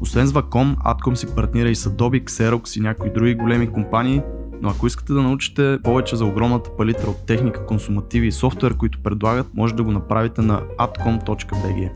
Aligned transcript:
освен 0.00 0.26
с 0.26 0.32
Vacom, 0.32 0.76
Adcom 0.76 1.14
си 1.14 1.34
партнира 1.34 1.68
и 1.68 1.74
с 1.74 1.90
Adobe, 1.90 2.24
Xerox 2.24 2.78
и 2.78 2.80
някои 2.80 3.12
други 3.12 3.34
големи 3.34 3.72
компании, 3.72 4.22
но 4.62 4.68
ако 4.68 4.86
искате 4.86 5.12
да 5.12 5.22
научите 5.22 5.78
повече 5.84 6.16
за 6.16 6.24
огромната 6.24 6.70
палитра 6.76 7.10
от 7.10 7.26
техника, 7.26 7.66
консумативи 7.66 8.26
и 8.26 8.32
софтуер, 8.32 8.76
които 8.76 9.02
предлагат, 9.02 9.46
може 9.54 9.74
да 9.74 9.82
го 9.82 9.90
направите 9.90 10.42
на 10.42 10.62
adcom.bg. 10.78 11.90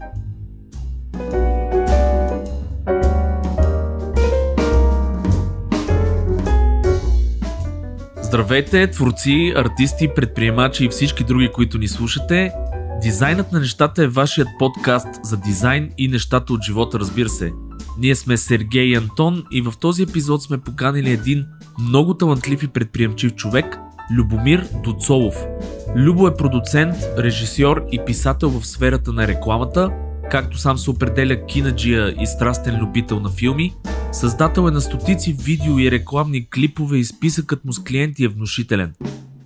Здравейте, 8.22 8.90
творци, 8.90 9.52
артисти, 9.56 10.08
предприемачи 10.16 10.84
и 10.84 10.88
всички 10.88 11.24
други, 11.24 11.50
които 11.52 11.78
ни 11.78 11.88
слушате. 11.88 12.52
Дизайнът 13.02 13.52
на 13.52 13.60
нещата 13.60 14.02
е 14.02 14.08
вашият 14.08 14.48
подкаст 14.58 15.08
за 15.22 15.36
дизайн 15.36 15.90
и 15.98 16.08
нещата 16.08 16.52
от 16.52 16.62
живота, 16.62 16.98
разбира 16.98 17.28
се. 17.28 17.52
Ние 17.98 18.14
сме 18.14 18.36
Сергей 18.36 18.84
и 18.84 18.94
Антон 18.94 19.44
и 19.50 19.60
в 19.60 19.74
този 19.80 20.02
епизод 20.02 20.42
сме 20.42 20.58
поканили 20.58 21.10
един 21.10 21.46
много 21.80 22.14
талантлив 22.14 22.62
и 22.62 22.68
предприемчив 22.68 23.34
човек, 23.34 23.78
Любомир 24.10 24.68
Доцолов. 24.84 25.44
Любо 25.96 26.28
е 26.28 26.36
продуцент, 26.36 26.94
режисьор 27.18 27.84
и 27.92 28.00
писател 28.06 28.50
в 28.50 28.66
сферата 28.66 29.12
на 29.12 29.26
рекламата, 29.26 29.90
както 30.30 30.58
сам 30.58 30.78
се 30.78 30.90
определя 30.90 31.46
кинаджия 31.46 32.14
и 32.22 32.26
страстен 32.26 32.80
любител 32.80 33.20
на 33.20 33.30
филми, 33.30 33.74
създател 34.12 34.68
е 34.68 34.70
на 34.70 34.80
стотици 34.80 35.32
видео 35.32 35.78
и 35.78 35.90
рекламни 35.90 36.50
клипове 36.50 36.98
и 36.98 37.04
списъкът 37.04 37.64
му 37.64 37.72
с 37.72 37.84
клиенти 37.84 38.24
е 38.24 38.28
внушителен. 38.28 38.94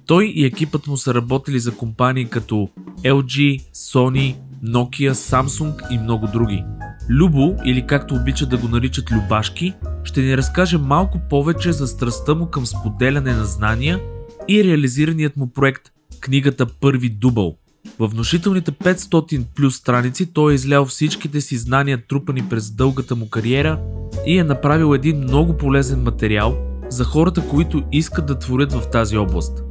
Той 0.06 0.24
и 0.24 0.44
екипът 0.44 0.86
му 0.86 0.96
са 0.96 1.14
работили 1.14 1.60
за 1.60 1.76
компании 1.76 2.24
като 2.24 2.68
LG, 3.04 3.62
Sony, 3.74 4.36
Nokia, 4.64 5.12
Samsung 5.12 5.90
и 5.90 5.98
много 5.98 6.26
други. 6.32 6.64
Любо, 7.10 7.56
или 7.64 7.86
както 7.86 8.14
обичат 8.14 8.48
да 8.48 8.56
го 8.56 8.68
наричат 8.68 9.12
Любашки, 9.12 9.74
ще 10.04 10.20
ни 10.20 10.36
разкаже 10.36 10.78
малко 10.78 11.20
повече 11.30 11.72
за 11.72 11.86
страстта 11.86 12.34
му 12.34 12.46
към 12.46 12.66
споделяне 12.66 13.34
на 13.34 13.44
знания 13.44 14.00
и 14.48 14.64
реализираният 14.64 15.36
му 15.36 15.52
проект 15.52 15.82
книгата 16.20 16.66
Първи 16.66 17.08
дубъл. 17.08 17.56
В 17.98 18.08
внушителните 18.08 18.72
500 18.72 19.44
плюс 19.56 19.76
страници 19.76 20.32
той 20.32 20.52
е 20.52 20.54
излял 20.54 20.84
всичките 20.84 21.40
си 21.40 21.56
знания 21.56 22.06
трупани 22.08 22.48
през 22.48 22.70
дългата 22.70 23.16
му 23.16 23.28
кариера 23.28 23.80
и 24.26 24.38
е 24.38 24.44
направил 24.44 24.94
един 24.94 25.18
много 25.18 25.56
полезен 25.56 26.02
материал 26.02 26.58
за 26.88 27.04
хората, 27.04 27.48
които 27.48 27.82
искат 27.92 28.26
да 28.26 28.38
творят 28.38 28.72
в 28.72 28.90
тази 28.90 29.16
област. 29.16 29.62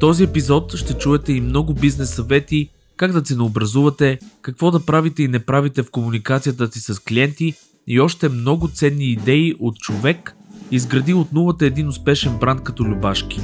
този 0.00 0.24
епизод 0.24 0.76
ще 0.76 0.94
чуете 0.94 1.32
и 1.32 1.40
много 1.40 1.74
бизнес 1.74 2.14
съвети 2.14 2.70
как 3.00 3.12
да 3.12 3.22
ценообразувате, 3.22 4.18
какво 4.42 4.70
да 4.70 4.86
правите 4.86 5.22
и 5.22 5.28
не 5.28 5.38
правите 5.38 5.82
в 5.82 5.90
комуникацията 5.90 6.72
си 6.72 6.80
с 6.80 6.98
клиенти 6.98 7.54
и 7.86 8.00
още 8.00 8.28
много 8.28 8.68
ценни 8.68 9.04
идеи 9.04 9.54
от 9.60 9.78
човек, 9.78 10.36
изградил 10.70 11.20
от 11.20 11.32
нулата 11.32 11.66
един 11.66 11.88
успешен 11.88 12.38
бранд 12.38 12.62
като 12.62 12.84
Любашки. 12.84 13.40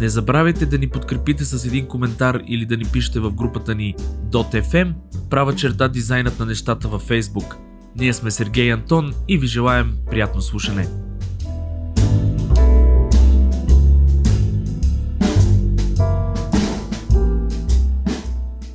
Не 0.00 0.08
забравяйте 0.08 0.66
да 0.66 0.78
ни 0.78 0.88
подкрепите 0.88 1.44
с 1.44 1.64
един 1.64 1.86
коментар 1.86 2.40
или 2.46 2.66
да 2.66 2.76
ни 2.76 2.84
пишете 2.92 3.20
в 3.20 3.34
групата 3.34 3.74
ни 3.74 3.94
.fm, 4.30 4.94
права 5.30 5.54
черта 5.54 5.88
дизайнът 5.88 6.38
на 6.38 6.46
нещата 6.46 6.88
във 6.88 7.08
Facebook. 7.08 7.56
Ние 7.96 8.12
сме 8.12 8.30
Сергей 8.30 8.72
Антон 8.72 9.14
и 9.28 9.38
ви 9.38 9.46
желаем 9.46 9.94
приятно 10.10 10.40
слушане. 10.40 10.88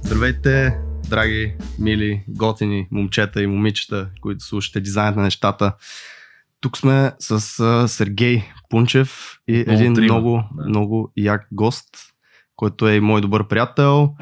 Здравейте, 0.08 0.78
драги, 1.10 1.54
мили, 1.80 2.24
готини 2.28 2.88
момчета 2.92 3.44
и 3.44 3.48
момичета, 3.48 4.10
които 4.22 4.46
слушате 4.46 4.82
дизайнът 4.82 5.16
на 5.16 5.24
нещата. 5.24 5.74
Тук 6.62 6.78
сме 6.78 7.12
с 7.20 7.40
uh, 7.40 7.86
Сергей 7.86 8.44
Пунчев 8.70 9.38
и 9.48 9.54
много 9.54 9.72
един 9.72 9.94
трима. 9.94 10.14
много, 10.14 10.44
да. 10.58 10.66
много 10.68 11.12
як 11.18 11.48
гост, 11.52 11.90
който 12.56 12.88
е 12.88 12.96
и 12.96 13.00
мой 13.00 13.22
добър 13.22 13.48
приятел. 13.48 14.16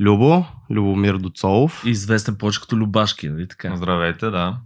Любо, 0.00 0.44
Любомир 0.70 1.14
Доцолов. 1.14 1.82
Известен 1.86 2.36
повече 2.36 2.60
като 2.60 2.76
Любашки, 2.76 3.28
нали 3.28 3.48
така? 3.48 3.76
Здравейте, 3.76 4.30
да. 4.30 4.56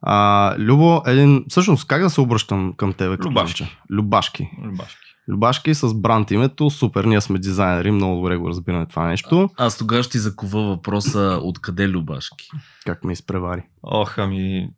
А, 0.00 0.54
Любо, 0.58 1.02
един... 1.06 1.44
Всъщност, 1.48 1.86
как 1.86 2.02
да 2.02 2.10
се 2.10 2.20
обръщам 2.20 2.74
към 2.76 2.92
тебе? 2.92 3.16
Любашки. 3.16 3.76
Любашки. 3.90 4.50
Любашки. 4.64 5.11
Любашки 5.28 5.74
с 5.74 5.94
бранд 5.94 6.30
името, 6.30 6.70
супер, 6.70 7.04
ние 7.04 7.20
сме 7.20 7.38
дизайнери, 7.38 7.90
много 7.90 8.16
добре 8.16 8.36
го 8.36 8.48
разбираме 8.48 8.86
това 8.86 9.06
нещо. 9.06 9.50
А, 9.56 9.66
аз 9.66 9.78
тогава 9.78 10.02
ще 10.02 10.12
ти 10.12 10.18
закува 10.18 10.62
въпроса 10.62 11.40
откъде 11.42 11.88
Любашки. 11.88 12.48
Как 12.86 13.04
ме 13.04 13.12
изпревари? 13.12 13.62
Ох, 13.82 14.18
ами 14.18 14.70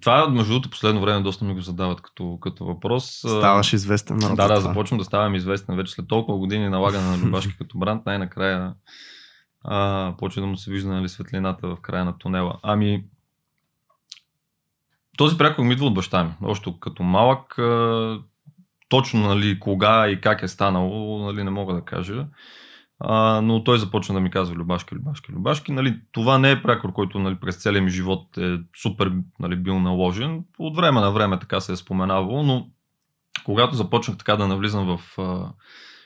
това, 0.00 0.28
между 0.28 0.52
другото, 0.52 0.70
последно 0.70 1.00
време 1.00 1.22
доста 1.22 1.44
ми 1.44 1.54
го 1.54 1.60
задават 1.60 2.00
като, 2.00 2.38
като 2.40 2.64
въпрос. 2.64 3.04
Ставаш 3.18 3.72
известен. 3.72 4.16
На 4.16 4.36
да, 4.36 4.48
да, 4.48 4.60
започвам 4.60 4.98
да 4.98 5.04
ставам 5.04 5.34
известен 5.34 5.76
вече 5.76 5.92
след 5.92 6.08
толкова 6.08 6.38
години 6.38 6.68
налагане 6.68 7.16
на 7.16 7.18
Любашки 7.18 7.56
като 7.58 7.78
бранд. 7.78 8.06
Най-накрая 8.06 8.74
а, 9.64 10.14
почва 10.18 10.40
да 10.42 10.46
му 10.46 10.56
се 10.56 10.70
вижда 10.70 10.88
нали, 10.88 11.08
светлината 11.08 11.68
в 11.68 11.76
края 11.82 12.04
на 12.04 12.18
тунела. 12.18 12.58
Ами, 12.62 13.04
този 15.16 15.38
прякор 15.38 15.62
ми 15.62 15.72
идва 15.72 15.86
от 15.86 15.94
баща 15.94 16.24
ми. 16.24 16.30
Още 16.42 16.74
като 16.80 17.02
малък 17.02 17.58
точно 18.88 19.20
нали, 19.20 19.60
кога 19.60 20.08
и 20.08 20.20
как 20.20 20.42
е 20.42 20.48
станало, 20.48 21.18
нали, 21.18 21.44
не 21.44 21.50
мога 21.50 21.74
да 21.74 21.84
кажа. 21.84 22.26
А, 23.00 23.40
но 23.40 23.64
той 23.64 23.78
започна 23.78 24.14
да 24.14 24.20
ми 24.20 24.30
казва 24.30 24.56
Любашки, 24.56 24.94
Любашки, 24.94 25.32
Любашки. 25.32 25.72
Нали, 25.72 26.00
това 26.12 26.38
не 26.38 26.50
е 26.50 26.62
прякор, 26.62 26.92
който 26.92 27.18
нали, 27.18 27.34
през 27.34 27.56
целия 27.56 27.82
ми 27.82 27.90
живот 27.90 28.36
е 28.36 28.58
супер 28.82 29.12
нали, 29.40 29.56
бил 29.56 29.80
наложен. 29.80 30.44
От 30.58 30.76
време 30.76 31.00
на 31.00 31.10
време 31.10 31.38
така 31.38 31.60
се 31.60 31.72
е 31.72 31.76
споменавало, 31.76 32.42
но 32.42 32.66
когато 33.44 33.76
започнах 33.76 34.16
така 34.16 34.36
да 34.36 34.48
навлизам 34.48 34.96
в 34.96 35.18
а, 35.18 35.52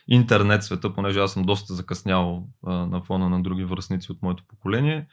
интернет 0.08 0.64
света, 0.64 0.94
понеже 0.94 1.20
аз 1.20 1.32
съм 1.32 1.42
доста 1.42 1.74
закъснял 1.74 2.46
а, 2.66 2.72
на 2.72 3.02
фона 3.02 3.28
на 3.28 3.42
други 3.42 3.64
връзници 3.64 4.12
от 4.12 4.22
моето 4.22 4.44
поколение, 4.48 5.06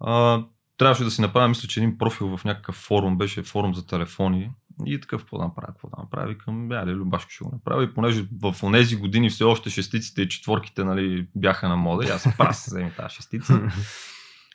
а, 0.00 0.44
трябваше 0.78 1.04
да 1.04 1.10
си 1.10 1.20
направя, 1.20 1.48
мисля, 1.48 1.68
че 1.68 1.80
един 1.80 1.98
профил 1.98 2.36
в 2.36 2.44
някакъв 2.44 2.74
форум, 2.74 3.18
беше 3.18 3.42
форум 3.42 3.74
за 3.74 3.86
телефони, 3.86 4.50
и 4.86 5.00
такъв, 5.00 5.20
какво 5.22 5.38
да 5.38 5.44
направя, 5.44 5.66
какво 5.66 5.88
да 5.88 6.02
направя, 6.02 6.28
викам, 6.28 6.68
бя, 6.68 6.86
ли, 6.86 6.90
Любашко 6.90 7.30
ще 7.30 7.44
го 7.44 7.50
направя. 7.52 7.84
И 7.84 7.94
понеже 7.94 8.26
в 8.42 8.54
тези 8.72 8.96
години 8.96 9.30
все 9.30 9.44
още 9.44 9.70
шестиците 9.70 10.22
и 10.22 10.28
четворките 10.28 10.84
нали, 10.84 11.26
бяха 11.36 11.68
на 11.68 11.76
мода, 11.76 12.06
и 12.06 12.10
аз 12.10 12.28
прас 12.38 12.66
вземи 12.66 12.92
тази 12.96 13.14
шестица. 13.14 13.60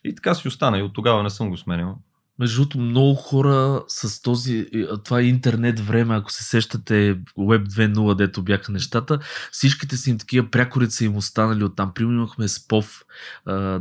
И 0.04 0.16
така 0.16 0.36
си 0.36 0.48
остана 0.48 0.80
и 0.80 0.84
от 0.84 0.94
тогава 0.94 1.24
не 1.24 1.30
съм 1.30 1.50
го 1.50 1.58
сменил. 1.58 1.98
Между 2.40 2.62
другото, 2.62 2.80
много 2.80 3.16
хора 3.16 3.84
с 3.88 4.22
този, 4.22 4.68
това 5.06 5.22
интернет 5.22 5.80
време, 5.80 6.16
ако 6.16 6.32
се 6.32 6.44
сещате 6.44 7.20
Web 7.38 7.68
2.0, 7.68 8.16
дето 8.16 8.42
бяха 8.42 8.72
нещата, 8.72 9.20
всичките 9.52 9.98
си 9.98 10.10
им 10.10 10.18
такива 10.18 10.50
прякорите 10.52 10.92
са 10.92 11.06
им 11.06 11.16
останали 11.16 11.64
оттам. 11.64 11.94
Примерно 11.94 12.18
имахме 12.18 12.48
Спов, 12.48 13.06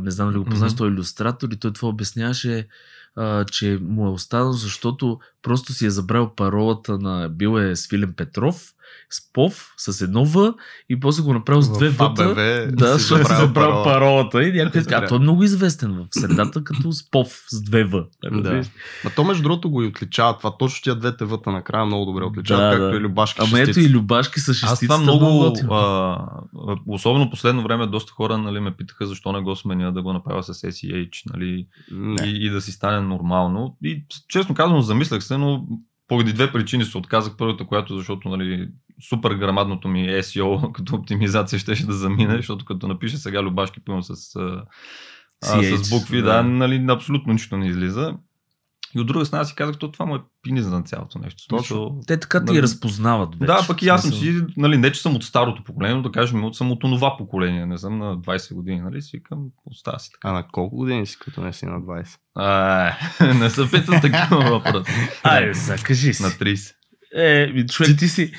не 0.01 0.11
знам 0.11 0.31
ли 0.31 0.37
го 0.37 0.45
познаш, 0.45 0.71
mm-hmm. 0.71 0.77
той 0.77 0.89
е 0.89 0.91
иллюстратор 0.91 1.49
и 1.49 1.57
той 1.57 1.73
това 1.73 1.89
обясняваше 1.89 2.67
а, 3.15 3.45
че 3.45 3.79
му 3.81 4.07
е 4.07 4.11
останал, 4.11 4.51
защото 4.51 5.19
просто 5.41 5.73
си 5.73 5.85
е 5.85 5.89
забрал 5.89 6.35
паролата 6.35 6.97
на 6.97 7.29
бил 7.29 7.59
е 7.59 7.75
Свилен 7.75 8.13
Петров 8.13 8.73
С 9.09 9.33
ПОВ, 9.33 9.73
с 9.77 10.01
едно 10.01 10.25
В 10.25 10.53
и 10.89 10.99
после 10.99 11.23
го 11.23 11.33
направил 11.33 11.61
с 11.61 11.71
две 11.77 11.89
В 11.89 12.13
В. 12.17 12.35
Да, 12.71 12.93
защото 12.93 13.25
си 13.27 13.33
забрал 13.35 13.69
парола. 13.69 13.83
паролата. 13.83 14.43
И 14.43 14.51
някой 14.51 14.81
казва, 14.81 15.05
а 15.05 15.07
той 15.07 15.17
е 15.17 15.21
много 15.21 15.43
известен 15.43 15.91
в 15.93 16.05
средата, 16.11 16.63
като 16.63 16.91
с 16.91 17.11
ПОВ, 17.11 17.27
с 17.49 17.61
две 17.61 17.83
В. 17.83 18.03
Да. 18.33 18.61
Ма 19.03 19.11
то 19.15 19.23
между 19.23 19.43
другото 19.43 19.69
го 19.69 19.83
и 19.83 19.87
отличава 19.87 20.37
това. 20.37 20.57
Точно 20.57 20.83
тия 20.83 20.95
двете 20.95 21.25
въта 21.25 21.51
накрая 21.51 21.85
много 21.85 22.05
добре 22.05 22.23
отличават, 22.23 22.63
Да, 22.63 22.69
както 22.77 22.91
да. 22.91 22.97
и 22.97 22.99
Любашки 22.99 23.39
Ама 23.41 23.59
ето 23.59 23.67
шестици. 23.67 23.87
и 23.87 23.93
Любашки 23.93 24.39
Аз 24.39 24.45
шестицата. 24.45 24.79
това 24.81 24.97
много, 24.97 25.55
а, 25.71 26.17
особено 26.87 27.29
последно 27.29 27.63
време, 27.63 27.87
доста 27.87 28.11
хора 28.11 28.37
нали, 28.37 28.59
ме 28.59 28.71
питаха 28.71 29.07
защо 29.07 29.31
не 29.31 29.41
го 29.41 29.55
сменя 29.55 29.91
да 29.93 30.01
го 30.01 30.13
направя 30.13 30.43
с 30.43 30.53
SEH 30.53 31.09
нали, 31.33 31.67
Не. 31.91 32.27
и, 32.27 32.45
и 32.45 32.49
да 32.49 32.61
си 32.61 32.71
стане 32.71 33.01
нормално. 33.01 33.77
И 33.83 34.05
честно 34.27 34.55
казано, 34.55 34.81
замислях 34.81 35.23
се, 35.23 35.37
но 35.37 35.65
поради 36.07 36.33
две 36.33 36.51
причини 36.51 36.85
се 36.85 36.97
отказах. 36.97 37.33
Първата, 37.37 37.65
която 37.65 37.97
защото 37.97 38.29
нали, 38.29 38.69
супер 39.09 39.31
грамадното 39.31 39.87
ми 39.87 40.07
SEO 40.07 40.71
като 40.75 40.95
оптимизация 40.95 41.59
щеше 41.59 41.85
да 41.85 41.93
замине, 41.93 42.35
защото 42.37 42.65
като 42.65 42.87
напиша 42.87 43.17
сега 43.17 43.43
Любашки 43.43 43.79
пълно 43.85 44.03
с, 44.03 44.35
а, 44.35 44.63
а, 45.43 45.61
CH, 45.61 45.75
с 45.75 45.89
букви, 45.89 46.21
да. 46.21 46.33
да, 46.33 46.43
нали, 46.43 46.85
абсолютно 46.89 47.33
нищо 47.33 47.57
не 47.57 47.67
излиза. 47.67 48.15
И 48.95 48.99
от 48.99 49.07
друга 49.07 49.25
страна 49.25 49.45
си 49.45 49.55
казах, 49.55 49.77
то 49.77 49.91
това 49.91 50.05
му 50.05 50.15
е 50.15 50.19
пиниза 50.41 50.69
на 50.71 50.83
цялото 50.83 51.19
нещо. 51.19 51.43
Смисъл, 51.43 51.99
Те 52.07 52.19
така 52.19 52.39
ти 52.39 52.45
Нали- 52.45 52.61
разпознават 52.61 53.29
вече. 53.35 53.45
да, 53.45 53.67
пък 53.67 53.81
и 53.81 53.89
аз 53.89 54.01
съм 54.01 54.11
си, 54.13 54.41
нали, 54.57 54.77
не 54.77 54.91
че 54.91 55.01
съм 55.01 55.15
от 55.15 55.23
старото 55.23 55.63
поколение, 55.63 55.95
но 55.95 56.01
да 56.01 56.11
кажем, 56.11 56.43
от 56.43 56.55
съм 56.55 56.71
от 56.71 56.83
онова 56.83 57.17
поколение, 57.17 57.65
не 57.65 57.77
съм 57.77 57.97
на 57.97 58.17
20 58.17 58.53
години, 58.53 58.81
нали, 58.81 59.01
си 59.01 59.17
викам, 59.17 59.39
остава 59.65 59.99
си 59.99 60.09
така. 60.11 60.29
А 60.29 60.31
на 60.31 60.47
колко 60.51 60.75
години 60.75 61.05
си, 61.05 61.19
като 61.19 61.41
не 61.41 61.53
си 61.53 61.65
на 61.65 61.81
20? 61.81 62.17
А, 62.35 63.33
не 63.33 63.49
се 63.49 63.71
питам 63.71 64.01
такива 64.01 64.37
въпроси. 64.49 64.91
Айде, 65.23 65.53
сега, 65.53 65.77
кажи 65.83 66.13
си. 66.13 66.23
На 66.23 66.29
30. 66.29 66.73
Е, 67.15 67.65
човек, 67.65 67.97
ти 67.99 68.07
си... 68.07 68.31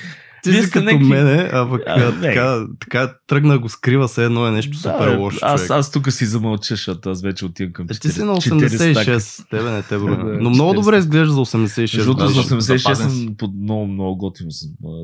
Ти 0.45 0.51
Вие 0.51 0.63
си 0.63 0.71
като 0.71 0.85
някакви- 0.85 1.05
мене, 1.05 1.49
а 1.53 1.69
пък 1.69 1.81
А, 1.87 2.21
така, 2.21 2.59
така 2.79 3.13
тръгна 3.27 3.59
го 3.59 3.69
скрива 3.69 4.07
се 4.07 4.25
едно 4.25 4.47
е 4.47 4.51
нещо 4.51 4.77
супер 4.77 5.17
лошо 5.17 5.39
аз, 5.41 5.69
аз 5.69 5.91
тук 5.91 6.11
си 6.11 6.25
замълча, 6.25 6.73
защото 6.73 7.09
аз 7.09 7.21
вече 7.21 7.45
отивам 7.45 7.73
към 7.73 7.85
Е, 7.85 7.93
ти 7.93 8.09
си 8.09 8.23
на 8.23 8.33
40 8.33 8.67
стака. 8.91 9.11
86, 9.11 9.49
тебе 9.49 9.71
не 9.71 9.83
те 9.83 9.97
броя. 9.97 10.17
Да, 10.17 10.23
Но 10.33 10.49
много 10.49 10.71
40. 10.71 10.75
добре 10.75 10.97
изглежда 10.97 11.33
за 11.33 11.39
86. 11.39 11.79
Между 11.97 12.03
другото, 12.05 12.25
даже. 12.25 12.33
за 12.33 12.55
86 12.55 12.77
запазен 12.77 13.09
си. 13.09 13.17
съм 13.17 13.35
под 13.37 13.51
много, 13.55 13.87
много 13.87 14.17
готин. 14.17 14.47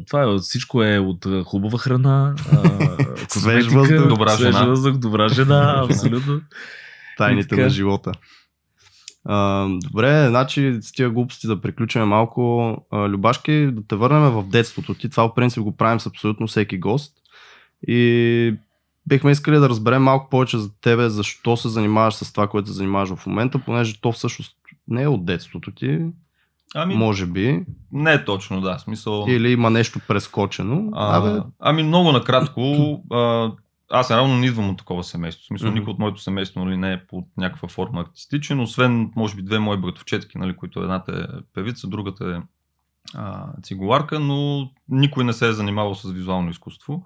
Това 0.07 0.23
е, 0.23 0.38
всичко 0.38 0.83
е 0.83 0.99
от 0.99 1.25
хубава 1.45 1.77
храна, 1.77 2.33
Свеж 3.29 3.65
въздух, 3.67 4.07
добра 4.07 4.37
жена. 4.37 4.75
добра 4.91 5.29
жена, 5.33 5.85
абсолютно. 5.85 6.41
Тайните 7.17 7.55
на 7.55 7.69
живота. 7.69 8.11
А, 9.25 9.68
добре, 9.69 10.27
значи 10.29 10.77
с 10.81 10.91
тия 10.91 11.09
глупости 11.09 11.47
да 11.47 11.62
приключим 11.62 12.03
малко. 12.03 12.75
А, 12.91 13.09
Любашки, 13.09 13.69
да 13.71 13.81
те 13.88 13.95
върнем 13.95 14.21
в 14.31 14.44
детството 14.44 14.94
ти. 14.94 15.09
Това 15.09 15.23
в 15.23 15.35
принцип 15.35 15.63
го 15.63 15.77
правим 15.77 16.00
с 16.00 16.06
абсолютно 16.06 16.47
всеки 16.47 16.77
гост. 16.79 17.13
И 17.88 18.53
бихме 19.07 19.31
искали 19.31 19.57
да 19.57 19.69
разберем 19.69 20.03
малко 20.03 20.29
повече 20.29 20.57
за 20.57 20.79
тебе, 20.81 21.09
защо 21.09 21.57
се 21.57 21.69
занимаваш 21.69 22.13
с 22.13 22.33
това, 22.33 22.47
което 22.47 22.68
се 22.68 22.73
занимаваш 22.73 23.09
в 23.15 23.25
момента, 23.27 23.59
понеже 23.59 24.01
то 24.01 24.12
всъщност 24.12 24.56
не 24.88 25.03
е 25.03 25.07
от 25.07 25.25
детството 25.25 25.71
ти, 25.71 26.00
Ами, 26.75 26.95
може 26.95 27.25
би, 27.25 27.65
не 27.91 28.25
точно, 28.25 28.62
да, 28.62 28.79
смисъл. 28.79 29.25
или 29.27 29.51
има 29.51 29.69
нещо 29.69 30.00
прескочено. 30.07 30.89
А, 30.94 31.18
Абе, 31.18 31.41
ами 31.59 31.83
много 31.83 32.12
накратко, 32.12 32.62
а, 33.12 33.51
аз 33.91 34.11
равно 34.11 34.38
не 34.38 34.45
идвам 34.45 34.69
от 34.69 34.77
такова 34.77 35.03
семейство. 35.03 35.43
В 35.43 35.47
смисъл, 35.47 35.69
Мгм. 35.69 35.79
никой 35.79 35.91
от 35.93 35.99
моето 35.99 36.21
семейство 36.21 36.65
нали, 36.65 36.77
не 36.77 36.93
е 36.93 37.05
по 37.07 37.27
някаква 37.38 37.67
форма 37.67 38.01
артистичен, 38.01 38.59
освен, 38.59 39.11
може 39.15 39.35
би, 39.35 39.41
две 39.41 39.59
мои 39.59 39.77
братовчетки, 39.77 40.38
нали, 40.38 40.55
които 40.55 40.79
едната 40.79 41.11
е 41.11 41.41
певица, 41.53 41.88
другата 41.88 42.38
е 42.38 42.41
а, 43.15 43.47
цигуларка, 43.63 44.19
но 44.19 44.69
никой 44.89 45.23
не 45.23 45.33
се 45.33 45.47
е 45.47 45.53
занимавал 45.53 45.95
с 45.95 46.11
визуално 46.11 46.49
изкуство. 46.49 47.05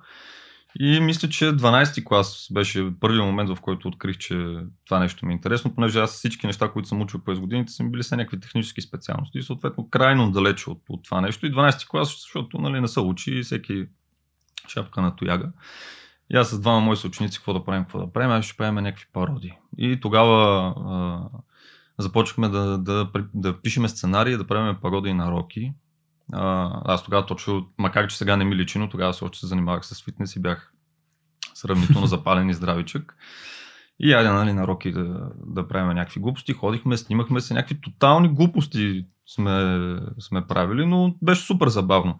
И 0.79 0.99
мисля, 0.99 1.29
че 1.29 1.45
12-ти 1.45 2.05
клас 2.05 2.47
беше 2.51 2.91
първият 2.99 3.25
момент, 3.25 3.49
в 3.49 3.61
който 3.61 3.87
открих, 3.87 4.17
че 4.17 4.57
това 4.85 4.99
нещо 4.99 5.25
ми 5.25 5.33
е 5.33 5.35
интересно, 5.35 5.75
понеже 5.75 5.99
аз 5.99 6.11
всички 6.11 6.47
неща, 6.47 6.71
които 6.71 6.87
съм 6.87 7.01
учил 7.01 7.19
през 7.19 7.39
годините, 7.39 7.71
са 7.71 7.83
ми 7.83 7.91
били 7.91 8.03
са 8.03 8.17
някакви 8.17 8.39
технически 8.39 8.81
специалности 8.81 9.37
и 9.37 9.43
съответно 9.43 9.89
крайно 9.89 10.31
далече 10.31 10.69
от, 10.69 10.81
от 10.89 11.03
това 11.03 11.21
нещо. 11.21 11.45
И 11.45 11.51
12-ти 11.51 11.87
клас, 11.87 12.07
защото 12.21 12.57
нали, 12.57 12.81
не 12.81 12.87
се 12.87 12.99
учи 12.99 13.31
и 13.31 13.43
всеки 13.43 13.85
шапка 14.67 15.01
на 15.01 15.15
тояга. 15.15 15.51
И 16.33 16.37
аз 16.37 16.49
с 16.49 16.59
двама 16.59 16.79
мои 16.79 16.95
съученици, 16.95 17.37
какво 17.37 17.53
да 17.53 17.63
правим, 17.63 17.83
какво 17.83 17.99
да 17.99 18.13
правим, 18.13 18.31
аз 18.31 18.45
ще 18.45 18.57
правим 18.57 18.75
някакви 18.75 19.05
пародии. 19.13 19.53
И 19.77 19.99
тогава 19.99 20.67
а, 20.77 21.37
започнахме 21.97 22.49
да, 22.49 22.77
да, 22.77 23.05
да, 23.05 23.25
да 23.33 23.61
пишеме 23.61 23.89
сценарии, 23.89 24.37
да 24.37 24.47
правим 24.47 24.75
пародии 24.81 25.13
на 25.13 25.31
Роки. 25.31 25.73
А, 26.33 26.71
аз 26.85 27.03
тогава 27.03 27.25
точно, 27.25 27.67
макар 27.77 28.07
че 28.07 28.17
сега 28.17 28.35
не 28.35 28.45
ми 28.45 28.55
личи, 28.55 28.79
но 28.79 28.89
тогава 28.89 29.13
се 29.13 29.25
още 29.25 29.39
се 29.39 29.47
занимавах 29.47 29.85
с 29.85 30.03
фитнес 30.03 30.35
и 30.35 30.41
бях 30.41 30.73
сравнително 31.53 32.07
запален 32.07 32.49
и 32.49 32.53
здравичък. 32.53 33.15
И 33.99 34.13
айде, 34.13 34.29
нали, 34.29 34.53
на 34.53 34.67
Роки 34.67 34.91
да, 34.91 35.31
да 35.45 35.67
правим 35.67 35.95
някакви 35.95 36.19
глупости. 36.19 36.53
Ходихме, 36.53 36.97
снимахме 36.97 37.39
се, 37.39 37.53
някакви 37.53 37.81
тотални 37.81 38.29
глупости 38.29 39.05
сме, 39.25 39.99
сме 40.19 40.47
правили, 40.47 40.85
но 40.85 41.15
беше 41.21 41.45
супер 41.45 41.67
забавно. 41.67 42.19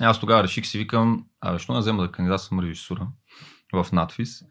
Аз 0.00 0.20
тогава 0.20 0.42
реших 0.42 0.66
си 0.66 0.78
викам, 0.78 1.24
абе, 1.40 1.58
що 1.58 1.72
не 1.72 1.78
взема 1.78 2.02
да 2.02 2.12
кандидатствам 2.12 2.60
режисура 2.60 3.08
в 3.74 3.86
надфис. 3.92 4.42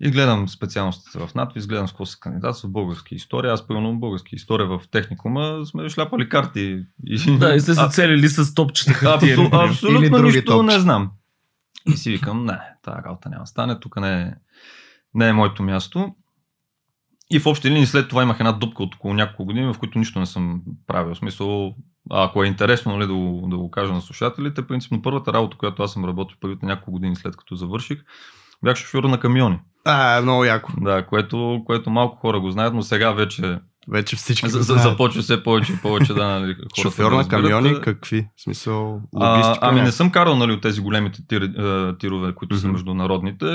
И 0.00 0.10
гледам 0.10 0.48
специалностите 0.48 1.18
в 1.18 1.34
надфис, 1.34 1.66
гледам 1.66 1.88
с 1.88 1.90
какво 1.90 2.06
се 2.06 2.20
кандидатства 2.20 2.68
в 2.68 2.72
български 2.72 3.14
история. 3.14 3.52
Аз, 3.52 3.66
примерно, 3.66 3.98
български 3.98 4.34
история 4.34 4.66
в 4.66 4.80
техникума 4.90 5.66
сме 5.66 5.88
шляпали 5.88 6.28
карти. 6.28 6.84
И... 7.06 7.38
Да, 7.38 7.54
и 7.54 7.60
сте 7.60 7.74
се 7.74 7.80
А- 7.80 7.88
целили 7.88 8.28
с 8.28 8.54
топчета 8.54 8.92
хартия. 8.92 9.38
Абсол, 9.38 9.60
абсолютно 9.60 10.18
нищо 10.18 10.44
топчета. 10.44 10.62
не 10.62 10.80
знам. 10.80 11.10
И 11.88 11.96
си 11.96 12.10
викам, 12.10 12.44
не, 12.44 12.58
тази 12.82 13.02
работа 13.04 13.28
няма 13.28 13.46
стане, 13.46 13.80
тук 13.80 14.00
не 14.00 14.22
е, 14.22 14.34
не 15.14 15.28
е 15.28 15.32
моето 15.32 15.62
място. 15.62 16.14
И 17.34 17.40
в 17.40 17.46
общи 17.46 17.70
линии 17.70 17.86
след 17.86 18.08
това 18.08 18.22
имах 18.22 18.40
една 18.40 18.52
дупка 18.52 18.82
от 18.82 18.94
около 18.94 19.14
няколко 19.14 19.44
години, 19.44 19.72
в 19.72 19.78
които 19.78 19.98
нищо 19.98 20.20
не 20.20 20.26
съм 20.26 20.62
правил. 20.86 21.14
В 21.14 21.18
смисъл, 21.18 21.74
ако 22.10 22.44
е 22.44 22.46
интересно 22.46 22.96
нали, 22.96 23.06
да, 23.06 23.14
го, 23.14 23.46
да 23.50 23.56
го 23.56 23.70
кажа 23.70 23.92
на 23.92 24.00
слушателите, 24.00 24.66
принципно 24.66 25.02
първата 25.02 25.32
работа, 25.32 25.56
която 25.56 25.82
аз 25.82 25.92
съм 25.92 26.04
работил 26.04 26.36
първите 26.40 26.66
няколко 26.66 26.90
години 26.90 27.16
след 27.16 27.36
като 27.36 27.54
завърших, 27.54 28.04
бях 28.64 28.76
шофьор 28.76 29.04
на 29.04 29.20
камиони. 29.20 29.58
а, 29.84 30.22
много 30.22 30.44
яко. 30.44 30.72
Да, 30.80 31.06
което, 31.06 31.62
което 31.66 31.90
малко 31.90 32.16
хора 32.16 32.40
го 32.40 32.50
знаят, 32.50 32.74
но 32.74 32.82
сега 32.82 33.12
вече 33.12 33.58
Вече 33.88 34.16
всички 34.16 34.48
за, 34.48 34.62
знаят. 34.62 34.82
започва 34.82 35.22
все 35.22 35.42
повече 35.42 35.72
и 35.72 35.76
повече 35.76 36.14
да, 36.14 36.24
нали, 36.40 36.56
Шофьор 36.82 37.12
на 37.12 37.28
камиони, 37.28 37.80
какви? 37.80 38.26
В 38.36 38.42
смисъл, 38.42 39.00
А, 39.20 39.58
ами 39.60 39.80
не 39.80 39.92
съм 39.92 40.10
карал 40.10 40.36
нали, 40.36 40.52
от 40.52 40.60
тези 40.62 40.80
големите 40.80 41.20
тир, 41.28 41.50
тирове, 42.00 42.34
които 42.34 42.56
са 42.56 42.66
Мгм. 42.66 42.72
международните. 42.72 43.46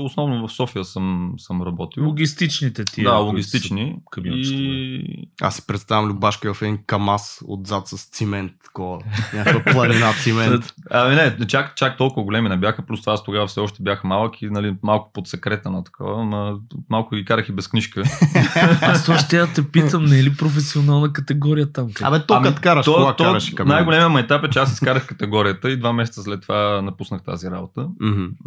Основно 0.00 0.48
в 0.48 0.52
София 0.52 0.84
съм, 0.84 1.32
съм 1.38 1.62
работил. 1.62 2.04
Логистичните 2.04 2.84
тия. 2.84 3.10
да, 3.10 3.16
логистични. 3.16 3.94
са 3.96 4.00
камиончета, 4.10 4.54
И... 4.54 5.28
Аз 5.42 5.56
си 5.56 5.66
представям 5.66 6.08
Любашка 6.08 6.54
в 6.54 6.62
един 6.62 6.78
камаз 6.86 7.40
отзад 7.48 7.88
с 7.88 8.04
цимент, 8.04 8.52
такова. 8.64 8.98
Някаква 9.34 9.72
планина 9.72 10.12
цимент. 10.22 10.64
Ами 10.90 11.14
не, 11.14 11.46
чак, 11.46 11.76
чак 11.76 11.96
толкова 11.98 12.24
големи 12.24 12.48
не 12.48 12.56
бяха, 12.56 12.82
плюс 12.86 13.00
това 13.00 13.12
аз 13.12 13.24
тогава 13.24 13.46
все 13.46 13.60
още 13.60 13.82
бях 13.82 14.04
малък 14.04 14.42
и 14.42 14.46
нали, 14.50 14.74
малко 14.82 15.10
под 15.12 15.28
секрета 15.28 15.70
на 15.70 15.84
такова, 15.84 16.22
ама 16.22 16.58
малко 16.90 17.14
ги 17.14 17.24
карах 17.24 17.48
и 17.48 17.52
без 17.52 17.68
книжка. 17.68 18.02
Аз 18.82 19.04
това 19.04 19.18
ще 19.18 19.36
я 19.36 19.46
те 19.52 19.61
питам, 19.70 20.04
не 20.04 20.18
е 20.18 20.22
ли 20.22 20.36
професионална 20.36 21.12
категория 21.12 21.72
там? 21.72 21.92
Как? 21.94 22.08
Абе, 22.08 22.26
то 22.26 22.42
като 22.42 22.60
караш 22.62 22.84
то- 22.84 22.94
кола, 22.94 23.16
то 23.16 23.24
караш 23.24 23.50
камион. 23.50 23.76
Най-големият 23.76 24.24
етап 24.24 24.44
е, 24.44 24.50
че 24.50 24.58
аз 24.58 24.72
изкарах 24.72 25.06
категорията 25.06 25.70
и 25.70 25.76
два 25.76 25.92
месеца 25.92 26.22
след 26.22 26.42
това 26.42 26.82
напуснах 26.82 27.22
тази 27.22 27.50
работа. 27.50 27.88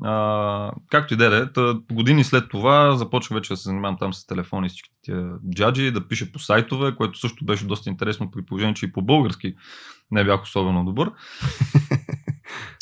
А, 0.03 0.71
както 0.89 1.13
и 1.13 1.17
да 1.17 1.37
е, 1.37 1.61
е, 1.61 1.73
години 1.93 2.23
след 2.23 2.49
това 2.49 2.95
започвах 2.95 3.37
вече 3.37 3.53
да 3.53 3.57
се 3.57 3.63
занимавам 3.63 3.97
там 3.99 4.13
с 4.13 4.27
телефони 4.27 4.67
и 4.67 4.69
всички 4.69 4.89
тия 5.01 5.29
джаджи, 5.55 5.91
да 5.91 6.07
пиша 6.07 6.31
по 6.31 6.39
сайтове, 6.39 6.95
което 6.95 7.19
също 7.19 7.45
беше 7.45 7.65
доста 7.65 7.89
интересно 7.89 8.31
при 8.31 8.45
положение, 8.45 8.73
че 8.73 8.85
и 8.85 8.91
по 8.91 9.01
български 9.01 9.55
не 10.11 10.23
бях 10.23 10.43
особено 10.43 10.85
добър. 10.85 11.11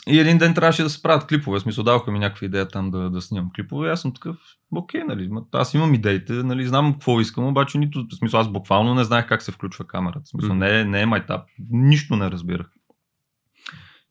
И 0.08 0.20
един 0.20 0.38
ден 0.38 0.54
трябваше 0.54 0.84
да 0.84 0.90
се 0.90 1.02
правят 1.02 1.28
клипове. 1.28 1.60
Смисъл, 1.60 1.84
даваха 1.84 2.12
ми 2.12 2.20
някаква 2.20 2.46
идея 2.46 2.68
там 2.68 2.92
да, 2.92 3.10
да 3.10 3.22
снимам 3.22 3.52
клипове. 3.56 3.90
Аз 3.90 4.02
съм 4.02 4.14
такъв, 4.14 4.38
окей, 4.76 5.04
нали, 5.04 5.30
аз 5.52 5.74
имам 5.74 5.94
идеите, 5.94 6.34
нали, 6.34 6.68
знам 6.68 6.94
какво 6.94 7.20
искам, 7.20 7.48
обаче 7.48 7.78
нито, 7.78 8.06
в 8.12 8.16
смисъл, 8.16 8.40
аз 8.40 8.52
буквално 8.52 8.96
не 8.96 9.04
знаех 9.04 9.28
как 9.28 9.42
се 9.42 9.52
включва 9.52 9.88
камерата. 9.88 10.22
В 10.26 10.30
смисъл, 10.30 10.56
не, 10.56 10.80
е- 10.80 10.86
не 10.86 11.02
е 11.02 11.06
майтап. 11.06 11.42
Нищо 11.70 12.16
не 12.16 12.32
разбирах. 12.32 12.70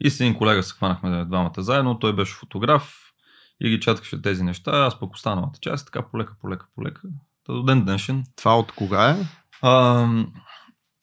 И 0.00 0.10
с 0.10 0.20
един 0.20 0.34
колега 0.34 0.62
се 0.62 0.74
хванахме 0.74 1.24
двамата 1.24 1.52
заедно, 1.58 1.98
той 1.98 2.16
беше 2.16 2.34
фотограф 2.34 3.12
и 3.60 3.70
ги 3.70 3.80
чаткаше 3.80 4.22
тези 4.22 4.42
неща, 4.42 4.70
аз 4.70 5.00
пък 5.00 5.14
останалата 5.14 5.58
част, 5.60 5.86
така 5.86 6.08
полека, 6.10 6.34
полека, 6.40 6.66
полека. 6.74 7.00
Та 7.46 7.52
до 7.52 7.62
ден 7.62 7.84
днешен. 7.84 8.24
Това 8.36 8.58
от 8.58 8.72
кога 8.72 9.10
е? 9.10 9.16
А, 9.62 10.02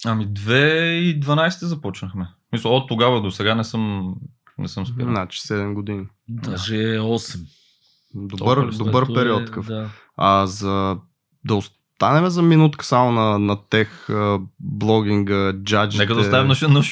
ами 0.06 0.28
2012 0.28 1.66
започнахме. 1.66 2.28
Мисля, 2.52 2.70
от 2.70 2.88
тогава 2.88 3.22
до 3.22 3.32
сега 3.32 3.56
не 3.56 3.64
съм, 3.64 4.16
не 4.60 4.68
съм 4.68 4.86
спирал. 4.86 5.10
Значи 5.10 5.42
7 5.42 5.74
години. 5.74 6.08
Даже 6.30 6.76
8. 6.76 7.40
Добър, 8.14 8.58
Толкова 8.58 8.78
добър 8.78 9.06
период 9.08 9.50
е. 9.50 9.62
Да. 9.62 9.90
А 10.18 10.48
за 10.48 10.98
да, 11.46 11.60
останем 12.00 12.30
за 12.30 12.42
минутка 12.42 12.86
само 12.86 13.12
на, 13.12 13.40
на 13.40 13.58
тех 13.70 13.88
блогинга, 14.60 15.54
джаджите. 15.64 16.04
Нека 16.04 16.14
да 16.16 16.22
оставим 16.22 16.48
на, 16.48 16.56
шу- 16.56 16.68
на 16.68 16.84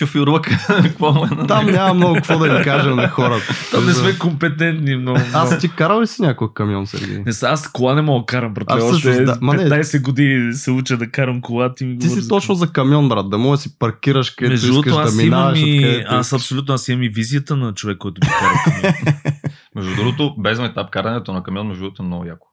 е 1.25 1.35
на 1.35 1.47
Там 1.47 1.65
него? 1.65 1.77
няма 1.77 1.93
много 1.93 2.15
какво 2.15 2.37
да 2.39 2.47
им 2.47 2.63
кажем 2.63 2.95
на 2.95 3.09
хората. 3.09 3.45
Там 3.71 3.85
не 3.85 3.93
сме 3.93 4.17
компетентни 4.17 4.95
много. 4.95 5.19
Аз 5.33 5.59
ти 5.59 5.69
карал 5.69 6.01
ли 6.01 6.07
си 6.07 6.21
някой 6.21 6.53
камион, 6.53 6.87
Сергей? 6.87 7.23
Не 7.25 7.31
аз 7.47 7.71
кола 7.71 7.95
не 7.95 8.01
мога 8.01 8.19
да 8.21 8.25
карам, 8.25 8.53
брат. 8.53 8.65
Аз 8.67 8.83
Още 8.83 9.23
да. 9.23 9.37
Ма 9.41 9.53
не. 9.53 9.63
15 9.63 10.01
години 10.01 10.53
се 10.53 10.71
уча 10.71 10.97
да 10.97 11.11
карам 11.11 11.41
кола. 11.41 11.73
Ти, 11.73 11.85
ми 11.85 11.99
Ти 11.99 12.09
си 12.09 12.21
за 12.21 12.29
точно 12.29 12.55
за 12.55 12.71
камион, 12.71 13.09
брат. 13.09 13.29
Да 13.29 13.37
може 13.37 13.57
да 13.57 13.61
си 13.61 13.79
паркираш 13.79 14.29
където 14.29 14.51
Между 14.51 14.79
искаш 14.79 15.11
да 15.11 15.23
минаваш. 15.23 15.59
и... 15.61 16.03
Аз 16.07 16.33
абсолютно 16.33 16.73
аз 16.73 16.87
имам 16.87 17.03
и 17.03 17.09
визията 17.09 17.55
на 17.55 17.73
човек, 17.73 17.97
който 17.97 18.19
би 18.19 18.27
карал 18.27 18.55
камион. 18.65 18.93
Между 19.75 19.95
другото, 19.95 20.35
без 20.39 20.59
метап 20.59 20.89
карането 20.89 21.33
на 21.33 21.43
камион, 21.43 21.67
между 21.67 21.83
другото 21.83 22.03
е 22.03 22.05
много 22.05 22.25
яко. 22.25 22.47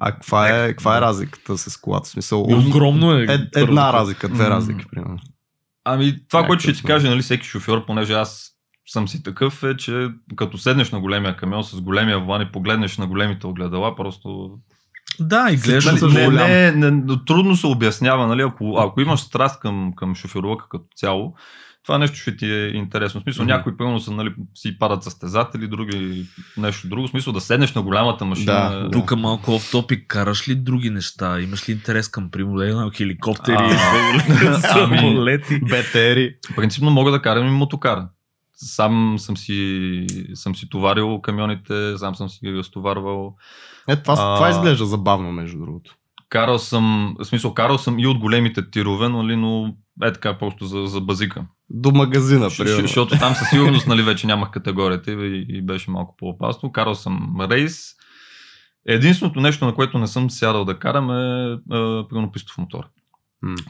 А 0.00 0.12
каква 0.12 0.48
е, 0.48 0.68
каква 0.68 0.98
е 0.98 1.00
разликата 1.00 1.58
с 1.58 1.76
колата? 1.76 2.08
Смисъл, 2.08 2.46
И 2.50 2.54
огромно 2.54 3.12
е. 3.12 3.26
Ед, 3.28 3.56
една 3.56 3.92
разлика, 3.92 4.28
две 4.28 4.50
разлики, 4.50 4.84
примерно. 4.90 5.18
Ами, 5.84 6.26
това, 6.28 6.40
Някакъв 6.40 6.46
което 6.46 6.62
ще 6.62 6.72
ти 6.72 6.82
каже, 6.82 7.08
нали, 7.08 7.22
всеки 7.22 7.46
шофьор, 7.46 7.86
понеже 7.86 8.12
аз 8.12 8.50
съм 8.86 9.08
си 9.08 9.22
такъв, 9.22 9.62
е, 9.62 9.76
че 9.76 10.08
като 10.36 10.58
седнеш 10.58 10.90
на 10.90 11.00
големия 11.00 11.36
камион 11.36 11.64
с 11.64 11.80
големия 11.80 12.20
вулан 12.20 12.42
и 12.42 12.52
погледнеш 12.52 12.98
на 12.98 13.06
големите 13.06 13.46
огледала, 13.46 13.96
просто 13.96 14.50
Да, 15.20 15.50
и 15.50 15.56
гледаш 15.56 15.84
Нали, 15.84 16.28
не, 16.28 16.72
не, 16.72 16.90
не, 16.90 17.24
трудно 17.26 17.56
се 17.56 17.66
обяснява, 17.66 18.26
нали? 18.26 18.42
Ако, 18.42 18.76
ако 18.78 19.00
имаш 19.00 19.20
страст 19.20 19.60
към, 19.60 19.92
към 19.96 20.14
шофьорлъка 20.14 20.68
като 20.68 20.84
цяло, 20.96 21.34
това 21.84 21.98
нещо 21.98 22.16
ще 22.16 22.36
ти 22.36 22.46
е 22.46 22.66
интересно. 22.68 23.20
В 23.20 23.22
смисъл, 23.22 23.44
Мгм. 23.44 23.52
някои 23.52 23.76
примерно 23.76 24.00
са, 24.00 24.10
нали, 24.12 24.34
си 24.54 24.78
падат 24.78 25.02
състезатели, 25.02 25.68
други 25.68 26.26
нещо 26.56 26.88
друго. 26.88 27.06
В 27.06 27.10
смисъл 27.10 27.32
да 27.32 27.40
седнеш 27.40 27.74
на 27.74 27.82
голямата 27.82 28.24
машина. 28.24 28.52
Да, 28.52 28.76
е- 28.76 28.82
да. 28.82 28.90
Тук 28.90 29.16
малко 29.16 29.58
в 29.58 29.70
топик, 29.70 30.04
караш 30.06 30.48
ли 30.48 30.54
други 30.54 30.90
неща? 30.90 31.40
Имаш 31.40 31.68
ли 31.68 31.72
интерес 31.72 32.08
към 32.08 32.30
примерно 32.30 32.54
на 32.76 32.90
хеликоптери, 32.90 33.56
ами- 33.58 34.60
самолети? 34.62 35.60
БТРи. 35.60 36.34
Принципно 36.56 36.90
мога 36.90 37.10
да 37.10 37.22
карам 37.22 37.46
и 37.46 37.50
мотокар. 37.50 37.98
Сам 38.56 39.16
съм 39.18 39.36
си, 39.36 40.06
съм 40.34 40.56
си 40.56 40.68
товарил 40.68 41.20
камионите, 41.20 41.98
сам 41.98 42.14
съм 42.14 42.28
си 42.28 42.38
ги 42.44 42.52
разтоварвал. 42.52 43.36
Е, 43.88 43.96
това, 43.96 44.14
А. 44.18 44.34
това 44.36 44.50
изглежда 44.50 44.86
забавно, 44.86 45.32
между 45.32 45.58
другото. 45.58 45.94
Карал 46.28 46.58
съм, 46.58 47.16
в 47.18 47.24
смисъл, 47.24 47.54
карал 47.54 47.78
съм 47.78 47.98
и 47.98 48.06
от 48.06 48.18
големите 48.18 48.70
тирове, 48.70 49.08
нали, 49.08 49.36
но 49.36 49.74
е 50.02 50.12
така 50.12 50.38
просто 50.38 50.66
за, 50.66 50.86
за 50.86 51.00
базика. 51.00 51.46
До 51.70 51.92
магазина, 51.92 52.48
примерно. 52.58 52.82
Защото 52.82 53.18
там 53.18 53.34
със 53.34 53.48
сигурност 53.48 53.86
нали, 53.86 54.02
вече 54.02 54.26
нямах 54.26 54.50
категорията 54.50 55.12
и, 55.12 55.46
и 55.48 55.62
беше 55.62 55.90
малко 55.90 56.16
по-опасно. 56.16 56.72
Карал 56.72 56.94
съм 56.94 57.36
рейс. 57.40 57.94
Единственото 58.86 59.40
нещо, 59.40 59.64
на 59.64 59.74
което 59.74 59.98
не 59.98 60.06
съм 60.06 60.30
сядал 60.30 60.64
да 60.64 60.78
карам 60.78 61.10
е, 61.10 61.52
е 61.52 61.58
примерно 62.08 62.32
пистов 62.32 62.58
мотор. 62.58 62.84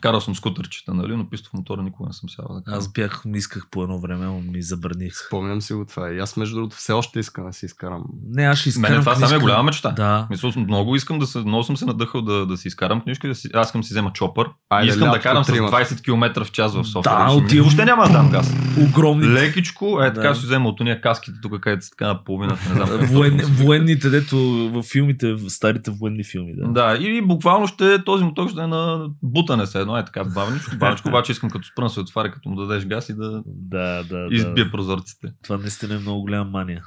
Карал 0.01 0.21
съм 0.21 0.35
скутърчета, 0.35 0.95
нали, 0.95 1.17
но 1.17 1.31
пистов 1.31 1.53
мотор 1.53 1.79
никога 1.79 2.07
не 2.09 2.13
съм 2.13 2.29
сядал 2.29 2.63
да. 2.67 2.77
Аз 2.77 2.93
бях, 2.93 3.23
исках 3.35 3.67
по 3.71 3.83
едно 3.83 3.99
време, 3.99 4.27
но 4.27 4.41
ми 4.41 4.63
забраних. 4.63 5.13
Спомням 5.27 5.61
си 5.61 5.73
го 5.73 5.85
това. 5.85 6.11
И 6.11 6.19
аз, 6.19 6.37
между 6.37 6.57
другото, 6.57 6.77
все 6.77 6.93
още 6.93 7.21
искам 7.21 7.47
да 7.47 7.53
си 7.53 7.67
изкарам. 7.67 8.05
Не, 8.27 8.43
аз 8.43 8.59
ще 8.59 8.69
изкарам 8.69 8.91
Мене 8.91 9.01
това 9.01 9.15
само 9.15 9.27
е 9.27 9.29
книжка. 9.29 9.41
голяма 9.41 9.63
мечта. 9.63 9.91
Да. 9.91 10.27
Мисля, 10.31 10.53
много 10.57 10.97
искам 10.97 11.19
да 11.19 11.27
се, 11.27 11.39
много 11.39 11.65
съм 11.65 11.77
се 11.77 11.87
надъхал 11.87 12.23
да, 12.23 12.47
да 12.47 12.57
си 12.57 12.69
изкарам 12.69 13.01
книжка. 13.01 13.29
Да 13.29 13.35
си, 13.35 13.49
аз 13.55 13.69
искам 13.69 13.81
да 13.81 13.87
си 13.87 13.93
взема 13.93 14.13
чопър. 14.13 14.49
Айде, 14.71 14.87
и 14.87 14.91
искам 14.91 15.11
да 15.11 15.21
карам 15.21 15.45
с 15.45 15.47
тримата. 15.47 15.77
20 15.77 16.03
км 16.03 16.45
в 16.45 16.53
час 16.53 16.75
в 16.75 16.85
София. 16.85 17.17
Да, 17.17 17.33
отивам- 17.33 17.63
Въобще 17.65 17.85
няма 17.85 18.07
да 18.07 18.13
дам 18.13 18.31
газ. 18.31 18.55
Огромни 18.89 19.29
Лекичко, 19.29 20.01
е 20.03 20.15
така 20.15 20.29
Да. 20.29 20.35
си 20.35 20.47
взема 20.47 20.69
от 20.69 20.81
уния 20.81 21.01
каските 21.01 21.39
тук, 21.43 21.61
където 21.61 21.85
са 21.85 21.91
така 21.91 22.07
на 22.07 22.25
половината. 22.25 22.69
Не 22.69 22.75
знам. 22.75 22.89
как 23.01 23.09
Воен, 23.09 23.41
военните, 23.45 24.11
дето 24.11 24.37
в 24.75 24.83
филмите, 24.83 25.33
в 25.35 25.51
старите 25.51 25.91
военни 25.91 26.25
филми. 26.25 26.53
Да. 26.57 26.69
Да, 26.69 26.97
и 26.97 27.23
буквално 27.23 27.67
ще 27.67 28.05
този 28.05 28.25
мотор 28.25 28.49
ще 28.49 28.61
е 28.61 28.67
на 28.67 29.07
бутане 29.23 29.64
се 29.67 29.81
едно, 29.81 29.97
е 29.97 30.05
така 30.05 30.25
бавничко, 30.25 30.77
бавничко, 30.77 31.09
обаче 31.09 31.33
искам 31.33 31.51
като 31.51 31.69
спра 31.69 31.85
на 31.85 31.91
светофара, 31.91 32.31
като 32.31 32.49
му 32.49 32.57
дадеш 32.57 32.87
газ 32.87 33.09
и 33.09 33.15
да 33.15 33.43
Да, 33.47 34.03
да, 34.03 34.19
да. 34.19 34.35
избие 34.35 34.71
прозорците. 34.71 35.33
Това 35.43 35.57
наистина 35.57 35.95
е 35.95 35.99
много 35.99 36.21
голяма 36.21 36.51
мания. 36.51 36.83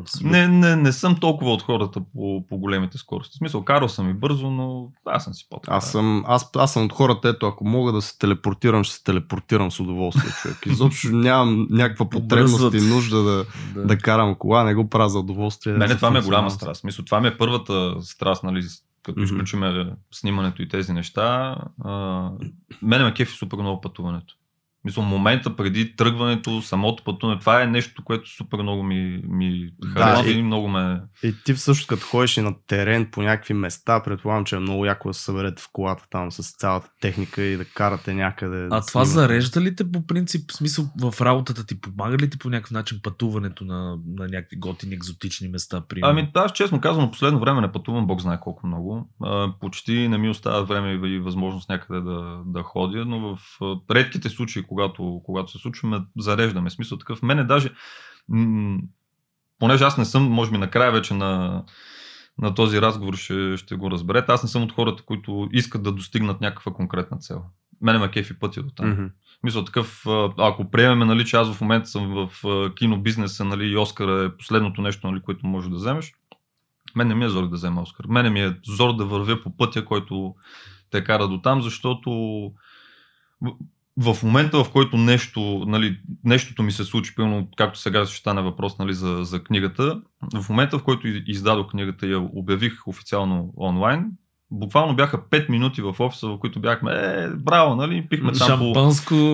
Абсолютно. 0.00 0.30
Не, 0.30 0.48
не, 0.48 0.76
не 0.76 0.92
съм 0.92 1.16
толкова 1.20 1.52
от 1.52 1.62
хората 1.62 2.00
по, 2.14 2.44
по 2.48 2.58
големите 2.58 2.98
скорости. 2.98 3.34
В 3.34 3.38
смисъл, 3.38 3.64
карал 3.64 3.88
съм 3.88 4.10
и 4.10 4.14
бързо, 4.14 4.50
но 4.50 4.88
аз 5.06 5.24
съм 5.24 5.34
си 5.34 5.46
по 5.50 5.60
Аз 5.66 5.92
съм, 5.92 6.24
аз, 6.26 6.50
аз 6.56 6.72
съм 6.72 6.84
от 6.84 6.92
хората, 6.92 7.28
ето, 7.28 7.46
ако 7.46 7.64
мога 7.64 7.92
да 7.92 8.02
се 8.02 8.18
телепортирам, 8.18 8.84
ще 8.84 8.94
се 8.94 9.04
телепортирам 9.04 9.70
с 9.70 9.80
удоволствие, 9.80 10.30
човек. 10.42 10.56
Изобщо 10.66 11.08
нямам 11.08 11.66
някаква 11.70 12.08
потребност 12.08 12.74
и 12.74 12.80
нужда 12.80 13.22
да, 13.22 13.44
Да. 13.74 13.82
да 13.86 13.98
карам 13.98 14.34
кола, 14.34 14.64
не 14.64 14.74
го 14.74 14.88
правя 14.88 15.08
за 15.08 15.18
удоволствие. 15.18 15.72
Мене 15.72 15.92
за 15.92 15.96
това 15.96 16.10
ми 16.10 16.18
е 16.18 16.22
голяма 16.22 16.50
страст. 16.50 16.84
Мисля, 16.84 17.04
това 17.04 17.20
ми 17.20 17.28
е 17.28 17.38
първата 17.38 17.94
страст, 18.00 18.42
нали, 18.42 18.62
като 19.06 19.20
Мгм. 19.20 19.24
изключиме 19.24 19.92
снимането 20.12 20.62
и 20.62 20.68
тези 20.68 20.92
неща. 20.92 21.56
А, 21.84 22.30
мене 22.82 23.04
ме 23.04 23.14
кефи 23.14 23.32
супер 23.32 23.56
много 23.56 23.80
пътуването. 23.80 24.34
Мисля, 24.86 25.02
момента 25.02 25.56
преди 25.56 25.96
тръгването, 25.96 26.62
самото 26.62 27.04
пътуване, 27.04 27.38
това 27.38 27.62
е 27.62 27.66
нещо, 27.66 28.04
което 28.04 28.30
супер 28.30 28.58
много 28.58 28.82
ми, 28.82 29.22
ми 29.28 29.70
харесва 29.92 30.30
и- 30.30 30.38
и 30.38 30.42
много 30.42 30.68
ме... 30.68 31.00
И 31.22 31.34
ти 31.44 31.54
всъщност 31.54 31.88
като 31.88 32.06
ходиш 32.06 32.36
и 32.36 32.40
на 32.40 32.54
терен 32.66 33.08
по 33.12 33.22
някакви 33.22 33.54
места, 33.54 34.02
предполагам, 34.02 34.44
че 34.44 34.56
е 34.56 34.58
много 34.58 34.86
яко 34.86 35.08
да 35.08 35.14
се 35.14 35.24
съберете 35.24 35.62
в 35.62 35.68
колата 35.72 36.04
там 36.10 36.32
с 36.32 36.56
цялата 36.56 36.88
техника 37.00 37.42
и 37.42 37.56
да 37.56 37.64
карате 37.64 38.14
някъде. 38.14 38.56
А 38.56 38.60
да 38.60 38.68
това 38.68 38.80
снимате. 39.04 39.10
зарежда 39.10 39.60
ли 39.60 39.76
те 39.76 39.92
по 39.92 40.06
принцип, 40.06 40.50
в 40.50 40.54
смисъл 40.54 40.84
в 41.02 41.20
работата 41.20 41.66
ти, 41.66 41.80
помага 41.80 42.16
ли 42.16 42.30
ти 42.30 42.38
по 42.38 42.50
някакъв 42.50 42.70
начин 42.70 43.00
пътуването 43.02 43.64
на, 43.64 43.98
на 44.06 44.24
някакви 44.28 44.56
готини 44.56 44.94
екзотични 44.94 45.48
места? 45.48 45.82
Примерно? 45.88 46.10
Ами 46.10 46.30
аз 46.34 46.52
честно 46.52 46.80
казвам, 46.80 47.10
последно 47.10 47.40
време 47.40 47.60
не 47.60 47.72
пътувам, 47.72 48.06
бог 48.06 48.20
знае 48.20 48.40
колко 48.40 48.66
много. 48.66 49.10
А, 49.22 49.52
почти 49.60 50.08
не 50.08 50.18
ми 50.18 50.28
остава 50.28 50.62
време 50.62 51.08
и 51.08 51.18
възможност 51.18 51.68
някъде 51.68 52.00
да, 52.00 52.38
да 52.46 52.62
ходя, 52.62 53.04
но 53.04 53.36
в 53.36 53.38
редките 53.90 54.28
случаи, 54.28 54.62
когато, 54.76 55.20
когато 55.24 55.52
се 55.52 55.58
случва, 55.58 55.88
ме 55.88 56.00
зареждаме. 56.18 56.70
Смисъл 56.70 56.98
такъв. 56.98 57.22
Мене 57.22 57.44
даже, 57.44 57.70
м- 58.28 58.78
понеже 59.58 59.84
аз 59.84 59.98
не 59.98 60.04
съм, 60.04 60.22
може 60.22 60.50
би 60.50 60.58
накрая 60.58 60.92
вече 60.92 61.14
на, 61.14 61.62
на 62.38 62.54
този 62.54 62.80
разговор 62.80 63.14
ще, 63.14 63.56
ще 63.56 63.76
го 63.76 63.90
разберете, 63.90 64.32
аз 64.32 64.42
не 64.42 64.48
съм 64.48 64.62
от 64.62 64.72
хората, 64.72 65.02
които 65.02 65.48
искат 65.52 65.82
да 65.82 65.92
достигнат 65.92 66.40
някаква 66.40 66.72
конкретна 66.72 67.18
цел. 67.18 67.42
Мене 67.80 67.98
ме 67.98 68.10
кефи 68.10 68.38
пътя 68.38 68.62
до 68.62 68.70
там. 68.70 68.90
Мгм. 68.90 69.04
Мисля 69.42 69.64
такъв, 69.64 70.06
ако 70.38 70.70
приемеме, 70.70 71.04
нали, 71.04 71.24
че 71.24 71.36
аз 71.36 71.52
в 71.52 71.60
момента 71.60 71.88
съм 71.88 72.28
в 72.28 72.44
кинобизнеса, 72.74 73.44
нали, 73.44 73.66
и 73.66 73.76
Оскар 73.76 74.24
е 74.24 74.36
последното 74.36 74.82
нещо, 74.82 75.10
нали, 75.10 75.22
което 75.22 75.46
можеш 75.46 75.70
да 75.70 75.76
вземеш, 75.76 76.12
мен 76.96 77.08
не 77.08 77.14
ми 77.14 77.24
е 77.24 77.28
зор 77.28 77.48
да 77.48 77.56
взема 77.56 77.82
Оскар. 77.82 78.04
Мене 78.08 78.30
ми 78.30 78.40
е 78.40 78.56
зор 78.66 78.96
да 78.96 79.04
вървя 79.04 79.42
по 79.42 79.56
пътя, 79.56 79.84
който 79.84 80.34
те 80.90 81.04
кара 81.04 81.28
до 81.28 81.40
там, 81.40 81.62
защото 81.62 82.10
в, 83.98 84.16
момента, 84.22 84.64
в 84.64 84.70
който 84.72 84.96
нещо, 84.96 85.64
нали, 85.66 85.98
нещото 86.24 86.62
ми 86.62 86.72
се 86.72 86.84
случи, 86.84 87.14
примерно, 87.14 87.48
както 87.56 87.78
сега 87.78 88.06
ще 88.06 88.16
стане 88.18 88.42
въпрос 88.42 88.78
нали, 88.78 88.94
за, 88.94 89.18
за 89.22 89.44
книгата, 89.44 90.00
в 90.34 90.48
момента, 90.48 90.78
в 90.78 90.82
който 90.84 91.08
из- 91.08 91.22
издадох 91.26 91.70
книгата 91.70 92.06
и 92.06 92.12
я 92.12 92.20
обявих 92.20 92.88
официално 92.88 93.54
онлайн, 93.56 94.10
буквално 94.50 94.96
бяха 94.96 95.18
5 95.18 95.48
минути 95.48 95.82
в 95.82 95.94
офиса, 95.98 96.28
в 96.28 96.38
които 96.38 96.60
бяхме, 96.60 96.92
е, 96.92 97.28
браво, 97.28 97.76
нали, 97.76 98.06
пихме 98.10 98.32
там 98.32 98.58
по. 98.58 98.72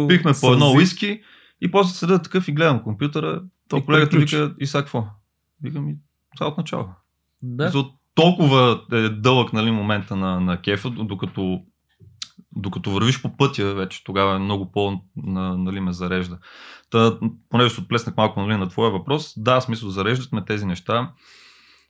Пихме 0.09 0.33
по 0.41 0.53
едно 0.53 0.73
уиски 0.73 1.21
и 1.61 1.71
после 1.71 1.95
седя 1.95 2.23
такъв 2.23 2.49
и 2.49 2.53
гледам 2.53 2.83
компютъра. 2.83 3.43
То 3.69 3.77
и 3.77 3.85
колегата 3.85 4.19
вика, 4.19 4.55
и 4.61 4.67
сега 4.67 4.83
какво? 4.83 5.07
Викам 5.63 5.89
и 5.89 5.97
това 6.37 6.47
от 6.47 6.59
начало. 6.59 6.89
Да. 7.43 7.69
За 7.69 7.85
толкова 8.15 8.81
е 8.93 9.09
дълъг 9.09 9.53
нали, 9.53 9.71
момента 9.71 10.17
на, 10.17 10.41
на 10.41 10.61
кефа, 10.61 10.91
докато, 10.91 11.63
докато 12.57 12.91
вървиш 12.91 13.23
по 13.23 13.37
пътя, 13.37 13.75
вече 13.75 14.05
тогава 14.05 14.37
е 14.37 14.39
много 14.39 14.73
по 14.73 15.01
на, 15.17 15.59
нали, 15.59 15.81
ме 15.81 15.93
зарежда. 15.93 16.39
Та, 16.91 17.19
понеже 17.49 17.75
се 17.75 17.81
отплеснах 17.81 18.17
малко 18.17 18.41
нали, 18.41 18.57
на 18.57 18.69
твоя 18.69 18.91
въпрос, 18.91 19.33
да, 19.37 19.61
смисъл 19.61 19.91
зареждат 19.91 20.33
ме 20.33 20.45
тези 20.45 20.67
неща, 20.67 21.13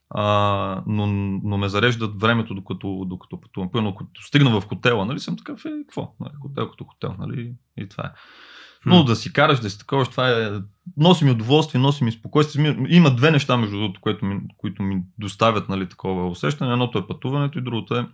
а, 0.09 0.83
но, 0.87 1.07
но 1.43 1.57
ме 1.57 1.69
зареждат 1.69 2.21
времето, 2.21 2.53
докато, 2.53 3.05
докато 3.07 3.41
пътувам. 3.41 3.71
Примерно, 3.71 3.95
като 3.95 4.21
стигна 4.21 4.59
в 4.59 4.67
хотела, 4.67 5.05
нали, 5.05 5.19
съм 5.19 5.37
такъв, 5.37 5.65
е, 5.65 5.69
какво? 5.87 6.15
Нали, 6.19 6.33
хотел 6.41 6.69
като 6.69 6.83
хотел, 6.83 7.15
нали, 7.19 7.53
и 7.77 7.89
това 7.89 8.03
е. 8.03 8.11
Но 8.85 9.03
да 9.03 9.15
си 9.15 9.33
караш, 9.33 9.59
да 9.59 9.69
си 9.69 9.79
такова, 9.79 10.05
това 10.05 10.29
е... 10.29 10.51
Носи 10.97 11.25
ми 11.25 11.31
удоволствие, 11.31 11.81
носи 11.81 12.03
ми 12.03 12.11
спокойствие. 12.11 12.77
Има 12.89 13.15
две 13.15 13.31
неща, 13.31 13.57
между 13.57 13.77
другото, 13.77 14.01
което 14.01 14.25
ми, 14.25 14.41
които 14.57 14.83
ми 14.83 15.03
доставят 15.17 15.69
нали, 15.69 15.89
такова 15.89 16.27
усещане. 16.27 16.71
Едното 16.71 16.97
е 16.97 17.07
пътуването 17.07 17.59
и 17.59 17.61
другото 17.61 17.95
е 17.95 18.07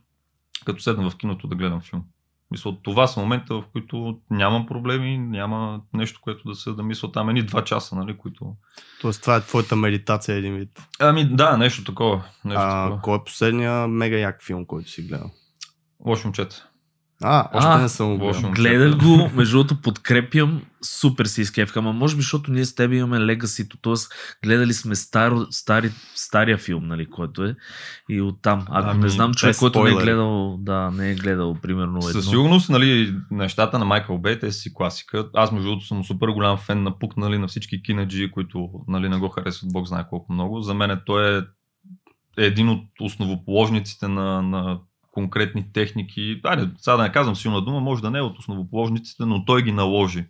като 0.66 0.82
седна 0.82 1.10
в 1.10 1.18
киното 1.18 1.48
да 1.48 1.56
гледам 1.56 1.82
филм. 1.82 2.04
Мисля, 2.52 2.78
това 2.84 3.08
са 3.08 3.20
момента, 3.20 3.54
в 3.56 3.64
които 3.72 4.20
нямам 4.32 4.66
проблеми, 4.66 5.18
няма 5.18 5.82
нещо, 5.94 6.20
което 6.24 6.48
да 6.48 6.56
се 6.56 6.72
да 6.72 6.84
мисля 6.84 7.12
там. 7.12 7.30
Едни 7.30 7.44
два 7.44 7.64
часа, 7.64 7.96
нали, 7.96 8.18
които... 8.18 8.56
Тоест, 9.02 9.22
това 9.22 9.36
е 9.36 9.42
твоята 9.42 9.76
медитация 9.76 10.36
един 10.36 10.56
вид. 10.56 10.82
Ами 11.00 11.26
да, 11.36 11.58
нещо 11.58 11.84
такова. 11.84 12.24
Нещо 12.46 12.62
А, 12.62 12.84
такова. 12.84 13.02
кой 13.02 13.18
е 13.18 13.24
последния 13.26 13.88
мега 13.88 14.18
як 14.18 14.44
филм, 14.44 14.66
който 14.66 14.90
си 14.90 15.02
гледал? 15.02 15.32
Лошо 16.06 16.28
момчета. 16.28 16.69
А, 17.24 17.50
още 17.54 17.70
А, 17.70 17.78
не 17.78 17.90
съм 17.90 18.18
го 18.18 18.26
лошо. 18.26 18.52
гледал. 18.52 18.54
Гледах 18.54 18.98
го, 18.98 19.30
между 19.36 19.58
другото 19.58 19.82
подкрепям, 19.82 20.62
супер 20.82 21.26
си 21.26 21.42
изкефка, 21.42 21.80
ама 21.80 21.94
може 21.94 22.16
би, 22.16 22.22
защото 22.22 22.52
ние 22.52 22.66
с 22.66 22.76
теб 22.76 22.92
имаме 22.94 23.20
легасито, 23.20 23.78
т.е. 23.78 23.94
гледали 24.44 24.74
сме 24.74 24.96
стар, 24.96 25.34
стари, 25.50 25.92
стария 26.16 26.58
филм, 26.58 26.88
нали, 26.88 27.10
който 27.10 27.44
е, 27.44 27.56
и 28.10 28.22
оттам. 28.22 28.66
Ако 28.70 28.90
Ами, 28.90 29.04
не 29.04 29.10
знам 29.10 29.34
човек, 29.34 29.58
който 29.58 29.84
не 29.84 29.90
е 29.90 29.94
гледал, 29.94 30.58
да, 30.60 30.92
не 30.92 31.12
е 31.12 31.16
гледал, 31.16 31.58
примерно, 31.62 31.98
едно. 31.98 32.02
Със 32.02 32.30
сигурност, 32.30 32.70
нали, 32.70 33.16
нещата 33.32 33.80
на 33.80 33.86
Майкъл 33.86 34.18
Бей, 34.18 34.40
те 34.40 34.52
си 34.52 34.74
класика. 34.74 35.30
Аз, 35.34 35.52
между 35.52 35.70
другото, 35.70 35.86
съм 35.86 36.04
супер 36.04 36.28
голям 36.28 36.58
фен 36.58 36.84
на 36.84 37.00
Пук, 37.00 37.18
нали, 37.18 37.38
на 37.38 37.48
всички 37.48 37.84
кинаджи, 37.84 38.32
които 38.32 38.70
нали, 38.88 39.10
не 39.10 39.18
го 39.18 39.30
харесват, 39.30 39.72
Бог 39.74 39.88
знае 39.88 40.04
колко 40.10 40.34
много. 40.34 40.62
За 40.62 40.74
мен 40.74 41.00
той 41.06 41.38
е 41.38 41.42
един 42.38 42.70
от 42.70 42.84
основоположниците 43.02 44.08
на, 44.08 44.42
на 44.42 44.80
конкретни 45.12 45.74
техники. 45.74 46.42
Айде, 46.44 46.70
сега 46.78 46.98
да 46.98 47.04
не 47.04 47.12
казвам 47.12 47.36
силна 47.36 47.62
дума, 47.62 47.80
може 47.80 48.02
да 48.02 48.12
не 48.12 48.18
е 48.20 48.22
от 48.22 48.40
основоположниците, 48.40 49.26
но 49.26 49.46
той 49.46 49.64
ги 49.64 49.72
наложи 49.72 50.26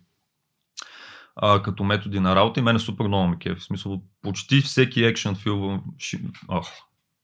а, 1.36 1.62
като 1.62 1.84
методи 1.84 2.20
на 2.20 2.36
работа 2.36 2.60
и 2.60 2.62
мене 2.62 2.78
супер 2.78 3.06
много 3.06 3.28
ме 3.28 3.38
кефи. 3.38 3.60
В 3.60 3.64
смисъл, 3.64 4.02
почти 4.22 4.60
всеки 4.60 5.04
екшен 5.04 5.34
филм, 5.34 5.82
ох, 6.48 6.68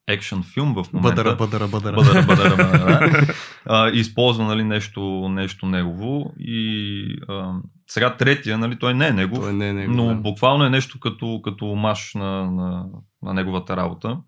екшен 0.09 0.43
филм 0.43 0.75
в 0.75 0.93
момента 0.93 1.25
Бъдъра, 1.25 1.37
бъдъра, 1.37 1.69
бъдъра. 1.69 1.97
бъдъра, 1.97 2.23
бъдъра, 2.27 2.57
бъдъра, 2.57 3.35
а, 3.67 3.91
използва 3.91 4.45
нали, 4.45 4.65
нещо, 4.65 5.01
нещо 5.29 5.67
негово. 5.67 6.35
И 6.39 7.05
а, 7.29 7.53
сега 7.87 8.17
третия, 8.17 8.59
нали, 8.59 8.79
той 8.79 8.95
не 8.95 9.07
е 9.07 9.13
негов, 9.13 9.41
Той 9.41 9.53
не 9.53 9.69
е 9.69 9.73
него. 9.73 9.93
но 9.93 10.07
да. 10.07 10.15
буквално 10.15 10.65
е 10.65 10.71
нещо 10.71 11.01
като, 11.01 11.41
като 11.45 11.71
омаш 11.71 12.15
на, 12.15 12.51
на, 12.51 12.87
на 13.23 13.35
неговата 13.35 13.77
работа. 13.77 14.19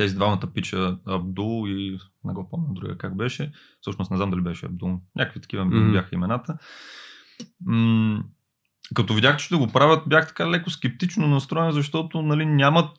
Тези 0.00 0.14
двамата 0.14 0.40
пича 0.54 0.96
Абдул 1.06 1.68
и 1.68 1.98
не 2.24 2.32
го 2.32 2.48
помня 2.50 2.66
другия 2.70 2.98
как 2.98 3.16
беше. 3.16 3.52
Всъщност 3.80 4.10
не 4.10 4.16
знам 4.16 4.30
дали 4.30 4.40
беше 4.40 4.66
Абдул. 4.66 5.00
Някакви 5.16 5.40
такива 5.40 5.64
Мгм. 5.64 5.92
бяха 5.92 6.08
имената. 6.12 6.58
М- 7.66 8.22
като 8.94 9.14
видях, 9.14 9.36
че 9.36 9.44
ще 9.44 9.56
го 9.56 9.66
правят, 9.66 10.02
бях 10.06 10.28
така 10.28 10.50
леко 10.50 10.70
скептично 10.70 11.28
настроен, 11.28 11.72
защото 11.72 12.22
нали, 12.22 12.46
нямат 12.46 12.92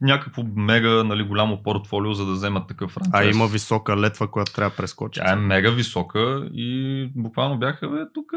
някакво 0.00 0.42
мега 0.56 1.04
нали, 1.04 1.22
голямо 1.22 1.62
портфолио, 1.62 2.12
за 2.12 2.26
да 2.26 2.32
вземат 2.32 2.68
такъв 2.68 2.90
А 2.90 3.00
франчайз. 3.00 3.36
има 3.36 3.46
висока 3.46 3.96
летва, 3.96 4.30
която 4.30 4.52
трябва 4.52 4.70
да 4.70 4.76
прескочи. 4.76 5.20
Тя 5.20 5.32
е 5.32 5.36
мега 5.36 5.70
висока 5.70 6.48
и 6.52 7.10
буквално 7.16 7.58
бяха, 7.58 7.88
бе, 7.88 7.98
тук 8.14 8.32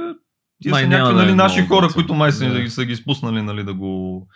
тия 0.61 0.71
Май 0.71 0.83
са 0.83 0.89
някакви 0.89 1.15
да 1.15 1.21
е 1.21 1.25
нали, 1.25 1.35
наши 1.35 1.61
хора, 1.61 1.87
които 1.93 2.13
май 2.13 2.31
са, 2.31 2.49
да. 2.49 2.69
са 2.69 2.85
ги 2.85 2.95
спуснали 2.95 3.41
нали, 3.41 3.63
да 3.63 3.73
го 3.73 4.27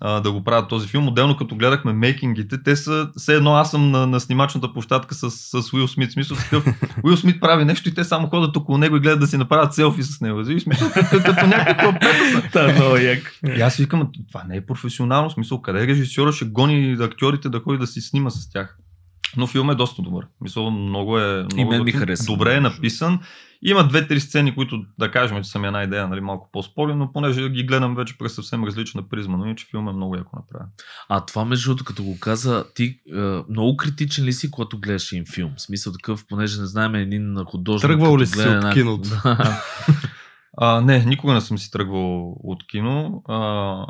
а, 0.00 0.20
да 0.20 0.32
го 0.32 0.44
правят 0.44 0.68
този 0.68 0.88
филм. 0.88 1.08
Отделно 1.08 1.36
като 1.36 1.56
гледахме 1.56 1.92
мейкингите, 1.92 2.62
те 2.62 2.76
са 2.76 3.08
все 3.16 3.34
едно 3.34 3.54
аз 3.54 3.70
съм 3.70 3.90
на, 3.90 4.06
на 4.06 4.20
снимачната 4.20 4.72
площадка 4.72 5.14
с, 5.14 5.30
с 5.30 5.72
Уил 5.72 5.88
Смит. 5.88 6.12
Смисъл 6.12 6.36
такъв, 6.36 6.64
Уил 7.04 7.16
Смит 7.16 7.40
прави 7.40 7.64
нещо 7.64 7.88
и 7.88 7.94
те 7.94 8.04
само 8.04 8.28
ходят 8.28 8.56
около 8.56 8.78
него 8.78 8.96
и 8.96 9.00
гледат 9.00 9.20
да 9.20 9.26
си 9.26 9.36
направят 9.36 9.74
селфи 9.74 10.02
с 10.02 10.20
него. 10.20 10.38
В 10.38 10.60
Смисъл, 10.60 10.88
като, 11.10 11.46
някаква 11.46 11.92
пета 11.92 12.48
Та, 12.52 12.72
много 12.72 12.96
як. 12.96 13.40
и 13.56 13.60
аз 13.60 13.76
викам, 13.76 14.08
това 14.28 14.44
не 14.48 14.56
е 14.56 14.66
професионално, 14.66 15.30
смисъл, 15.30 15.62
къде 15.62 15.86
режисьора 15.86 16.32
ще 16.32 16.44
гони 16.44 16.96
актьорите 17.00 17.48
да 17.48 17.60
ходи 17.60 17.78
да 17.78 17.86
си 17.86 18.00
снима 18.00 18.30
с 18.30 18.50
тях. 18.50 18.78
Но 19.36 19.46
филм 19.46 19.70
е 19.70 19.74
доста 19.74 20.02
добър. 20.02 20.26
Мисъл, 20.40 20.70
много 20.70 21.18
е. 21.18 21.46
Много 21.54 21.70
мен 21.70 21.84
ми 21.84 21.92
хареса. 21.92 22.32
Добре 22.32 22.54
е 22.54 22.60
написан. 22.60 23.20
Има 23.62 23.88
две-три 23.88 24.20
сцени, 24.20 24.54
които 24.54 24.82
да 24.98 25.10
кажем, 25.10 25.42
че 25.42 25.50
са 25.50 25.58
ми 25.58 25.66
една 25.66 25.82
идея, 25.82 26.08
нали, 26.08 26.20
малко 26.20 26.48
по-спорни, 26.52 26.94
но 26.94 27.12
понеже 27.12 27.48
ги 27.48 27.62
гледам 27.64 27.94
вече 27.94 28.18
през 28.18 28.34
съвсем 28.34 28.64
различна 28.64 29.08
призма, 29.08 29.36
но 29.36 29.44
иначе 29.46 29.66
филм 29.70 29.88
е 29.88 29.92
много 29.92 30.16
яко 30.16 30.36
направен. 30.36 30.68
А 31.08 31.26
това 31.26 31.44
между 31.44 31.68
другото, 31.70 31.84
като 31.84 32.02
го 32.02 32.16
каза, 32.20 32.64
ти 32.74 32.84
е, 32.84 33.20
много 33.50 33.76
критичен 33.76 34.24
ли 34.24 34.32
си, 34.32 34.50
когато 34.50 34.78
гледаш 34.78 35.12
един 35.12 35.24
филм? 35.34 35.52
В 35.56 35.62
смисъл 35.62 35.92
такъв, 35.92 36.24
понеже 36.28 36.60
не 36.60 36.66
знаем 36.66 36.94
един 36.94 37.36
художник. 37.46 37.90
Тръгвал 37.90 38.18
ли 38.18 38.26
си 38.26 38.40
от 38.40 38.46
една- 38.46 38.72
киното? 38.72 39.08
А, 40.58 40.80
не, 40.80 41.04
никога 41.04 41.34
не 41.34 41.40
съм 41.40 41.58
си 41.58 41.70
тръгвал 41.70 42.30
от 42.30 42.66
кино. 42.66 43.22
А, 43.28 43.86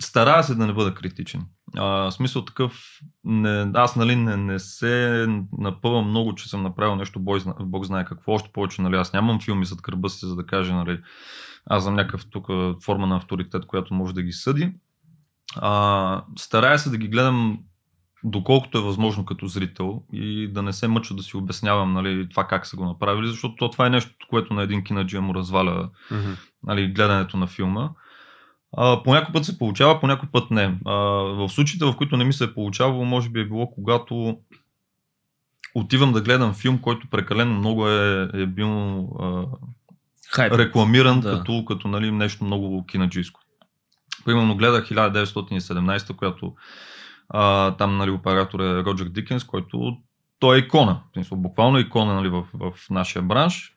старая 0.00 0.44
се 0.44 0.54
да 0.54 0.66
не 0.66 0.72
бъда 0.72 0.94
критичен. 0.94 1.42
А, 1.76 1.84
в 1.84 2.10
смисъл 2.12 2.44
такъв, 2.44 2.98
не, 3.24 3.70
аз 3.74 3.96
нали 3.96 4.16
не, 4.16 4.36
не 4.36 4.58
се 4.58 5.26
напъвам 5.58 6.08
много, 6.08 6.34
че 6.34 6.48
съм 6.48 6.62
направил 6.62 6.96
нещо, 6.96 7.20
зна- 7.38 7.54
Бог 7.60 7.84
знае 7.84 8.04
какво, 8.04 8.32
още 8.32 8.50
повече, 8.52 8.82
нали, 8.82 8.96
аз 8.96 9.12
нямам 9.12 9.40
филми 9.40 9.64
зад 9.64 9.82
гърба 9.82 10.08
си, 10.08 10.26
за 10.26 10.36
да 10.36 10.46
кажа, 10.46 10.74
нали, 10.74 11.00
аз 11.66 11.84
съм 11.84 11.94
някакъв 11.94 12.26
тук 12.30 12.46
форма 12.84 13.06
на 13.06 13.16
авторитет, 13.16 13.66
която 13.66 13.94
може 13.94 14.14
да 14.14 14.22
ги 14.22 14.32
съди. 14.32 14.72
А, 15.56 16.24
старая 16.38 16.78
се 16.78 16.90
да 16.90 16.96
ги 16.96 17.08
гледам 17.08 17.58
доколкото 18.24 18.78
е 18.78 18.82
възможно 18.82 19.24
като 19.24 19.46
зрител 19.46 20.02
и 20.12 20.48
да 20.52 20.62
не 20.62 20.72
се 20.72 20.88
мъча 20.88 21.14
да 21.14 21.22
си 21.22 21.36
обяснявам 21.36 21.92
нали, 21.92 22.28
това 22.28 22.44
как 22.46 22.66
са 22.66 22.76
го 22.76 22.84
направили, 22.84 23.28
защото 23.28 23.54
то, 23.56 23.70
това 23.70 23.86
е 23.86 23.90
нещо, 23.90 24.10
което 24.28 24.54
на 24.54 24.62
един 24.62 24.84
кинаджия 24.84 25.22
му 25.22 25.34
разваля 25.34 25.90
Мгм. 26.10 26.30
нали, 26.62 26.92
гледането 26.92 27.36
на 27.36 27.46
филма. 27.46 27.90
А, 28.76 29.02
по 29.02 29.14
някой 29.14 29.32
път 29.32 29.44
се 29.44 29.58
получава, 29.58 30.00
по 30.00 30.06
някой 30.06 30.28
път 30.32 30.50
не. 30.50 30.78
А, 30.84 30.94
в 30.94 31.48
случаите, 31.48 31.84
в 31.84 31.96
които 31.96 32.16
не 32.16 32.24
ми 32.24 32.32
се 32.32 32.44
е 32.44 32.54
получавало, 32.54 33.04
може 33.04 33.30
би 33.30 33.40
е 33.40 33.46
било 33.46 33.70
когато 33.70 34.38
отивам 35.74 36.12
да 36.12 36.20
гледам 36.20 36.54
филм, 36.54 36.78
който 36.78 37.06
прекалено 37.10 37.58
много 37.58 37.88
е, 37.88 38.28
е 38.34 38.46
бил 38.46 38.98
а, 39.20 39.44
Хайп. 40.30 40.52
рекламиран 40.52 41.20
Да. 41.20 41.30
като, 41.30 41.64
като 41.64 41.88
нали, 41.88 42.10
нещо 42.10 42.44
много 42.44 42.86
кинаджийско. 42.86 43.40
Примерно 44.24 44.56
гледах 44.56 44.88
1917, 44.88 46.16
която 46.16 46.54
а, 47.28 47.70
там 47.76 47.96
нали, 47.96 48.10
оператор 48.10 48.60
е 48.60 48.84
Роджер 48.84 49.06
Дикенс, 49.06 49.44
който 49.44 49.96
той 50.38 50.56
е 50.56 50.58
икона, 50.58 51.00
буквално 51.32 51.78
икона 51.78 52.14
нали, 52.14 52.28
в, 52.28 52.44
в 52.54 52.72
нашия 52.90 53.22
бранш. 53.22 53.74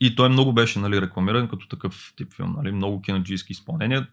И 0.00 0.16
той 0.16 0.28
много 0.28 0.52
беше 0.52 0.78
нали, 0.78 1.00
рекламиран 1.00 1.48
като 1.48 1.68
такъв 1.68 2.12
тип 2.16 2.34
филм. 2.34 2.54
Нали, 2.56 2.72
много 2.72 3.02
кинаджийски 3.02 3.52
изпълнения. 3.52 4.06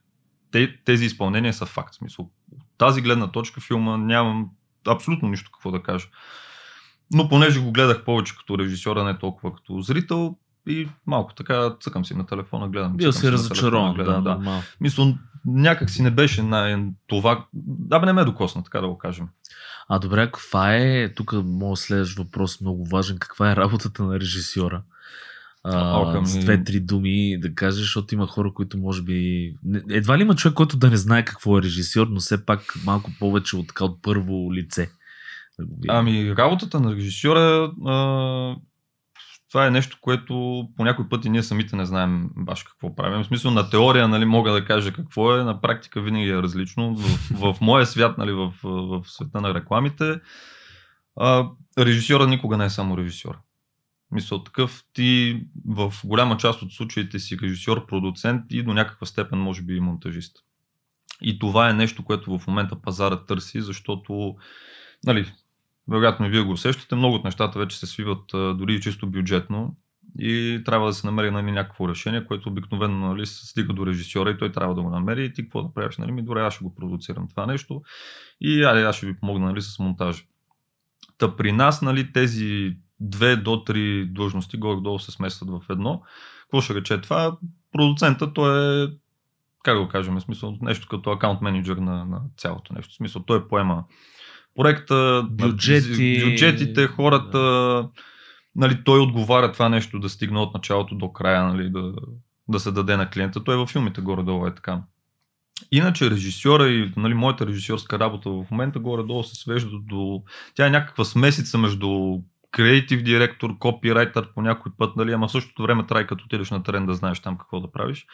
Те, 0.51 0.77
тези 0.85 1.05
изпълнения 1.05 1.53
са 1.53 1.65
факт. 1.65 1.95
Смисъл, 1.95 2.29
от 2.51 2.61
тази 2.77 3.01
гледна 3.01 3.31
точка 3.31 3.61
филма 3.61 3.97
нямам 3.97 4.49
абсолютно 4.87 5.29
нищо 5.29 5.51
какво 5.53 5.71
да 5.71 5.83
кажа. 5.83 6.07
Но 7.13 7.29
понеже 7.29 7.59
го 7.59 7.71
гледах 7.71 8.03
повече 8.03 8.37
като 8.37 8.59
режисьор, 8.59 8.97
а 8.97 9.03
не 9.03 9.19
толкова 9.19 9.55
като 9.55 9.81
зрител, 9.81 10.35
и 10.67 10.89
малко 11.05 11.33
така 11.33 11.75
цъкам 11.81 12.05
си 12.05 12.15
на 12.15 12.25
телефона, 12.25 12.69
гледам. 12.69 12.97
Бил 12.97 13.11
си 13.11 13.31
разочарован, 13.31 13.97
да, 13.97 14.03
да. 14.03 14.11
нормално. 14.11 14.61
Мисля, 14.81 15.17
някак 15.45 15.89
си 15.89 16.01
не 16.01 16.11
беше 16.11 16.43
на 16.43 16.87
това. 17.07 17.45
Да, 17.53 17.99
бе, 17.99 18.05
не 18.05 18.13
ме 18.13 18.25
докосна, 18.25 18.63
така 18.63 18.81
да 18.81 18.87
го 18.87 18.97
кажем. 18.97 19.27
А 19.89 19.99
добре, 19.99 20.25
каква 20.25 20.75
е, 20.75 21.13
тук 21.13 21.33
моят 21.33 21.79
следващ 21.79 22.17
въпрос 22.17 22.61
много 22.61 22.85
важен, 22.85 23.17
каква 23.17 23.51
е 23.51 23.55
работата 23.55 24.03
на 24.03 24.19
режисьора? 24.19 24.81
А, 25.73 26.25
С 26.25 26.39
две-три 26.39 26.79
думи 26.79 27.37
да 27.39 27.55
кажеш, 27.55 27.81
защото 27.81 28.15
има 28.15 28.27
хора, 28.27 28.53
които 28.53 28.77
може 28.77 29.01
би... 29.01 29.53
Едва 29.89 30.17
ли 30.17 30.21
има 30.21 30.35
човек, 30.35 30.55
който 30.55 30.77
да 30.77 30.89
не 30.89 30.97
знае 30.97 31.25
какво 31.25 31.57
е 31.57 31.61
режисьор, 31.61 32.07
но 32.07 32.19
все 32.19 32.45
пак 32.45 32.73
малко 32.85 33.11
повече 33.19 33.55
от, 33.55 33.67
така, 33.67 33.85
от 33.85 34.01
първо 34.01 34.53
лице. 34.53 34.89
Да 35.59 35.65
го 35.65 35.75
видим. 35.75 35.89
Ами, 35.89 36.35
работата 36.35 36.79
на 36.79 36.95
режисьора, 36.95 37.71
а, 37.85 38.55
това 39.51 39.67
е 39.67 39.71
нещо, 39.71 39.97
което 40.01 40.63
по 40.77 40.83
някой 40.83 41.09
пъти 41.09 41.29
ние 41.29 41.43
самите 41.43 41.75
не 41.75 41.85
знаем 41.85 42.29
баш 42.35 42.63
какво 42.63 42.95
правим. 42.95 43.23
В 43.23 43.27
смисъл 43.27 43.51
на 43.51 43.69
теория, 43.69 44.07
нали, 44.07 44.25
мога 44.25 44.51
да 44.51 44.65
кажа 44.65 44.93
какво 44.93 45.37
е, 45.37 45.43
на 45.43 45.61
практика 45.61 46.01
винаги 46.01 46.29
е 46.29 46.41
различно. 46.41 46.95
В, 46.95 47.17
в 47.53 47.61
моя 47.61 47.85
свят, 47.85 48.17
нали, 48.17 48.31
в, 48.31 48.53
в 48.63 49.03
света 49.05 49.41
на 49.41 49.53
рекламите, 49.53 50.19
а, 51.19 51.49
режисьора 51.79 52.27
никога 52.27 52.57
не 52.57 52.65
е 52.65 52.69
само 52.69 52.97
режисьор. 52.97 53.37
Мисъл 54.11 54.43
такъв, 54.43 54.83
ти 54.93 55.41
в 55.65 55.93
голяма 56.05 56.37
част 56.37 56.61
от 56.61 56.73
случаите 56.73 57.19
си 57.19 57.37
режисьор, 57.41 57.85
продуцент 57.85 58.43
и 58.49 58.63
до 58.63 58.73
някаква 58.73 59.07
степен 59.07 59.39
може 59.39 59.61
би 59.61 59.75
и 59.75 59.79
монтажист. 59.79 60.37
И 61.21 61.39
това 61.39 61.69
е 61.69 61.73
нещо, 61.73 62.03
което 62.03 62.39
в 62.39 62.47
момента 62.47 62.81
пазара 62.81 63.25
търси, 63.25 63.61
защото 63.61 64.35
нали, 65.05 65.33
вероятно 65.87 66.25
и 66.25 66.29
вие 66.29 66.41
го 66.41 66.51
усещате, 66.51 66.95
много 66.95 67.15
от 67.15 67.23
нещата 67.23 67.59
вече 67.59 67.79
се 67.79 67.85
свиват 67.85 68.23
дори 68.33 68.75
и 68.75 68.81
чисто 68.81 69.07
бюджетно 69.07 69.75
и 70.19 70.61
трябва 70.65 70.87
да 70.87 70.93
се 70.93 71.07
намери 71.07 71.31
нали, 71.31 71.51
някакво 71.51 71.89
решение, 71.89 72.25
което 72.25 72.49
обикновено 72.49 73.07
нали, 73.07 73.25
стига 73.25 73.73
до 73.73 73.85
режисьора 73.85 74.29
и 74.31 74.37
той 74.37 74.51
трябва 74.51 74.75
да 74.75 74.81
го 74.81 74.89
намери 74.89 75.25
и 75.25 75.33
ти 75.33 75.43
какво 75.43 75.63
да 75.63 75.73
правиш? 75.73 75.97
Нали? 75.97 76.11
Ми, 76.11 76.21
добре, 76.21 76.41
аз 76.41 76.53
ще 76.53 76.63
го 76.63 76.75
продуцирам 76.75 77.27
това 77.27 77.45
нещо 77.45 77.81
и 78.41 78.63
айде, 78.63 78.83
аз 78.83 78.95
ще 78.95 79.05
ви 79.05 79.19
помогна 79.19 79.45
нали, 79.45 79.61
с 79.61 79.79
монтажа. 79.79 80.23
Та 81.17 81.35
при 81.35 81.51
нас 81.51 81.81
нали, 81.81 82.13
тези 82.13 82.77
две 82.99 83.35
до 83.35 83.63
три 83.63 84.05
длъжности 84.05 84.57
горе-долу 84.57 84.99
се 84.99 85.11
смесват 85.11 85.49
в 85.49 85.61
едно. 85.69 86.01
Какво 86.41 86.61
ще 86.61 86.75
рече 86.75 87.01
това? 87.01 87.37
Продуцента, 87.71 88.33
той 88.33 88.83
е 88.83 88.87
как 89.63 89.75
да 89.75 89.83
го 89.83 89.89
кажем, 89.89 90.15
в 90.15 90.21
смисъл, 90.21 90.57
нещо 90.61 90.87
като 90.87 91.11
акаунт 91.11 91.41
менеджер 91.41 91.77
на, 91.77 92.05
на 92.05 92.21
цялото 92.37 92.73
нещо. 92.73 92.93
В 92.93 92.95
смисъл, 92.95 93.23
той 93.23 93.47
поема 93.47 93.83
проекта, 94.55 95.27
Бюджети. 95.29 96.21
бюджетите, 96.23 96.87
хората, 96.87 97.39
да. 97.39 97.89
нали, 98.55 98.83
той 98.83 98.99
отговаря 98.99 99.51
това 99.51 99.69
нещо 99.69 99.99
да 99.99 100.09
стигне 100.09 100.39
от 100.39 100.53
началото 100.53 100.95
до 100.95 101.13
края, 101.13 101.43
нали, 101.43 101.69
да, 101.69 101.93
да 102.47 102.59
се 102.59 102.71
даде 102.71 102.97
на 102.97 103.09
клиента. 103.09 103.43
Той 103.43 103.55
във 103.55 103.69
филмите 103.69 104.01
горе-долу 104.01 104.47
е 104.47 104.55
така. 104.55 104.81
Иначе 105.71 106.11
режисьора 106.11 106.69
и 106.69 106.93
нали, 106.97 107.13
моята 107.13 107.47
режисьорска 107.47 107.99
работа 107.99 108.29
в 108.29 108.45
момента 108.51 108.79
горе-долу 108.79 109.23
се 109.23 109.35
свежда 109.35 109.77
до... 109.81 110.23
Тя 110.55 110.67
е 110.67 110.69
някаква 110.69 111.05
смесица 111.05 111.57
между 111.57 112.19
креатив 112.57 113.03
директор, 113.03 113.57
копирайтер 113.57 114.33
по 114.33 114.41
някой 114.41 114.71
път, 114.77 114.95
нали, 114.95 115.11
ама 115.11 115.29
същото 115.29 115.63
време 115.63 115.85
трябва 115.87 116.07
като 116.07 116.25
отидеш 116.25 116.51
на 116.51 116.63
терен 116.63 116.85
да 116.85 116.93
знаеш 116.93 117.19
там 117.19 117.37
какво 117.37 117.59
да 117.59 117.71
правиш. 117.71 118.07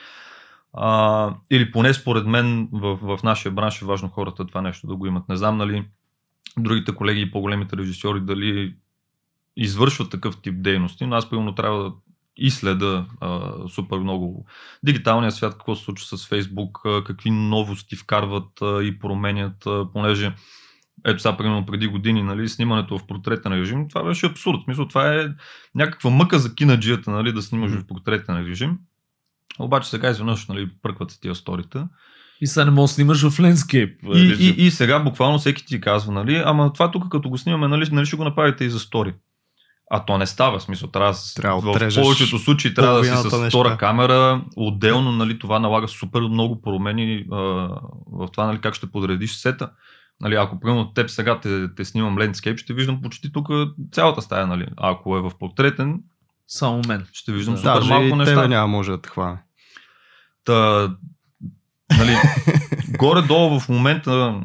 А, 0.73 1.35
или 1.51 1.71
поне 1.71 1.93
според 1.93 2.25
мен 2.27 2.69
в, 2.71 2.95
в 2.95 3.23
нашия 3.23 3.51
бранш 3.51 3.81
е 3.81 3.85
важно 3.85 4.09
хората 4.09 4.47
това 4.47 4.61
нещо 4.61 4.87
да 4.87 4.95
го 4.95 5.05
имат. 5.05 5.29
Не 5.29 5.37
знам, 5.37 5.57
нали, 5.57 5.85
другите 6.57 6.95
колеги 6.95 7.21
и 7.21 7.31
по-големите 7.31 7.77
режисьори 7.77 8.21
дали 8.21 8.75
извършват 9.57 10.11
такъв 10.11 10.41
тип 10.41 10.55
дейности, 10.57 11.05
но 11.05 11.15
аз 11.15 11.29
примерно 11.29 11.55
трябва 11.55 11.83
да 11.83 11.91
и 12.37 12.51
следа 12.51 13.05
а, 13.21 13.53
супер 13.67 13.97
много 13.97 14.45
дигиталния 14.83 15.31
свят, 15.31 15.53
какво 15.53 15.75
се 15.75 15.83
случва 15.83 16.17
с 16.17 16.27
Фейсбук, 16.27 16.79
какви 17.05 17.31
новости 17.31 17.95
вкарват 17.95 18.61
а, 18.61 18.83
и 18.83 18.99
променят, 18.99 19.65
а, 19.65 19.87
понеже 19.93 20.35
ето 21.05 21.21
сега, 21.21 21.37
примерно 21.37 21.65
преди 21.65 21.87
години, 21.87 22.23
нали, 22.23 22.49
снимането 22.49 22.97
в 22.97 23.07
портретен 23.07 23.53
режим, 23.53 23.89
това 23.89 24.03
беше 24.03 24.25
абсурд. 24.25 24.57
Мисля, 24.67 24.87
това 24.87 25.15
е 25.15 25.27
някаква 25.75 26.09
мъка 26.09 26.39
за 26.39 26.55
кинаджията, 26.55 27.11
нали, 27.11 27.33
да 27.33 27.41
снимаш 27.41 27.71
в 27.71 27.87
портретен 27.87 28.45
режим. 28.45 28.77
Обаче 29.59 29.89
сега 29.89 30.09
изведнъж 30.09 30.47
нали, 30.47 30.69
пръкват 30.83 31.11
се 31.11 31.19
тия 31.19 31.35
сторита. 31.35 31.87
И 32.41 32.47
сега 32.47 32.65
не 32.65 32.71
можеш 32.71 32.91
да 32.91 32.95
снимаш 32.95 33.29
в 33.29 33.39
лендскейп. 33.39 33.99
И, 34.13 34.35
и, 34.39 34.65
и, 34.65 34.71
сега 34.71 34.99
буквално 34.99 35.37
всеки 35.39 35.65
ти 35.65 35.81
казва, 35.81 36.13
нали, 36.13 36.41
ама 36.45 36.73
това 36.73 36.91
тук 36.91 37.09
като 37.09 37.29
го 37.29 37.37
снимаме, 37.37 37.67
нали, 37.67 37.89
нали 37.91 38.05
ще 38.05 38.15
го 38.15 38.23
направите 38.23 38.65
и 38.65 38.69
за 38.69 38.79
стори. 38.79 39.13
А 39.91 40.05
то 40.05 40.17
не 40.17 40.25
става, 40.25 40.59
смисъл, 40.59 40.89
трябва, 40.89 41.13
трябва 41.35 41.61
в 41.61 41.93
повечето 41.95 42.39
случаи 42.39 42.73
трябва 42.73 42.97
да 42.97 43.03
си 43.03 43.11
с 43.11 43.23
неща. 43.23 43.49
втора 43.49 43.77
камера, 43.77 44.41
отделно, 44.55 45.11
нали, 45.11 45.39
това 45.39 45.59
налага 45.59 45.87
супер 45.87 46.21
много 46.21 46.61
промени 46.61 47.25
а, 47.31 47.37
в 48.11 48.27
това, 48.31 48.45
нали, 48.45 48.57
как 48.61 48.73
ще 48.73 48.91
подредиш 48.91 49.33
сета. 49.33 49.69
Нали, 50.23 50.35
ако 50.35 50.59
примерно 50.59 50.93
теб 50.93 51.09
сега 51.09 51.39
те, 51.39 51.75
те 51.75 51.85
снимам 51.85 52.17
лендскейп, 52.17 52.57
ще 52.57 52.73
виждам 52.73 53.01
почти 53.01 53.31
тук 53.31 53.47
цялата 53.91 54.21
стая, 54.21 54.47
нали. 54.47 54.67
А 54.77 54.91
ако 54.91 55.17
е 55.17 55.21
в 55.21 55.31
портретен, 55.39 56.03
само 56.47 56.81
мен. 56.87 57.07
Ще 57.13 57.31
виждам 57.31 57.53
да, 57.53 57.59
супер 57.59 57.73
Даже 57.73 57.89
малко 57.89 58.05
и 58.05 58.13
неща. 58.13 58.35
Тебе 58.35 58.47
няма 58.47 58.67
може 58.67 58.91
да 58.91 59.01
те 59.01 59.09
хване. 59.09 59.37
Та, 60.43 60.89
нали, 61.97 62.15
горе-долу 62.97 63.59
в 63.59 63.69
момента 63.69 64.41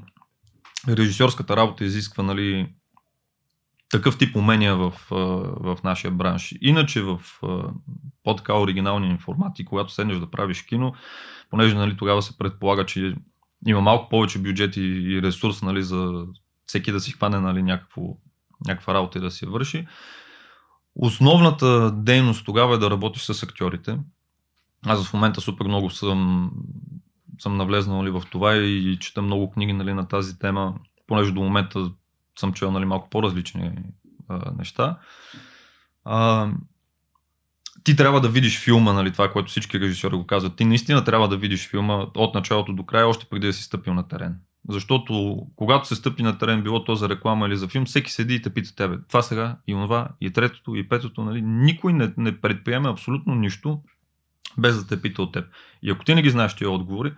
режисьорската 0.89 1.57
работа 1.57 1.85
изисква 1.85 2.25
нали, 2.25 2.69
такъв 3.91 4.19
тип 4.19 4.37
умения 4.37 4.77
в, 4.77 4.93
в 5.61 5.79
нашия 5.85 6.11
бранш. 6.11 6.55
Иначе 6.61 7.03
в 7.03 7.21
по-така 8.25 8.59
оригинални 8.59 9.09
информати, 9.09 9.65
когато 9.65 9.93
седнеш 9.93 10.19
да 10.19 10.31
правиш 10.31 10.63
кино, 10.63 10.95
понеже 11.51 11.75
нали, 11.75 11.97
тогава 11.97 12.23
се 12.23 12.39
предполага, 12.39 12.87
че 12.87 13.15
има 13.67 13.81
малко 13.81 14.09
повече 14.09 14.39
бюджет 14.39 14.77
и, 14.77 14.81
и 14.81 15.23
ресурс 15.23 15.63
нали, 15.63 15.83
за 15.83 16.25
всеки 16.67 16.93
да 16.93 17.01
си 17.01 17.13
хване 17.13 17.41
нали, 17.41 17.63
някакво, 17.63 18.03
някаква 18.67 18.95
работа 18.95 19.19
и 19.19 19.23
да 19.23 19.31
си 19.31 19.47
върши. 19.47 19.87
Основната 20.95 21.93
дейност 21.93 22.45
тогава 22.45 22.75
е 22.75 22.79
да 22.79 22.91
работиш 22.91 23.23
с 23.23 23.43
актьорите. 23.43 23.99
Аз 24.87 25.05
в 25.05 25.13
момента 25.13 25.41
супер 25.41 25.67
много 25.67 25.91
съм, 25.91 26.51
съм 27.39 27.57
навлезнал 27.57 28.03
нали, 28.03 28.11
в 28.11 28.23
това 28.31 28.57
и, 28.57 28.93
и 28.93 28.97
чета 28.97 29.23
много 29.23 29.51
книги 29.51 29.73
нали, 29.73 29.95
на 29.95 30.09
тази 30.09 30.39
тема, 30.39 30.75
понеже 31.07 31.33
до 31.33 31.41
момента 31.41 31.91
съм 32.39 32.53
чел 32.53 32.71
нали, 32.71 32.85
малко 32.85 33.11
по-различни 33.11 33.73
а, 34.29 34.53
неща. 34.59 34.99
А, 36.05 36.51
ти 37.89 37.97
трябва 37.97 38.21
да 38.21 38.29
видиш 38.29 38.61
филма, 38.61 38.93
нали, 38.93 39.13
това, 39.13 39.33
което 39.33 39.49
всички 39.49 39.81
режисьори 39.81 40.17
го 40.17 40.27
казват. 40.27 40.57
Ти 40.57 40.65
наистина 40.65 41.05
трябва 41.05 41.29
да 41.29 41.37
видиш 41.37 41.69
филма 41.69 42.07
от 42.17 42.35
началото 42.35 42.73
до 42.73 42.87
края, 42.87 43.09
още 43.09 43.27
преди 43.31 43.47
да 43.47 43.53
си 43.53 43.63
стъпил 43.63 43.95
на 43.95 44.09
терен. 44.09 44.37
Защото 44.69 45.43
когато 45.57 45.89
се 45.89 45.95
стъпи 45.95 46.23
на 46.23 46.39
терен, 46.39 46.63
било 46.63 46.85
то 46.85 46.95
за 46.95 47.09
реклама 47.09 47.47
или 47.47 47.57
за 47.57 47.69
филм, 47.69 47.85
всеки 47.85 48.13
седи 48.13 48.35
и 48.35 48.43
те 48.43 48.55
пита 48.55 48.75
тебе. 48.75 48.97
Това 49.09 49.23
сега 49.23 49.57
и 49.67 49.75
онова, 49.75 50.09
и 50.21 50.33
третото, 50.33 50.75
и 50.75 50.89
петото. 50.89 51.25
Нали? 51.25 51.43
Никой 51.43 51.93
не, 51.93 52.13
не 52.17 52.41
предприеме 52.41 52.89
абсолютно 52.89 53.35
нищо, 53.35 53.81
без 54.59 54.85
да 54.85 54.87
те 54.87 55.03
пита 55.03 55.23
от 55.23 55.33
теб. 55.33 55.45
И 55.83 55.91
ако 55.91 56.05
ти 56.05 56.15
не 56.15 56.23
ги 56.23 56.31
знаеш 56.31 56.57
тия 56.57 56.71
отговори, 56.71 57.13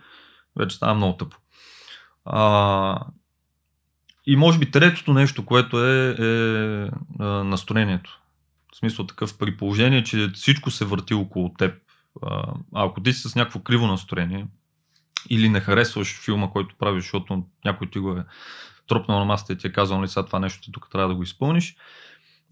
вече 0.55 0.75
става 0.75 0.93
много 0.93 1.17
тъпо. 1.17 1.37
А, 2.25 2.99
и 4.25 4.35
може 4.35 4.59
би 4.59 4.71
третото 4.71 5.13
нещо, 5.13 5.45
което 5.45 5.85
е, 5.85 6.15
е, 6.19 6.23
е 6.23 7.23
настроението. 7.23 8.20
В 8.73 8.77
смисъл 8.77 9.05
такъв 9.05 9.37
при 9.37 9.57
положение, 9.57 10.03
че 10.03 10.29
всичко 10.33 10.71
се 10.71 10.85
върти 10.85 11.13
около 11.13 11.53
теб. 11.53 11.75
А, 12.21 12.53
ако 12.75 13.01
ти 13.01 13.13
си 13.13 13.29
с 13.29 13.35
някакво 13.35 13.59
криво 13.59 13.87
настроение, 13.87 14.47
или 15.29 15.49
не 15.49 15.59
харесваш 15.59 16.21
филма, 16.25 16.49
който 16.49 16.75
правиш, 16.79 17.03
защото 17.03 17.43
някой 17.65 17.89
ти 17.89 17.99
го 17.99 18.11
е 18.11 18.25
тропнал 18.87 19.19
на 19.19 19.25
масата 19.25 19.53
и 19.53 19.57
ти 19.57 19.67
е 19.67 19.71
казал, 19.71 19.97
нали 19.97 20.07
сега 20.07 20.25
това 20.25 20.39
нещо 20.39 20.61
ти 20.61 20.71
тук 20.71 20.87
трябва 20.91 21.07
да 21.07 21.15
го 21.15 21.23
изпълниш, 21.23 21.75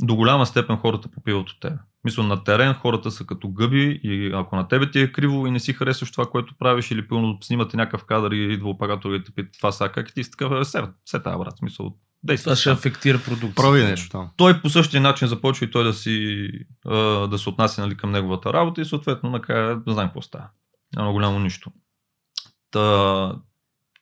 до 0.01 0.15
голяма 0.15 0.45
степен 0.45 0.77
хората 0.77 1.11
попиват 1.11 1.49
от 1.49 1.59
теб. 1.59 1.73
Мисля, 2.03 2.23
на 2.23 2.43
терен 2.43 2.73
хората 2.73 3.11
са 3.11 3.25
като 3.25 3.49
гъби 3.49 3.99
и 4.03 4.31
ако 4.33 4.55
на 4.55 4.67
тебе 4.67 4.91
ти 4.91 4.99
е 4.99 5.11
криво 5.11 5.47
и 5.47 5.51
не 5.51 5.59
си 5.59 5.73
харесваш 5.73 6.11
това, 6.11 6.25
което 6.25 6.55
правиш 6.59 6.91
или 6.91 7.07
пълно 7.07 7.37
снимате 7.41 7.77
някакъв 7.77 8.05
кадър 8.05 8.31
и 8.31 8.53
идва 8.53 8.69
оператор 8.69 9.13
и 9.13 9.23
те 9.23 9.31
пита 9.31 9.49
това 9.57 9.71
са 9.71 9.89
как 9.89 10.13
ти 10.13 10.23
си 10.23 10.31
такъв, 10.31 10.67
се, 10.67 10.83
се 11.05 11.23
тази 11.23 11.37
брат, 11.37 11.57
смисъл, 11.57 11.97
Действа. 12.23 12.49
Това 12.49 12.55
ще 12.55 12.69
афектира 12.69 13.17
продукцията. 13.17 13.61
Прави 13.61 13.83
нещо 13.83 14.09
там. 14.09 14.29
Той 14.37 14.61
по 14.61 14.69
същия 14.69 15.01
начин 15.01 15.27
започва 15.27 15.65
и 15.65 15.71
той 15.71 15.83
да 15.83 15.93
си 15.93 16.47
да 17.29 17.37
се 17.37 17.49
отнася 17.49 17.81
нали, 17.81 17.97
към 17.97 18.11
неговата 18.11 18.53
работа 18.53 18.81
и 18.81 18.85
съответно 18.85 19.29
накрая 19.29 19.75
да 19.75 19.93
знаем 19.93 20.07
какво 20.07 20.21
става. 20.21 20.47
Няма 20.95 21.11
голямо 21.11 21.39
нищо. 21.39 21.71
Та, 22.71 23.35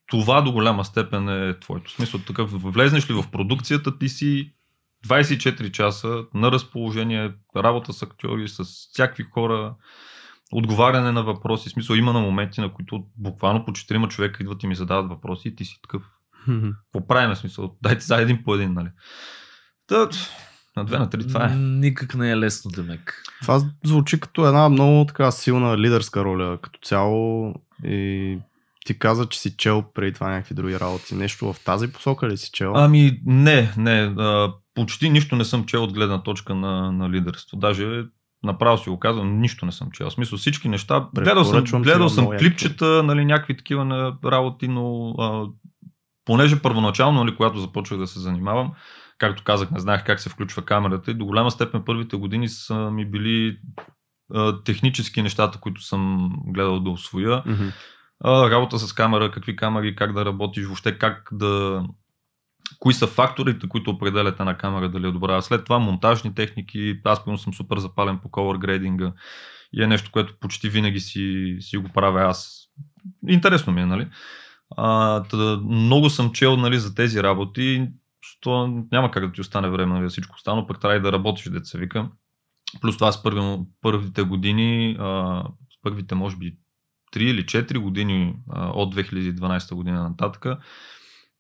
това 0.08 0.42
до 0.42 0.52
голяма 0.52 0.86
степен 0.86 1.30
е 1.30 1.60
твоето. 1.60 1.92
Смисъл 1.92 2.20
такъв, 2.20 2.52
влезнеш 2.52 3.10
ли 3.10 3.14
в 3.14 3.32
продукцията, 3.32 3.98
ти 3.98 4.10
си 4.10 4.54
24 5.08 5.72
часа 5.72 6.26
на 6.34 6.52
разположение, 6.52 7.34
работа 7.56 7.94
с 7.94 8.02
актьори, 8.02 8.48
с 8.48 8.64
всякакви 8.64 9.24
хора, 9.24 9.76
отговаряне 10.52 11.12
на 11.12 11.24
въпроси. 11.24 11.70
Смисъл 11.70 11.96
има 11.96 12.14
на 12.14 12.20
моменти, 12.20 12.62
на 12.62 12.74
които 12.74 13.06
буквално 13.18 13.66
по 13.66 13.72
4 13.72 14.08
човека 14.08 14.44
идват 14.44 14.64
и 14.64 14.68
ми 14.68 14.76
задават 14.76 15.10
въпроси 15.10 15.48
и 15.48 15.56
ти 15.56 15.66
си 15.66 15.80
такъв. 15.82 16.02
Какво 16.48 17.08
правим 17.08 17.36
смисъл? 17.36 17.76
Дайте 17.82 18.06
за 18.06 18.22
един 18.22 18.44
по 18.44 18.56
един, 18.56 18.74
нали? 18.74 18.90
Та, 19.88 20.10
на 20.78 20.86
две, 20.86 20.98
на 20.98 21.10
три, 21.10 21.28
това 21.28 21.46
е. 21.46 21.56
Никак 21.56 22.16
не 22.16 22.32
е 22.32 22.38
лесно, 22.38 22.72
Демек. 22.72 23.24
Това 23.42 23.62
звучи 23.86 24.20
като 24.20 24.48
една 24.48 24.70
много 24.70 25.06
така 25.06 25.32
силна 25.32 25.78
лидерска 25.78 26.24
роля 26.24 26.58
като 26.62 26.80
цяло 26.84 27.54
и 27.84 28.38
ти 28.86 29.00
каза, 29.00 29.26
че 29.26 29.40
си 29.40 29.58
чел 29.58 29.84
преди 29.94 30.14
това 30.14 30.30
някакви 30.30 30.56
други 30.56 30.80
работи. 30.80 31.16
Нещо 31.16 31.54
в 31.54 31.64
тази 31.64 31.92
посока 31.92 32.28
ли 32.28 32.38
си 32.38 32.50
чел? 32.54 32.74
Ами 32.76 33.20
не, 33.26 33.74
не. 33.78 34.14
А, 34.18 34.54
почти 34.74 35.10
нищо 35.10 35.36
не 35.36 35.46
съм 35.46 35.66
чел 35.66 35.84
от 35.84 35.94
гледна 35.94 36.24
точка 36.24 36.56
на, 36.56 36.92
на 36.92 37.10
лидерство. 37.10 37.58
Даже 37.58 38.04
направо 38.44 38.78
си 38.78 38.90
го 38.90 39.00
казвам, 39.00 39.40
нищо 39.40 39.66
не 39.66 39.72
съм 39.72 39.92
чел. 39.92 40.10
В 40.10 40.14
смисъл 40.14 40.38
всички 40.38 40.70
неща. 40.70 41.08
Гледал 41.16 41.44
съм, 41.44 41.82
гледал 41.82 42.10
съм 42.10 42.30
клипчета, 42.40 43.04
нали, 43.04 43.26
някакви 43.26 43.58
такива 43.58 43.86
на 43.86 44.18
работи, 44.26 44.68
но 44.68 45.10
а, 45.10 45.46
понеже 46.28 46.62
първоначално, 46.62 47.24
нали, 47.24 47.36
когато 47.36 47.60
започвах 47.60 48.00
да 48.00 48.08
се 48.08 48.20
занимавам, 48.20 48.72
както 49.18 49.44
казах, 49.44 49.72
не 49.72 49.80
знаех 49.80 50.04
как 50.06 50.20
се 50.20 50.30
включва 50.30 50.62
камерата 50.62 51.12
и 51.12 51.14
до 51.14 51.26
голяма 51.26 51.52
степен 51.52 51.84
първите 51.86 52.18
години 52.18 52.50
са 52.50 52.76
ми 52.76 53.06
били 53.06 53.58
а, 54.34 54.64
технически 54.64 55.22
нещата, 55.22 55.60
които 55.60 55.82
съм 55.82 56.32
гледал 56.46 56.80
да 56.80 56.90
освоя. 56.90 57.44
Mm-hmm 57.44 57.72
работа 58.26 58.80
с 58.80 58.94
камера, 58.94 59.32
какви 59.32 59.56
камери, 59.56 59.96
как 59.96 60.14
да 60.14 60.26
работиш, 60.26 60.66
въобще 60.66 60.98
как 60.98 61.30
да... 61.32 61.84
Кои 62.80 62.94
са 62.94 63.08
факторите, 63.08 63.68
които 63.70 63.92
определят 63.92 64.40
една 64.40 64.58
камера 64.58 64.90
дали 64.90 65.08
е 65.08 65.12
добра. 65.12 65.42
След 65.42 65.66
това 65.66 65.80
монтажни 65.80 66.36
техники, 66.36 67.00
аз 67.04 67.26
пълно 67.26 67.38
съм 67.38 67.54
супер 67.54 67.78
запален 67.78 68.20
по 68.20 68.30
color 68.30 68.58
грейдинга 68.58 69.12
и 69.74 69.84
е 69.84 69.88
нещо, 69.88 70.12
което 70.12 70.34
почти 70.40 70.70
винаги 70.70 71.00
си, 71.00 71.58
си 71.60 71.78
го 71.78 71.90
правя 71.90 72.22
аз. 72.22 72.68
Интересно 73.28 73.74
ми 73.74 73.82
е, 73.82 73.86
нали? 73.86 74.08
А, 74.76 75.24
тъда, 75.24 75.62
много 75.70 76.10
съм 76.10 76.32
чел 76.32 76.58
нали, 76.58 76.80
за 76.80 76.96
тези 76.96 77.24
работи, 77.24 77.88
то 78.42 78.84
няма 78.92 79.12
как 79.12 79.26
да 79.26 79.32
ти 79.32 79.42
остане 79.42 79.70
време 79.70 79.94
нали, 79.94 80.10
всичко 80.10 80.36
останало, 80.36 80.68
пък 80.68 80.82
трябва 80.82 80.98
и 80.98 81.02
да 81.02 81.12
работиш, 81.12 81.50
деца 81.50 81.78
вика. 81.78 82.10
Плюс 82.82 82.98
това 82.98 83.12
с 83.12 83.24
първи, 83.24 83.60
първите 83.82 84.24
години, 84.24 84.98
а, 85.00 85.44
с 85.70 85.82
първите 85.82 86.16
може 86.16 86.36
би 86.36 86.58
3 87.16 87.20
или 87.20 87.46
4 87.46 87.78
години 87.78 88.36
а, 88.50 88.70
от 88.70 88.96
2012 88.96 89.76
година 89.76 90.04
нататък, 90.04 90.46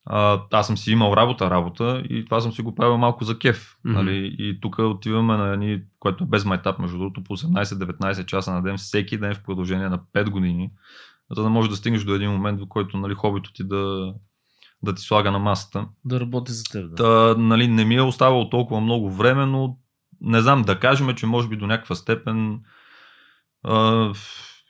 а, 0.09 0.41
аз 0.51 0.67
съм 0.67 0.77
си 0.77 0.91
имал 0.91 1.13
работа, 1.13 1.49
работа 1.49 2.03
и 2.09 2.25
това 2.25 2.41
съм 2.41 2.51
си 2.51 2.61
го 2.61 2.75
правил 2.75 2.97
малко 2.97 3.23
за 3.23 3.39
кеф. 3.39 3.77
Mm-hmm. 3.77 3.93
Нали? 3.93 4.35
И 4.39 4.59
тук 4.61 4.79
отиваме 4.79 5.37
на 5.37 5.53
едни, 5.53 5.81
което 5.99 6.23
е 6.23 6.27
без 6.27 6.45
майтап, 6.45 6.79
между 6.79 6.97
другото, 6.97 7.23
по 7.23 7.37
18-19 7.37 8.25
часа 8.25 8.51
на 8.51 8.61
ден, 8.61 8.77
всеки 8.77 9.17
ден 9.17 9.35
в 9.35 9.43
продължение 9.43 9.89
на 9.89 9.99
5 10.13 10.29
години, 10.29 10.71
за 11.35 11.43
да 11.43 11.49
можеш 11.49 11.69
да 11.69 11.75
стигнеш 11.75 12.03
до 12.03 12.15
един 12.15 12.31
момент, 12.31 12.61
в 12.61 12.67
който 12.69 12.97
нали, 12.97 13.13
хобито 13.13 13.53
ти 13.53 13.63
да, 13.63 14.13
да 14.83 14.95
ти 14.95 15.01
слага 15.01 15.31
на 15.31 15.39
масата. 15.39 15.85
Да 16.05 16.19
работи 16.19 16.51
за 16.51 16.63
теб. 16.63 16.89
Да. 16.89 16.95
Та, 16.95 17.41
нали, 17.41 17.67
не 17.67 17.85
ми 17.85 17.95
е 17.95 18.01
оставало 18.01 18.49
толкова 18.49 18.81
много 18.81 19.11
време, 19.11 19.45
но 19.45 19.77
не 20.21 20.41
знам, 20.41 20.61
да 20.61 20.79
кажем, 20.79 21.15
че 21.15 21.25
може 21.25 21.47
би 21.47 21.57
до 21.57 21.67
някаква 21.67 21.95
степен 21.95 22.59
а, 23.63 24.13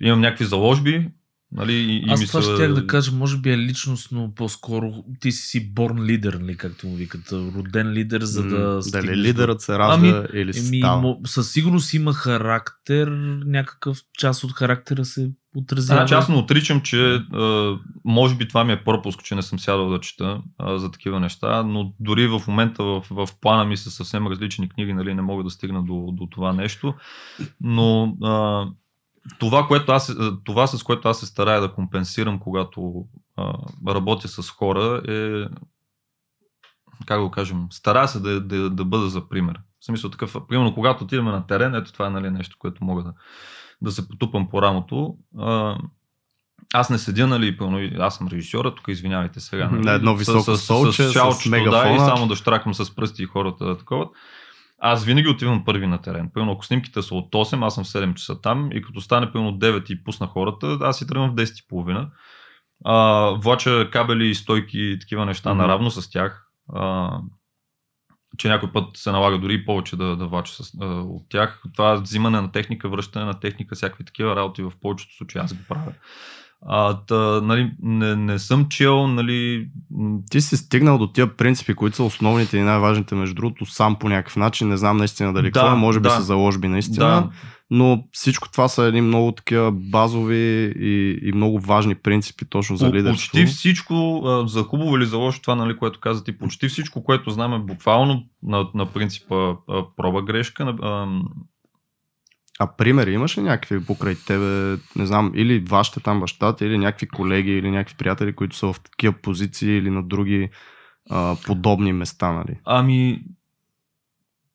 имам 0.02 0.22
някакви 0.22 0.46
заложби, 0.46 1.12
Нали, 1.52 1.74
и, 1.74 1.98
и 1.98 2.10
Аз 2.10 2.20
ми 2.20 2.28
това 2.28 2.42
се- 2.42 2.54
ще 2.54 2.68
да 2.68 2.88
кажа, 2.88 3.12
може 3.12 3.38
би 3.38 3.52
е 3.52 3.58
личностно 3.58 4.34
по-скоро. 4.36 4.94
Ти 5.20 5.32
си 5.32 5.74
борн 5.74 6.04
лидер, 6.04 6.34
нали, 6.34 6.58
както 6.58 6.88
му 6.88 6.96
викат. 6.96 7.32
Роден 7.32 7.92
лидер, 7.92 8.22
за 8.22 8.44
да. 8.44 8.76
М, 8.76 8.82
стигнеш 8.82 9.06
Дали 9.06 9.18
лидерът 9.18 9.62
се 9.62 9.78
ражда 9.80 10.28
или 10.34 10.54
се 10.54 10.68
Еми, 10.68 10.78
става. 10.80 11.18
със 11.26 11.52
сигурност 11.52 11.94
има 11.94 12.14
характер, 12.14 13.08
някакъв 13.46 14.02
част 14.20 14.44
от 14.44 14.52
характера 14.52 15.06
се 15.06 15.32
отразява. 15.58 16.00
Значи 16.00 16.14
аз 16.14 16.30
не 16.30 16.36
отричам, 16.36 16.82
че 16.82 17.16
а, 17.16 17.76
може 18.06 18.36
би 18.36 18.48
това 18.48 18.64
ми 18.64 18.74
е 18.74 18.84
пропуск, 18.84 19.24
че 19.24 19.36
не 19.36 19.42
съм 19.42 19.60
сядал 19.60 19.90
да 19.90 20.00
чета 20.00 20.42
а, 20.58 20.78
за 20.78 20.92
такива 20.92 21.20
неща, 21.20 21.64
но 21.64 21.94
дори 22.00 22.28
в 22.28 22.42
момента 22.48 22.84
в, 22.84 23.04
в 23.12 23.30
плана 23.42 23.66
ми 23.66 23.78
са 23.78 23.92
съвсем 23.92 24.28
различни 24.28 24.70
книги, 24.70 24.94
нали, 24.94 25.14
не 25.14 25.22
мога 25.22 25.44
да 25.44 25.50
стигна 25.50 25.84
до, 25.84 26.10
до 26.12 26.28
това 26.32 26.54
нещо, 26.54 26.94
но 27.62 28.18
а, 28.24 28.66
това, 29.40 29.68
което 29.68 29.92
аз, 29.92 30.16
това 30.44 30.68
с 30.68 30.84
което 30.84 31.10
аз 31.10 31.20
се 31.20 31.26
старая 31.26 31.62
да 31.62 31.74
компенсирам, 31.74 32.40
когато 32.40 33.06
а, 33.38 33.54
работя 33.88 34.28
с 34.28 34.50
хора 34.50 35.02
е 35.08 35.46
как 37.06 37.22
го 37.22 37.32
кажем, 37.32 37.68
старая 37.72 38.08
се 38.08 38.20
да, 38.20 38.42
да, 38.42 38.70
да 38.70 38.86
бъда 38.86 39.10
за 39.10 39.30
пример. 39.30 39.60
В 39.80 39.86
смисъл 39.86 40.10
такъв, 40.10 40.36
примерно 40.50 40.74
когато 40.74 41.04
отиваме 41.04 41.32
на 41.32 41.48
терен, 41.48 41.76
ето 41.76 41.94
това 41.94 42.08
е 42.08 42.10
нали, 42.10 42.30
нещо, 42.30 42.56
което 42.60 42.84
мога 42.84 43.04
да, 43.04 43.14
да 43.82 43.92
се 43.92 44.08
потупам 44.08 44.50
по 44.50 44.62
рамото. 44.62 45.16
А, 45.40 45.78
аз 46.74 46.90
не 46.90 46.98
седя, 46.98 47.28
нали, 47.28 47.58
пълно, 47.58 47.90
аз 48.00 48.18
съм 48.18 48.28
режисьора, 48.28 48.76
тук 48.76 48.88
извинявайте 48.88 49.40
сега. 49.40 49.70
Нали, 49.70 49.86
На 49.86 49.92
едно 49.92 50.16
високо 50.16 50.56
столче, 50.56 51.04
с 51.04 51.12
шалчето, 51.12 51.50
да, 51.50 51.58
мегафона. 51.58 51.96
и 51.96 52.00
само 52.00 52.28
да 52.28 52.36
штракам 52.36 52.74
с 52.74 52.96
пръсти 52.96 53.24
и 53.24 53.28
хората 53.28 53.66
да 53.66 53.78
такова. 53.78 54.08
Аз 54.80 55.06
винаги 55.06 55.28
отивам 55.30 55.66
първи 55.66 55.88
на 55.88 56.02
терен. 56.02 56.30
Примерно, 56.34 56.52
ако 56.52 56.66
снимките 56.66 57.02
са 57.02 57.16
от 57.16 57.32
8, 57.32 57.66
аз 57.66 57.76
съм 57.76 57.84
в 57.84 57.88
7 57.88 58.14
часа 58.14 58.42
там 58.42 58.70
и 58.74 58.82
като 58.82 59.02
стане 59.02 59.26
от 59.26 59.60
9 59.60 59.92
и 59.92 60.04
пусна 60.04 60.28
хората, 60.28 60.78
аз 60.82 60.98
си 60.98 61.08
тръгвам 61.08 61.30
в 61.32 61.36
10 61.36 61.64
и 61.64 61.68
половина. 61.68 62.10
А, 62.86 62.96
влача 63.32 63.90
кабели 63.92 64.28
и 64.28 64.36
стойки 64.36 64.80
и 64.80 65.00
такива 65.00 65.26
неща 65.26 65.50
Мгм. 65.50 65.58
наравно 65.62 65.92
с 65.92 66.10
тях. 66.10 66.48
А, 66.74 67.12
че 68.38 68.48
някой 68.48 68.72
път 68.72 68.98
се 68.98 69.12
налага 69.12 69.38
дори 69.38 69.54
и 69.54 69.66
повече 69.66 69.96
да, 69.96 70.16
да 70.16 70.28
влача 70.28 70.54
с, 70.54 70.72
а, 70.82 70.86
от 70.86 71.30
тях. 71.30 71.64
Това 71.76 71.94
взимане 71.96 72.42
на 72.42 72.52
техника, 72.52 72.90
връщане 72.90 73.26
на 73.26 73.40
техника, 73.40 73.76
всякакви 73.76 74.04
такива 74.06 74.36
работи 74.36 74.62
в 74.62 74.72
повечето 74.82 75.16
случаи 75.16 75.42
аз 75.42 75.54
го 75.54 75.60
правя. 75.70 75.92
А, 76.66 76.94
та, 76.94 77.42
нали, 77.42 77.72
не, 77.82 78.16
не 78.16 78.40
съм 78.40 78.70
чел, 78.70 79.08
нали, 79.08 79.70
Ти 80.30 80.42
си 80.42 80.58
стигнал 80.58 80.98
до 80.98 81.08
тия 81.08 81.38
принципи, 81.38 81.74
които 81.74 81.96
са 81.96 82.04
основните 82.04 82.58
и 82.58 82.62
най-важните, 82.62 83.16
между 83.16 83.36
другото, 83.36 83.66
сам 83.66 83.96
по 83.96 84.10
някакъв 84.10 84.36
начин. 84.36 84.68
Не 84.68 84.78
знам 84.78 84.98
наистина 84.98 85.34
дали 85.34 85.46
Да, 85.46 85.52
какво 85.52 85.76
е, 85.76 85.80
може 85.80 86.00
би 86.00 86.04
да. 86.04 86.16
са 86.16 86.22
заложби 86.22 86.68
наистина. 86.68 87.06
да, 87.06 87.30
Но 87.70 88.04
всичко 88.12 88.52
това 88.52 88.68
са 88.68 88.84
едни 88.84 89.02
много 89.02 89.32
такива 89.32 89.72
базови 89.72 90.36
и, 90.80 91.20
и 91.24 91.32
много 91.32 91.60
важни 91.60 91.96
принципи 91.96 92.46
точно 92.46 92.76
за 92.78 92.86
лидерство. 92.88 93.14
Почти 93.32 93.46
всичко, 93.46 94.22
за 94.46 94.64
хубаво 94.64 94.98
или 94.98 95.06
за 95.06 95.18
лошо, 95.18 95.42
това, 95.42 95.56
нали, 95.56 95.78
което 95.78 96.00
каза 96.00 96.24
ти, 96.24 96.38
почти 96.38 96.68
всичко, 96.68 97.04
което 97.04 97.30
знам 97.30 97.54
е 97.54 97.60
буквално 97.60 98.24
на, 98.44 98.68
на 98.74 98.86
принципа 98.86 99.54
проба 99.98 100.22
грешка. 100.22 100.66
на- 100.66 101.22
А 102.60 102.68
примери 102.68 103.14
имаш 103.14 103.38
ли 103.38 103.42
някакви 103.42 103.86
покрай 103.86 104.16
тебе, 104.18 104.46
не 104.96 105.06
знам, 105.06 105.32
или 105.36 105.60
вашите 105.60 106.00
там 106.00 106.20
бащата, 106.20 106.66
или 106.66 106.78
някакви 106.78 107.08
колеги, 107.08 107.52
или 107.52 107.72
някакви 107.72 107.96
приятели, 107.98 108.36
които 108.36 108.56
са 108.56 108.74
в 108.74 108.80
такива 108.82 109.14
позиции 109.14 109.72
или 109.72 109.90
на 109.90 110.04
други 110.04 110.50
а, 111.10 111.36
подобни 111.46 111.94
места, 111.94 112.32
нали? 112.32 112.60
Ами, 112.66 113.22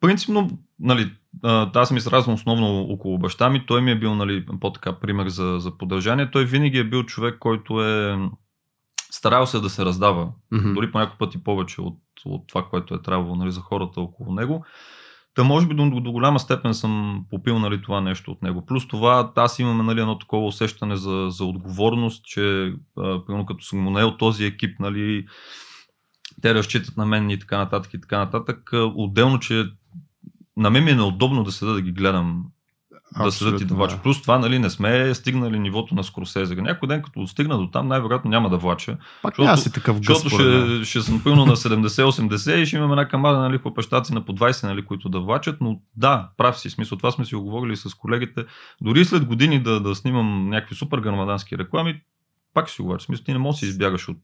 принципно, 0.00 0.50
нали, 0.80 1.10
аз 1.74 1.88
съм 1.88 1.96
изразвам 1.96 2.34
основно 2.34 2.80
около 2.80 3.18
баща 3.18 3.50
ми. 3.50 3.66
Той 3.66 3.80
ми 3.80 3.90
е 3.90 3.98
бил 3.98 4.14
нали, 4.14 4.46
по-така 4.60 5.00
пример 5.00 5.28
за, 5.28 5.56
за 5.58 5.78
поддържание. 5.78 6.30
Той 6.30 6.44
винаги 6.44 6.78
е 6.78 6.88
бил 6.88 7.02
човек, 7.02 7.38
който 7.38 7.84
е 7.84 8.18
старал 9.10 9.46
се 9.46 9.60
да 9.60 9.70
се 9.70 9.84
раздава. 9.84 10.32
Мгм. 10.52 10.74
Дори 10.74 10.92
по 10.92 10.98
няколко 10.98 11.18
пъти 11.18 11.44
повече 11.44 11.80
от, 11.80 11.98
от 12.24 12.46
това, 12.48 12.68
което 12.70 12.94
е 12.94 13.02
трябвало 13.02 13.36
нали, 13.36 13.52
за 13.52 13.60
хората 13.60 14.00
около 14.00 14.34
него. 14.34 14.64
Та 15.34 15.44
може 15.44 15.66
би 15.66 15.74
до, 15.74 16.00
до 16.00 16.12
голяма 16.12 16.38
степен 16.38 16.74
съм 16.74 17.24
попил 17.30 17.58
нали, 17.58 17.82
това 17.82 18.00
нещо 18.00 18.30
от 18.30 18.42
него. 18.42 18.66
Плюс 18.66 18.88
това 18.88 19.32
аз 19.36 19.58
имам 19.58 19.86
нали, 19.86 20.00
едно 20.00 20.18
такова 20.18 20.46
усещане 20.46 20.96
за, 20.96 21.26
за 21.30 21.44
отговорност, 21.44 22.24
че 22.24 22.74
а, 22.98 23.44
като 23.48 23.64
съм 23.64 23.78
му 23.78 23.90
наел 23.90 24.16
този 24.16 24.44
екип, 24.44 24.80
нали, 24.80 25.26
те 26.42 26.54
разчитат 26.54 26.96
на 26.96 27.06
мен 27.06 27.30
и 27.30 27.38
така 27.38 27.58
нататък 27.58 27.94
и 27.94 28.00
така 28.00 28.18
нататък. 28.18 28.70
Отделно, 28.94 29.38
че 29.38 29.64
на 30.56 30.70
мен 30.70 30.84
ми 30.84 30.90
е 30.90 30.94
неудобно 30.94 31.44
да 31.44 31.52
седа 31.52 31.72
да 31.72 31.82
ги 31.82 31.92
гледам 31.92 32.44
да 33.24 33.32
седат 33.32 33.60
и 33.60 33.64
да 33.64 33.74
влачат. 33.74 34.02
Плюс 34.02 34.22
това, 34.22 34.38
нали, 34.38 34.58
не 34.58 34.70
сме 34.70 35.14
стигнали 35.14 35.58
нивото 35.58 35.94
на 35.94 36.04
Скорсезе. 36.04 36.54
Някой 36.54 36.88
ден, 36.88 37.02
като 37.02 37.26
стигна 37.26 37.58
до 37.58 37.70
там, 37.70 37.88
най-вероятно 37.88 38.30
няма 38.30 38.50
да 38.50 38.56
влача. 38.56 38.96
Пак 39.22 39.34
защото- 39.36 39.60
си 39.60 39.72
такъв 39.72 40.00
гъс, 40.00 40.06
Защото 40.06 40.28
според 40.34 40.68
мен. 40.68 40.76
ще, 40.76 40.84
ще 40.84 41.00
съм 41.00 41.22
пълно 41.24 41.46
на 41.46 41.56
70-80 41.56 42.56
и 42.56 42.66
ще 42.66 42.76
имаме 42.76 42.92
една 42.92 43.08
камара 43.08 43.38
нали, 43.38 43.58
хлопещаци 43.58 44.14
на 44.14 44.24
по 44.24 44.32
20, 44.32 44.66
нали, 44.66 44.84
които 44.84 45.08
да 45.08 45.20
влачат, 45.20 45.60
но 45.60 45.80
да, 45.96 46.28
прав 46.36 46.58
си, 46.58 46.70
смисъл, 46.70 46.98
това 46.98 47.10
сме 47.10 47.24
си 47.24 47.36
оговорили 47.36 47.76
с 47.76 47.94
колегите. 47.94 48.44
Дори 48.80 49.04
след 49.04 49.24
години 49.24 49.62
да, 49.62 49.80
да 49.80 49.94
снимам 49.94 50.48
някакви 50.48 50.74
супер 50.74 50.98
грамадански 50.98 51.58
реклами, 51.58 52.00
пак 52.54 52.66
ще 52.66 52.76
си 52.76 52.82
говоря. 52.82 53.00
Смисъл, 53.00 53.24
ти 53.24 53.32
не 53.32 53.38
можеш 53.38 53.60
да 53.60 53.66
избягаш 53.66 54.08
от, 54.08 54.16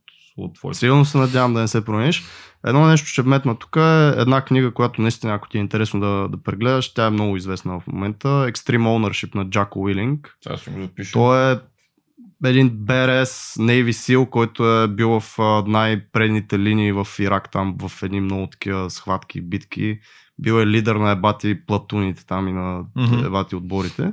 от 0.45 0.55
твоите. 0.55 0.79
Сигурно 0.79 1.05
се 1.05 1.19
надявам 1.19 1.55
да 1.55 1.61
не 1.61 1.69
се 1.69 1.85
промениш. 1.85 2.25
Едно 2.67 2.87
нещо 2.87 3.07
ще 3.07 3.23
вметна 3.23 3.55
тук 3.59 3.77
е 3.77 4.09
една 4.09 4.41
книга, 4.41 4.75
която 4.75 5.03
наистина, 5.03 5.35
ако 5.35 5.49
ти 5.49 5.59
е 5.59 5.61
интересно 5.61 6.01
да, 6.01 6.29
да 6.29 6.43
прегледаш, 6.43 6.95
тя 6.95 7.07
е 7.07 7.11
много 7.11 7.37
известна 7.37 7.81
в 7.81 7.87
момента. 7.87 8.29
Extreme 8.29 8.83
Ownership 8.83 9.35
на 9.35 9.51
Джако 9.51 9.81
Уилинг. 9.81 10.37
Сега 10.43 10.57
ще 10.57 10.71
го 10.71 10.81
запиша. 10.83 11.13
Той 11.13 11.53
е 11.53 11.57
един 12.45 12.71
БРС 12.71 13.55
Navy 13.59 13.91
SEAL, 13.91 14.29
който 14.29 14.81
е 14.83 14.89
бил 14.89 15.21
в 15.21 15.39
най-предните 15.67 16.59
линии 16.59 16.93
в 16.93 17.07
Ирак, 17.19 17.51
там 17.51 17.77
в 17.89 18.03
едни 18.03 18.21
много 18.21 18.47
такива 18.47 18.91
схватки, 18.91 19.41
битки. 19.41 19.99
Бил 20.39 20.55
е 20.55 20.67
лидер 20.67 20.97
на 20.97 21.11
ебати 21.11 21.67
платуните 21.67 22.27
там 22.27 22.49
и 22.49 22.53
на 22.53 22.85
Мгм. 22.97 23.27
ебати 23.27 23.57
отборите. 23.57 24.13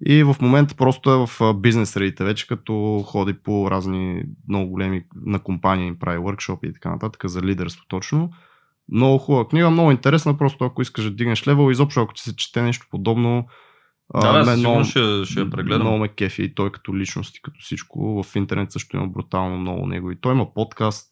И 0.00 0.22
в 0.22 0.36
момента 0.40 0.74
просто 0.74 1.10
е 1.10 1.26
в 1.26 1.40
а, 1.40 1.54
бизнес 1.54 1.90
средите 1.90 2.24
вече, 2.24 2.46
като 2.46 3.02
ходи 3.06 3.32
по 3.34 3.70
разни 3.70 4.22
много 4.48 4.70
големи 4.70 5.04
на 5.26 5.38
компании, 5.38 5.86
им 5.86 5.98
прави 5.98 6.18
workshop 6.18 6.68
и 6.68 6.72
така 6.72 6.90
нататък 6.90 7.26
за 7.26 7.42
лидерство 7.42 7.84
точно. 7.88 8.30
Много 8.88 9.18
хубава 9.18 9.48
книга, 9.48 9.70
много 9.70 9.90
интересна, 9.90 10.38
просто 10.38 10.64
ако 10.64 10.82
искаш 10.82 11.04
да 11.04 11.10
дигнеш 11.10 11.46
левел, 11.48 11.70
изобщо 11.70 12.00
ако 12.00 12.14
ти 12.14 12.22
се 12.22 12.36
чете 12.36 12.62
нещо 12.62 12.86
подобно, 12.90 13.46
а, 14.14 14.20
Да, 14.20 14.38
да, 14.38 14.50
мен 14.50 14.58
много- 14.58 14.84
ще, 14.84 15.24
ще 15.24 15.40
я 15.40 15.50
прегледам. 15.50 15.82
много 15.82 15.98
ме 15.98 16.08
кефи 16.08 16.42
и 16.42 16.54
той 16.54 16.72
като 16.72 16.96
личност 16.96 17.36
и 17.36 17.42
като 17.42 17.60
всичко. 17.60 18.22
В 18.22 18.36
интернет 18.36 18.72
също 18.72 18.96
има 18.96 19.06
брутално 19.08 19.58
много 19.58 19.86
него. 19.86 20.10
И 20.10 20.20
той 20.20 20.34
има 20.34 20.54
подкаст, 20.54 21.10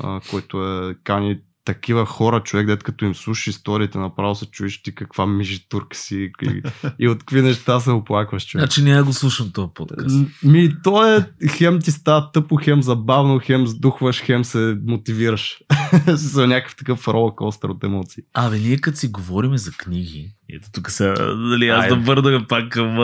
а, 0.00 0.20
който 0.30 0.64
е 0.64 0.94
кани 1.04 1.38
такива 1.64 2.06
хора, 2.06 2.40
човек, 2.40 2.66
дет 2.66 2.82
като 2.82 3.04
им 3.04 3.14
слушаш 3.14 3.46
историите, 3.46 3.98
направо 3.98 4.34
се 4.34 4.46
чуеш 4.46 4.82
ти 4.82 4.94
каква 4.94 5.26
мижитурка 5.26 5.96
си 5.96 6.30
и, 6.42 6.62
и 6.98 7.08
от 7.08 7.18
какви 7.18 7.42
неща 7.42 7.80
се 7.80 7.90
оплакваш, 7.90 8.46
човек. 8.46 8.62
Значи 8.62 8.82
няма 8.82 9.02
го 9.02 9.12
слушам 9.12 9.50
този 9.52 9.68
подкаст. 9.74 10.16
Ми, 10.42 10.82
то 10.84 11.16
е, 11.16 11.30
хем 11.48 11.80
ти 11.80 11.90
става 11.90 12.32
тъпо, 12.32 12.56
хем 12.56 12.82
забавно, 12.82 13.40
хем 13.42 13.66
сдухваш, 13.66 14.22
хем 14.22 14.44
се 14.44 14.76
мотивираш. 14.86 15.58
За 16.06 16.46
някакъв 16.46 16.76
такъв 16.76 17.08
ролкостър 17.08 17.68
от 17.68 17.84
емоции. 17.84 18.22
Абе, 18.34 18.58
ние 18.58 18.78
като 18.78 18.98
си 18.98 19.08
говорим 19.08 19.56
за 19.56 19.72
книги, 19.72 20.34
ето 20.54 20.68
тук 20.72 20.90
сега, 20.90 21.14
нали, 21.28 21.68
аз 21.68 21.82
Айде. 21.82 21.94
да 21.94 22.00
върна 22.02 22.46
пак 22.46 22.68
към, 22.68 22.96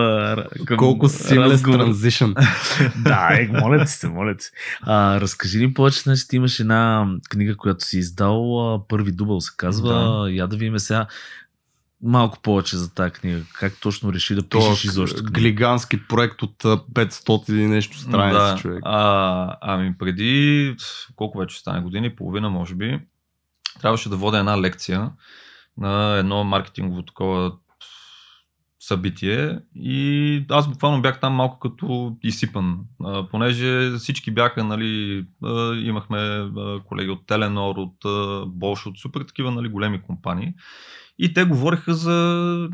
към 0.66 0.76
Колко 0.76 1.08
seamless 1.08 1.50
разговор. 1.52 1.78
transition. 1.78 2.34
да, 3.02 3.28
е, 3.32 3.48
моля 3.52 3.84
ти 3.84 3.90
се, 3.90 4.08
моля 4.08 4.36
ти 4.36 4.44
се. 4.44 4.50
А, 4.82 5.20
разкажи 5.20 5.58
ни 5.58 5.74
повече, 5.74 6.00
значи 6.00 6.28
ти 6.28 6.36
имаш 6.36 6.60
една 6.60 7.06
книга, 7.30 7.56
която 7.56 7.84
си 7.84 7.98
издал, 7.98 8.84
първи 8.88 9.12
дубъл 9.12 9.40
се 9.40 9.50
казва, 9.56 9.88
Да. 10.24 10.30
я 10.30 10.46
да 10.46 10.56
видим 10.56 10.78
сега 10.78 11.06
малко 12.02 12.38
повече 12.40 12.76
за 12.76 12.94
тази 12.94 13.10
книга. 13.10 13.40
Как 13.54 13.72
точно 13.80 14.12
реши 14.12 14.34
да 14.34 14.42
То 14.42 14.58
пишеш 14.58 14.84
изобщо 14.84 15.16
книга? 15.16 15.32
глигански 15.32 16.06
проект 16.08 16.42
от 16.42 16.64
а, 16.64 16.68
500 16.68 17.52
и 17.52 17.66
нещо 17.66 17.98
страници, 17.98 18.38
да. 18.38 18.56
човек. 18.56 18.80
А, 18.84 19.56
ами 19.60 19.94
преди, 19.98 20.76
колко 21.16 21.38
вече 21.38 21.58
стане, 21.58 21.80
години 21.80 22.06
и 22.06 22.16
половина, 22.16 22.50
може 22.50 22.74
би, 22.74 22.98
трябваше 23.80 24.08
да 24.08 24.16
водя 24.16 24.38
една 24.38 24.60
лекция 24.60 25.10
на 25.78 26.16
едно 26.16 26.44
маркетингово 26.44 27.02
такова 27.02 27.52
събитие 28.80 29.58
и 29.74 30.44
аз 30.50 30.68
буквално 30.68 31.02
бях 31.02 31.20
там 31.20 31.32
малко 31.32 31.58
като 31.58 32.16
изсипан, 32.22 32.80
понеже 33.30 33.90
всички 33.98 34.30
бяха, 34.30 34.64
нали, 34.64 35.24
имахме 35.82 36.50
колеги 36.84 37.10
от 37.10 37.26
Теленор, 37.26 37.76
от 37.76 37.96
Bosch, 38.58 38.86
от 38.86 38.98
супер 38.98 39.20
такива, 39.20 39.50
нали, 39.50 39.68
големи 39.68 40.02
компании 40.02 40.54
и 41.18 41.34
те 41.34 41.44
говориха 41.44 41.94
за 41.94 42.12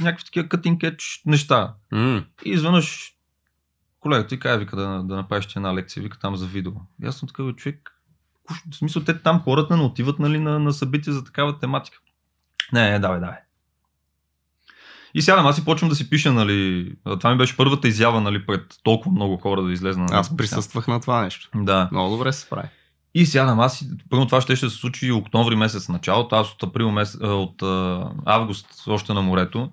някакви 0.01 0.25
такива 0.25 0.49
cutting 0.49 0.77
edge 0.77 1.23
неща. 1.27 1.75
М, 1.93 2.25
И 2.45 2.51
изведнъж 2.51 3.13
колегата 4.01 4.29
ти 4.29 4.39
казва, 4.39 4.59
вика 4.59 4.77
да, 4.77 5.03
да 5.03 5.17
направиш 5.17 5.57
една 5.57 5.75
лекция, 5.75 6.03
вика 6.03 6.19
там 6.19 6.37
за 6.37 6.47
видео. 6.47 6.73
И 7.03 7.07
аз 7.07 7.17
съм 7.17 7.29
такъв 7.29 7.55
човек. 7.55 7.91
В 8.71 8.77
смисъл, 8.77 9.05
те 9.05 9.19
там 9.19 9.41
хората 9.41 9.77
не 9.77 9.83
отиват 9.83 10.19
нали, 10.19 10.39
на, 10.39 10.59
на 10.59 10.73
събития 10.73 11.13
за 11.13 11.25
такава 11.25 11.59
тематика. 11.59 11.99
Не, 12.73 12.91
не, 12.91 12.99
давай, 12.99 13.21
давай. 13.21 13.37
И 15.15 15.23
сядам, 15.23 15.47
аз 15.47 15.59
и 15.59 15.65
почвам 15.65 15.89
да 15.89 15.97
си 15.97 16.11
пиша, 16.11 16.33
нали. 16.33 16.93
Това 17.05 17.31
ми 17.31 17.39
беше 17.39 17.57
първата 17.57 17.89
изява, 17.89 18.21
нали, 18.21 18.47
пред 18.47 18.63
толкова 18.83 19.11
много 19.11 19.37
хора 19.37 19.63
да 19.63 19.73
излезна. 19.73 20.05
Нали, 20.05 20.19
Аз 20.19 20.37
присъствах 20.37 20.89
на 20.89 21.01
това 21.01 21.23
нещо. 21.23 21.49
Да. 21.55 21.89
Много 21.93 22.17
добре 22.17 22.33
се 22.33 22.41
справи. 22.41 22.69
И 23.15 23.27
сядам, 23.27 23.61
аз 23.61 23.83
и 23.83 23.87
първо 24.11 24.27
това 24.27 24.41
ще, 24.41 24.57
ще 24.57 24.71
се 24.71 24.77
случи 24.77 25.13
октомври 25.13 25.57
месец 25.57 25.89
началото, 25.89 26.37
аз 26.37 26.53
от 26.53 26.63
април 26.63 26.91
месец, 26.91 27.21
от 27.21 27.63
а, 27.63 28.11
август 28.25 28.67
още 28.87 29.13
на 29.13 29.23
морето. 29.23 29.71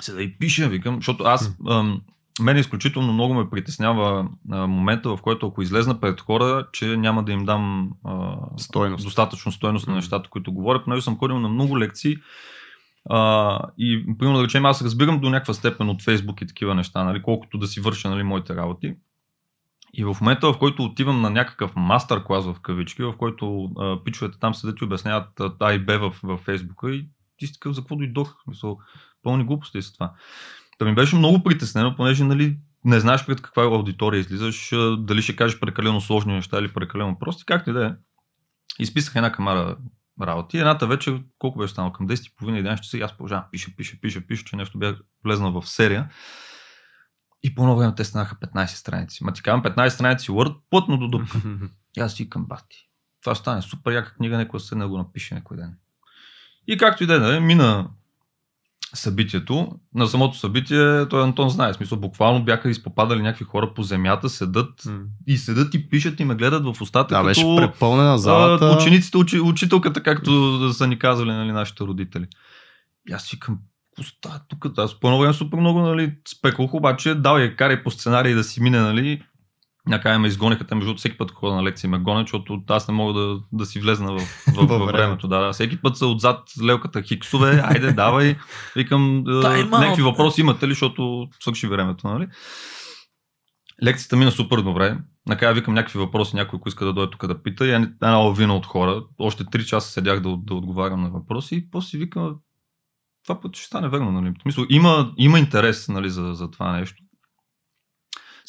Седа 0.00 0.22
и 0.22 0.38
пиша, 0.38 0.68
викам, 0.68 0.96
защото 0.96 1.24
аз, 1.24 1.56
ам, 1.70 2.00
мен 2.40 2.56
изключително 2.56 3.12
много 3.12 3.34
ме 3.34 3.50
притеснява 3.50 4.28
а, 4.50 4.66
момента, 4.66 5.16
в 5.16 5.22
който 5.22 5.46
ако 5.46 5.62
излезна 5.62 6.00
пред 6.00 6.20
хора, 6.20 6.66
че 6.72 6.96
няма 6.96 7.24
да 7.24 7.32
им 7.32 7.44
дам 7.44 7.90
а, 8.04 8.36
Стойност. 8.56 9.04
достатъчно 9.04 9.52
стойност 9.52 9.86
на 9.86 9.94
нещата, 9.94 10.30
които 10.30 10.52
говоря, 10.52 10.84
понеже 10.84 11.02
съм 11.02 11.18
ходил 11.18 11.38
на 11.38 11.48
много 11.48 11.78
лекции 11.78 12.16
а, 13.10 13.60
и, 13.78 14.04
примерно 14.18 14.38
да 14.38 14.44
речем, 14.44 14.64
аз 14.64 14.82
разбирам 14.82 15.20
до 15.20 15.30
някаква 15.30 15.54
степен 15.54 15.88
от 15.88 16.02
Фейсбук 16.02 16.40
и 16.40 16.46
такива 16.46 16.74
неща, 16.74 17.04
нали, 17.04 17.22
колкото 17.22 17.58
да 17.58 17.66
си 17.66 17.80
върша 17.80 18.10
нали, 18.10 18.22
моите 18.22 18.56
работи. 18.56 18.94
И 19.94 20.04
в 20.04 20.16
момента, 20.20 20.52
в 20.52 20.58
който 20.58 20.84
отивам 20.84 21.20
на 21.20 21.30
някакъв 21.30 21.72
мастер 21.76 22.24
клас 22.24 22.46
в 22.46 22.60
кавички, 22.62 23.02
в 23.02 23.14
който 23.18 23.70
а, 23.78 24.04
пичовете 24.04 24.38
там 24.38 24.54
седят 24.54 24.80
и 24.80 24.84
обясняват 24.84 25.40
а, 25.60 25.72
и 25.72 25.78
Б 25.78 25.98
в, 25.98 26.14
в 26.22 26.36
Фейсбука 26.36 26.90
и 26.90 27.08
ти 27.36 27.46
си 27.46 27.52
такъв, 27.52 27.74
за 27.74 27.80
какво 27.80 27.96
дойдох? 27.96 28.34
Мисъл, 28.46 28.78
пълни 29.22 29.44
глупости 29.44 29.82
са 29.82 29.92
това. 29.92 30.12
Та 30.78 30.84
ми 30.84 30.94
беше 30.94 31.16
много 31.16 31.42
притеснено, 31.42 31.96
понеже 31.96 32.24
нали, 32.24 32.58
не 32.84 33.00
знаеш 33.00 33.26
пред 33.26 33.42
каква 33.42 33.62
аудитория 33.62 34.20
излизаш, 34.20 34.70
дали 34.98 35.22
ще 35.22 35.36
кажеш 35.36 35.60
прекалено 35.60 36.00
сложни 36.00 36.34
неща 36.34 36.58
или 36.58 36.72
прекалено 36.72 37.18
прости, 37.18 37.44
както 37.46 37.70
и 37.70 37.72
да 37.72 37.86
е. 37.86 37.92
Изписах 38.78 39.16
една 39.16 39.32
камара 39.32 39.76
работи. 40.22 40.58
Едната 40.58 40.86
вечер, 40.86 41.22
колко 41.38 41.58
беше 41.58 41.72
станало? 41.72 41.92
Към 41.92 42.08
10.30-11 42.08 42.80
часа 42.80 42.98
и 42.98 43.02
аз 43.02 43.12
продължавам, 43.12 43.44
пиша, 43.52 43.70
пиша, 43.76 43.96
пиша, 44.00 44.26
пиша, 44.26 44.44
че 44.44 44.56
нещо 44.56 44.78
бях 44.78 44.96
влезнал 45.24 45.60
в 45.60 45.68
серия. 45.68 46.10
И 47.42 47.54
по 47.54 47.62
едно 47.62 47.76
време 47.76 47.94
те 47.94 48.04
станаха 48.04 48.36
15 48.36 48.66
страници. 48.66 49.24
Ма 49.24 49.32
ти 49.32 49.42
казвам 49.42 49.62
15 49.62 49.88
страници 49.88 50.30
Word, 50.30 50.56
плътно 50.70 50.98
до 50.98 51.08
дупка. 51.08 51.38
И 51.96 52.00
аз 52.00 52.14
си 52.14 52.30
към 52.30 52.46
бати. 52.46 52.88
Това 53.22 53.34
ще 53.34 53.40
стане 53.40 53.62
супер 53.62 53.92
яка 53.92 54.14
книга, 54.14 54.36
някой 54.36 54.60
седне 54.60 54.84
да 54.84 54.88
го 54.88 54.98
напише 54.98 55.34
някой 55.34 55.56
ден. 55.56 55.78
И 56.66 56.76
както 56.76 57.04
и 57.04 57.06
да 57.06 57.14
е, 57.14 57.18
нали, 57.18 57.40
мина 57.40 57.90
събитието. 58.94 59.68
На 59.94 60.06
самото 60.06 60.36
събитие, 60.38 61.08
той 61.08 61.22
Антон 61.22 61.48
знае, 61.50 61.74
смисъл, 61.74 61.98
буквално 61.98 62.44
бяха 62.44 62.70
изпопадали 62.70 63.22
някакви 63.22 63.44
хора 63.44 63.74
по 63.74 63.82
земята, 63.82 64.28
седат 64.28 64.84
М. 64.86 64.98
и 65.26 65.36
седат 65.36 65.74
и 65.74 65.88
пишат 65.88 66.20
и 66.20 66.24
ме 66.24 66.34
гледат 66.34 66.64
в 66.66 66.80
устата, 66.80 67.14
Да, 67.14 67.16
като 67.16 67.26
беше 67.26 67.56
препълнена 67.56 68.14
а, 68.14 68.18
залата. 68.18 68.76
учениците, 68.76 69.16
учи, 69.18 69.40
учителката, 69.40 70.02
както 70.02 70.60
са 70.72 70.86
ни 70.86 70.98
казвали 70.98 71.32
нали, 71.32 71.52
нашите 71.52 71.84
родители. 71.84 72.26
И 73.08 73.12
аз 73.12 73.30
какво 73.40 73.54
става 74.02 74.40
тук? 74.48 74.66
Аз 74.78 75.00
по 75.00 75.06
едно 75.08 75.18
време 75.18 75.34
супер 75.34 75.58
много 75.58 75.80
нали, 75.80 76.14
спекох, 76.28 76.74
обаче 76.74 77.14
дал 77.14 77.38
я 77.38 77.56
карай 77.56 77.82
по 77.82 77.90
сценарий 77.90 78.34
да 78.34 78.44
си 78.44 78.60
мине, 78.62 78.80
нали, 78.80 79.22
Накрая 79.88 80.18
ме 80.18 80.28
изгониха, 80.28 80.66
те 80.66 80.74
между 80.74 80.94
всеки 80.96 81.18
път 81.18 81.30
ходя 81.30 81.54
на 81.54 81.62
лекции 81.62 81.88
ме 81.88 81.98
гонят, 81.98 82.26
защото 82.26 82.62
аз 82.68 82.88
не 82.88 82.94
мога 82.94 83.20
да, 83.20 83.40
да 83.52 83.66
си 83.66 83.80
влезна 83.80 84.12
в, 84.12 84.18
в, 84.18 84.46
Във 84.56 84.68
във 84.68 84.86
времето. 84.86 85.28
Да, 85.28 85.38
да. 85.38 85.52
Всеки 85.52 85.80
път 85.80 85.96
са 85.96 86.06
отзад 86.06 86.42
лелката 86.64 87.02
хиксове, 87.02 87.60
айде, 87.64 87.92
давай. 87.92 88.36
Викам, 88.76 89.24
е, 89.28 89.64
някакви 89.64 90.02
въпроси 90.02 90.40
имате 90.40 90.68
ли, 90.68 90.70
защото 90.70 91.28
свърши 91.40 91.66
времето, 91.66 92.08
нали? 92.08 92.26
Лекцията 93.84 94.16
мина 94.16 94.30
супер 94.30 94.58
добре. 94.58 94.98
Накрая 95.26 95.54
викам 95.54 95.74
някакви 95.74 95.98
въпроси, 95.98 96.36
някой, 96.36 96.56
ако 96.56 96.68
иска 96.68 96.84
да 96.84 96.92
дойде 96.92 97.10
тук 97.10 97.26
да 97.26 97.42
пита. 97.42 97.66
И 97.66 97.70
една 97.70 98.16
лавина 98.16 98.56
от 98.56 98.66
хора. 98.66 99.02
Още 99.18 99.44
3 99.44 99.64
часа 99.64 99.90
седях 99.90 100.20
да, 100.20 100.36
да 100.36 100.54
отговарям 100.54 101.02
на 101.02 101.10
въпроси 101.10 101.56
и 101.56 101.70
после 101.70 101.88
си 101.88 101.98
викам, 101.98 102.36
това 103.24 103.40
път 103.40 103.56
ще 103.56 103.66
стане 103.66 103.88
верно, 103.88 104.12
нали? 104.12 104.34
В 104.38 104.42
смисъл, 104.42 104.64
има, 104.70 105.12
има 105.16 105.38
интерес 105.38 105.88
нали, 105.88 106.10
за, 106.10 106.34
за 106.34 106.50
това 106.50 106.72
нещо. 106.72 107.02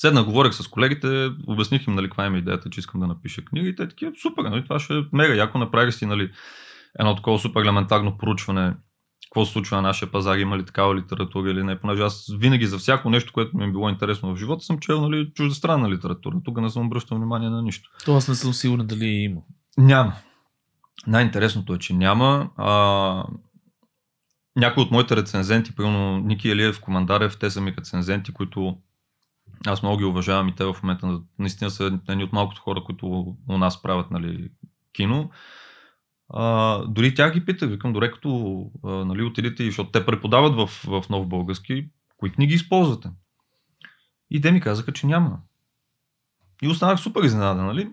Седна, 0.02 0.24
говорих 0.24 0.54
с 0.54 0.68
колегите, 0.68 1.32
обясних 1.48 1.88
им 1.88 1.96
нали, 1.96 2.08
каква 2.08 2.26
е 2.26 2.38
идеята, 2.38 2.70
че 2.70 2.80
искам 2.80 3.02
да 3.02 3.08
напиша 3.08 3.46
книга 3.46 3.70
и 3.70 3.76
те 3.76 3.88
такива, 3.88 4.12
супер, 4.22 4.44
нали, 4.44 4.64
това 4.64 4.80
ще 4.80 4.94
е 4.94 5.02
мега 5.14 5.34
яко, 5.34 5.58
направих 5.58 5.96
си 5.96 6.06
нали, 6.06 6.32
едно 7.00 7.16
такова 7.16 7.40
супер 7.40 7.62
елементарно 7.62 8.18
проучване, 8.18 8.74
какво 9.24 9.46
се 9.46 9.52
случва 9.52 9.76
на 9.76 9.82
нашия 9.82 10.12
пазар, 10.12 10.38
има 10.38 10.58
ли 10.58 10.66
такава 10.66 10.96
литература 10.96 11.52
или 11.52 11.64
не, 11.64 11.80
понеже 11.80 12.02
аз 12.04 12.26
винаги 12.38 12.66
за 12.66 12.78
всяко 12.78 13.10
нещо, 13.10 13.34
което 13.34 13.58
ми 13.58 13.64
е 13.64 13.72
било 13.72 13.90
интересно 13.90 14.36
в 14.36 14.38
живота, 14.38 14.64
съм 14.64 14.80
чел 14.80 15.02
нали, 15.02 15.32
чуждестранна 15.36 15.90
литература, 15.90 16.36
тук 16.46 16.62
не 16.62 16.70
съм 16.70 16.86
обръщал 16.86 17.18
внимание 17.18 17.50
на 17.50 17.62
нищо. 17.62 17.90
То 18.06 18.16
аз 18.16 18.28
не 18.28 18.36
съм 18.36 18.54
сигурен 18.54 18.88
дали 18.88 19.06
е 19.06 19.24
има. 19.24 19.42
Няма. 19.78 20.14
Най-интересното 21.08 21.74
е, 21.74 21.80
че 21.80 21.94
няма. 21.94 22.50
А, 22.58 23.24
някои 24.56 24.84
от 24.84 24.92
моите 24.92 25.16
рецензенти, 25.16 25.76
примерно 25.76 26.18
Ники 26.18 26.50
Елиев, 26.50 26.82
Командарев, 26.82 27.38
те 27.40 27.50
са 27.50 27.62
ми 27.62 27.74
рецензенти, 27.78 28.34
които 28.34 28.78
аз 29.68 29.84
много 29.84 29.98
ги 29.98 30.04
уважавам 30.04 30.48
и 30.48 30.56
те 30.56 30.64
в 30.64 30.76
момента 30.84 31.22
наистина 31.40 31.70
са 31.70 32.00
едни 32.10 32.24
от 32.24 32.34
малкото 32.34 32.62
хора, 32.62 32.84
които 32.84 33.08
у 33.50 33.58
нас 33.58 33.82
правят 33.82 34.12
нали, 34.12 34.50
кино. 34.94 35.32
А, 36.34 36.78
дори 36.88 37.16
тях 37.16 37.34
ги 37.34 37.46
питах, 37.46 37.70
викам, 37.70 37.94
дори 37.94 38.12
като 38.12 38.66
нали, 38.84 39.24
отидете, 39.24 39.66
защото 39.66 39.92
те 39.92 40.06
преподават 40.06 40.56
в, 40.56 40.68
в 41.02 41.10
нов 41.10 41.28
български, 41.28 41.90
кои 42.18 42.32
книги 42.32 42.54
използвате? 42.54 43.10
И 44.30 44.42
те 44.42 44.52
ми 44.52 44.62
казаха, 44.62 44.94
че 44.94 45.08
няма. 45.08 45.40
И 46.62 46.68
останах 46.68 47.00
супер 47.00 47.24
изненадан, 47.24 47.66
нали? 47.66 47.92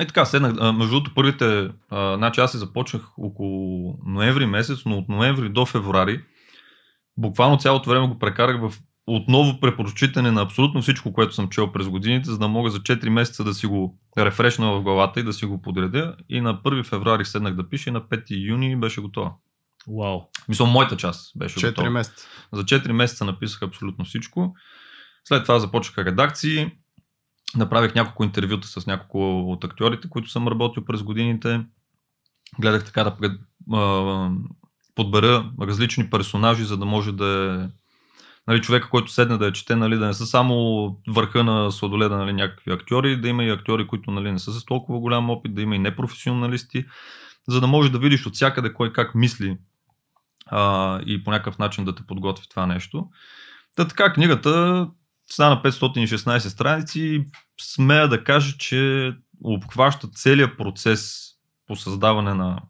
Е 0.00 0.06
така, 0.06 0.24
седнах. 0.24 0.74
Между 0.74 0.94
другото, 0.94 1.14
първите, 1.14 1.70
значи 1.90 2.40
аз 2.40 2.52
се 2.52 2.58
започнах 2.58 3.18
около 3.18 3.98
ноември 4.06 4.46
месец, 4.46 4.78
но 4.86 4.98
от 4.98 5.08
ноември 5.08 5.48
до 5.48 5.66
февруари, 5.66 6.24
буквално 7.16 7.58
цялото 7.58 7.90
време 7.90 8.08
го 8.08 8.18
прекарах 8.18 8.60
в 8.60 8.78
отново 9.06 9.60
препрочитане 9.60 10.30
на 10.30 10.42
абсолютно 10.42 10.82
всичко, 10.82 11.12
което 11.12 11.34
съм 11.34 11.48
чел 11.48 11.72
през 11.72 11.88
годините, 11.88 12.30
за 12.30 12.38
да 12.38 12.48
мога 12.48 12.70
за 12.70 12.80
4 12.80 13.08
месеца 13.08 13.44
да 13.44 13.54
си 13.54 13.66
го 13.66 13.98
рефрешна 14.18 14.72
в 14.72 14.82
главата 14.82 15.20
и 15.20 15.22
да 15.22 15.32
си 15.32 15.46
го 15.46 15.62
подредя. 15.62 16.16
И 16.28 16.40
на 16.40 16.62
1 16.62 16.84
февруари 16.84 17.24
седнах 17.24 17.54
да 17.54 17.68
пиша 17.68 17.90
и 17.90 17.92
на 17.92 18.00
5 18.00 18.24
юни 18.30 18.76
беше 18.76 19.00
готова. 19.00 19.32
Вау. 19.98 20.20
Мисля, 20.48 20.66
моята 20.66 20.96
част 20.96 21.38
беше 21.38 21.60
4 21.60 21.68
готова. 21.68 21.90
месеца. 21.90 22.26
За 22.52 22.64
4 22.64 22.92
месеца 22.92 23.24
написах 23.24 23.62
абсолютно 23.62 24.04
всичко. 24.04 24.54
След 25.24 25.42
това 25.42 25.58
започнаха 25.58 26.04
редакции. 26.04 26.72
Направих 27.56 27.94
няколко 27.94 28.24
интервюта 28.24 28.68
с 28.68 28.86
няколко 28.86 29.40
от 29.52 29.64
актьорите, 29.64 30.08
които 30.08 30.30
съм 30.30 30.48
работил 30.48 30.84
през 30.84 31.02
годините. 31.02 31.60
Гледах 32.60 32.84
така 32.84 33.04
да 33.04 33.16
пред, 33.16 33.32
а, 33.72 34.30
подбера 34.94 35.52
различни 35.60 36.10
персонажи, 36.10 36.64
за 36.64 36.76
да 36.76 36.84
може 36.84 37.12
да 37.12 37.60
е 37.62 37.83
нали, 38.48 38.62
човека, 38.62 38.90
който 38.90 39.12
седне 39.12 39.38
да 39.38 39.46
я 39.46 39.52
чете, 39.52 39.76
нали, 39.76 39.96
да 39.96 40.06
не 40.06 40.14
са 40.14 40.26
само 40.26 40.56
върха 41.08 41.44
на 41.44 41.70
сладоледа 41.72 42.16
нали, 42.16 42.32
някакви 42.32 42.72
актьори, 42.72 43.20
да 43.20 43.28
има 43.28 43.44
и 43.44 43.50
актьори, 43.50 43.86
които 43.86 44.10
нали, 44.10 44.32
не 44.32 44.38
са 44.38 44.52
с 44.52 44.64
толкова 44.64 45.00
голям 45.00 45.30
опит, 45.30 45.54
да 45.54 45.62
има 45.62 45.76
и 45.76 45.78
непрофесионалисти, 45.78 46.84
за 47.48 47.60
да 47.60 47.66
може 47.66 47.92
да 47.92 47.98
видиш 47.98 48.26
от 48.26 48.34
всякъде 48.34 48.72
кой 48.72 48.92
как 48.92 49.14
мисли 49.14 49.58
а, 50.46 51.00
и 51.06 51.24
по 51.24 51.30
някакъв 51.30 51.58
начин 51.58 51.84
да 51.84 51.94
те 51.94 52.06
подготви 52.06 52.48
това 52.48 52.66
нещо. 52.66 53.08
Та 53.76 53.88
така, 53.88 54.12
книгата 54.12 54.86
стана 55.30 55.62
516 55.62 56.38
страници 56.38 57.00
и 57.00 57.24
смея 57.60 58.08
да 58.08 58.24
кажа, 58.24 58.56
че 58.58 59.12
обхваща 59.44 60.08
целият 60.08 60.58
процес 60.58 61.30
по 61.66 61.76
създаване 61.76 62.34
на... 62.34 62.62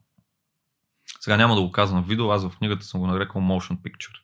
Сега 1.20 1.36
няма 1.36 1.54
да 1.54 1.62
го 1.62 1.72
казвам 1.72 2.04
в 2.04 2.08
видео, 2.08 2.30
аз 2.30 2.44
в 2.44 2.58
книгата 2.58 2.84
съм 2.84 3.00
го 3.00 3.06
нарекал 3.06 3.42
motion 3.42 3.78
picture. 3.78 4.23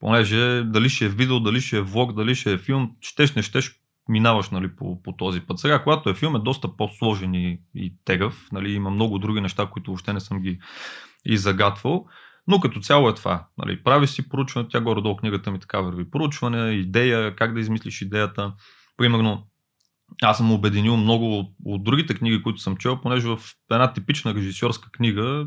Понеже 0.00 0.62
дали 0.64 0.88
ще 0.88 1.04
е 1.04 1.08
видео, 1.08 1.40
дали 1.40 1.60
ще 1.60 1.76
е 1.76 1.80
влог, 1.80 2.12
дали 2.12 2.34
ще 2.34 2.52
е 2.52 2.58
филм, 2.58 2.90
щеш 3.00 3.34
не 3.34 3.42
щеш, 3.42 3.74
минаваш 4.08 4.50
нали, 4.50 4.76
по, 4.76 5.02
по 5.02 5.12
този 5.12 5.40
път. 5.40 5.58
Сега, 5.58 5.82
когато 5.82 6.10
е 6.10 6.14
филм, 6.14 6.36
е 6.36 6.38
доста 6.38 6.76
по-сложен 6.76 7.34
и, 7.34 7.60
и 7.74 7.94
тегъв. 8.04 8.48
Нали, 8.52 8.72
има 8.72 8.90
много 8.90 9.18
други 9.18 9.40
неща, 9.40 9.66
които 9.66 9.90
въобще 9.90 10.12
не 10.12 10.20
съм 10.20 10.40
ги 10.40 10.58
и 11.24 11.36
загатвал. 11.36 12.06
Но 12.46 12.60
като 12.60 12.80
цяло 12.80 13.08
е 13.08 13.14
това. 13.14 13.46
Нали, 13.58 13.82
прави 13.82 14.06
си 14.06 14.28
проучване, 14.28 14.68
тя 14.68 14.80
горе-долу 14.80 15.16
книгата 15.16 15.50
ми 15.50 15.60
така 15.60 15.80
върви. 15.80 16.10
Проучване, 16.10 16.70
идея, 16.70 17.36
как 17.36 17.54
да 17.54 17.60
измислиш 17.60 18.02
идеята. 18.02 18.52
Примерно, 18.96 19.46
аз 20.22 20.36
съм 20.36 20.52
обединил 20.52 20.96
много 20.96 21.38
от, 21.38 21.46
от 21.64 21.84
другите 21.84 22.14
книги, 22.14 22.42
които 22.42 22.60
съм 22.60 22.76
чел, 22.76 23.00
понеже 23.00 23.28
в 23.28 23.38
една 23.70 23.92
типична 23.92 24.34
режисьорска 24.34 24.90
книга, 24.90 25.46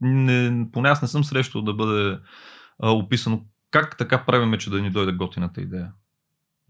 не, 0.00 0.66
поне 0.72 0.88
аз 0.88 1.02
не 1.02 1.08
съм 1.08 1.24
срещал 1.24 1.62
да 1.62 1.74
бъде 1.74 2.18
а, 2.82 2.90
описано 2.90 3.44
как 3.74 3.96
така 3.98 4.18
правиме, 4.18 4.58
че 4.58 4.70
да 4.70 4.80
ни 4.80 4.90
дойде 4.90 5.12
готината 5.12 5.60
идея. 5.60 5.88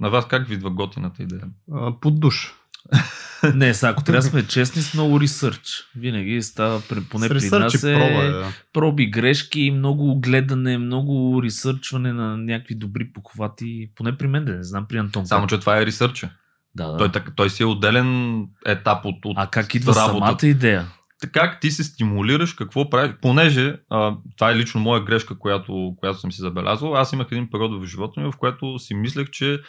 На 0.01 0.11
вас 0.11 0.29
как 0.29 0.49
ви 0.49 0.55
идва 0.55 0.71
готината 0.71 1.23
идея? 1.23 1.43
А, 1.73 1.93
Под 2.01 2.21
душ. 2.21 2.55
Не, 3.55 3.75
сега, 3.75 3.91
ако 3.91 4.05
трябва 4.05 4.19
да 4.19 4.29
сме 4.29 4.47
честни, 4.47 4.83
с 4.83 4.95
много 4.95 5.21
ресърч. 5.21 5.61
Винаги 5.97 6.43
става, 6.43 6.81
поне 7.11 7.27
С 7.27 7.29
при 7.29 7.59
нас 7.59 7.75
е 7.75 7.95
проба, 7.95 8.25
е, 8.25 8.29
да. 8.29 8.53
проби, 8.73 9.07
грешки, 9.07 9.71
много 9.71 10.21
гледане, 10.21 10.79
много 10.79 11.41
ресърчване 11.43 12.13
на 12.13 12.37
някакви 12.37 12.75
добри 12.75 13.13
похвати. 13.13 13.91
Поне 13.95 14.19
при 14.19 14.27
мен, 14.27 14.45
да 14.45 14.53
не 14.53 14.63
знам 14.65 14.87
при 14.89 14.99
Антон. 14.99 15.27
Само, 15.27 15.43
как- 15.43 15.49
че 15.51 15.61
това 15.61 15.79
е 15.81 15.87
ресърча. 15.87 16.31
Да, 16.75 16.89
да. 16.89 16.97
Той, 17.13 17.23
той 17.37 17.51
си 17.51 17.63
е 17.63 17.67
отделен 17.67 18.39
етап 18.67 19.05
от, 19.05 19.25
от 19.25 19.37
А 19.39 19.47
как 19.47 19.75
идва 19.75 19.95
работата. 19.95 20.27
самата 20.27 20.51
идея? 20.51 20.87
Как 21.33 21.61
ти 21.61 21.71
се 21.71 21.85
стимулираш, 21.85 22.53
какво 22.53 22.91
правиш, 22.91 23.13
понеже 23.23 23.77
а, 23.91 24.17
това 24.37 24.51
е 24.51 24.57
лично 24.57 24.81
моя 24.81 25.05
грешка, 25.05 25.39
която, 25.39 25.95
която 26.01 26.19
съм 26.19 26.33
си 26.33 26.41
забелязал. 26.41 26.97
Аз 26.97 27.13
имах 27.13 27.27
един 27.31 27.51
период 27.51 27.83
в 27.83 27.87
живота 27.87 28.21
ми, 28.21 28.33
в 28.33 28.37
който 28.37 28.79
си 28.79 28.95
мислех, 28.95 29.31
че 29.31 29.61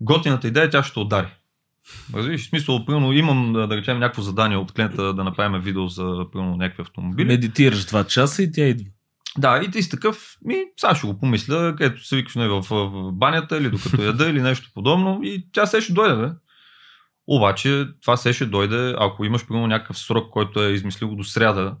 готината 0.00 0.48
идея 0.48 0.70
тя 0.70 0.82
ще 0.82 0.98
удари. 0.98 1.28
Разбираш, 2.14 2.40
в 2.40 2.48
смисъл, 2.48 2.84
примерно, 2.86 3.12
имам, 3.12 3.52
да 3.52 3.76
речем, 3.76 3.98
някакво 3.98 4.22
задание 4.22 4.56
от 4.56 4.72
клиента 4.72 5.14
да 5.14 5.24
направим 5.24 5.60
видео 5.60 5.86
за, 5.86 6.24
примерно, 6.32 6.56
някакви 6.56 6.82
автомобили. 6.82 7.26
Медитираш 7.26 7.84
два 7.84 8.04
часа 8.04 8.42
и 8.42 8.52
тя 8.52 8.62
идва. 8.62 8.86
Да, 9.38 9.62
и 9.64 9.70
ти 9.70 9.82
си 9.82 9.90
такъв, 9.90 10.36
ми, 10.44 10.56
сега 10.76 10.94
ще 10.94 11.06
го 11.06 11.18
помисля, 11.18 11.74
където 11.78 12.04
се 12.04 12.16
викаш 12.16 12.34
в, 12.34 12.62
в, 12.62 12.70
в 12.70 13.12
банята 13.12 13.56
или 13.56 13.70
докато 13.70 14.02
яда 14.02 14.28
или 14.28 14.42
нещо 14.42 14.70
подобно 14.74 15.20
и 15.22 15.46
тя 15.52 15.66
се 15.66 15.80
ще 15.80 15.92
дойде, 15.92 16.16
бе. 16.16 16.28
Обаче 17.32 17.88
това 18.00 18.16
се 18.16 18.32
ще 18.32 18.46
дойде, 18.46 18.94
ако 18.98 19.24
имаш 19.24 19.46
примерно 19.46 19.66
някакъв 19.66 19.98
срок, 19.98 20.30
който 20.30 20.62
е 20.62 20.72
измислил 20.72 21.14
до 21.14 21.24
сряда. 21.24 21.76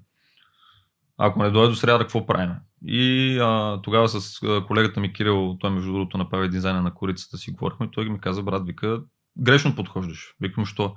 Ако 1.18 1.42
не 1.42 1.50
дойде 1.50 1.68
до 1.68 1.74
сряда, 1.74 1.98
какво 1.98 2.26
правим? 2.26 2.50
И 2.86 3.38
а, 3.42 3.80
тогава 3.82 4.08
с 4.08 4.40
колегата 4.66 5.00
ми 5.00 5.12
Кирил, 5.12 5.56
той 5.60 5.70
между 5.70 5.92
другото 5.92 6.18
направи 6.18 6.48
дизайна 6.48 6.82
на 6.82 6.94
корицата 6.94 7.38
си 7.38 7.50
говорихме, 7.50 7.90
той 7.90 8.08
ми 8.08 8.20
каза, 8.20 8.42
брат, 8.42 8.66
вика, 8.66 9.00
грешно 9.38 9.74
подхождаш. 9.76 10.34
Викам, 10.40 10.66
що 10.66 10.94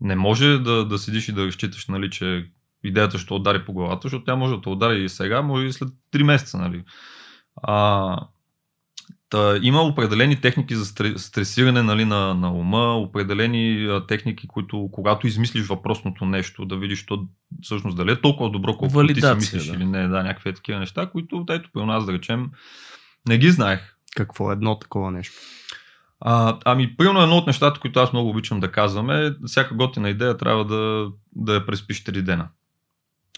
не 0.00 0.16
може 0.16 0.58
да, 0.58 0.84
да 0.84 0.98
седиш 0.98 1.28
и 1.28 1.32
да 1.32 1.46
разчиташ, 1.46 1.86
нали, 1.86 2.10
че 2.10 2.50
идеята 2.84 3.18
ще 3.18 3.34
удари 3.34 3.64
по 3.64 3.72
главата, 3.72 4.00
защото 4.02 4.24
тя 4.24 4.36
може 4.36 4.54
да 4.54 4.60
те 4.60 4.68
удари 4.68 5.04
и 5.04 5.08
сега, 5.08 5.42
може 5.42 5.66
и 5.66 5.72
след 5.72 5.88
3 6.12 6.22
месеца. 6.22 6.58
Нали. 6.58 6.84
А, 7.62 8.16
Та, 9.30 9.58
има 9.62 9.82
определени 9.82 10.40
техники 10.40 10.76
за 10.76 10.84
стресиране 11.16 11.82
нали, 11.82 12.04
на, 12.04 12.34
на 12.34 12.52
ума, 12.52 12.94
определени 12.96 13.86
а, 13.86 14.06
техники, 14.06 14.48
които 14.48 14.88
когато 14.92 15.26
измислиш 15.26 15.66
въпросното 15.66 16.24
нещо, 16.24 16.64
да 16.64 16.76
видиш 16.76 17.06
то 17.06 17.26
всъщност 17.62 17.96
дали 17.96 18.12
е 18.12 18.20
толкова 18.20 18.50
добро, 18.50 18.76
колкото 18.76 19.06
ти 19.06 19.20
си 19.20 19.34
мислиш 19.34 19.66
да. 19.66 19.74
или 19.74 19.84
не, 19.84 20.08
да, 20.08 20.22
някакви 20.22 20.54
такива 20.54 20.78
неща, 20.78 21.06
които, 21.06 21.44
ето 21.50 21.70
при 21.72 21.84
нас 21.84 22.06
да 22.06 22.12
речем, 22.12 22.50
не 23.28 23.38
ги 23.38 23.50
знаех. 23.50 23.96
Какво 24.16 24.50
е 24.50 24.52
едно 24.52 24.78
такова 24.78 25.10
нещо? 25.10 25.34
А, 26.20 26.58
ами, 26.64 26.96
примерно 26.96 27.22
едно 27.22 27.36
от 27.36 27.46
нещата, 27.46 27.80
които 27.80 28.00
аз 28.00 28.12
много 28.12 28.30
обичам 28.30 28.60
да 28.60 28.72
казвам 28.72 29.10
е, 29.10 29.34
всяка 29.46 29.74
готина 29.74 30.10
идея 30.10 30.36
трябва 30.36 30.64
да, 30.64 31.08
да 31.36 31.54
я 31.54 31.66
преспиш 31.66 32.04
3 32.04 32.22
дена. 32.22 32.48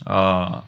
А, 0.06 0.62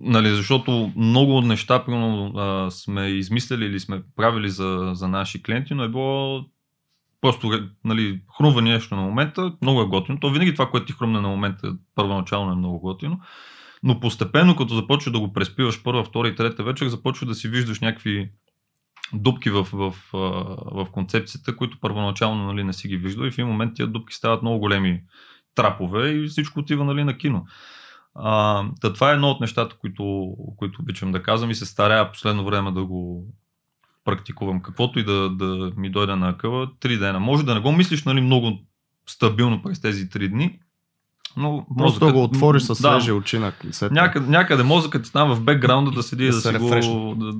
Нали, 0.00 0.28
защото 0.28 0.92
много 0.96 1.40
неща 1.40 1.84
примерно, 1.84 2.32
а, 2.36 2.70
сме 2.70 3.08
измислили 3.08 3.64
или 3.64 3.80
сме 3.80 4.02
правили 4.16 4.50
за, 4.50 4.90
за 4.94 5.08
наши 5.08 5.42
клиенти, 5.42 5.74
но 5.74 5.82
е 5.84 5.88
било 5.88 6.44
просто 7.20 7.68
нали, 7.84 8.20
хрумва 8.36 8.62
нещо 8.62 8.96
на 8.96 9.02
момента, 9.02 9.52
много 9.62 9.80
е 9.80 9.86
готино. 9.86 10.20
То 10.20 10.30
винаги 10.30 10.54
това, 10.54 10.70
което 10.70 10.86
ти 10.86 10.92
хрумне 10.92 11.20
на 11.20 11.28
момента, 11.28 11.76
първоначално 11.94 12.52
е 12.52 12.56
много 12.56 12.80
готино. 12.80 13.20
Но 13.82 14.00
постепенно, 14.00 14.56
като 14.56 14.74
започваш 14.74 15.12
да 15.12 15.20
го 15.20 15.32
преспиваш 15.32 15.82
първа, 15.82 16.04
втора 16.04 16.28
и 16.28 16.34
трета 16.34 16.64
вечер, 16.64 16.86
започва 16.86 17.26
да 17.26 17.34
си 17.34 17.48
виждаш 17.48 17.80
някакви 17.80 18.30
дупки 19.12 19.50
в, 19.50 19.68
в, 19.72 19.94
в, 20.12 20.86
в 20.86 20.86
концепцията, 20.92 21.56
които 21.56 21.80
първоначално 21.80 22.46
нали, 22.46 22.64
не 22.64 22.72
си 22.72 22.88
ги 22.88 22.96
виждал 22.96 23.24
и 23.24 23.30
в 23.30 23.38
един 23.38 23.46
момент 23.46 23.74
тия 23.74 23.86
дупки 23.86 24.14
стават 24.14 24.42
много 24.42 24.58
големи 24.58 25.02
трапове 25.54 26.10
и 26.10 26.26
всичко 26.26 26.60
отива 26.60 26.84
нали, 26.84 27.04
на 27.04 27.18
кино. 27.18 27.46
А, 28.18 28.64
да, 28.80 28.92
това 28.92 29.10
е 29.10 29.14
едно 29.14 29.30
от 29.30 29.40
нещата, 29.40 29.76
които, 29.76 30.34
които 30.56 30.82
обичам 30.82 31.12
да 31.12 31.22
казвам 31.22 31.50
и 31.50 31.54
се 31.54 31.66
старая 31.66 32.12
последно 32.12 32.44
време 32.44 32.72
да 32.72 32.84
го 32.84 33.24
практикувам. 34.04 34.62
Каквото 34.62 34.98
и 34.98 35.04
да, 35.04 35.30
да 35.30 35.72
ми 35.76 35.90
дойде 35.90 36.16
на 36.16 36.38
къва, 36.38 36.68
три 36.80 36.98
дена. 36.98 37.20
Може 37.20 37.44
да 37.44 37.54
не 37.54 37.60
го 37.60 37.72
мислиш 37.72 38.04
нали, 38.04 38.20
много 38.20 38.58
стабилно 39.06 39.62
през 39.62 39.80
тези 39.80 40.08
три 40.08 40.28
дни, 40.28 40.58
но 41.36 41.66
Просто 41.78 41.82
мозъкът, 41.82 42.12
го 42.12 42.24
отвориш 42.24 42.62
с 42.62 42.74
свежи 42.74 43.06
да, 43.06 43.14
очи 43.14 43.38
на 43.38 43.52
някъде, 43.90 44.30
някъде 44.30 44.62
мозъкът 44.62 45.04
ти 45.04 45.12
там 45.12 45.34
в 45.34 45.40
бекграунда 45.40 45.90
да 45.90 46.02
седи 46.02 46.26
да, 46.26 46.32
да, 46.32 46.40
си 46.40 46.88
го... 46.88 47.14
Да, 47.14 47.32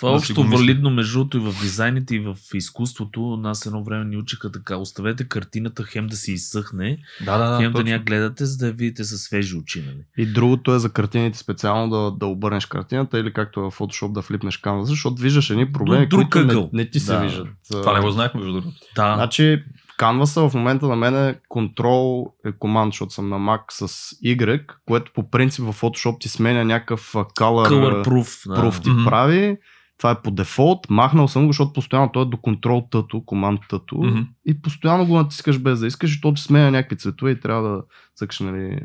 това 0.00 0.12
е 0.12 0.16
общо 0.16 0.42
валидно 0.42 0.90
между 0.90 1.18
другото 1.18 1.36
и 1.36 1.40
в 1.40 1.60
дизайните, 1.60 2.14
и 2.14 2.18
в 2.18 2.36
изкуството. 2.54 3.20
Нас 3.36 3.66
едно 3.66 3.84
време 3.84 4.04
ни 4.04 4.16
учиха 4.16 4.52
така. 4.52 4.76
Оставете 4.76 5.28
картината 5.28 5.84
хем 5.84 6.06
да 6.06 6.16
се 6.16 6.32
изсъхне, 6.32 6.98
да, 7.24 7.38
да, 7.38 7.50
да, 7.50 7.58
хем 7.58 7.72
точно. 7.72 7.84
да 7.84 7.90
ня 7.90 7.98
гледате, 7.98 8.44
за 8.44 8.56
да 8.58 8.66
я 8.66 8.72
видите 8.72 9.04
със 9.04 9.20
свежи 9.20 9.56
очи. 9.56 9.84
Нали? 9.86 10.04
И 10.18 10.32
другото 10.32 10.74
е 10.74 10.78
за 10.78 10.92
картините 10.92 11.38
специално 11.38 11.90
да, 11.90 12.10
да 12.10 12.26
обърнеш 12.26 12.66
картината 12.66 13.18
или 13.18 13.32
както 13.32 13.60
е 13.60 13.62
в 13.62 13.78
Photoshop 13.78 14.12
да 14.12 14.22
флипнеш 14.22 14.56
канваса, 14.56 14.90
защото 14.90 15.22
виждаш 15.22 15.50
едни 15.50 15.72
проблеми, 15.72 16.06
друг 16.06 16.32
които 16.32 16.70
не, 16.72 16.82
не, 16.82 16.90
ти 16.90 17.00
се 17.00 17.12
да. 17.12 17.20
виждат. 17.20 17.48
Това 17.70 17.94
не 17.94 18.00
го 18.00 18.10
знаех 18.10 18.34
между 18.34 18.52
другото. 18.52 18.76
Да. 18.96 19.14
Значи 19.14 19.64
Canvas 20.00 20.48
в 20.48 20.54
момента 20.54 20.86
на 20.86 20.96
мен 20.96 21.28
е 21.28 21.38
контрол 21.48 22.32
е 22.46 22.52
команд, 22.52 22.92
защото 22.92 23.12
съм 23.12 23.28
на 23.28 23.36
Mac 23.36 23.60
с 23.70 23.86
Y, 24.24 24.64
което 24.86 25.12
по 25.14 25.30
принцип 25.30 25.64
в 25.64 25.80
Photoshop 25.80 26.20
ти 26.20 26.28
сменя 26.28 26.64
някакъв 26.64 27.12
color, 27.12 27.68
color 27.68 28.04
proof, 28.04 28.48
да. 28.48 28.62
proof 28.62 28.82
ти 28.82 28.88
mm-hmm. 28.88 29.04
прави 29.04 29.56
това 30.00 30.10
е 30.10 30.22
по 30.22 30.30
дефолт, 30.30 30.90
махнал 30.90 31.28
съм 31.28 31.46
го, 31.46 31.52
защото 31.52 31.72
постоянно 31.72 32.12
той 32.12 32.22
е 32.22 32.26
до 32.26 32.36
контрол 32.36 32.88
тъто, 32.90 33.24
команд 33.24 33.60
тъто 33.68 33.94
mm-hmm. 33.94 34.26
и 34.46 34.62
постоянно 34.62 35.06
го 35.06 35.16
натискаш 35.16 35.58
без 35.58 35.80
да 35.80 35.86
искаш, 35.86 36.10
защото 36.10 36.34
ти 36.34 36.42
сменя 36.42 36.70
някакви 36.70 36.96
цветове 36.96 37.30
и 37.30 37.40
трябва 37.40 37.68
да 37.68 37.82
цъкаш 38.16 38.40
нали, 38.40 38.78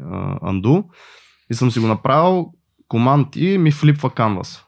undo. 0.43 0.84
И 1.51 1.53
съм 1.53 1.72
си 1.72 1.80
го 1.80 1.88
направил 1.88 2.51
команд 2.88 3.36
и 3.36 3.57
ми 3.57 3.72
флипва 3.72 4.09
canvas. 4.09 4.61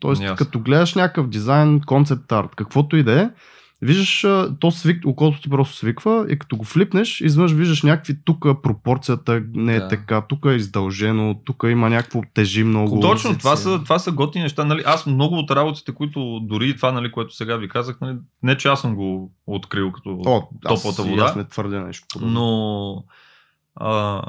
Тоест, 0.00 0.22
yes. 0.22 0.36
като 0.36 0.60
гледаш 0.60 0.94
някакъв 0.94 1.28
дизайн, 1.28 1.80
концепт 1.86 2.32
арт, 2.32 2.54
каквото 2.56 2.96
и 2.96 3.02
да 3.02 3.20
е, 3.20 3.30
виждаш, 3.82 4.26
то 4.60 4.70
свик, 4.70 5.06
околото 5.06 5.40
ти 5.40 5.50
просто 5.50 5.76
свиква 5.76 6.26
и 6.28 6.38
като 6.38 6.56
го 6.56 6.64
флипнеш, 6.64 7.20
изведнъж 7.20 7.52
виждаш 7.52 7.82
някакви, 7.82 8.16
тук 8.24 8.62
пропорцията 8.62 9.42
не 9.52 9.74
е 9.74 9.80
да. 9.80 9.88
така, 9.88 10.20
тук 10.28 10.46
е 10.46 10.54
издължено, 10.54 11.40
тук 11.44 11.64
има 11.70 11.90
някакво 11.90 12.22
тежи 12.34 12.64
много. 12.64 13.00
Точно, 13.00 13.38
това 13.38 13.56
са, 13.56 13.80
това 13.82 13.98
са 13.98 14.12
готини 14.12 14.42
неща. 14.42 14.64
Нали? 14.64 14.82
Аз 14.86 15.06
много 15.06 15.34
от 15.34 15.50
работите, 15.50 15.92
които 15.92 16.40
дори 16.40 16.76
това, 16.76 16.92
нали, 16.92 17.12
което 17.12 17.34
сега 17.34 17.56
ви 17.56 17.68
казах, 17.68 18.00
нали, 18.00 18.16
не 18.42 18.56
че 18.56 18.68
аз 18.68 18.80
съм 18.80 18.94
го 18.94 19.32
открил 19.46 19.92
като 19.92 20.20
О, 20.26 20.42
топлата 20.68 21.02
вода. 21.02 21.24
Аз 21.24 21.36
не 21.36 21.44
твърдя 21.44 21.80
нещо. 21.80 22.06
Подобно. 22.12 22.32
Но 22.32 23.04
а, 23.74 24.22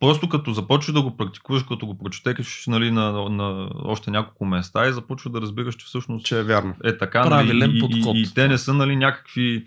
просто 0.00 0.28
като 0.28 0.52
започваш 0.52 0.94
да 0.94 1.02
го 1.02 1.16
практикуваш, 1.16 1.62
като 1.62 1.86
го 1.86 1.98
прочетеш 1.98 2.64
нали, 2.66 2.90
на, 2.90 3.12
на, 3.12 3.30
на 3.30 3.70
още 3.84 4.10
няколко 4.10 4.44
места 4.44 4.88
и 4.88 4.92
започваш 4.92 5.32
да 5.32 5.40
разбираш, 5.40 5.74
че 5.74 5.86
всъщност 5.86 6.26
че 6.26 6.38
е 6.38 6.42
вярно. 6.42 6.74
Е 6.84 6.98
така, 6.98 7.28
нали, 7.28 7.64
и, 7.64 7.88
и, 7.96 8.22
и, 8.22 8.34
те 8.34 8.48
не 8.48 8.58
са 8.58 8.74
нали, 8.74 8.96
някакви 8.96 9.66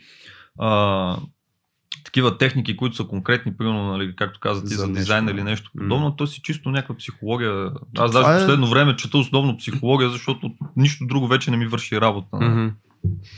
а, 0.60 1.18
такива 2.06 2.38
техники, 2.38 2.78
които 2.78 2.96
са 2.96 3.04
конкретни, 3.04 3.58
примерно, 3.58 3.92
нали, 3.92 4.16
както 4.16 4.40
каза 4.40 4.62
ти, 4.62 4.74
за, 4.74 4.86
за 4.86 4.94
дизайн 4.94 5.26
нещо, 5.26 5.38
или 5.38 5.44
нещо 5.44 5.72
подобно, 5.78 6.12
mm. 6.12 6.18
то 6.18 6.28
си 6.28 6.42
чисто 6.42 6.72
някаква 6.72 6.96
психология. 6.96 7.72
Аз 7.98 8.12
даже 8.12 8.30
е... 8.30 8.40
последно 8.40 8.68
време 8.68 8.96
чета 8.96 9.18
основно 9.18 9.58
психология, 9.58 10.10
защото 10.10 10.52
нищо 10.78 11.06
друго 11.08 11.28
вече 11.28 11.52
не 11.52 11.58
ми 11.58 11.68
върши 11.68 12.02
работа. 12.02 12.38
Mm-hmm. 12.38 12.72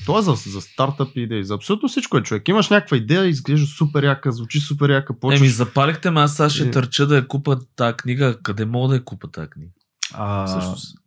То 0.05 0.19
е 0.19 0.21
за, 0.21 0.33
за 0.35 0.61
стартъп 0.61 1.09
идеи, 1.15 1.43
за 1.43 1.53
абсолютно 1.53 1.89
всичко 1.89 2.17
е 2.17 2.23
човек. 2.23 2.47
Имаш 2.47 2.69
някаква 2.69 2.97
идея, 2.97 3.25
изглежда 3.25 3.67
супер 3.67 4.03
яка, 4.03 4.31
звучи 4.31 4.59
супер 4.59 4.89
яка. 4.89 5.19
Почваш... 5.19 5.39
Еми, 5.39 5.49
запалихте 5.49 6.11
ме, 6.11 6.21
аз 6.21 6.35
сега 6.35 6.49
ще 6.49 6.63
е... 6.63 6.71
търча 6.71 7.07
да 7.07 7.15
я 7.15 7.27
купа 7.27 7.57
тази 7.75 7.93
книга. 7.97 8.37
Къде 8.43 8.65
мога 8.65 8.87
да 8.87 8.95
я 8.95 9.03
купа 9.03 9.27
тази 9.27 9.49
книга? 9.49 9.71
А, 10.13 10.45
Всъщност. 10.45 10.97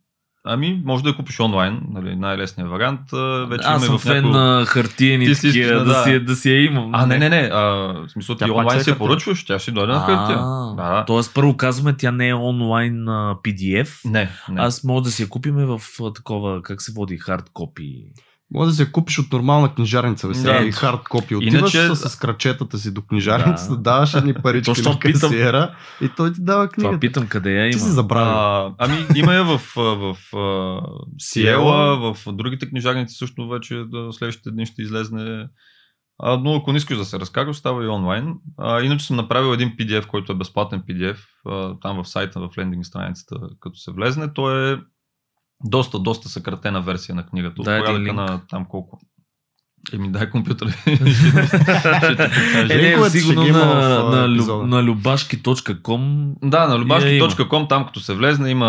Ами, 0.47 0.81
може 0.85 1.03
да 1.03 1.09
я 1.09 1.15
купиш 1.15 1.39
онлайн, 1.39 1.81
нали, 1.89 2.15
най-лесният 2.15 2.69
вариант. 2.69 3.01
Вече 3.49 3.63
Аз 3.67 3.85
съм 3.85 3.99
фен 3.99 4.23
някой... 4.23 4.31
на 4.31 4.65
хартиени 4.65 5.25
ти 5.25 5.35
си, 5.35 5.63
да, 5.63 5.83
да, 5.83 6.03
си, 6.03 6.19
да 6.19 6.35
си 6.35 6.51
я 6.51 6.63
имам. 6.63 6.89
А, 6.93 7.05
не, 7.05 7.17
не, 7.17 7.29
не. 7.29 7.49
А, 7.53 7.61
в 7.61 8.09
смисъл, 8.09 8.35
ти 8.35 8.51
онлайн 8.51 8.83
си 8.83 8.89
я 8.89 8.97
поръчваш, 8.97 9.45
тя 9.45 9.59
ще 9.59 9.71
дойде 9.71 9.93
на 9.93 9.99
хартия. 9.99 10.37
Да. 10.75 11.03
Тоест, 11.07 11.33
първо 11.33 11.57
казваме, 11.57 11.97
тя 11.97 12.11
не 12.11 12.29
е 12.29 12.33
онлайн 12.33 13.05
PDF. 13.45 14.09
Не, 14.09 14.29
не. 14.49 14.61
Аз 14.61 14.83
мога 14.83 15.01
да 15.01 15.11
си 15.11 15.21
я 15.21 15.29
купиме 15.29 15.65
в 15.65 15.81
такова, 16.15 16.61
как 16.61 16.81
се 16.81 16.91
води, 16.91 17.17
хард 17.17 17.49
копи. 17.53 18.05
Може 18.55 18.69
да 18.69 18.75
се 18.75 18.91
купиш 18.91 19.19
от 19.19 19.31
нормална 19.31 19.73
книжарница, 19.73 20.27
бе, 20.27 20.33
сега 20.33 20.63
и 20.63 20.71
хард 20.71 21.03
копи. 21.03 21.35
Отиваш 21.35 21.73
Иначе... 21.73 21.95
с 21.95 22.15
крачетата 22.15 22.77
си 22.77 22.93
до 22.93 23.01
книжарницата, 23.01 23.75
да. 23.75 23.81
даваш 23.81 24.13
едни 24.13 24.33
парички 24.43 24.81
на 24.81 24.99
касиера 24.99 25.75
и 26.01 26.09
той 26.17 26.33
ти 26.33 26.43
дава 26.43 26.69
книга. 26.69 26.89
Това 26.89 26.99
питам 26.99 27.27
къде 27.27 27.51
я 27.51 27.63
има. 27.65 27.71
Ти 27.71 27.79
си 27.79 27.89
забравя. 27.89 28.31
А, 28.31 28.73
ами 28.77 29.05
има 29.15 29.33
я 29.33 29.43
в, 29.43 29.61
в, 29.75 30.17
в 30.33 30.81
Сиела, 31.17 32.13
в 32.13 32.17
другите 32.27 32.69
книжарници 32.69 33.15
също 33.15 33.49
вече 33.49 33.75
да 33.75 34.13
следващите 34.13 34.51
дни 34.51 34.65
ще 34.65 34.81
излезне. 34.81 35.47
А, 36.19 36.37
но 36.37 36.55
ако 36.55 36.71
не 36.71 36.77
искаш 36.77 36.97
да 36.97 37.05
се 37.05 37.19
разкарваш, 37.19 37.57
става 37.57 37.85
и 37.85 37.87
онлайн. 37.87 38.33
А, 38.57 38.81
иначе 38.81 39.05
съм 39.05 39.15
направил 39.15 39.53
един 39.53 39.69
PDF, 39.69 40.07
който 40.07 40.31
е 40.31 40.35
безплатен 40.35 40.83
PDF, 40.89 41.17
а, 41.47 41.79
там 41.81 42.03
в 42.03 42.07
сайта, 42.07 42.39
в 42.39 42.57
лендинг 42.57 42.85
страницата, 42.85 43.35
като 43.59 43.79
се 43.79 43.91
влезне. 43.91 44.33
Той 44.33 44.73
е 44.73 44.77
доста, 45.65 45.99
доста 45.99 46.29
съкратена 46.29 46.81
версия 46.81 47.15
на 47.15 47.25
книгата. 47.25 47.55
От 47.61 47.65
порядъка 47.65 48.13
на 48.13 48.41
там 48.49 48.65
колко? 48.65 48.99
Еми 49.93 50.11
дай 50.11 50.29
компютър. 50.29 50.67
Е, 52.69 52.97
ще 53.09 53.19
сигурно 53.19 53.43
на, 53.43 54.03
на, 54.03 54.27
на 54.67 54.83
любашки.com 54.83 56.31
Да, 56.43 56.67
на 56.67 56.73
Я 56.73 56.79
любашки.com, 56.79 57.69
там 57.69 57.85
като 57.85 57.99
се 57.99 58.13
влезне, 58.13 58.49
има 58.49 58.67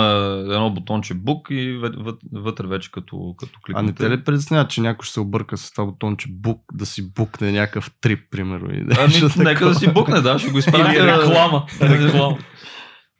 едно 0.51 0.71
бутонче 0.71 1.15
Book 1.15 1.53
и 1.53 1.91
вътре 2.33 2.67
вече 2.67 2.91
като, 2.93 3.35
като 3.39 3.53
А 3.75 3.83
не 3.83 3.89
кликнете. 3.89 4.05
те 4.05 4.11
ли 4.11 4.25
притесняват, 4.25 4.71
че 4.71 4.81
някой 4.81 5.05
ще 5.05 5.13
се 5.13 5.21
обърка 5.21 5.57
с 5.57 5.73
това 5.73 5.85
бутонче 5.87 6.29
бук, 6.31 6.61
да 6.75 6.87
си 6.87 7.13
букне 7.15 7.53
някакъв 7.53 7.91
трип, 8.01 8.21
примерно? 8.31 8.71
И 8.75 8.87
Ами, 8.99 9.15
нека 9.37 9.45
такова? 9.45 9.69
да 9.69 9.75
си 9.75 9.93
букне, 9.93 10.21
да, 10.21 10.39
ще 10.39 10.49
го 10.51 10.53
или 10.53 10.59
изпратя. 10.59 11.19
реклама. 11.21 11.67
реклама. 11.81 12.39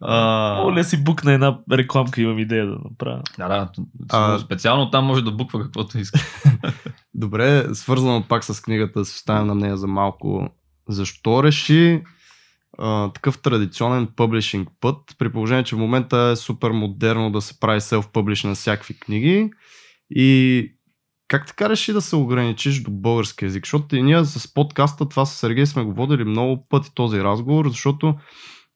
А, 0.01 0.63
Оле 0.65 0.85
си 0.85 1.05
букна 1.05 1.33
една 1.33 1.59
рекламка, 1.73 2.23
имам 2.23 2.39
идея 2.39 2.67
да 2.67 2.79
направя. 2.85 3.23
да, 3.39 3.49
да, 3.49 3.69
А- 4.09 4.39
специално 4.39 4.91
там 4.91 5.05
може 5.05 5.25
да 5.25 5.33
буква 5.33 5.63
каквото 5.63 5.99
иска. 5.99 6.21
Добре, 7.15 7.75
свързано 7.75 8.25
пак 8.29 8.45
с 8.45 8.63
книгата, 8.63 9.05
се 9.05 9.15
оставим 9.15 9.47
на 9.47 9.55
нея 9.55 9.77
за 9.77 9.87
малко. 9.87 10.49
Защо 10.89 11.43
реши 11.43 12.03
а, 12.79 13.13
такъв 13.13 13.43
традиционен 13.43 14.09
пъблишинг 14.17 14.69
път, 14.81 14.97
при 15.19 15.33
положение, 15.33 15.65
че 15.65 15.77
в 15.77 15.79
момента 15.79 16.19
е 16.19 16.37
супер 16.37 16.71
модерно 16.71 17.33
да 17.33 17.41
се 17.41 17.61
прави 17.61 17.81
self-publish 17.81 18.49
на 18.49 18.55
всякакви 18.55 18.99
книги 18.99 19.51
и 20.11 20.73
как 21.29 21.47
така 21.47 21.69
реши 21.69 21.93
да 21.93 22.01
се 22.01 22.17
ограничиш 22.17 22.83
до 22.83 22.91
български 22.91 23.45
язик? 23.45 23.65
Защото 23.65 23.97
и 23.97 24.03
ние 24.03 24.25
с 24.25 24.55
подкаста, 24.55 25.09
това 25.09 25.27
с 25.27 25.39
Сергей 25.39 25.67
сме 25.67 25.85
го 25.85 25.95
водили 25.95 26.25
много 26.25 26.67
пъти 26.69 26.91
този 26.95 27.21
разговор, 27.21 27.69
защото 27.69 28.15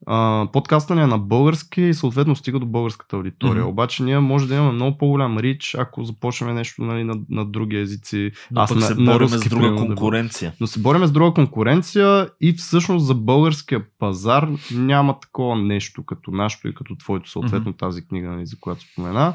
а, 0.07 0.47
подкаста 0.53 0.95
ни 0.95 1.03
е 1.03 1.07
на 1.07 1.19
български 1.19 1.83
и 1.83 1.95
съответно 1.95 2.37
стига 2.37 2.59
до 2.59 2.67
българската 2.67 3.17
аудитория. 3.17 3.63
Мгм. 3.63 3.71
Обаче 3.71 4.03
ние 4.03 4.19
може 4.19 4.49
да 4.49 4.55
имаме 4.55 4.73
много 4.73 4.99
по-голям 4.99 5.39
рич, 5.39 5.77
ако 5.79 6.05
започнем 6.05 6.55
нещо 6.55 6.83
нали, 6.83 7.05
на, 7.05 7.15
на 7.31 7.45
други 7.45 7.77
езици. 7.77 8.31
Но 8.51 8.61
Аз 8.61 8.75
на- 8.75 8.81
се 8.81 8.95
на 8.95 9.13
борим 9.13 9.29
руски, 9.29 9.39
с 9.47 9.51
друга 9.51 9.63
примерно, 9.63 9.81
да 9.81 9.87
конкуренция. 9.87 10.53
Но 10.61 10.67
се 10.67 10.81
бориме 10.81 11.07
с 11.07 11.13
друга 11.13 11.35
конкуренция 11.35 12.29
и 12.41 12.53
всъщност 12.53 13.07
за 13.07 13.15
българския 13.15 13.85
пазар 13.99 14.49
няма 14.75 15.21
такова 15.21 15.57
нещо 15.57 16.05
като 16.05 16.31
нашето 16.31 16.69
и 16.69 16.75
като 16.75 16.97
твоето, 16.97 17.31
съответно 17.31 17.73
тази 17.73 18.07
книга, 18.07 18.29
нали, 18.29 18.47
за 18.47 18.57
която 18.61 18.83
спомена. 18.93 19.35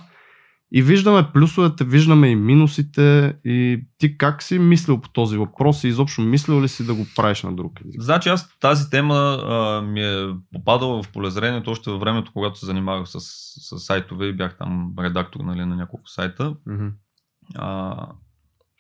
И 0.78 0.82
виждаме 0.82 1.32
плюсовете, 1.34 1.84
виждаме 1.84 2.28
и 2.28 2.36
минусите. 2.36 3.36
И 3.46 3.86
ти 3.98 4.18
как 4.18 4.44
си 4.44 4.60
мислил 4.60 5.02
по 5.02 5.10
този 5.10 5.38
въпрос 5.38 5.84
и 5.84 5.88
изобщо 5.88 6.22
мислил 6.22 6.62
ли 6.62 6.68
си 6.68 6.86
да 6.86 6.94
го 6.94 7.06
правиш 7.16 7.44
на 7.44 7.56
друг 7.56 7.80
език? 7.86 8.02
Значи 8.02 8.30
аз 8.30 8.60
тази 8.60 8.90
тема 8.90 9.16
а, 9.16 9.82
ми 9.82 10.04
е 10.04 10.28
попадала 10.54 11.04
в 11.04 11.12
полезрението 11.12 11.72
още 11.72 11.92
във 11.92 12.00
времето, 12.00 12.32
когато 12.34 12.60
се 12.60 12.66
занимавах 12.66 13.08
с, 13.08 13.20
с 13.20 13.80
сайтове 13.80 14.26
и 14.26 14.34
бях 14.34 14.58
там 14.58 14.94
редактор 15.00 15.40
нали, 15.40 15.66
на 15.66 15.76
няколко 15.76 16.10
сайта. 16.10 16.56
Мгм. 16.68 16.88
А, 17.56 17.96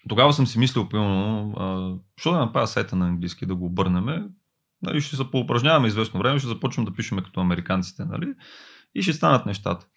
тогава 0.09 0.33
съм 0.33 0.47
си 0.47 0.59
мислил, 0.59 0.89
примерно, 0.89 1.53
а, 1.57 1.93
що 2.17 2.31
да 2.31 2.37
направя 2.37 2.67
сайта 2.67 2.95
на 2.95 3.07
английски, 3.07 3.45
да 3.45 3.55
го 3.55 3.65
обърнеме, 3.65 4.27
нали, 4.81 5.01
ще 5.01 5.15
се 5.15 5.31
поупражняваме 5.31 5.87
известно 5.87 6.19
време, 6.19 6.39
ще 6.39 6.47
започнем 6.47 6.85
да 6.85 6.93
пишеме 6.93 7.23
като 7.23 7.39
американците, 7.39 8.05
нали, 8.05 8.33
и 8.95 9.01
ще 9.01 9.13
станат 9.13 9.45
нещата. 9.45 9.87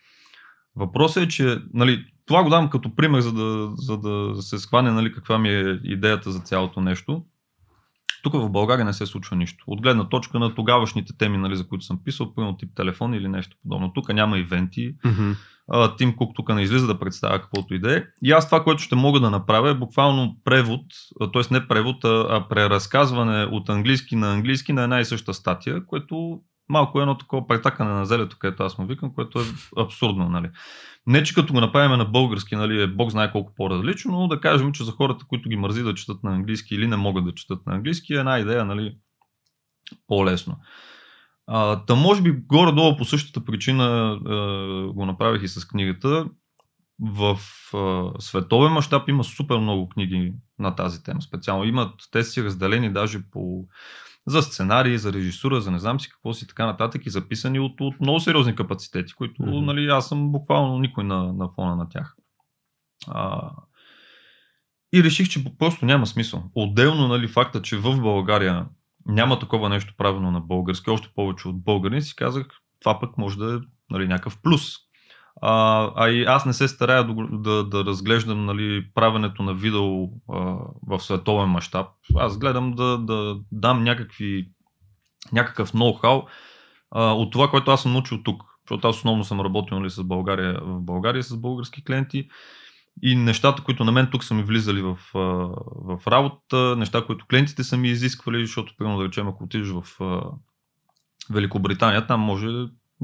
Въпросът 0.78 1.24
е, 1.24 1.28
че 1.28 1.58
нали, 1.74 2.04
това 2.26 2.42
го 2.42 2.50
дам 2.50 2.70
като 2.70 2.94
пример, 2.96 3.20
за 3.20 3.32
да, 3.32 3.70
за 3.74 3.98
да 3.98 4.42
се 4.42 4.58
схване 4.58 4.90
нали, 4.90 5.12
каква 5.12 5.38
ми 5.38 5.48
е 5.48 5.80
идеята 5.84 6.30
за 6.30 6.40
цялото 6.40 6.80
нещо. 6.80 7.24
Тук 8.22 8.32
в 8.32 8.50
България 8.50 8.84
не 8.84 8.92
се 8.92 9.06
случва 9.06 9.36
нищо. 9.36 9.64
От 9.66 9.82
гледна 9.82 10.08
точка 10.08 10.38
на 10.38 10.54
тогавашните 10.54 11.16
теми, 11.18 11.38
нали, 11.38 11.56
за 11.56 11.68
които 11.68 11.84
съм 11.84 12.04
писал, 12.04 12.34
примерно 12.34 12.56
тип 12.56 12.70
телефон 12.74 13.14
или 13.14 13.28
нещо 13.28 13.56
подобно. 13.62 13.92
Тук 13.92 14.08
няма 14.08 14.38
ивенти, 14.38 14.94
Тим 15.98 16.16
Кук 16.16 16.30
тук 16.34 16.54
не 16.54 16.62
излиза 16.62 16.86
да 16.86 16.98
представя 16.98 17.40
каквото 17.40 17.74
и 17.74 17.78
да 17.78 17.96
е. 17.96 18.04
И 18.22 18.32
аз 18.32 18.46
това, 18.46 18.64
което 18.64 18.82
ще 18.82 18.96
мога 18.96 19.20
да 19.20 19.30
направя 19.30 19.70
е 19.70 19.74
буквално 19.74 20.36
превод, 20.44 20.80
т.е. 21.32 21.54
не 21.54 21.68
превод, 21.68 22.04
а 22.04 22.46
преразказване 22.48 23.44
от 23.44 23.68
английски 23.68 24.16
на 24.16 24.32
английски 24.32 24.72
на 24.72 24.82
една 24.82 25.00
и 25.00 25.04
съща 25.04 25.34
статия, 25.34 25.86
което 25.86 26.40
малко 26.68 26.98
е 26.98 27.02
едно 27.02 27.18
такова 27.18 27.46
претакане 27.46 27.90
на 27.90 28.06
зелето, 28.06 28.36
където 28.38 28.62
аз 28.62 28.78
му 28.78 28.86
викам, 28.86 29.14
което 29.14 29.40
е 29.40 29.44
абсурдно. 29.78 30.28
Нали. 30.28 30.50
Не, 31.06 31.22
че 31.22 31.34
като 31.34 31.52
го 31.52 31.60
направим 31.60 31.98
на 31.98 32.04
български, 32.04 32.56
нали, 32.56 32.82
е 32.82 32.86
Бог 32.86 33.10
знае 33.10 33.32
колко 33.32 33.54
по-различно, 33.54 34.20
но 34.20 34.28
да 34.28 34.40
кажем, 34.40 34.72
че 34.72 34.84
за 34.84 34.92
хората, 34.92 35.24
които 35.28 35.48
ги 35.48 35.56
мързи 35.56 35.82
да 35.82 35.94
четат 35.94 36.24
на 36.24 36.34
английски 36.34 36.74
или 36.74 36.86
не 36.86 36.96
могат 36.96 37.24
да 37.24 37.34
четат 37.34 37.66
на 37.66 37.74
английски, 37.74 38.14
е 38.14 38.18
една 38.18 38.38
идея 38.38 38.64
нали, 38.64 38.96
по-лесно. 40.06 40.56
А, 41.46 41.84
та 41.84 41.94
може 41.94 42.22
би 42.22 42.30
горе-долу 42.30 42.96
по 42.96 43.04
същата 43.04 43.44
причина 43.44 44.18
а, 44.26 44.92
го 44.92 45.06
направих 45.06 45.42
и 45.42 45.48
с 45.48 45.68
книгата. 45.68 46.26
В 47.00 47.38
а, 47.74 48.10
световен 48.18 48.72
мащаб 48.72 49.08
има 49.08 49.24
супер 49.24 49.56
много 49.58 49.88
книги 49.88 50.32
на 50.58 50.74
тази 50.74 51.02
тема. 51.02 51.22
Специално 51.22 51.64
имат, 51.64 51.94
те 52.12 52.24
си 52.24 52.44
разделени 52.44 52.92
даже 52.92 53.30
по 53.30 53.64
за 54.28 54.42
сценарии, 54.42 54.98
за 54.98 55.12
режисура, 55.12 55.60
за 55.60 55.70
не 55.70 55.78
знам 55.78 56.00
си 56.00 56.10
какво 56.10 56.34
си 56.34 56.46
така 56.46 56.66
нататък 56.66 57.06
и 57.06 57.10
записани 57.10 57.60
от, 57.60 57.80
от 57.80 58.00
много 58.00 58.20
сериозни 58.20 58.54
капацитети, 58.54 59.14
които 59.14 59.42
Мгм. 59.42 59.64
нали, 59.64 59.86
аз 59.86 60.08
съм 60.08 60.32
буквално 60.32 60.78
никой 60.78 61.04
на, 61.04 61.32
на 61.32 61.48
фона 61.48 61.76
на 61.76 61.88
тях. 61.88 62.16
А, 63.08 63.50
и 64.92 65.04
реших, 65.04 65.28
че 65.28 65.44
просто 65.58 65.86
няма 65.86 66.06
смисъл. 66.06 66.50
Отделно 66.54 67.08
нали, 67.08 67.28
факта, 67.28 67.62
че 67.62 67.76
в 67.76 68.00
България 68.00 68.66
няма 69.06 69.38
такова 69.38 69.68
нещо 69.68 69.94
правено 69.96 70.30
на 70.30 70.40
български, 70.40 70.90
още 70.90 71.08
повече 71.14 71.48
от 71.48 71.64
българин, 71.64 72.02
си 72.02 72.16
казах, 72.16 72.46
това 72.80 73.00
пък 73.00 73.18
може 73.18 73.38
да 73.38 73.54
е 73.54 73.58
нали, 73.90 74.08
някакъв 74.08 74.38
плюс. 74.42 74.87
А, 75.40 75.90
а 75.96 76.08
и 76.08 76.24
аз 76.24 76.46
не 76.46 76.52
се 76.52 76.68
старая 76.68 77.04
да, 77.04 77.14
да, 77.32 77.64
да 77.64 77.84
разглеждам 77.84 78.44
нали, 78.44 78.86
правенето 78.94 79.42
на 79.42 79.54
видео 79.54 80.04
а, 80.04 80.08
в 80.86 81.00
световен 81.00 81.48
мащаб. 81.48 81.86
Аз 82.16 82.38
гледам 82.38 82.72
да, 82.72 82.98
да 82.98 83.36
дам 83.52 83.84
някакви, 83.84 84.48
някакъв 85.32 85.72
ноу-хау 85.72 86.26
а, 86.90 87.12
от 87.12 87.32
това, 87.32 87.50
което 87.50 87.70
аз 87.70 87.82
съм 87.82 87.92
научил 87.92 88.22
тук. 88.22 88.42
Защото 88.68 88.88
аз 88.88 88.96
основно 88.96 89.24
съм 89.24 89.40
работил 89.40 89.78
нали, 89.78 89.90
с 89.90 90.04
България, 90.04 90.60
в 90.62 90.80
България 90.80 91.22
с 91.22 91.36
български 91.36 91.84
клиенти 91.84 92.28
и 93.02 93.16
нещата, 93.16 93.62
които 93.62 93.84
на 93.84 93.92
мен 93.92 94.08
тук 94.12 94.24
са 94.24 94.34
ми 94.34 94.42
влизали 94.42 94.82
в, 94.82 94.98
в 95.74 96.00
работа, 96.06 96.76
неща, 96.76 97.04
които 97.06 97.26
клиентите 97.26 97.64
са 97.64 97.76
ми 97.76 97.88
изисквали, 97.88 98.46
защото, 98.46 98.74
примерно, 98.78 98.98
да 98.98 99.04
речем, 99.04 99.28
ако 99.28 99.44
отидеш 99.44 99.68
в 99.68 99.84
Великобритания, 101.30 102.06
там 102.06 102.20
може 102.20 102.48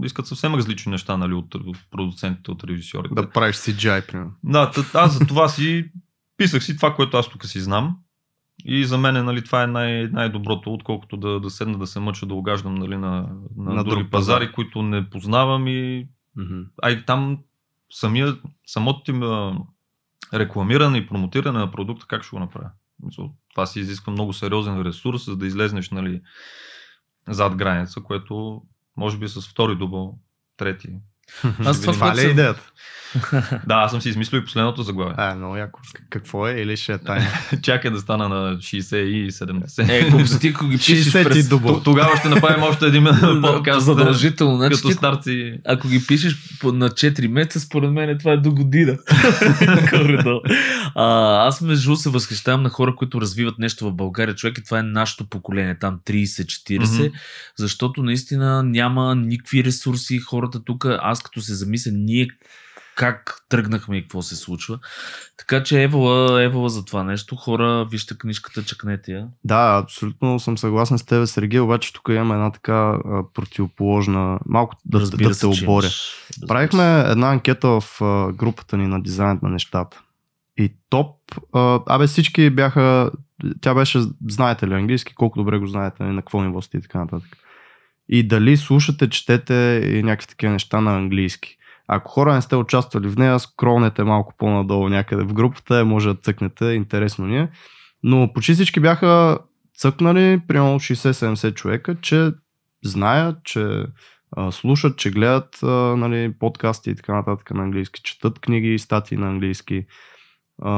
искат 0.04 0.26
съвсем 0.26 0.54
различни 0.54 0.90
неща 0.92 1.16
нали, 1.16 1.34
от, 1.34 1.54
от 1.54 1.76
продуцентите, 1.90 2.50
от 2.50 2.64
режисьорите. 2.64 3.14
Да 3.14 3.30
правиш 3.30 3.56
CGI, 3.56 4.06
примерно. 4.06 4.32
Да, 4.44 4.70
тът, 4.70 4.94
аз 4.94 5.18
за 5.18 5.26
това 5.26 5.48
си 5.48 5.90
писах 6.36 6.64
си 6.64 6.76
това, 6.76 6.94
което 6.94 7.16
аз 7.16 7.28
тук 7.28 7.44
си 7.46 7.60
знам. 7.60 7.96
И 8.64 8.84
за 8.84 8.98
мен 8.98 9.24
нали, 9.24 9.44
това 9.44 9.62
е 9.62 9.66
най- 9.66 10.08
най-доброто, 10.12 10.72
отколкото 10.74 11.16
да, 11.16 11.40
да 11.40 11.50
седна 11.50 11.78
да 11.78 11.86
се 11.86 12.00
мъча 12.00 12.26
да 12.26 12.34
угаждам 12.34 12.74
нали, 12.74 12.96
на, 12.96 13.10
на, 13.10 13.28
На 13.56 13.74
на 13.74 13.84
друг 13.84 13.94
други 13.94 14.10
пазар. 14.10 14.34
пазари, 14.34 14.52
които 14.52 14.82
не 14.82 15.10
познавам 15.10 15.68
и 15.68 16.08
Мгм. 16.36 16.60
а 16.82 16.90
и 16.90 17.04
там 17.04 17.38
самия, 17.90 18.36
самото 18.66 19.12
а, 19.12 19.58
рекламиране 20.38 20.98
и 20.98 21.06
промотиране 21.06 21.58
на 21.58 21.70
продукта, 21.70 22.06
как 22.08 22.22
ще 22.22 22.36
го 22.36 22.40
направя? 22.40 22.70
Това 23.50 23.66
си 23.66 23.80
изисква 23.80 24.12
много 24.12 24.32
сериозен 24.32 24.82
ресурс, 24.82 25.24
за 25.24 25.36
да 25.36 25.46
излезнеш 25.46 25.90
нали, 25.90 26.20
зад 27.28 27.56
граница, 27.56 28.00
което 28.00 28.62
може 28.96 29.18
би 29.18 29.28
с 29.28 29.48
втори 29.48 29.76
дубъл, 29.76 30.18
трети. 30.56 31.00
Аз 31.64 31.80
това, 31.80 32.16
ли 32.16 32.20
е 32.20 32.24
идеята? 32.30 32.70
Да, 33.66 33.74
аз 33.74 33.90
съм 33.90 34.00
си 34.00 34.08
измислил 34.08 34.38
и 34.38 34.44
последното 34.44 34.82
заглавие. 34.82 35.14
А, 35.16 35.34
много 35.34 35.56
яко. 35.56 35.80
Какво 36.10 36.48
е 36.48 36.52
или 36.52 36.76
ще 36.76 36.92
е 36.92 36.98
тайна? 36.98 37.26
Чакай 37.62 37.90
да 37.90 37.98
стана 38.00 38.28
на 38.28 38.56
60 38.56 38.96
и 38.96 39.32
70. 39.32 39.88
Е, 39.88 40.08
ако 40.08 40.38
ти 40.40 40.48
ако 40.48 40.66
ги 40.66 40.76
пишеш 40.76 41.06
60 41.06 41.24
през... 41.24 41.48
Тогава 41.84 42.16
ще 42.16 42.28
направим 42.28 42.62
още 42.62 42.86
един 42.86 43.04
подкаст. 43.42 43.86
Задължително. 43.86 44.56
Значи, 44.56 44.76
Като 44.76 44.90
старци. 44.90 45.58
ако 45.66 45.88
ги 45.88 46.06
пишеш 46.06 46.36
на 46.64 46.90
4 46.90 47.26
месеца, 47.28 47.60
според 47.60 47.90
мен 47.90 48.18
това 48.18 48.32
е 48.32 48.36
до 48.36 48.50
година. 48.50 48.98
А, 50.96 51.46
аз 51.46 51.60
между 51.60 51.96
се 51.96 52.10
възхищавам 52.10 52.62
на 52.62 52.68
хора, 52.68 52.94
които 52.96 53.20
развиват 53.20 53.58
нещо 53.58 53.84
в 53.86 53.92
България. 53.92 54.34
Човек 54.34 54.58
и 54.58 54.64
това 54.64 54.78
е 54.78 54.82
нашето 54.82 55.24
поколение, 55.24 55.78
там 55.78 56.00
30-40, 56.06 56.98
Мгм. 56.98 57.16
защото 57.58 58.02
наистина 58.02 58.62
няма 58.62 59.14
никакви 59.14 59.64
ресурси. 59.64 60.18
Хората 60.18 60.64
тук, 60.64 60.86
аз 61.00 61.13
като 61.22 61.40
се 61.40 61.54
замисля, 61.54 61.90
ние 61.94 62.28
как 62.96 63.44
тръгнахме 63.48 63.96
и 63.96 64.02
какво 64.02 64.22
се 64.22 64.36
случва. 64.36 64.78
Така 65.36 65.62
че 65.62 65.82
евала, 65.82 66.42
евала 66.42 66.68
за 66.68 66.84
това 66.84 67.04
нещо. 67.04 67.36
Хора, 67.36 67.88
вижте 67.90 68.18
книжката, 68.18 68.64
чакнете 68.64 69.12
я. 69.12 69.28
Да, 69.44 69.80
абсолютно 69.82 70.40
съм 70.40 70.58
съгласен 70.58 70.98
с 70.98 71.04
теб, 71.04 71.26
Сергей, 71.26 71.60
обаче 71.60 71.92
тук 71.92 72.08
имаме 72.08 72.34
една 72.34 72.50
така 72.52 72.72
а, 72.74 73.22
противоположна, 73.34 74.38
малко 74.46 74.76
да, 74.84 74.98
да, 74.98 75.16
да 75.16 75.38
те 75.38 75.46
оборя. 75.46 75.86
Разбира 75.86 76.46
Правихме 76.48 77.04
една 77.06 77.30
анкета 77.30 77.68
в 77.68 78.02
а, 78.02 78.32
групата 78.32 78.76
ни 78.76 78.86
на 78.86 79.02
дизайнът 79.02 79.42
на 79.42 79.48
нещата. 79.48 80.00
И 80.56 80.72
топ, 80.90 81.16
а, 81.52 81.80
абе 81.86 82.06
всички 82.06 82.50
бяха, 82.50 83.10
тя 83.60 83.74
беше, 83.74 84.00
знаете 84.28 84.68
ли 84.68 84.74
английски, 84.74 85.14
колко 85.14 85.38
добре 85.38 85.58
го 85.58 85.66
знаете, 85.66 86.02
на 86.02 86.22
какво 86.22 86.42
ниво 86.42 86.62
сте 86.62 86.76
и 86.76 86.80
така 86.80 86.98
нататък. 86.98 87.43
И 88.08 88.28
дали 88.28 88.56
слушате, 88.56 89.10
четете 89.10 89.82
и 89.84 90.02
някакви 90.02 90.26
такива 90.26 90.52
неща 90.52 90.80
на 90.80 90.96
английски. 90.96 91.56
Ако 91.88 92.10
хора 92.10 92.34
не 92.34 92.42
сте 92.42 92.56
участвали 92.56 93.08
в 93.08 93.16
нея, 93.16 93.38
скролнете 93.38 94.04
малко 94.04 94.34
по-надолу 94.38 94.88
някъде 94.88 95.24
в 95.24 95.32
групата, 95.32 95.84
може 95.84 96.08
да 96.08 96.20
цъкнете, 96.20 96.64
интересно 96.64 97.26
ни 97.26 97.38
е. 97.38 97.48
Но 98.02 98.32
почти 98.32 98.54
всички 98.54 98.80
бяха 98.80 99.38
цъкнали, 99.78 100.40
примерно 100.48 100.80
60-70 100.80 101.54
човека, 101.54 101.96
че 102.00 102.30
знаят, 102.84 103.44
че 103.44 103.84
а, 104.36 104.52
слушат, 104.52 104.98
че 104.98 105.10
гледат 105.10 105.62
а, 105.62 105.96
нали, 105.96 106.32
подкасти 106.38 106.90
и 106.90 106.94
така 106.94 107.14
нататък 107.14 107.50
на 107.50 107.62
английски, 107.62 108.00
четат 108.02 108.38
книги 108.38 108.74
и 108.74 108.78
статии 108.78 109.18
на 109.18 109.28
английски. 109.28 109.86
А, 110.62 110.72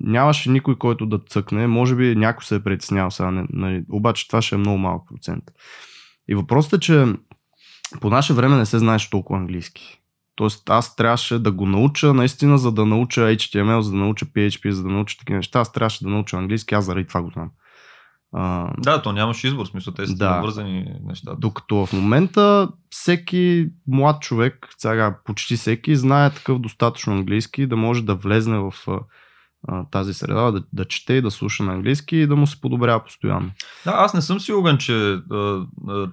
нямаше 0.00 0.50
никой, 0.50 0.78
който 0.78 1.06
да 1.06 1.18
цъкне. 1.18 1.66
Може 1.66 1.94
би 1.94 2.16
някой 2.16 2.44
се 2.44 2.54
е 2.54 2.62
притеснял 2.62 3.10
сега, 3.10 3.44
нали, 3.50 3.84
обаче 3.90 4.28
това 4.28 4.42
ще 4.42 4.54
е 4.54 4.58
много 4.58 4.78
малък 4.78 5.02
процент. 5.08 5.44
И 6.28 6.34
въпросът 6.34 6.72
е, 6.72 6.80
че 6.80 7.06
по 8.00 8.10
наше 8.10 8.34
време 8.34 8.56
не 8.56 8.66
се 8.66 8.78
знаеше 8.78 9.10
толкова 9.10 9.38
английски. 9.38 10.02
Тоест 10.36 10.70
аз 10.70 10.96
трябваше 10.96 11.38
да 11.38 11.52
го 11.52 11.66
науча 11.66 12.14
наистина, 12.14 12.58
за 12.58 12.72
да 12.72 12.86
науча 12.86 13.20
HTML, 13.20 13.80
за 13.80 13.90
да 13.90 13.96
науча 13.96 14.26
PHP, 14.26 14.70
за 14.70 14.82
да 14.82 14.88
науча 14.88 15.18
такива 15.18 15.36
неща. 15.36 15.60
Аз 15.60 15.72
трябваше 15.72 16.04
да 16.04 16.10
науча 16.10 16.36
английски, 16.36 16.74
аз 16.74 16.84
заради 16.84 17.06
това 17.06 17.22
го 17.22 17.30
знам. 17.30 17.50
А, 18.32 18.70
да, 18.78 19.02
то 19.02 19.12
нямаш 19.12 19.44
избор, 19.44 19.66
смисъл, 19.66 19.94
те 19.94 20.06
са 20.06 20.14
да. 20.14 20.40
вързани 20.40 20.86
неща. 21.04 21.34
Докато 21.38 21.86
в 21.86 21.92
момента 21.92 22.68
всеки 22.90 23.68
млад 23.86 24.22
човек, 24.22 24.68
сега 24.78 25.18
почти 25.24 25.56
всеки, 25.56 25.96
знае 25.96 26.30
такъв 26.30 26.58
достатъчно 26.58 27.12
английски 27.12 27.66
да 27.66 27.76
може 27.76 28.02
да 28.02 28.14
влезне 28.14 28.58
в 28.58 28.74
тази 29.90 30.14
среда, 30.14 30.50
да, 30.50 30.64
да 30.72 30.84
чете 30.84 31.14
и 31.14 31.22
да 31.22 31.30
слуша 31.30 31.62
на 31.62 31.72
английски 31.72 32.16
и 32.16 32.26
да 32.26 32.36
му 32.36 32.46
се 32.46 32.60
подобрява 32.60 33.04
постоянно. 33.04 33.50
Да, 33.84 33.92
аз 33.94 34.14
не 34.14 34.22
съм 34.22 34.40
сигурен, 34.40 34.78
че 34.78 35.18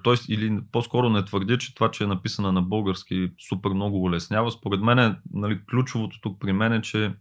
т.е. 0.04 0.32
или 0.32 0.58
по-скоро 0.72 1.10
не 1.10 1.24
твърдя, 1.24 1.58
че 1.58 1.74
това, 1.74 1.90
че 1.90 2.04
е 2.04 2.06
написано 2.06 2.52
на 2.52 2.62
български 2.62 3.30
супер 3.48 3.70
много 3.70 4.02
улеснява. 4.02 4.50
Според 4.50 4.80
мен, 4.80 5.16
нали, 5.34 5.60
ключовото 5.70 6.20
тук 6.20 6.40
при 6.40 6.52
мен 6.52 6.72
е, 6.72 6.82
че 6.82 7.12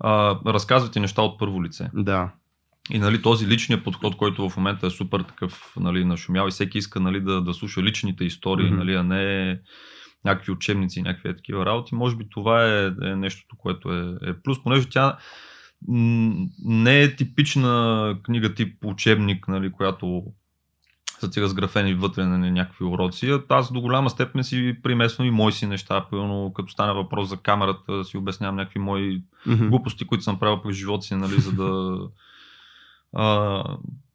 а, 0.00 0.38
разказвате 0.46 1.00
неща 1.00 1.22
от 1.22 1.38
първо 1.38 1.64
лице. 1.64 1.90
Да. 1.94 2.32
И 2.90 2.98
нали, 2.98 3.22
този 3.22 3.46
личният 3.46 3.84
подход, 3.84 4.16
който 4.16 4.48
в 4.48 4.56
момента 4.56 4.86
е 4.86 4.90
супер 4.90 5.20
такъв 5.20 5.72
нали, 5.80 6.04
нашумял 6.04 6.48
и 6.48 6.50
всеки 6.50 6.78
иска 6.78 7.00
нали, 7.00 7.20
да, 7.20 7.40
да 7.40 7.54
слуша 7.54 7.82
личните 7.82 8.24
истории, 8.24 8.70
mm-hmm. 8.70 8.76
нали, 8.76 8.94
а 8.94 9.02
не 9.02 9.60
някакви 10.24 10.52
учебници, 10.52 11.02
някакви 11.02 11.36
такива 11.36 11.66
работи. 11.66 11.94
Може 11.94 12.16
би 12.16 12.28
това 12.30 12.66
е, 12.66 12.86
е 13.02 13.16
нещото, 13.16 13.56
което 13.56 13.92
е, 13.92 14.18
е 14.22 14.34
плюс, 14.42 14.62
понеже 14.62 14.88
тя 14.88 15.18
не 16.64 17.02
е 17.02 17.16
типична 17.16 18.16
книга 18.22 18.54
тип 18.54 18.84
учебник, 18.84 19.48
нали, 19.48 19.72
която 19.72 20.24
са 21.20 21.30
ти 21.30 21.40
разграфени 21.40 21.94
вътре 21.94 22.24
на 22.24 22.38
нали, 22.38 22.50
някакви 22.50 22.84
уроци. 22.84 23.38
Аз 23.48 23.72
до 23.72 23.80
голяма 23.80 24.10
степен 24.10 24.44
си 24.44 24.76
примесвам 24.82 25.26
и 25.26 25.30
мои 25.30 25.52
си 25.52 25.66
неща. 25.66 26.06
Примерно, 26.10 26.52
като 26.54 26.72
стане 26.72 26.92
въпрос 26.92 27.28
за 27.28 27.36
камерата, 27.36 28.04
си 28.04 28.16
обяснявам 28.16 28.56
някакви 28.56 28.78
мои 28.78 29.22
mm-hmm. 29.46 29.68
глупости, 29.68 30.06
които 30.06 30.24
съм 30.24 30.38
правил 30.38 30.62
през 30.62 30.76
живота 30.76 31.02
си, 31.02 31.14
нали, 31.14 31.40
за 31.40 31.52
да 31.52 31.98
а, 33.12 33.64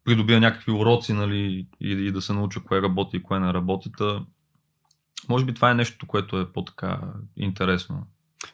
придобия 0.04 0.40
някакви 0.40 0.72
уроци 0.72 1.12
нали, 1.12 1.66
и, 1.80 1.90
и 1.90 2.12
да 2.12 2.22
се 2.22 2.32
науча 2.32 2.60
кое 2.60 2.82
работи 2.82 3.16
и 3.16 3.22
кое 3.22 3.40
не 3.40 3.52
работи. 3.52 3.90
Та, 3.98 4.20
може 5.28 5.44
би 5.44 5.54
това 5.54 5.70
е 5.70 5.74
нещо, 5.74 6.06
което 6.06 6.40
е 6.40 6.52
по-така 6.52 7.00
интересно. 7.36 8.06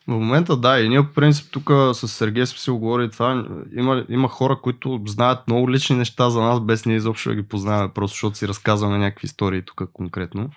В 0.07 0.11
момента 0.11 0.57
да, 0.57 0.81
и 0.81 0.89
ние 0.89 1.03
по 1.03 1.15
принцип 1.15 1.53
тук 1.53 1.71
с 1.71 2.09
Сергей 2.09 2.47
сме 2.47 2.59
си 2.59 2.71
оговорили 2.71 3.11
това. 3.11 3.47
Има, 3.77 4.05
има 4.09 4.29
хора, 4.29 4.59
които 4.63 5.03
знаят 5.07 5.49
много 5.49 5.71
лични 5.71 5.97
неща 5.97 6.31
за 6.31 6.41
нас, 6.41 6.61
без 6.61 6.87
ние 6.87 6.97
изобщо 6.97 7.29
да 7.29 7.35
ги 7.35 7.49
познаваме, 7.49 7.93
просто 7.95 8.15
защото 8.15 8.39
си 8.39 8.49
разказваме 8.49 8.99
някакви 8.99 9.27
истории 9.27 9.63
тук 9.63 9.83
конкретно. 9.93 10.51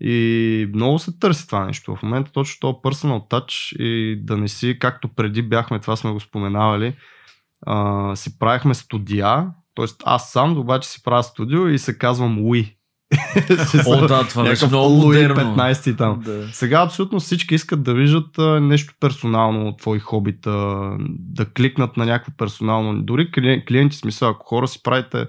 И 0.00 0.70
много 0.74 0.98
се 0.98 1.18
търси 1.18 1.46
това 1.46 1.64
нещо. 1.64 1.96
В 1.96 2.02
момента 2.02 2.32
точно 2.32 2.60
това 2.60 2.72
personal 2.72 3.30
touch 3.30 3.76
и 3.76 4.16
да 4.16 4.36
не 4.36 4.48
си, 4.48 4.78
както 4.80 5.08
преди 5.08 5.42
бяхме, 5.42 5.80
това 5.80 5.96
сме 5.96 6.12
го 6.12 6.20
споменавали, 6.20 6.96
а, 7.66 8.16
си 8.16 8.38
правихме 8.38 8.74
студия, 8.74 9.50
т.е. 9.74 9.86
аз 10.04 10.32
сам 10.32 10.58
обаче 10.58 10.88
си 10.88 11.02
правя 11.02 11.22
студио 11.22 11.68
и 11.68 11.78
се 11.78 11.98
казвам 11.98 12.46
Уи. 12.46 12.77
О, 13.86 14.06
да, 14.06 14.28
това 14.28 14.44
беше 14.44 14.66
много 14.66 14.94
модерно. 14.94 15.56
15 15.56 15.98
там. 15.98 16.20
Да. 16.24 16.48
Сега 16.52 16.82
абсолютно 16.82 17.20
всички 17.20 17.54
искат 17.54 17.82
да 17.82 17.94
виждат 17.94 18.38
а, 18.38 18.60
нещо 18.60 18.94
персонално 19.00 19.68
от 19.68 19.78
твои 19.78 19.98
хобита, 19.98 20.90
да 21.08 21.52
кликнат 21.52 21.96
на 21.96 22.06
някакво 22.06 22.32
персонално. 22.36 23.02
Дори 23.02 23.30
клиенти, 23.68 23.96
смисъл, 23.96 24.28
ако 24.28 24.46
хора 24.46 24.68
си 24.68 24.82
правите 24.82 25.26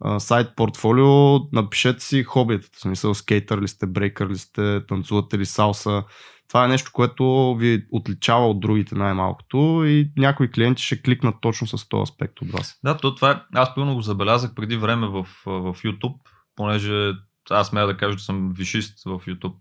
а, 0.00 0.20
сайт 0.20 0.48
портфолио, 0.56 1.38
напишете 1.52 2.04
си 2.04 2.22
хобита. 2.22 2.68
В 2.72 2.80
смисъл, 2.80 3.14
скейтър 3.14 3.60
ли 3.60 3.68
сте, 3.68 3.86
брейкър 3.86 4.28
ли 4.28 4.38
сте, 4.38 4.86
танцувате 4.86 5.38
ли 5.38 5.46
салса, 5.46 6.02
това 6.48 6.64
е 6.64 6.68
нещо, 6.68 6.90
което 6.94 7.54
ви 7.58 7.84
отличава 7.92 8.50
от 8.50 8.60
другите 8.60 8.94
най-малкото 8.94 9.82
и 9.86 10.10
някои 10.16 10.50
клиенти 10.50 10.82
ще 10.82 11.02
кликнат 11.02 11.34
точно 11.40 11.66
с 11.66 11.88
този 11.88 12.02
аспект 12.02 12.40
от 12.42 12.50
вас. 12.50 12.78
Да, 12.84 12.96
то 12.96 13.14
това 13.14 13.30
е, 13.30 13.40
аз 13.54 13.74
пълно 13.74 13.94
го 13.94 14.02
забелязах 14.02 14.54
преди 14.54 14.76
време 14.76 15.06
в, 15.06 15.26
в 15.46 15.74
YouTube, 15.74 16.14
понеже 16.58 17.12
аз 17.50 17.68
смея 17.68 17.86
да 17.86 17.96
кажа, 17.96 18.18
че 18.18 18.24
съм 18.24 18.52
вишист 18.52 19.04
в 19.04 19.20
YouTube. 19.26 19.54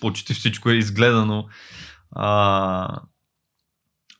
Почти 0.00 0.34
всичко 0.34 0.70
е 0.70 0.74
изгледано. 0.74 1.46
А, 2.16 3.00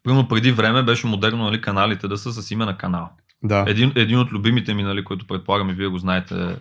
Примерно 0.03 0.29
преди 0.29 0.53
време 0.53 0.83
беше 0.83 1.07
модерно 1.07 1.45
нали, 1.45 1.61
каналите 1.61 2.09
да 2.09 2.19
са 2.19 2.33
с 2.33 2.51
име 2.51 2.65
на 2.65 2.77
канал. 2.77 3.11
Да. 3.45 3.65
Един, 3.69 3.93
един 3.97 4.19
от 4.19 4.33
любимите 4.33 4.75
ми, 4.75 4.83
нали, 4.83 5.05
който 5.05 5.27
предполагам 5.27 5.71
и 5.71 5.73
вие 5.73 5.87
го 5.87 5.99
знаете, 5.99 6.57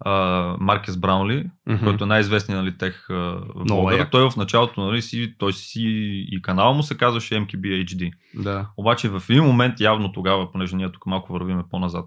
а, 0.00 0.12
Маркес 0.60 0.96
Браунли, 0.96 1.50
mm-hmm. 1.68 1.84
който 1.84 2.04
е 2.04 2.06
най-известният 2.06 2.64
нали, 2.64 2.78
тех 2.78 3.06
в 3.08 4.08
Той 4.10 4.30
в 4.30 4.36
началото 4.36 4.80
нали, 4.80 5.02
си, 5.02 5.34
той 5.38 5.52
си 5.52 5.82
и 6.30 6.42
канала 6.42 6.74
му 6.74 6.82
се 6.82 6.96
казваше 6.96 7.34
MKBHD. 7.34 8.12
Да. 8.34 8.68
Обаче 8.76 9.08
в 9.08 9.22
един 9.28 9.44
момент 9.44 9.80
явно 9.80 10.12
тогава, 10.12 10.52
понеже 10.52 10.76
ние 10.76 10.92
тук 10.92 11.06
малко 11.06 11.32
вървиме 11.32 11.62
по-назад 11.70 12.06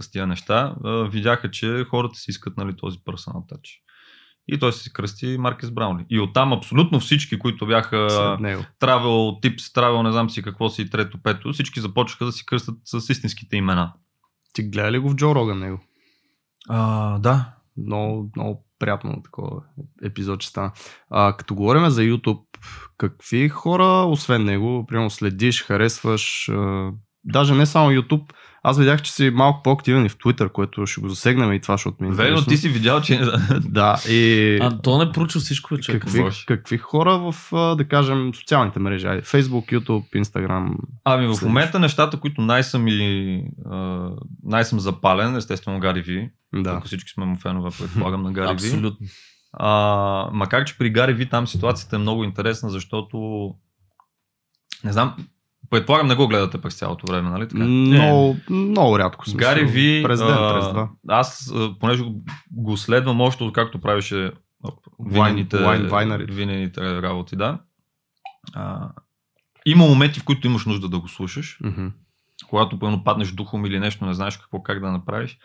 с 0.00 0.10
тия 0.10 0.26
неща, 0.26 0.74
видяха, 1.10 1.50
че 1.50 1.84
хората 1.90 2.14
си 2.18 2.30
искат 2.30 2.56
нали, 2.56 2.76
този 2.76 2.98
personal 2.98 3.52
touch. 3.52 3.78
И 4.48 4.58
той 4.58 4.72
се 4.72 4.92
кръсти 4.92 5.36
Маркес 5.38 5.70
Браунли. 5.70 6.06
И 6.10 6.20
оттам 6.20 6.52
абсолютно 6.52 7.00
всички, 7.00 7.38
които 7.38 7.66
бяха 7.66 7.96
travel 8.80 9.42
tips, 9.42 9.58
travel, 9.58 10.02
не 10.02 10.12
знам 10.12 10.30
си 10.30 10.42
какво 10.42 10.68
си, 10.68 10.90
трето, 10.90 11.18
пето, 11.22 11.52
всички 11.52 11.80
започнаха 11.80 12.24
да 12.24 12.32
си 12.32 12.46
кръстат 12.46 12.76
с 12.84 13.12
истинските 13.12 13.56
имена. 13.56 13.92
Ти 14.52 14.62
гледа 14.62 14.92
ли 14.92 14.98
го 14.98 15.10
в 15.10 15.14
Джо 15.14 15.34
Роган 15.34 15.58
него? 15.58 15.80
А, 16.68 17.18
да. 17.18 17.54
Много, 17.76 18.30
много 18.36 18.66
приятно 18.78 19.22
такова 19.22 19.62
епизод 20.04 20.40
че 20.40 20.48
стана. 20.48 20.72
А, 21.10 21.36
като 21.36 21.54
говорим 21.54 21.90
за 21.90 22.02
YouTube, 22.02 22.44
какви 22.98 23.48
хора, 23.48 24.06
освен 24.08 24.44
него, 24.44 24.86
примерно 24.86 25.10
следиш, 25.10 25.62
харесваш, 25.62 26.48
а, 26.48 26.90
даже 27.24 27.54
не 27.54 27.66
само 27.66 27.90
YouTube, 27.90 28.32
аз 28.66 28.78
видях, 28.78 29.02
че 29.02 29.12
си 29.12 29.30
малко 29.30 29.62
по-активен 29.62 30.06
и 30.06 30.08
в 30.08 30.18
Twitter, 30.18 30.52
което 30.52 30.86
ще 30.86 31.00
го 31.00 31.08
засегнем 31.08 31.52
и 31.52 31.60
това, 31.60 31.74
защото 31.74 32.04
ми 32.04 32.08
е 32.08 32.12
Верно, 32.12 32.44
ти 32.44 32.56
си 32.56 32.68
видял, 32.68 33.00
че... 33.00 33.20
да, 33.64 33.96
и... 34.08 34.58
А 34.62 34.78
то 34.78 34.98
не 34.98 35.12
проучва 35.12 35.40
всичко, 35.40 35.78
че 35.78 35.92
какви, 35.92 36.24
какви 36.46 36.78
хора 36.78 37.18
в, 37.18 37.34
да 37.76 37.88
кажем, 37.88 38.34
социалните 38.34 38.78
мрежи? 38.78 39.06
Facebook, 39.06 39.78
YouTube, 39.78 40.24
Instagram? 40.24 40.74
Ами 41.04 41.26
в 41.26 41.42
момента 41.42 41.78
нещата, 41.78 42.20
които 42.20 42.40
най-съм 42.40 42.84
ми, 42.84 43.42
най-съм 44.42 44.80
запален, 44.80 45.36
естествено 45.36 45.80
Гари 45.80 46.02
Ви. 46.02 46.30
Да. 46.54 46.70
Ако 46.70 46.86
всички 46.86 47.10
сме 47.10 47.24
му 47.24 47.36
фенове, 47.36 47.70
предполагам 47.78 48.22
на 48.22 48.32
Гари 48.32 48.46
Ви. 48.46 48.52
Абсолютно. 48.52 49.06
А, 49.52 50.28
макар, 50.32 50.64
че 50.64 50.78
при 50.78 50.90
Гари 50.90 51.12
Ви 51.12 51.28
там 51.28 51.46
ситуацията 51.46 51.96
е 51.96 51.98
много 51.98 52.24
интересна, 52.24 52.70
защото 52.70 53.50
не 54.84 54.92
знам, 54.92 55.16
Предполагам, 55.70 56.06
не 56.06 56.14
го 56.14 56.28
гледате 56.28 56.60
през 56.60 56.78
цялото 56.78 57.06
време, 57.06 57.30
нали 57.30 57.48
така? 57.48 57.64
Много, 57.64 58.36
много 58.50 58.98
рядко 58.98 59.28
съм. 59.28 59.36
Гари 59.36 59.64
Ви, 59.64 60.02
през 60.02 60.20
ден, 60.20 60.36
през 60.36 60.68
два. 60.68 60.88
аз, 61.08 61.54
понеже 61.80 62.04
го 62.52 62.76
следвам 62.76 63.20
още 63.20 63.44
откакто 63.44 63.80
правише 63.80 64.32
винените, 65.06 65.56
Wine, 65.56 66.32
винените 66.32 67.02
работи, 67.02 67.36
да. 67.36 67.58
А, 68.52 68.90
има 69.66 69.86
моменти, 69.86 70.20
в 70.20 70.24
които 70.24 70.46
имаш 70.46 70.66
нужда 70.66 70.88
да 70.88 70.98
го 71.00 71.08
слушаш. 71.08 71.58
Mm-hmm. 71.64 71.92
Когато 72.48 72.78
пълно 72.78 73.04
паднеш 73.04 73.32
духом 73.32 73.66
или 73.66 73.80
нещо, 73.80 74.06
не 74.06 74.14
знаеш 74.14 74.36
какво 74.36 74.62
как 74.62 74.80
да 74.80 74.92
направиш. 74.92 75.38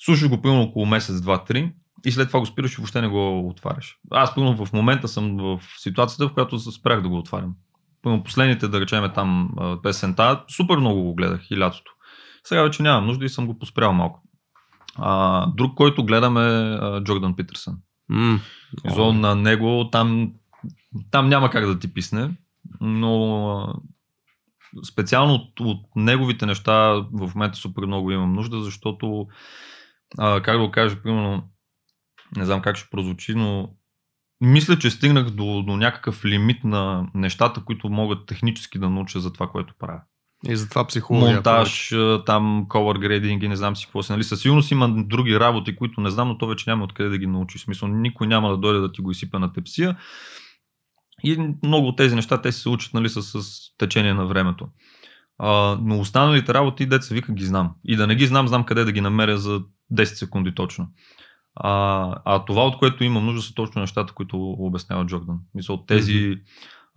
Слушаш 0.00 0.28
го 0.28 0.42
примерно 0.42 0.62
около 0.62 0.86
месец, 0.86 1.20
два, 1.20 1.44
три 1.44 1.72
и 2.06 2.12
след 2.12 2.28
това 2.28 2.40
го 2.40 2.46
спираш 2.46 2.72
и 2.72 2.76
въобще 2.76 3.00
не 3.00 3.08
го 3.08 3.48
отваряш. 3.48 3.98
Аз 4.10 4.34
пълно 4.34 4.66
в 4.66 4.72
момента 4.72 5.08
съм 5.08 5.36
в 5.36 5.60
ситуацията, 5.78 6.28
в 6.28 6.34
която 6.34 6.58
спрях 6.58 7.02
да 7.02 7.08
го 7.08 7.18
отварям 7.18 7.54
последните, 8.24 8.68
да 8.68 8.80
речем 8.80 9.10
там 9.14 9.50
песента, 9.82 10.44
супер 10.48 10.76
много 10.76 11.02
го 11.02 11.14
гледах 11.14 11.50
и 11.50 11.58
лятото. 11.58 11.92
Сега 12.44 12.62
вече 12.62 12.82
нямам 12.82 13.06
нужда 13.06 13.24
и 13.24 13.28
съм 13.28 13.46
го 13.46 13.58
поспрял 13.58 13.92
малко. 13.92 14.22
А, 14.96 15.46
друг, 15.46 15.74
който 15.74 16.04
гледаме 16.04 16.72
е 16.74 17.00
Джордан 17.00 17.36
Питърсън. 17.36 17.76
Mm. 18.12 18.40
Зон 18.94 19.20
на 19.20 19.34
него, 19.34 19.88
там, 19.92 20.32
там 21.10 21.28
няма 21.28 21.50
как 21.50 21.66
да 21.66 21.78
ти 21.78 21.94
писне, 21.94 22.30
но 22.80 23.74
специално 24.84 25.34
от, 25.34 25.60
от 25.60 25.80
неговите 25.96 26.46
неща 26.46 26.72
в 27.12 27.32
момента 27.34 27.58
супер 27.58 27.82
много 27.82 28.10
имам 28.10 28.32
нужда, 28.32 28.62
защото, 28.62 29.26
а, 30.18 30.42
как 30.42 30.56
да 30.56 30.66
го 30.66 30.70
кажа, 30.70 31.02
примерно, 31.02 31.42
не 32.36 32.44
знам 32.44 32.62
как 32.62 32.76
ще 32.76 32.90
прозвучи, 32.90 33.34
но 33.34 33.70
мисля, 34.40 34.78
че 34.78 34.90
стигнах 34.90 35.30
до, 35.30 35.62
до 35.62 35.76
някакъв 35.76 36.24
лимит 36.24 36.64
на 36.64 37.08
нещата, 37.14 37.64
които 37.64 37.88
могат 37.88 38.26
технически 38.26 38.78
да 38.78 38.90
науча 38.90 39.20
за 39.20 39.32
това, 39.32 39.46
което 39.46 39.74
правя. 39.78 40.00
И 40.48 40.56
затова 40.56 40.86
психологията. 40.86 41.50
монтаж, 41.50 41.92
а, 41.92 42.22
там 42.26 42.66
color 42.68 42.98
grading 42.98 43.44
и 43.44 43.48
не 43.48 43.56
знам 43.56 43.76
си 43.76 43.86
какво 43.86 44.02
си. 44.02 44.12
Нали? 44.12 44.24
Със 44.24 44.40
сигурност 44.40 44.70
има 44.70 44.88
други 45.04 45.40
работи, 45.40 45.76
които 45.76 46.00
не 46.00 46.10
знам, 46.10 46.28
но 46.28 46.38
то 46.38 46.46
вече 46.46 46.70
няма 46.70 46.84
откъде 46.84 47.08
да 47.08 47.18
ги 47.18 47.26
научи. 47.26 47.58
В 47.58 47.60
смисъл, 47.60 47.88
никой 47.88 48.26
няма 48.26 48.50
да 48.50 48.56
дойде 48.56 48.80
да 48.80 48.92
ти 48.92 49.00
го 49.00 49.10
изсипе 49.10 49.38
на 49.38 49.52
тепсия. 49.52 49.96
И 51.24 51.54
много 51.64 51.88
от 51.88 51.96
тези 51.96 52.14
неща 52.14 52.42
те 52.42 52.52
се 52.52 52.68
учат 52.68 52.94
нали, 52.94 53.08
с, 53.08 53.22
с 53.22 53.42
течение 53.78 54.14
на 54.14 54.26
времето. 54.26 54.68
А, 55.38 55.78
но 55.82 56.00
останалите 56.00 56.54
работи, 56.54 56.86
деца 56.86 57.14
вика, 57.14 57.32
ги 57.32 57.44
знам. 57.44 57.74
И 57.84 57.96
да 57.96 58.06
не 58.06 58.14
ги 58.14 58.26
знам, 58.26 58.48
знам 58.48 58.64
къде 58.64 58.84
да 58.84 58.92
ги 58.92 59.00
намеря 59.00 59.38
за 59.38 59.62
10 59.92 60.04
секунди 60.04 60.54
точно. 60.54 60.88
А, 61.60 62.14
а 62.24 62.44
това, 62.44 62.66
от 62.66 62.78
което 62.78 63.04
имам 63.04 63.26
нужда, 63.26 63.42
са 63.42 63.54
точно 63.54 63.80
нещата, 63.80 64.12
които 64.12 64.36
обяснява 64.58 65.06
Джордан. 65.06 65.38
Мисля, 65.54 65.74
от 65.74 65.86
тези 65.86 66.12
mm-hmm. 66.12 66.40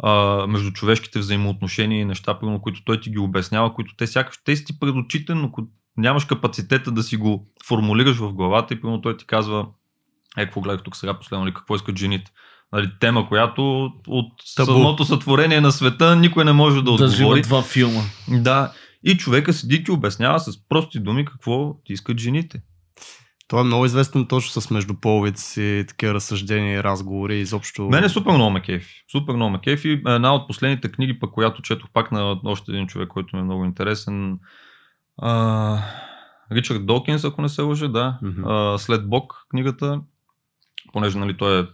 а, 0.04 0.48
междучовешките 0.48 1.20
взаимоотношения 1.20 2.02
и 2.02 2.06
неща, 2.06 2.40
примерно, 2.40 2.62
които 2.62 2.84
той 2.84 3.02
ти 3.02 3.10
ги 3.10 3.20
обяснява, 3.20 3.74
които 3.74 3.96
те 3.96 4.08
сякаш 4.08 4.36
те 4.46 4.56
си 4.56 4.66
ти 4.66 4.80
пред 4.80 4.96
очите, 4.96 5.36
но 5.36 5.52
нямаш 5.98 6.26
капацитета 6.26 6.92
да 6.92 7.04
си 7.04 7.18
го 7.18 7.48
формулираш 7.68 8.18
в 8.18 8.34
главата 8.34 8.74
и 8.74 8.82
примерно 8.82 9.02
той 9.02 9.18
ти 9.18 9.26
казва, 9.26 9.68
е, 10.38 10.46
какво 10.46 10.62
гледах 10.62 10.84
тук 10.84 10.96
сега 10.96 11.20
последно, 11.20 11.48
ли, 11.48 11.54
какво 11.54 11.76
искат 11.76 11.98
жените. 11.98 12.32
Нали, 12.74 12.92
тема, 13.00 13.28
която 13.28 13.92
от 14.08 14.32
Табу. 14.56 14.72
самото 14.72 15.06
сътворение 15.06 15.62
на 15.62 15.72
света 15.72 16.16
никой 16.16 16.46
не 16.46 16.54
може 16.54 16.82
да 16.82 16.92
отговори. 16.92 17.42
Да 17.42 17.48
два 17.48 17.62
филма. 17.62 18.02
Да. 18.28 18.72
И 19.04 19.18
човека 19.18 19.54
седи 19.54 19.84
и 19.88 19.92
обяснява 19.92 20.40
с 20.40 20.68
прости 20.70 21.00
думи 21.00 21.26
какво 21.26 21.74
ти 21.86 21.94
искат 21.94 22.20
жените. 22.20 22.62
Това 23.52 23.62
е 23.62 23.66
много 23.66 23.86
известно 23.86 24.28
точно 24.28 24.62
с 24.62 24.72
междуполовите 24.72 25.42
си, 25.42 25.86
такива 25.88 26.14
разсъждения 26.14 26.80
и 26.80 26.84
разговори 26.84 27.40
изобщо. 27.40 27.90
Мене 27.90 28.10
супер 28.10 28.32
много 28.32 28.52
ме 28.52 28.62
кефи. 28.62 29.04
Супер 29.12 29.34
много 29.34 29.52
ме 29.52 29.60
кефи. 29.62 30.02
Една 30.08 30.36
от 30.36 30.48
последните 30.48 30.92
книги, 30.92 31.20
пък, 31.20 31.32
която 31.32 31.62
четох 31.62 31.90
пак 31.94 32.12
на 32.12 32.40
още 32.46 32.72
един 32.72 32.88
човек, 32.88 33.10
който 33.10 33.36
ми 33.36 33.42
е 33.42 33.46
много 33.46 33.66
интересен. 33.66 34.40
А, 35.18 35.78
Ричард 36.52 36.86
Докинс, 36.86 37.24
ако 37.24 37.42
не 37.42 37.50
се 37.50 37.62
лъжа, 37.62 37.88
да. 37.88 38.20
Mm-hmm. 38.24 38.74
А, 38.74 38.78
След 38.78 39.10
Бог 39.10 39.46
книгата, 39.50 40.02
понеже 40.94 41.18
нали, 41.18 41.38
той 41.38 41.62
е 41.62 41.66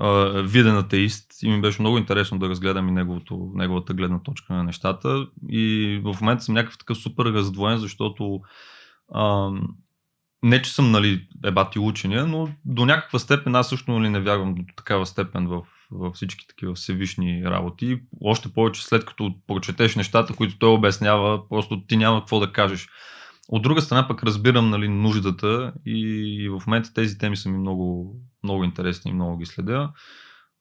Uh, 0.00 0.42
виден 0.42 0.76
атеист 0.76 1.42
и 1.42 1.50
ми 1.50 1.60
беше 1.60 1.82
много 1.82 1.98
интересно 1.98 2.38
да 2.38 2.48
разгледам 2.48 2.88
и 2.88 2.92
неговото, 2.92 3.50
неговата 3.54 3.94
гледна 3.94 4.22
точка 4.22 4.52
на 4.54 4.64
нещата. 4.64 5.26
И 5.48 6.00
в 6.04 6.20
момента 6.20 6.44
съм 6.44 6.54
някакъв 6.54 6.78
такъв 6.78 6.98
супер 6.98 7.24
раздвоен, 7.24 7.78
защото 7.78 8.40
uh, 9.14 9.60
не, 10.42 10.62
че 10.62 10.74
съм 10.74 10.90
нали, 10.90 11.28
ебати 11.44 11.78
учения, 11.78 12.26
но 12.26 12.48
до 12.64 12.86
някаква 12.86 13.18
степен 13.18 13.54
аз 13.54 13.68
също 13.68 13.92
нали, 13.92 14.08
не 14.08 14.20
вярвам 14.20 14.54
до 14.54 14.62
такава 14.76 15.06
степен 15.06 15.46
в, 15.46 15.62
в 15.90 16.12
всички 16.12 16.46
такива 16.48 16.74
всевишни 16.74 17.44
работи. 17.44 18.00
Още 18.20 18.52
повече 18.52 18.84
след 18.84 19.04
като 19.04 19.34
прочетеш 19.46 19.96
нещата, 19.96 20.34
които 20.34 20.58
той 20.58 20.70
обяснява, 20.70 21.48
просто 21.48 21.82
ти 21.86 21.96
няма 21.96 22.20
какво 22.20 22.40
да 22.40 22.52
кажеш. 22.52 22.88
От 23.48 23.62
друга 23.62 23.82
страна 23.82 24.08
пък 24.08 24.22
разбирам 24.22 24.70
нали, 24.70 24.88
нуждата 24.88 25.72
и, 25.86 26.48
в 26.48 26.66
момента 26.66 26.94
тези 26.94 27.18
теми 27.18 27.36
са 27.36 27.48
ми 27.48 27.58
много, 27.58 28.16
много 28.44 28.64
интересни 28.64 29.10
и 29.10 29.14
много 29.14 29.38
ги 29.38 29.46
следя. 29.46 29.92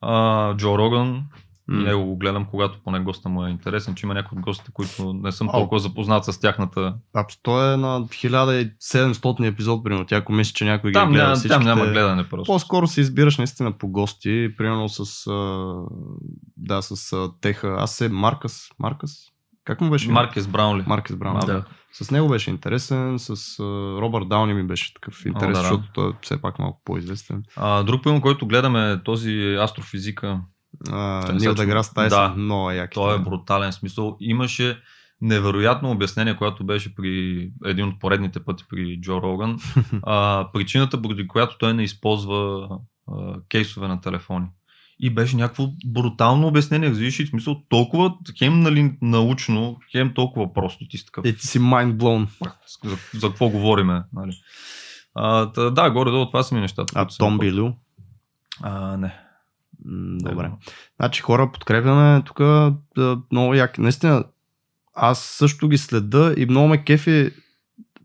А, 0.02 0.56
Джо 0.56 0.78
Роган, 0.78 1.24
Mm. 1.72 1.84
Него 1.84 2.06
го 2.06 2.18
гледам, 2.18 2.46
когато 2.46 2.80
поне 2.84 3.00
госта 3.00 3.30
му 3.30 3.46
е 3.46 3.50
интересен, 3.50 3.96
че 3.96 4.06
има 4.06 4.14
някои 4.14 4.38
от 4.38 4.44
гостите, 4.44 4.72
които 4.74 5.14
не 5.14 5.32
съм 5.32 5.50
толкова 5.52 5.80
запознат 5.80 6.26
с 6.26 6.40
тяхната. 6.40 6.96
А, 7.14 7.26
той 7.44 7.74
е 7.74 7.78
на 7.78 8.02
1700 8.02 9.48
епизод, 9.48 9.84
примерно. 9.84 10.06
Тя 10.06 10.16
ако 10.16 10.34
мисли, 10.34 10.54
че 10.54 10.66
някой 10.66 10.92
там, 10.92 11.10
ги 11.10 11.14
гледа 11.14 11.24
няма, 11.24 11.36
всичките... 11.36 11.54
Там 11.54 11.64
няма 11.64 11.86
гледане 11.86 12.30
просто. 12.30 12.54
По-скоро 12.54 12.88
се 12.88 13.02
избираш 13.02 13.38
наистина 13.38 13.72
по 13.72 13.88
гости, 13.88 14.50
примерно 14.58 14.90
с, 14.90 15.30
да, 16.58 16.82
с 16.82 17.30
Теха. 17.42 17.76
Аз 17.80 17.96
се 17.96 18.10
Маркъс. 18.10 18.70
Маркъс? 18.80 19.12
Как 19.64 19.82
му 19.82 19.90
беше? 19.90 20.10
Маркес 20.10 20.48
Браунли. 20.48 20.84
Маркес 20.88 21.16
Браунли. 21.16 21.46
Да. 21.46 21.64
С 21.92 22.12
него 22.12 22.30
беше 22.30 22.50
интересен, 22.50 23.20
с 23.20 23.60
Робърт 24.02 24.30
Дауни 24.30 24.54
ми 24.54 24.64
беше 24.64 24.94
такъв 24.94 25.26
интерес, 25.26 25.58
О, 25.58 25.62
да, 25.62 25.68
защото 25.68 25.84
той 25.94 26.10
е 26.10 26.14
все 26.22 26.42
пак 26.42 26.60
малко 26.60 26.82
по-известен. 26.86 27.44
А, 27.56 27.84
друг 27.84 28.04
филм, 28.04 28.22
който 28.22 28.48
гледаме 28.48 28.92
е 28.92 29.04
този 29.04 29.58
астрофизика. 29.62 30.42
Нил 31.34 31.54
Деграс 31.54 31.94
Тайсън, 31.94 32.20
да, 32.20 32.42
много 32.42 32.72
яки. 32.72 32.94
Той 32.94 33.16
е 33.16 33.20
брутален 33.20 33.72
смисъл. 33.72 34.18
Имаше 34.20 34.80
невероятно 35.22 35.92
обяснение, 35.92 36.38
което 36.38 36.66
беше 36.66 36.96
при 36.96 37.50
един 37.66 37.88
от 37.88 38.00
поредните 38.00 38.40
пъти 38.40 38.64
при 38.70 39.02
Джо 39.02 39.22
Роган. 39.22 39.60
а, 40.04 40.48
причината, 40.54 41.02
поради 41.02 41.28
която 41.28 41.58
той 41.58 41.74
не 41.74 41.84
използва 41.84 42.70
а, 43.12 43.36
кейсове 43.50 43.88
на 43.88 44.02
телефони 44.02 44.48
и 45.00 45.10
беше 45.10 45.36
някакво 45.36 45.68
брутално 45.86 46.48
обяснение. 46.48 46.90
Виждаш, 46.90 47.28
в 47.28 47.30
смисъл 47.30 47.62
толкова, 47.70 48.14
хем 48.38 48.60
нали, 48.60 48.98
научно, 49.02 49.80
хем 49.92 50.14
толкова 50.14 50.54
просто 50.54 50.88
ти 50.88 50.98
си 50.98 51.06
такъв. 51.06 51.26
И 51.26 51.38
ти 51.38 51.48
си 51.48 51.60
mind 51.60 51.94
blown. 51.94 52.28
За, 52.84 52.98
за 53.20 53.28
какво 53.28 53.50
говориме, 53.50 54.04
нали? 54.14 54.32
А, 55.16 55.46
да, 55.72 55.92
горе-долу 55.92 56.26
това 56.26 56.44
са 56.44 56.56
ми 56.56 56.62
нещата. 56.62 56.94
А 56.96 57.08
Том 57.18 57.38
Билю? 57.38 57.74
А, 58.62 58.98
не. 58.98 59.20
Добре. 59.86 60.52
Значи 61.00 61.22
хора, 61.22 61.52
подкрепяме 61.52 62.24
тук 62.26 62.38
да, 62.96 63.22
много 63.32 63.54
яки. 63.54 63.82
Наистина, 63.82 64.24
аз 64.96 65.20
също 65.20 65.70
ги 65.70 65.78
следа 65.78 66.34
и 66.38 66.46
много 66.46 66.68
ме 66.68 66.84
кефи. 66.84 67.32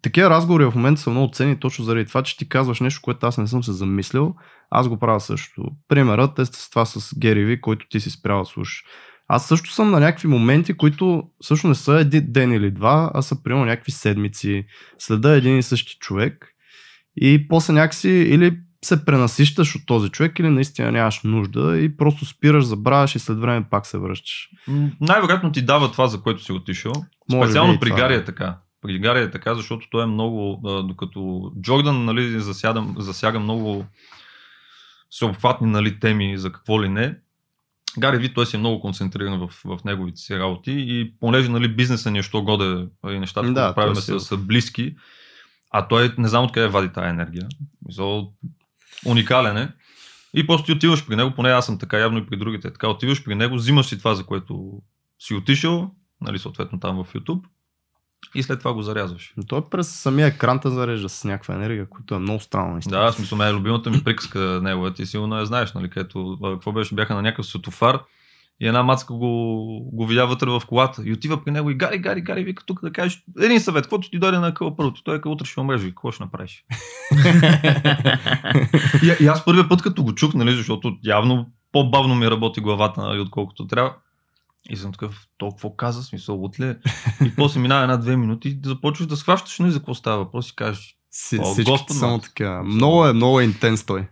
Такива 0.02 0.30
разговори 0.30 0.64
в 0.64 0.74
момента 0.74 1.00
са 1.00 1.10
много 1.10 1.32
ценни 1.32 1.60
точно 1.60 1.84
заради 1.84 2.06
това, 2.06 2.22
че 2.22 2.36
ти 2.36 2.48
казваш 2.48 2.80
нещо, 2.80 3.00
което 3.02 3.26
аз 3.26 3.38
не 3.38 3.46
съм 3.46 3.64
се 3.64 3.72
замислил 3.72 4.34
аз 4.74 4.88
го 4.88 4.98
правя 4.98 5.20
също. 5.20 5.64
Примерът 5.88 6.38
е 6.38 6.44
с 6.44 6.70
това 6.70 6.84
с 6.84 7.18
Гери 7.18 7.44
Ви, 7.44 7.60
който 7.60 7.86
ти 7.88 8.00
си 8.00 8.10
спрял 8.10 8.38
да 8.38 8.44
слушаш. 8.44 8.84
Аз 9.28 9.48
също 9.48 9.70
съм 9.70 9.90
на 9.90 10.00
някакви 10.00 10.28
моменти, 10.28 10.74
които 10.74 11.22
също 11.42 11.68
не 11.68 11.74
са 11.74 12.00
един 12.00 12.32
ден 12.32 12.52
или 12.52 12.70
два, 12.70 13.10
а 13.14 13.22
са 13.22 13.42
примерно 13.42 13.64
някакви 13.64 13.92
седмици. 13.92 14.66
Следа 14.98 15.32
един 15.32 15.58
и 15.58 15.62
същи 15.62 15.98
човек 15.98 16.48
и 17.16 17.48
после 17.48 17.72
някакси 17.72 18.08
или 18.08 18.58
се 18.84 19.04
пренасищаш 19.04 19.76
от 19.76 19.82
този 19.86 20.08
човек 20.08 20.38
или 20.38 20.48
наистина 20.48 20.92
нямаш 20.92 21.20
нужда 21.24 21.78
и 21.78 21.96
просто 21.96 22.24
спираш, 22.24 22.64
забравяш 22.64 23.14
и 23.14 23.18
след 23.18 23.38
време 23.38 23.66
пак 23.70 23.86
се 23.86 23.98
връщаш. 23.98 24.50
Най-вероятно 25.00 25.52
ти 25.52 25.62
дава 25.62 25.92
това, 25.92 26.06
за 26.06 26.20
което 26.20 26.42
си 26.42 26.52
отишъл. 26.52 26.92
Специално 27.30 27.80
при 27.80 27.90
Гари 27.90 28.14
е 28.14 28.24
така. 28.24 28.58
При 28.80 28.98
Гари 28.98 29.20
е 29.20 29.30
така, 29.30 29.54
защото 29.54 29.86
той 29.90 30.02
е 30.02 30.06
много, 30.06 30.60
докато 30.88 31.52
Джордан 31.60 32.04
нали, 32.04 32.40
засяга, 32.40 32.84
засяга 32.98 33.40
много 33.40 33.86
всеобхватни 35.10 35.70
нали, 35.70 36.00
теми 36.00 36.38
за 36.38 36.52
какво 36.52 36.82
ли 36.82 36.88
не. 36.88 37.16
Гари 37.98 38.18
Ви, 38.18 38.34
той 38.34 38.46
си 38.46 38.56
е 38.56 38.58
много 38.58 38.80
концентриран 38.80 39.38
в, 39.38 39.48
в 39.64 39.84
неговите 39.84 40.20
си 40.20 40.38
работи 40.38 40.72
и 40.88 41.14
понеже 41.20 41.48
нали, 41.48 41.68
бизнеса 41.68 42.10
ни 42.10 42.18
е 42.18 42.22
що 42.22 42.42
годе 42.42 42.86
и 43.10 43.18
нещата, 43.18 43.52
да, 43.52 43.62
които 43.62 43.74
правим 43.74 43.94
са, 43.94 44.20
са 44.20 44.36
близки, 44.36 44.96
а 45.70 45.88
той 45.88 46.14
не 46.18 46.28
знам 46.28 46.44
откъде 46.44 46.68
вади 46.68 46.88
тази 46.88 47.08
енергия. 47.08 47.48
Уникален 49.06 49.56
е. 49.56 49.72
И 50.34 50.46
просто 50.46 50.66
ти 50.66 50.72
отиваш 50.72 51.06
при 51.06 51.16
него, 51.16 51.32
поне 51.34 51.48
аз 51.48 51.66
съм 51.66 51.78
така, 51.78 51.98
явно 51.98 52.18
и 52.18 52.26
при 52.26 52.36
другите. 52.36 52.72
Така 52.72 52.88
отиваш 52.88 53.24
при 53.24 53.34
него, 53.34 53.56
взимаш 53.56 53.86
си 53.86 53.98
това, 53.98 54.14
за 54.14 54.24
което 54.24 54.72
си 55.18 55.34
отишъл, 55.34 55.90
нали, 56.20 56.38
съответно 56.38 56.80
там 56.80 57.04
в 57.04 57.12
YouTube 57.12 57.42
и 58.34 58.42
след 58.42 58.58
това 58.58 58.72
го 58.72 58.82
зарязваш. 58.82 59.34
Но 59.36 59.42
той 59.42 59.68
през 59.70 59.88
самия 59.88 60.26
екран 60.26 60.60
те 60.60 60.70
зарежда 60.70 61.08
с 61.08 61.24
някаква 61.24 61.54
енергия, 61.54 61.88
която 61.88 62.14
е 62.14 62.18
много 62.18 62.40
странно. 62.40 62.80
Да, 62.86 63.12
в 63.12 63.14
смисъл, 63.14 63.38
е 63.38 63.52
любимата 63.52 63.90
ми 63.90 64.04
приказка 64.04 64.60
него, 64.62 64.90
ти 64.90 65.06
сигурно 65.06 65.38
я 65.38 65.46
знаеш, 65.46 65.72
нали, 65.72 65.90
където, 65.90 66.38
какво 66.42 66.72
беше, 66.72 66.94
бяха 66.94 67.14
на 67.14 67.22
някакъв 67.22 67.46
светофар 67.46 68.00
и 68.60 68.66
една 68.66 68.82
мацка 68.82 69.14
го, 69.14 69.90
го 69.92 70.06
видя 70.06 70.26
вътре 70.26 70.50
в 70.50 70.62
колата 70.68 71.02
и 71.04 71.12
отива 71.12 71.44
при 71.44 71.50
него 71.50 71.70
и 71.70 71.74
гари, 71.74 71.98
гари, 71.98 72.20
гари, 72.20 72.44
вика 72.44 72.64
тук 72.66 72.82
да 72.82 72.92
кажеш 72.92 73.24
един 73.40 73.60
съвет, 73.60 73.84
каквото 73.84 74.10
ти 74.10 74.18
дойде 74.18 74.38
на 74.38 74.54
къла 74.54 74.76
първото, 74.76 75.02
той 75.02 75.16
е 75.16 75.28
утре 75.28 75.46
ще 75.46 75.60
умреш, 75.60 75.82
какво 75.82 76.12
ще 76.12 76.22
направиш? 76.22 76.64
и, 79.02 79.24
и, 79.24 79.26
аз 79.26 79.44
първият 79.44 79.68
път 79.68 79.82
като 79.82 80.04
го 80.04 80.14
чух, 80.14 80.34
нали, 80.34 80.52
защото 80.52 80.96
явно 81.04 81.50
по-бавно 81.72 82.14
ми 82.14 82.30
работи 82.30 82.60
главата, 82.60 83.00
нали, 83.00 83.20
отколкото 83.20 83.66
трябва, 83.66 83.94
и 84.70 84.76
съм 84.76 84.92
такъв, 84.92 85.26
толкова 85.38 85.76
каза, 85.76 86.02
смисъл, 86.02 86.44
от 86.44 86.60
ли? 86.60 86.76
И 87.24 87.34
после 87.36 87.60
минава 87.60 87.82
една-две 87.82 88.16
минути 88.16 88.48
и 88.48 88.58
започваш 88.64 89.06
да 89.06 89.16
схващаш, 89.16 89.58
но 89.58 89.66
и 89.66 89.70
за 89.70 89.78
какво 89.78 89.94
става 89.94 90.18
въпрос 90.18 90.50
и 90.50 90.56
кажеш. 90.56 90.96
Си, 91.10 91.38
Господ, 91.38 91.90
само 91.90 92.18
така. 92.18 92.62
Много 92.62 93.06
е, 93.06 93.12
много 93.12 93.40
е 93.40 93.44
интенс 93.44 93.84
той. 93.84 94.06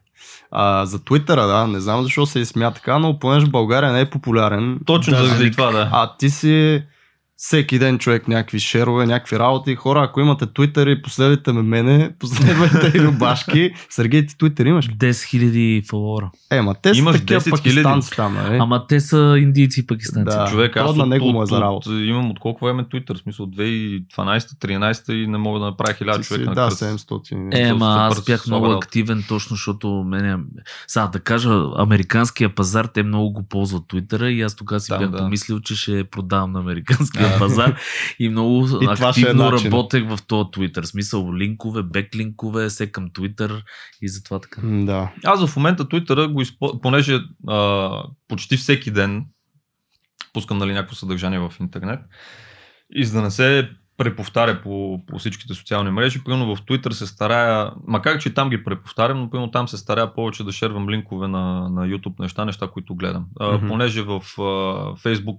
А, 0.50 0.86
за 0.86 1.04
Твитъра, 1.04 1.46
да, 1.46 1.66
не 1.66 1.80
знам 1.80 2.02
защо 2.02 2.26
се 2.26 2.38
изсмя 2.38 2.70
така, 2.70 2.98
но 2.98 3.18
понеже 3.18 3.46
България 3.46 3.92
не 3.92 4.00
е 4.00 4.10
популярен. 4.10 4.80
Точно 4.86 5.16
да, 5.16 5.24
заради 5.24 5.50
това, 5.50 5.70
да. 5.70 5.88
А 5.92 6.16
ти 6.18 6.30
си 6.30 6.82
всеки 7.42 7.78
ден 7.78 7.98
човек 7.98 8.28
някакви 8.28 8.58
шерове, 8.58 9.06
някакви 9.06 9.38
работи. 9.38 9.74
Хора, 9.74 10.02
ако 10.02 10.20
имате 10.20 10.46
Twitter 10.46 10.98
и 10.98 11.02
последвайте 11.02 11.52
ме 11.52 11.62
мене, 11.62 12.12
последвайте 12.18 12.98
и 12.98 13.00
Любашки. 13.00 13.70
Сергей, 13.90 14.26
ти 14.26 14.34
Twitter 14.34 14.68
имаш? 14.68 14.88
10 14.88 15.10
000 15.10 15.88
фолуара. 15.88 16.30
Е, 16.50 16.60
ма 16.60 16.74
те 16.82 16.94
са 16.94 16.98
имаш 16.98 17.16
такива 17.16 17.40
пакистанци 17.50 18.10
там, 18.16 18.34
нали? 18.34 18.58
Ама 18.60 18.86
те 18.86 19.00
са 19.00 19.36
индийци 19.38 19.80
и 19.80 19.86
пакистанци. 19.86 20.36
Да, 20.36 20.46
човек, 20.46 20.76
аз 20.76 20.96
на 20.96 21.06
него 21.06 21.32
му 21.32 21.42
е 21.42 21.46
за 21.46 21.60
работа. 21.60 21.90
От, 21.90 22.00
имам 22.00 22.30
от 22.30 22.38
колко 22.38 22.64
време 22.64 22.84
Twitter, 22.84 23.14
в 23.14 23.18
смисъл 23.18 23.46
2012-13 23.46 25.12
и 25.12 25.26
не 25.26 25.38
мога 25.38 25.60
да 25.60 25.66
направя 25.66 25.92
1000 25.92 26.22
човека. 26.22 26.54
Да, 26.54 26.70
700. 26.70 27.68
Е, 27.68 27.72
ма 27.72 27.96
аз 28.10 28.24
бях 28.24 28.46
много 28.46 28.66
активен 28.66 29.24
точно, 29.28 29.56
защото 29.56 29.88
мене... 29.88 30.36
Сега 30.86 31.06
да 31.06 31.20
кажа, 31.20 31.62
американския 31.76 32.54
пазар, 32.54 32.84
те 32.84 33.02
много 33.02 33.32
го 33.32 33.42
ползват 33.42 33.82
Twitter 33.82 34.28
и 34.28 34.42
аз 34.42 34.54
тогава 34.54 34.80
си 34.80 34.92
бях 34.98 35.16
помислил, 35.18 35.60
че 35.60 35.76
ще 35.76 36.04
продавам 36.04 36.52
на 36.52 36.60
американския 36.60 37.29
пазар 37.38 37.76
и 38.18 38.28
много 38.28 38.66
И 38.80 38.84
е 38.84 38.88
активно 38.90 39.50
начинът. 39.50 39.64
работех 39.64 40.08
в 40.08 40.18
този 40.26 40.44
Twitter. 40.44 40.84
Смисъл 40.84 41.34
линкове, 41.34 41.82
беклинкове, 41.82 42.68
все 42.68 42.92
към 42.92 43.10
Twitter 43.10 43.62
и 44.02 44.08
затова 44.08 44.38
така. 44.40 44.60
Да. 44.64 45.12
Аз 45.24 45.46
в 45.46 45.56
момента 45.56 45.84
Twitter 45.84 46.32
го 46.32 46.40
използвам, 46.42 46.80
понеже 46.80 47.20
а, 47.48 47.90
почти 48.28 48.56
всеки 48.56 48.90
ден 48.90 49.24
пускам 50.32 50.58
нали, 50.58 50.72
някакво 50.72 50.94
съдържание 50.96 51.38
в 51.38 51.52
интернет 51.60 52.00
и 52.94 53.04
за 53.04 53.16
да 53.18 53.22
не 53.22 53.30
се 53.30 53.70
преповтаря 53.96 54.62
по, 54.62 55.02
по 55.06 55.18
всичките 55.18 55.54
социални 55.54 55.90
мрежи, 55.90 56.24
примерно 56.24 56.56
в 56.56 56.62
Twitter 56.62 56.90
се 56.90 57.06
старая, 57.06 57.70
макар 57.86 58.18
че 58.18 58.34
там 58.34 58.50
ги 58.50 58.64
преповтарям, 58.64 59.20
но 59.20 59.30
примерно 59.30 59.50
там 59.50 59.68
се 59.68 59.76
старая 59.76 60.14
повече 60.14 60.44
да 60.44 60.52
шервам 60.52 60.90
линкове 60.90 61.28
на, 61.28 61.68
на 61.68 61.86
YouTube 61.88 62.20
неща, 62.20 62.44
неща, 62.44 62.68
които 62.72 62.94
гледам. 62.94 63.26
А, 63.40 63.52
Мгм. 63.52 63.68
Понеже 63.68 64.02
в 64.02 64.12
а, 64.38 64.42
Facebook 64.94 65.38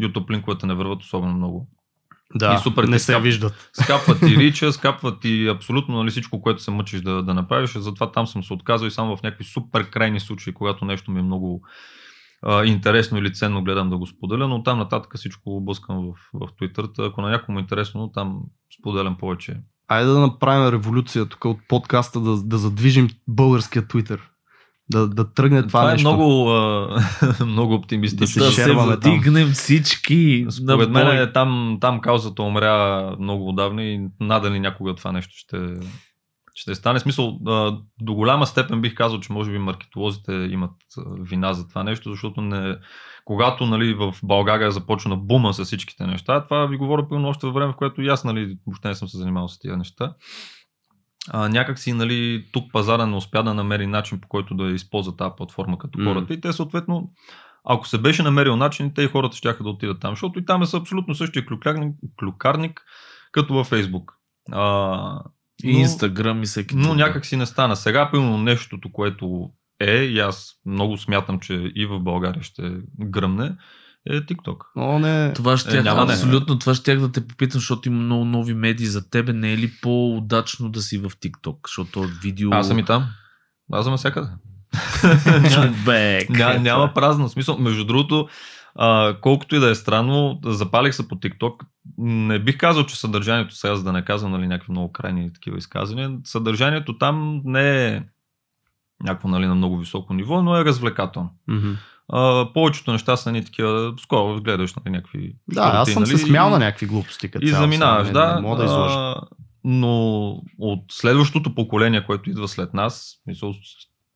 YouTube 0.00 0.30
линковете 0.30 0.66
не 0.66 0.74
върват 0.74 1.02
особено 1.02 1.34
много. 1.34 1.68
Да, 2.34 2.54
И 2.54 2.58
супер 2.58 2.84
не 2.84 2.98
се 2.98 3.12
скап- 3.12 3.22
виждат. 3.22 3.70
Скапват 3.72 4.20
ти 4.20 4.36
рича, 4.36 4.72
скапват 4.72 5.20
ти 5.20 5.48
абсолютно 5.48 5.96
нали, 5.96 6.10
всичко, 6.10 6.42
което 6.42 6.62
се 6.62 6.70
мъчиш 6.70 7.00
да, 7.00 7.22
да 7.22 7.34
направиш. 7.34 7.72
Затова 7.72 8.12
там 8.12 8.26
съм 8.26 8.44
се 8.44 8.52
отказал 8.52 8.86
и 8.86 8.90
само 8.90 9.16
в 9.16 9.22
някакви 9.22 9.44
супер 9.44 9.90
крайни 9.90 10.20
случаи, 10.20 10.54
когато 10.54 10.84
нещо 10.84 11.10
ми 11.10 11.20
е 11.20 11.22
много 11.22 11.62
а, 12.42 12.64
интересно 12.64 13.18
или 13.18 13.32
ценно, 13.32 13.64
гледам 13.64 13.90
да 13.90 13.98
го 13.98 14.06
споделя, 14.06 14.48
но 14.48 14.62
там 14.62 14.78
нататък 14.78 15.16
всичко 15.16 15.60
блъскам 15.60 15.96
в, 15.96 16.12
в 16.34 16.48
Twitter. 16.52 17.08
Ако 17.08 17.20
на 17.20 17.30
някому 17.30 17.58
е 17.58 17.62
интересно, 17.62 18.12
там 18.12 18.40
споделям 18.80 19.16
повече. 19.16 19.56
Айде 19.88 20.10
да 20.10 20.20
направим 20.20 20.72
революция 20.72 21.26
тук 21.26 21.44
от 21.44 21.58
подкаста, 21.68 22.20
да, 22.20 22.42
да 22.42 22.58
задвижим 22.58 23.08
българския 23.28 23.82
Twitter. 23.82 24.20
Да, 24.90 25.08
да 25.08 25.32
тръгне 25.32 25.62
това, 25.62 25.68
Това, 25.68 25.90
е 25.90 25.92
нещо. 25.92 26.08
много, 26.08 26.50
а, 26.50 26.98
много 27.46 27.74
оптимистично. 27.74 28.26
се 28.26 28.40
Да 28.40 28.46
се 28.46 28.62
шерваме 28.62 29.00
там. 29.00 29.12
вдигнем 29.12 29.48
всички. 29.48 30.46
Според 30.50 30.90
мен 30.90 31.16
е, 31.16 31.32
там, 31.32 31.78
там 31.80 32.00
каузата 32.00 32.42
умря 32.42 33.10
много 33.20 33.48
отдавна 33.48 33.82
и 33.82 34.08
надали 34.20 34.60
някога 34.60 34.94
това 34.94 35.12
нещо 35.12 35.34
ще, 35.36 35.74
ще 36.54 36.74
стане. 36.74 37.00
Смисъл, 37.00 37.38
а, 37.46 37.78
до 38.00 38.14
голяма 38.14 38.46
степен 38.46 38.80
бих 38.80 38.94
казал, 38.94 39.20
че 39.20 39.32
може 39.32 39.50
би 39.50 39.58
маркетолозите 39.58 40.32
имат 40.32 40.74
вина 41.20 41.52
за 41.52 41.68
това 41.68 41.82
нещо, 41.82 42.10
защото 42.10 42.40
не, 42.40 42.76
когато 43.24 43.66
нали, 43.66 43.94
в 43.94 44.14
България 44.22 44.70
започна 44.70 45.16
бума 45.16 45.54
с 45.54 45.64
всичките 45.64 46.06
неща, 46.06 46.44
това 46.44 46.66
ви 46.66 46.76
говоря 46.76 47.08
примерно 47.08 47.28
още 47.28 47.46
във 47.46 47.54
време, 47.54 47.72
в 47.72 47.76
което 47.76 48.02
и 48.02 48.08
аз 48.08 48.24
нали, 48.24 48.58
въобще 48.66 48.88
не 48.88 48.94
съм 48.94 49.08
се 49.08 49.18
занимавал 49.18 49.48
с 49.48 49.58
тия 49.58 49.76
неща. 49.76 50.14
А, 51.28 51.48
някак 51.48 51.78
си 51.78 51.92
нали, 51.92 52.46
тук 52.52 52.72
пазара 52.72 53.06
не 53.06 53.16
успя 53.16 53.42
да 53.42 53.54
намери 53.54 53.86
начин 53.86 54.20
по 54.20 54.28
който 54.28 54.54
да 54.54 54.70
използва 54.70 55.16
тази 55.16 55.32
платформа 55.36 55.78
като 55.78 55.98
М. 55.98 56.04
хората 56.14 56.34
и 56.34 56.40
те 56.40 56.52
съответно 56.52 57.10
ако 57.64 57.88
се 57.88 57.98
беше 57.98 58.22
намерил 58.22 58.56
начин, 58.56 58.94
те 58.94 59.02
и 59.02 59.06
хората 59.06 59.36
ще 59.36 59.52
да 59.52 59.68
отидат 59.68 60.00
там, 60.00 60.12
защото 60.12 60.38
и 60.38 60.44
там 60.44 60.62
е 60.62 60.66
са 60.66 60.76
абсолютно 60.76 61.14
същия 61.14 61.46
клюкарник, 61.46 61.96
клюкарник 62.20 62.82
като 63.32 63.54
във 63.54 63.66
Фейсбук. 63.66 64.12
А, 64.52 65.22
И 65.64 65.70
Инстаграм 65.70 66.42
и 66.42 66.46
всеки. 66.46 66.76
но 66.76 66.94
някак 66.94 67.26
си 67.26 67.36
не 67.36 67.46
стана. 67.46 67.76
Сега, 67.76 68.10
примерно, 68.10 68.38
нещото, 68.38 68.92
което 68.92 69.50
е, 69.80 69.96
и 69.96 70.20
аз 70.20 70.52
много 70.66 70.96
смятам, 70.96 71.40
че 71.40 71.72
и 71.74 71.86
в 71.86 72.00
България 72.00 72.42
ще 72.42 72.76
гръмне, 73.00 73.56
е 74.06 74.20
TikTok. 74.20 74.56
Но 74.76 74.98
не... 74.98 75.32
Това 75.32 75.56
ще 75.56 75.78
Е, 75.78 75.82
няма 75.82 76.04
не. 76.04 76.12
абсолютно, 76.12 76.58
това 76.58 76.74
ще 76.74 76.96
да 76.96 77.12
те 77.12 77.26
попитам, 77.26 77.60
защото 77.60 77.88
има 77.88 78.00
много 78.00 78.24
нови 78.24 78.54
медии 78.54 78.86
за 78.86 79.10
тебе. 79.10 79.32
Не 79.32 79.52
е 79.52 79.58
ли 79.58 79.72
по-удачно 79.82 80.68
да 80.68 80.82
си 80.82 80.98
в 80.98 81.10
TikTok? 81.10 81.56
Защото 81.66 82.02
видео... 82.22 82.50
Аз 82.52 82.68
съм 82.68 82.78
и 82.78 82.84
там. 82.84 83.06
Аз 83.72 83.84
съм 83.84 83.92
навсякъде. 83.92 84.28
Човек. 85.54 86.30
Ня, 86.30 86.58
няма 86.60 86.94
празно. 86.94 87.28
Смисъл, 87.28 87.58
между 87.58 87.84
другото, 87.84 88.28
а, 88.74 89.16
колкото 89.20 89.56
и 89.56 89.58
да 89.58 89.70
е 89.70 89.74
странно, 89.74 90.40
запалих 90.44 90.94
се 90.94 91.08
по 91.08 91.14
TikTok. 91.16 91.54
Не 91.98 92.38
бих 92.38 92.58
казал, 92.58 92.86
че 92.86 93.00
съдържанието, 93.00 93.54
сега 93.54 93.74
за 93.76 93.84
да 93.84 93.92
не 93.92 94.04
казвам 94.04 94.32
нали, 94.32 94.46
някакви 94.46 94.72
много 94.72 94.92
крайни 94.92 95.32
такива 95.32 95.58
изказвания, 95.58 96.18
съдържанието 96.24 96.98
там 96.98 97.42
не 97.44 97.86
е 97.86 98.02
някакво 99.02 99.28
нали, 99.28 99.46
на 99.46 99.54
много 99.54 99.78
високо 99.78 100.14
ниво, 100.14 100.42
но 100.42 100.56
е 100.56 100.64
развлекателно. 100.64 101.30
Мгм. 101.48 101.72
А, 102.12 102.52
повечето 102.52 102.92
неща 102.92 103.16
са 103.16 103.32
ни 103.32 103.44
такива, 103.44 103.94
скоро 104.02 104.42
гледаш 104.42 104.74
нали, 104.74 104.90
някакви 104.90 105.36
Да, 105.48 105.70
аз 105.74 105.92
съм 105.92 106.06
се 106.06 106.12
нали, 106.12 106.22
смял 106.22 106.48
и- 106.48 106.50
на 106.50 106.58
някакви 106.58 106.86
глупости. 106.86 107.30
Като 107.30 107.46
и 107.46 107.48
заминаваш, 107.48 108.06
сега, 108.06 108.20
не- 108.20 108.26
да. 108.26 108.34
Не 108.34 108.40
мога 108.40 108.56
да 108.56 108.64
изложа. 108.64 108.94
а, 108.98 109.20
но 109.64 110.28
от 110.58 110.84
следващото 110.90 111.54
поколение, 111.54 112.06
което 112.06 112.30
идва 112.30 112.48
след 112.48 112.74
нас, 112.74 113.14
мисъл, 113.26 113.54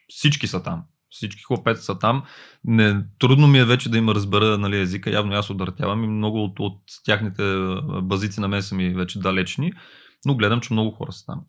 всички 0.08 0.46
са 0.46 0.62
там. 0.62 0.82
Всички 1.10 1.42
хлопеца 1.42 1.82
са 1.82 1.98
там. 1.98 2.22
Не, 2.64 3.04
трудно 3.18 3.46
ми 3.46 3.58
е 3.58 3.64
вече 3.64 3.88
да 3.88 3.98
им 3.98 4.08
разбера 4.08 4.58
нали, 4.58 4.80
езика. 4.80 5.10
Явно 5.10 5.34
аз 5.34 5.50
удъртявам 5.50 6.04
и 6.04 6.06
много 6.06 6.44
от, 6.44 6.60
от 6.60 6.78
тяхните 7.04 7.42
базици 8.02 8.40
на 8.40 8.48
мен 8.48 8.62
са 8.62 8.74
ми 8.74 8.88
вече 8.94 9.18
далечни, 9.18 9.72
но 10.24 10.34
гледам, 10.36 10.60
че 10.60 10.72
много 10.72 10.90
хора 10.90 11.12
са 11.12 11.26
там. 11.26 11.40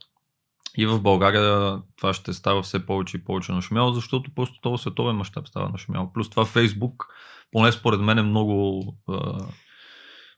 И 0.78 0.86
в 0.86 1.02
България 1.02 1.80
това 1.98 2.14
ще 2.14 2.34
става 2.34 2.62
все 2.62 2.86
повече 2.86 3.18
и 3.18 3.24
повече 3.24 3.52
нашумяло, 3.52 3.94
защото 3.94 4.32
просто 4.36 4.60
това 4.62 4.78
световен 4.78 5.16
мащаб 5.16 5.48
става 5.48 5.70
нашумяло. 5.70 6.14
Плюс 6.14 6.30
това 6.30 6.46
Фейсбук, 6.46 7.06
поне 7.52 7.72
според 7.72 8.02
мен 8.02 8.18
е 8.18 8.24
много... 8.24 8.84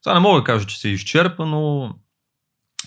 Сега 0.04 0.14
не 0.14 0.20
мога 0.20 0.40
да 0.40 0.44
кажа, 0.44 0.68
че 0.68 0.80
се 0.80 0.90
изчерпа, 0.90 1.46
но 1.46 1.94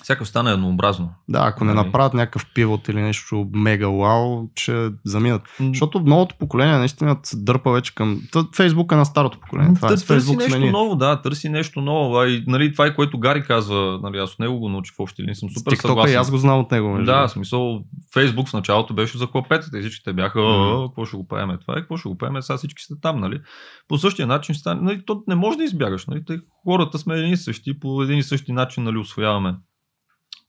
сякаш 0.02 0.28
стане 0.28 0.52
еднообразно. 0.52 1.10
Да, 1.28 1.40
ако 1.46 1.64
не 1.64 1.74
Нали? 1.74 1.86
направят 1.86 2.14
някакъв 2.14 2.46
пивот 2.54 2.88
или 2.88 3.02
нещо 3.02 3.46
мега 3.52 3.88
вау, 3.88 4.48
ще 4.56 4.90
заминат. 5.04 5.42
Защото 5.60 6.00
новото 6.00 6.34
поколение 6.38 6.78
наистина 6.78 7.16
се 7.22 7.36
дърпа 7.36 7.72
вече 7.72 7.94
към... 7.94 8.20
Фейсбук 8.56 8.92
е 8.92 8.96
на 8.96 9.04
старото 9.04 9.40
поколение. 9.40 9.74
Това 9.74 9.88
е 9.88 9.96
Търси, 9.96 10.36
нещо 10.36 10.56
смени. 10.56 10.70
ново, 10.70 10.96
да, 10.96 11.22
търси 11.22 11.48
нещо 11.48 11.80
ново. 11.80 12.16
А 12.18 12.28
и, 12.28 12.44
нали, 12.46 12.72
това 12.72 12.86
е 12.86 12.94
което 12.94 13.18
Гари 13.18 13.42
казва, 13.42 14.00
нали, 14.02 14.18
аз 14.18 14.32
от 14.32 14.38
него 14.38 14.58
го 14.58 14.68
научих 14.68 14.96
в 14.96 15.00
общи 15.00 15.22
линии, 15.22 15.34
съм 15.34 15.48
супер 15.50 15.72
TikTok 15.72 15.86
съгласен. 15.86 16.14
и 16.14 16.16
аз 16.16 16.30
го 16.30 16.36
знам 16.36 16.60
от 16.60 16.70
него. 16.70 16.88
между 16.88 17.12
Да, 17.12 17.28
смисъл, 17.28 17.80
Фейсбук 18.14 18.48
в 18.48 18.52
началото 18.52 18.94
беше 18.94 19.18
за 19.18 19.26
клапетата 19.26 19.78
и 19.78 19.80
всичките 19.80 20.12
бяха, 20.12 20.38
mm. 20.38 20.88
какво 20.88 21.04
ще 21.04 21.16
го 21.16 21.26
правим 21.28 21.58
това 21.60 21.74
и 21.78 21.80
какво 21.80 21.96
ще 21.96 22.08
го 22.08 22.18
правим, 22.18 22.42
сега 22.42 22.56
всички 22.56 22.82
сте 22.82 22.94
там, 23.02 23.20
нали? 23.20 23.40
По 23.88 23.98
същия 23.98 24.26
начин 24.26 24.54
стане, 24.54 24.80
нали, 24.80 25.02
то 25.06 25.22
не 25.28 25.34
може 25.34 25.58
да 25.58 25.64
избягаш, 25.64 26.06
нали? 26.06 26.24
Тъй, 26.24 26.38
хората 26.64 26.98
сме 26.98 27.18
един 27.18 27.32
и 27.32 27.36
същи, 27.36 27.80
по 27.80 28.02
един 28.02 28.18
и 28.18 28.22
същи 28.22 28.52
начин, 28.52 28.84
нали, 28.84 28.98
освояваме 28.98 29.54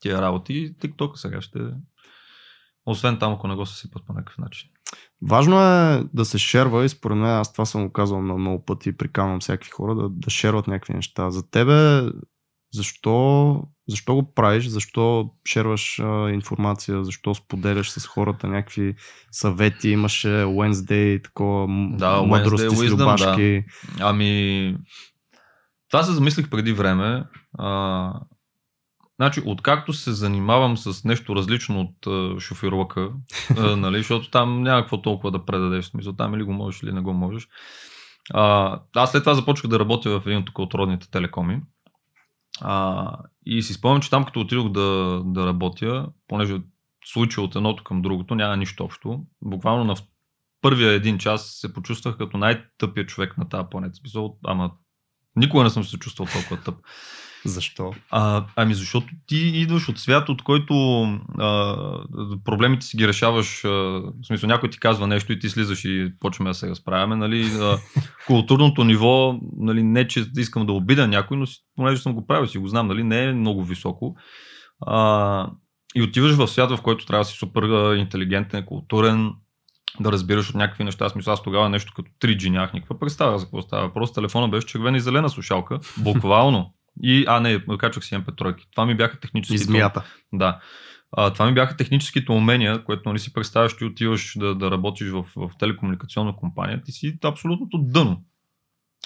тия 0.02 0.22
работи 0.22 0.52
и 0.52 0.74
TikTok 0.74 1.14
сега 1.14 1.40
ще 1.40 1.58
освен 2.86 3.18
там, 3.18 3.32
ако 3.32 3.48
не 3.48 3.54
го 3.54 3.66
съсипат 3.66 4.06
по 4.06 4.12
някакъв 4.12 4.38
начин. 4.38 4.68
Важно 5.22 5.62
е 5.62 6.04
да 6.14 6.24
се 6.24 6.38
шерва 6.38 6.84
и 6.84 6.88
според 6.88 7.16
мен, 7.18 7.30
аз 7.30 7.52
това 7.52 7.64
съм 7.64 7.86
го 7.86 7.92
казвал 7.92 8.22
на 8.22 8.34
много 8.38 8.64
пъти 8.64 8.88
и 8.88 8.96
приканвам 8.96 9.40
всякакви 9.40 9.70
хора 9.70 9.94
да, 9.94 10.08
да 10.08 10.30
шерват 10.30 10.66
някакви 10.66 10.94
неща. 10.94 11.30
За 11.30 11.50
тебе, 11.50 12.02
защо, 12.72 13.62
защо 13.88 14.14
го 14.14 14.34
правиш, 14.34 14.66
защо 14.66 15.30
шерваш 15.48 15.98
а, 15.98 16.30
информация, 16.30 17.04
защо 17.04 17.34
споделяш 17.34 17.90
с 17.90 18.06
хората 18.06 18.46
някакви 18.46 18.94
съвети, 19.30 19.88
имаше 19.88 20.28
Wednesday, 20.28 21.24
такова 21.24 21.66
м- 21.68 21.96
Да, 21.96 22.22
мъдрости 22.22 22.68
Wednesday 22.68 22.86
с 22.86 22.90
Wisdom, 22.90 23.00
любашки. 23.00 23.64
Ами, 24.00 24.76
това 25.90 26.02
се 26.02 26.12
замислих 26.12 26.50
преди 26.50 26.72
време. 26.72 27.24
А, 27.58 28.12
значи, 29.16 29.42
откакто 29.46 29.92
се 29.92 30.12
занимавам 30.12 30.76
с 30.76 31.04
нещо 31.04 31.36
различно 31.36 31.80
от 31.80 32.06
а, 32.06 32.40
шофировка, 32.40 33.12
а, 33.58 33.76
нали, 33.76 33.96
защото 33.96 34.30
там 34.30 34.62
няма 34.62 34.82
какво 34.82 35.02
толкова 35.02 35.30
да 35.30 35.44
предадеш. 35.44 35.84
Смисъл, 35.84 36.12
там 36.12 36.34
или 36.34 36.42
го 36.42 36.52
можеш, 36.52 36.82
или 36.82 36.92
не 36.92 37.00
го 37.00 37.12
можеш. 37.12 37.48
А, 38.34 38.80
аз 38.96 39.10
след 39.10 39.22
това 39.22 39.34
започнах 39.34 39.70
да 39.70 39.78
работя 39.80 40.20
в 40.20 40.26
един 40.26 40.44
тук 40.44 40.58
от 40.58 40.74
родните 40.74 41.10
телекоми. 41.10 41.60
А, 42.60 43.16
и 43.46 43.62
си 43.62 43.72
спомням, 43.72 44.02
че 44.02 44.10
там 44.10 44.24
като 44.24 44.40
отидох 44.40 44.68
да, 44.68 45.20
да 45.24 45.46
работя, 45.46 46.08
понеже 46.28 46.60
случай 47.04 47.44
от 47.44 47.56
едното 47.56 47.84
към 47.84 48.02
другото 48.02 48.34
няма 48.34 48.56
нищо 48.56 48.84
общо. 48.84 49.20
Буквално 49.42 49.84
на 49.84 49.94
първия 50.60 50.92
един 50.92 51.18
час 51.18 51.46
се 51.60 51.72
почувствах 51.72 52.16
като 52.16 52.38
най-тъпия 52.38 53.06
човек 53.06 53.38
на 53.38 53.48
тази 53.48 53.66
планета. 53.70 53.98
Ама 54.44 54.70
никога 55.36 55.64
не 55.64 55.70
съм 55.70 55.84
се 55.84 55.98
чувствал 55.98 56.28
толкова 56.32 56.60
тъп. 56.64 56.74
Защо? 57.44 57.92
А, 58.10 58.44
ами 58.56 58.74
защото 58.74 59.06
ти 59.26 59.36
идваш 59.36 59.88
от 59.88 59.98
свят, 59.98 60.28
от 60.28 60.42
който 60.42 60.74
а, 61.38 61.76
проблемите 62.44 62.86
си 62.86 62.96
ги 62.96 63.08
решаваш. 63.08 63.64
А, 63.64 63.68
в 63.68 64.12
смисъл, 64.26 64.48
някой 64.48 64.70
ти 64.70 64.80
казва 64.80 65.06
нещо 65.06 65.32
и 65.32 65.38
ти 65.38 65.48
слизаш 65.48 65.84
и 65.84 66.12
почваме 66.20 66.50
да 66.50 66.54
се 66.54 66.70
разправяме. 66.70 67.16
Нали, 67.16 67.50
а, 67.60 67.78
културното 68.26 68.84
ниво, 68.84 69.38
нали, 69.56 69.82
не 69.82 70.08
че 70.08 70.24
искам 70.36 70.66
да 70.66 70.72
обида 70.72 71.08
някой, 71.08 71.36
но 71.36 71.46
понеже 71.76 72.02
съм 72.02 72.14
го 72.14 72.26
правил, 72.26 72.46
си 72.46 72.58
го 72.58 72.68
знам, 72.68 72.86
нали, 72.86 73.02
не 73.02 73.24
е 73.24 73.32
много 73.32 73.64
високо. 73.64 74.16
А, 74.86 75.50
и 75.94 76.02
отиваш 76.02 76.34
в 76.34 76.48
свят, 76.48 76.70
в 76.70 76.82
който 76.82 77.06
трябва 77.06 77.20
да 77.20 77.28
си 77.28 77.36
супер 77.36 77.62
интелигентен, 77.96 78.64
културен, 78.66 79.30
да 80.00 80.12
разбираш 80.12 80.48
от 80.48 80.54
някакви 80.54 80.84
неща. 80.84 81.04
Аз 81.04 81.14
мисля, 81.14 81.32
аз 81.32 81.42
тогава 81.42 81.68
нещо 81.68 81.92
като 81.96 82.10
3G 82.20 82.48
нямах 82.48 82.72
никаква 82.72 82.98
представа 82.98 83.38
за 83.38 83.44
какво 83.44 83.62
става. 83.62 83.92
Просто 83.92 84.14
телефона 84.14 84.48
беше 84.48 84.66
червена 84.66 84.96
и 84.96 85.00
зелена 85.00 85.28
слушалка. 85.28 85.78
Буквално. 85.98 86.74
И, 87.02 87.24
а 87.28 87.40
не, 87.40 87.64
качвах 87.78 88.04
си 88.04 88.14
MP3. 88.14 88.56
Това 88.70 88.86
ми 88.86 88.94
бяха 88.94 89.20
технически. 89.20 89.54
И 89.54 89.58
змията. 89.58 90.04
Да. 90.32 90.60
А, 91.16 91.32
това 91.32 91.46
ми 91.46 91.54
бяха 91.54 91.76
техническите 91.76 92.32
умения, 92.32 92.84
което 92.84 93.08
нали 93.08 93.18
си 93.18 93.32
представяш, 93.32 93.76
ти 93.76 93.84
отиваш 93.84 94.34
да, 94.36 94.54
да 94.54 94.70
работиш 94.70 95.08
в, 95.08 95.24
в 95.36 95.50
телекомуникационна 95.58 96.36
компания, 96.36 96.82
ти 96.82 96.92
си 96.92 97.18
абсолютното 97.24 97.78
дъно. 97.78 98.22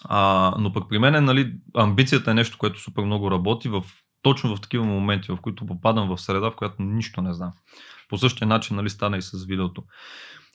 А, 0.04 0.54
но 0.58 0.72
пък 0.72 0.88
при 0.88 0.98
мен 0.98 1.14
е, 1.14 1.20
нали, 1.20 1.52
амбицията 1.74 2.30
е 2.30 2.34
нещо, 2.34 2.58
което 2.58 2.80
супер 2.80 3.02
много 3.02 3.30
работи 3.30 3.68
в, 3.68 3.84
точно 4.22 4.56
в 4.56 4.60
такива 4.60 4.84
моменти, 4.84 5.32
в 5.32 5.38
които 5.42 5.66
попадам 5.66 6.08
в 6.08 6.18
среда, 6.18 6.50
в 6.50 6.56
която 6.56 6.82
нищо 6.82 7.22
не 7.22 7.34
знам. 7.34 7.52
По 8.08 8.18
същия 8.18 8.48
начин 8.48 8.76
нали, 8.76 8.90
стана 8.90 9.16
и 9.16 9.22
с 9.22 9.44
видеото. 9.44 9.82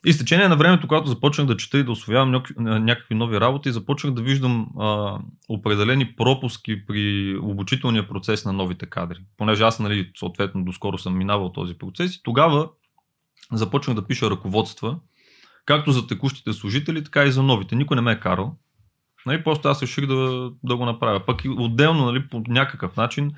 И 0.06 0.12
с 0.12 0.18
течение 0.18 0.48
на 0.48 0.56
времето, 0.56 0.88
когато 0.88 1.08
започнах 1.08 1.46
да 1.46 1.56
чета 1.56 1.78
и 1.78 1.84
да 1.84 1.92
освоявам 1.92 2.42
някакви 2.58 3.14
нови 3.14 3.40
работи, 3.40 3.72
започнах 3.72 4.14
да 4.14 4.22
виждам 4.22 4.68
а, 4.80 5.18
определени 5.48 6.12
пропуски 6.16 6.86
при 6.86 7.36
обучителния 7.42 8.08
процес 8.08 8.44
на 8.44 8.52
новите 8.52 8.86
кадри. 8.86 9.18
Понеже 9.36 9.64
аз, 9.64 9.80
нали, 9.80 10.10
съответно, 10.18 10.64
доскоро 10.64 10.98
съм 10.98 11.18
минавал 11.18 11.52
този 11.52 11.78
процес 11.78 12.14
и 12.14 12.22
тогава 12.22 12.68
започнах 13.52 13.96
да 13.96 14.06
пиша 14.06 14.30
ръководства, 14.30 14.98
както 15.66 15.92
за 15.92 16.06
текущите 16.06 16.52
служители, 16.52 17.04
така 17.04 17.24
и 17.24 17.32
за 17.32 17.42
новите. 17.42 17.76
Никой 17.76 17.94
не 17.94 18.00
ме 18.00 18.12
е 18.12 18.20
карал. 18.20 18.56
Нали, 19.26 19.44
просто 19.44 19.68
аз 19.68 19.82
реших 19.82 20.06
да, 20.06 20.50
да 20.64 20.76
го 20.76 20.84
направя. 20.84 21.26
Пък 21.26 21.44
и 21.44 21.48
отделно, 21.48 22.04
нали, 22.04 22.28
по 22.28 22.42
някакъв 22.48 22.96
начин, 22.96 23.32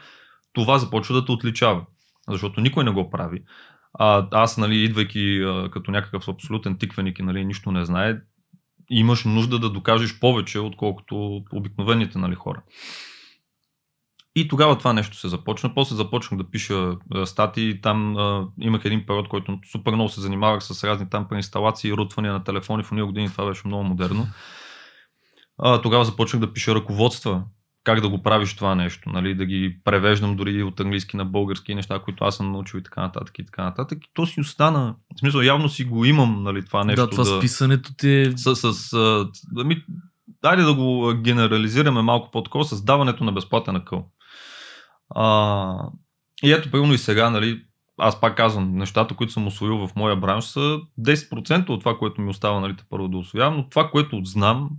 това 0.52 0.78
започва 0.78 1.14
да 1.14 1.24
те 1.24 1.32
отличава. 1.32 1.86
Защото 2.28 2.60
никой 2.60 2.84
не 2.84 2.90
го 2.90 3.10
прави. 3.10 3.42
А, 3.98 4.28
аз, 4.30 4.58
нали, 4.58 4.84
идвайки 4.84 5.42
а, 5.46 5.70
като 5.70 5.90
някакъв 5.90 6.28
абсолютен 6.28 6.78
тиквеник 6.78 7.18
и 7.18 7.22
нали, 7.22 7.44
нищо 7.44 7.72
не 7.72 7.84
знае, 7.84 8.16
имаш 8.90 9.24
нужда 9.24 9.58
да 9.58 9.70
докажеш 9.70 10.20
повече, 10.20 10.58
отколкото 10.58 11.42
обикновените 11.52 12.18
нали, 12.18 12.34
хора. 12.34 12.62
И 14.36 14.48
тогава 14.48 14.78
това 14.78 14.92
нещо 14.92 15.16
се 15.16 15.28
започна. 15.28 15.74
После 15.74 15.96
започнах 15.96 16.38
да 16.38 16.50
пиша 16.50 16.96
статии. 17.24 17.80
Там 17.80 18.16
а, 18.16 18.48
имах 18.60 18.84
един 18.84 19.06
период, 19.06 19.28
който 19.28 19.58
супер 19.72 19.92
много 19.92 20.08
се 20.08 20.20
занимавах 20.20 20.62
с 20.64 20.84
разни 20.84 21.10
там 21.10 21.28
преинсталации 21.28 21.92
рутвания 21.92 22.32
на 22.32 22.44
телефони. 22.44 22.82
В 22.82 22.92
уния 22.92 23.06
години 23.06 23.28
това 23.28 23.46
беше 23.46 23.66
много 23.66 23.84
модерно. 23.84 24.26
А, 25.58 25.82
тогава 25.82 26.04
започнах 26.04 26.40
да 26.40 26.52
пиша 26.52 26.74
ръководства 26.74 27.44
как 27.84 28.00
да 28.00 28.08
го 28.08 28.22
правиш 28.22 28.56
това 28.56 28.74
нещо, 28.74 29.10
нали, 29.10 29.34
да 29.34 29.46
ги 29.46 29.78
превеждам 29.84 30.36
дори 30.36 30.62
от 30.62 30.80
английски 30.80 31.16
на 31.16 31.24
български 31.24 31.74
неща, 31.74 31.98
които 31.98 32.24
аз 32.24 32.36
съм 32.36 32.52
научил 32.52 32.78
и 32.78 32.82
така 32.82 33.00
нататък 33.00 33.38
и 33.38 33.46
така 33.46 33.64
нататък. 33.64 33.98
И 34.04 34.10
то 34.14 34.26
си 34.26 34.40
остана, 34.40 34.94
в 35.16 35.20
смисъл 35.20 35.40
явно 35.40 35.68
си 35.68 35.84
го 35.84 36.04
имам, 36.04 36.42
нали, 36.42 36.64
това 36.64 36.84
нещо. 36.84 37.02
Да, 37.02 37.10
това 37.10 37.24
да, 37.24 37.30
с 37.30 37.40
писането 37.40 37.94
ти 37.96 38.10
е... 38.10 38.32
С, 38.36 38.56
с, 38.56 38.74
с, 38.74 38.90
да 39.52 39.64
ми, 39.64 39.84
дайде 40.42 40.62
да 40.62 40.74
го 40.74 41.14
генерализираме 41.22 42.02
малко 42.02 42.30
по-такова, 42.30 42.64
с 42.64 42.84
даването 42.84 43.24
на 43.24 43.32
безплатен 43.32 43.76
акъл. 43.76 44.08
А, 45.14 45.88
и 46.42 46.52
ето, 46.52 46.70
примерно 46.70 46.94
и 46.94 46.98
сега, 46.98 47.30
нали, 47.30 47.62
аз 47.98 48.20
пак 48.20 48.36
казвам, 48.36 48.76
нещата, 48.76 49.14
които 49.14 49.32
съм 49.32 49.46
освоил 49.46 49.86
в 49.86 49.96
моя 49.96 50.16
бранш 50.16 50.44
са 50.44 50.78
10% 51.00 51.68
от 51.68 51.80
това, 51.80 51.98
което 51.98 52.20
ми 52.20 52.30
остава, 52.30 52.60
нали, 52.60 52.74
първо 52.90 53.08
да 53.08 53.18
освоявам, 53.18 53.56
но 53.56 53.68
това, 53.68 53.90
което 53.90 54.20
знам, 54.24 54.70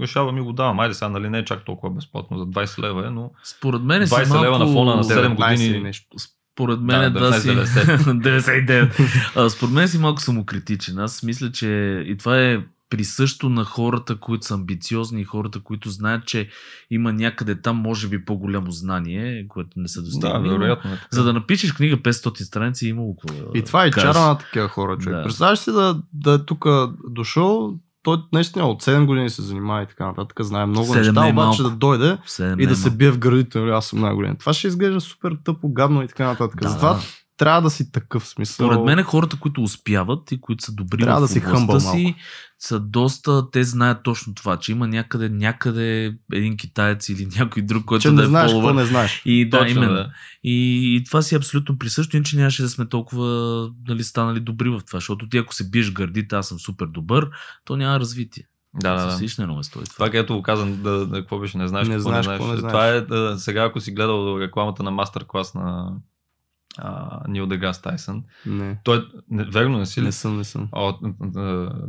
решавам 0.00 0.38
и 0.38 0.40
го 0.40 0.52
давам. 0.52 0.80
Айде 0.80 0.94
сега, 0.94 1.08
нали 1.08 1.28
не 1.28 1.38
е 1.38 1.44
чак 1.44 1.64
толкова 1.64 1.94
безплатно, 1.94 2.38
за 2.38 2.44
20 2.44 2.82
лева 2.82 3.06
е, 3.06 3.10
но 3.10 3.30
Според 3.44 3.82
мен 3.82 4.02
20 4.02 4.28
малко... 4.28 4.44
лева 4.44 4.58
на 4.58 4.66
фона 4.66 4.96
на 4.96 5.04
7 5.04 5.34
години. 5.34 5.80
Нещо. 5.80 6.16
Според 6.18 6.80
мен 6.80 7.12
да, 7.12 7.20
да 7.20 7.40
си... 7.40 7.48
99. 7.48 9.48
Според 9.56 9.74
мен 9.74 9.88
си 9.88 9.98
малко 9.98 10.20
самокритичен. 10.20 10.98
Аз 10.98 11.22
мисля, 11.22 11.52
че 11.52 12.02
и 12.06 12.16
това 12.16 12.42
е 12.42 12.60
присъщо 12.90 13.48
на 13.48 13.64
хората, 13.64 14.16
които 14.16 14.46
са 14.46 14.54
амбициозни 14.54 15.20
и 15.20 15.24
хората, 15.24 15.60
които 15.60 15.90
знаят, 15.90 16.26
че 16.26 16.48
има 16.90 17.12
някъде 17.12 17.60
там, 17.60 17.76
може 17.76 18.08
би, 18.08 18.24
по-голямо 18.24 18.70
знание, 18.70 19.48
което 19.48 19.80
не 19.80 19.88
са 19.88 20.02
достигнали. 20.02 20.48
Да, 20.48 20.58
вероятно. 20.58 20.92
Е 20.92 20.98
за 21.10 21.24
да 21.24 21.32
напишеш 21.32 21.72
книга 21.72 21.96
500 21.96 22.42
страници, 22.42 22.88
има 22.88 23.02
около. 23.02 23.50
И 23.54 23.62
това 23.62 23.84
е 23.84 23.90
чара 23.90 24.20
на 24.20 24.38
такива 24.38 24.68
хора, 24.68 24.98
човек. 24.98 25.18
Да. 25.18 25.24
Представяш 25.24 25.58
си 25.58 25.72
да, 25.72 26.02
да 26.12 26.32
е 26.32 26.38
тук 26.38 26.66
дошъл, 27.10 27.78
той 28.02 28.16
наистина 28.32 28.68
от 28.68 28.82
7 28.82 29.06
години 29.06 29.30
се 29.30 29.42
занимава 29.42 29.82
и 29.82 29.86
така 29.86 30.06
нататък, 30.06 30.40
знае 30.40 30.66
много 30.66 30.94
неща, 30.94 31.28
е 31.28 31.30
обаче 31.30 31.62
да 31.62 31.70
дойде 31.70 32.18
и 32.58 32.66
да 32.66 32.76
се 32.76 32.90
бие 32.90 33.10
в 33.10 33.18
градите, 33.18 33.58
нали, 33.58 33.70
аз 33.70 33.86
съм 33.86 34.00
най-голям. 34.00 34.36
Това 34.36 34.52
ще 34.52 34.66
изглежда 34.66 35.00
супер 35.00 35.36
тъпо, 35.44 35.68
гадно 35.68 36.02
и 36.02 36.08
така 36.08 36.26
нататък. 36.26 36.60
Да. 36.62 36.68
Затова 36.68 36.98
трябва 37.38 37.62
да 37.62 37.70
си 37.70 37.92
такъв 37.92 38.28
смисъл. 38.28 38.66
Според 38.66 38.84
мен 38.84 39.04
хората, 39.04 39.38
които 39.40 39.62
успяват 39.62 40.32
и 40.32 40.40
които 40.40 40.64
са 40.64 40.72
добри 40.72 41.02
трябва 41.02 41.20
в 41.20 41.24
да 41.24 41.28
си 41.28 41.40
хъмбъл 41.40 41.80
си, 41.80 41.86
малко. 41.86 42.18
са 42.58 42.80
доста, 42.80 43.50
те 43.50 43.64
знаят 43.64 44.02
точно 44.02 44.34
това, 44.34 44.56
че 44.56 44.72
има 44.72 44.88
някъде, 44.88 45.28
някъде 45.28 46.14
един 46.32 46.56
китаец 46.56 47.08
или 47.08 47.28
някой 47.38 47.62
друг, 47.62 47.84
който 47.84 48.02
че 48.02 48.08
да 48.08 48.14
не 48.14 48.22
е 48.22 48.26
знаеш, 48.26 48.52
какво 48.52 48.72
не 48.72 48.84
знаеш. 48.84 49.22
И 49.24 49.48
да, 49.48 49.58
точно, 49.58 49.76
именно. 49.76 49.94
Да. 49.94 50.10
И, 50.44 50.96
и, 50.96 51.04
това 51.04 51.22
си 51.22 51.34
е 51.34 51.38
абсолютно 51.38 51.78
присъщо, 51.78 52.16
иначе 52.16 52.36
нямаше 52.36 52.62
да 52.62 52.68
сме 52.68 52.88
толкова 52.88 53.70
нали, 53.88 54.04
станали 54.04 54.40
добри 54.40 54.68
в 54.70 54.80
това, 54.86 54.96
защото 54.96 55.28
ти 55.28 55.38
ако 55.38 55.54
се 55.54 55.70
биеш 55.70 55.92
гърдите, 55.92 56.36
аз 56.36 56.48
съм 56.48 56.58
супер 56.58 56.86
добър, 56.86 57.30
то 57.64 57.76
няма 57.76 58.00
развитие. 58.00 58.44
Да, 58.74 58.94
да, 58.94 59.18
да. 59.18 59.26
не 59.38 59.46
много 59.46 59.62
стои 59.62 59.84
това. 59.84 59.94
Това, 59.94 60.10
където 60.10 60.34
го 60.34 60.42
казвам, 60.42 60.82
да, 60.82 61.06
да, 61.06 61.16
какво 61.16 61.38
беше, 61.38 61.58
не 61.58 61.68
знаеш, 61.68 61.88
не 61.88 61.94
какво, 61.94 62.08
знаеш, 62.08 62.26
не 62.26 62.36
знаеш. 62.36 62.38
Какво 62.38 62.52
не 62.52 62.58
знаеш. 62.58 62.72
Това 62.72 62.88
е, 62.88 63.00
да, 63.00 63.38
сега 63.38 63.64
ако 63.64 63.80
си 63.80 63.92
гледал 63.92 64.40
рекламата 64.40 64.82
на 64.82 64.90
мастер 64.90 65.24
клас 65.28 65.54
на 65.54 65.92
Нил 67.28 67.46
Дегас 67.46 67.82
Тайсън. 67.82 68.24
Не. 68.46 68.80
Той, 68.84 69.08
не, 69.30 69.44
верно 69.44 69.78
не 69.78 69.86
си 69.86 70.00
ли? 70.00 70.04
Не 70.04 70.12
съм, 70.12 70.36
не 70.36 70.44
съм. 70.44 70.68
О, 70.72 70.92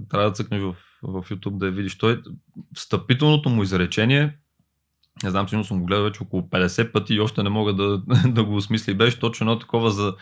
трябва 0.10 0.28
да 0.28 0.32
цъкнеш 0.32 0.62
в, 0.62 0.76
в 1.04 1.24
YouTube 1.30 1.58
да 1.58 1.66
я 1.66 1.72
видиш. 1.72 1.98
Той, 1.98 2.22
встъпителното 2.76 3.50
му 3.50 3.64
изречение 3.64 4.38
не 5.24 5.30
знам, 5.30 5.49
сигурно 5.49 5.63
съм 5.63 5.80
го 5.80 5.86
гледал 5.86 6.03
вече 6.03 6.24
около 6.24 6.41
50 6.41 6.91
пъти 6.91 7.13
и 7.13 7.20
още 7.20 7.43
не 7.43 7.49
мога 7.49 7.74
да, 7.74 8.01
да 8.26 8.43
го 8.43 8.55
осмисля. 8.55 8.93
Беше 8.93 9.20
точно 9.20 9.43
едно 9.43 9.59
такова 9.59 9.91
за... 9.91 10.13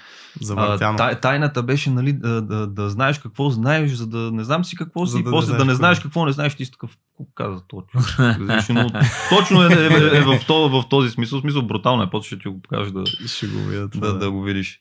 за 0.41 0.55
а, 0.57 0.95
тай, 0.95 1.19
тайната 1.19 1.63
беше 1.63 1.89
нали, 1.89 2.13
да, 2.13 2.41
да, 2.41 2.67
да, 2.67 2.89
знаеш 2.89 3.19
какво 3.19 3.49
знаеш, 3.49 3.91
за 3.91 4.07
да 4.07 4.17
не 4.17 4.43
знам 4.43 4.65
си 4.65 4.75
какво 4.75 5.05
си, 5.05 5.19
и 5.19 5.23
да 5.23 5.29
после 5.29 5.57
да 5.57 5.65
не 5.65 5.75
знаеш 5.75 5.99
какво 5.99 6.25
не 6.25 6.31
знаеш. 6.31 6.55
Ти 6.55 6.65
си 6.65 6.71
такъв, 6.71 6.97
какво 6.97 7.31
каза 7.35 7.61
точно? 7.67 8.01
но, 8.69 8.89
точно 9.29 9.63
е, 9.63 9.73
е, 9.73 10.15
е, 10.15 10.17
е 10.17 10.21
в, 10.21 10.39
този, 10.47 10.73
в 10.73 10.83
този 10.89 11.09
смисъл. 11.09 11.39
Смисъл 11.39 11.61
брутално 11.61 12.03
е, 12.03 12.09
после 12.09 12.27
ще 12.27 12.39
ти 12.39 12.47
го 12.47 12.61
покажа 12.61 12.91
да, 12.91 13.05
ще 13.05 13.47
го 13.47 13.59
видя, 13.59 13.87
да, 13.87 13.99
да, 13.99 14.19
да, 14.19 14.31
го 14.31 14.41
видиш. 14.41 14.79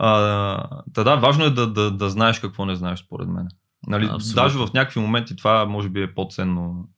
А, 0.00 0.80
да, 0.86 1.16
важно 1.16 1.44
е 1.44 1.50
да, 1.50 1.66
да, 1.66 1.90
да 1.90 2.10
знаеш 2.10 2.40
какво 2.40 2.64
не 2.64 2.74
знаеш, 2.74 3.00
според 3.00 3.28
мен. 3.28 3.48
Нали, 3.86 4.10
даже 4.34 4.58
в 4.58 4.68
някакви 4.74 5.00
моменти 5.00 5.36
това 5.36 5.66
може 5.66 5.88
би 5.88 6.02
е 6.02 6.14
по-ценно 6.14 6.88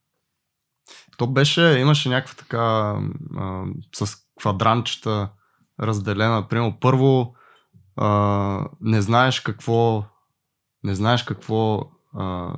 то 1.19 1.27
беше, 1.27 1.79
имаше 1.79 2.09
някаква 2.09 2.35
така 2.35 2.95
а, 3.37 3.65
с 3.95 4.17
квадранчета 4.41 5.31
разделена. 5.81 6.49
Примерно, 6.49 6.79
първо 6.81 7.35
а, 7.97 8.65
не 8.81 9.03
знаеш 9.03 9.41
какво 9.41 10.05
не 10.85 10.95
знаеш 10.95 11.23
какво 11.23 11.91
а, 12.15 12.55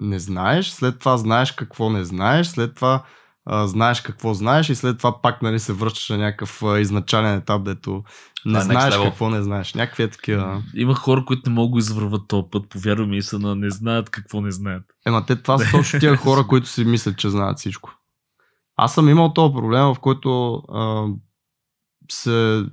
не 0.00 0.18
знаеш, 0.18 0.68
след 0.68 0.98
това 0.98 1.16
знаеш 1.16 1.52
какво 1.52 1.90
не 1.90 2.04
знаеш, 2.04 2.46
след 2.46 2.74
това 2.74 3.04
а, 3.52 3.66
знаеш 3.66 4.00
какво 4.00 4.34
знаеш 4.34 4.68
и 4.68 4.74
след 4.74 4.98
това 4.98 5.22
пак 5.22 5.42
нали, 5.42 5.58
се 5.58 5.72
връщаш 5.72 6.08
на 6.08 6.16
някакъв 6.16 6.62
а, 6.62 6.80
изначален 6.80 7.34
етап, 7.34 7.64
дето 7.64 8.02
не 8.46 8.58
а, 8.58 8.60
знаеш 8.60 8.96
какво 8.96 9.30
не 9.30 9.42
знаеш. 9.42 9.74
Някакви 9.74 10.02
е 10.02 10.08
такива. 10.08 10.62
Има 10.74 10.94
хора, 10.94 11.24
които 11.24 11.50
не 11.50 11.54
могат 11.54 11.72
да 11.72 11.78
извърват 11.78 12.28
този 12.28 12.46
път, 12.50 12.68
повярвай 12.68 13.06
ми, 13.06 13.22
са 13.22 13.38
на 13.38 13.54
не 13.54 13.70
знаят 13.70 14.10
какво 14.10 14.40
не 14.40 14.50
знаят. 14.50 14.82
Ема 15.06 15.26
те 15.26 15.36
това 15.36 15.58
са 15.58 15.70
точно 15.70 16.00
тия 16.00 16.16
хора, 16.16 16.46
които 16.46 16.68
си 16.68 16.84
мислят, 16.84 17.18
че 17.18 17.28
знаят 17.28 17.58
всичко. 17.58 17.94
Аз 18.76 18.94
съм 18.94 19.08
имал 19.08 19.32
този 19.32 19.54
проблем, 19.54 19.82
в 19.82 19.96
който 20.00 20.54
а, 20.54 21.06
се... 22.10 22.64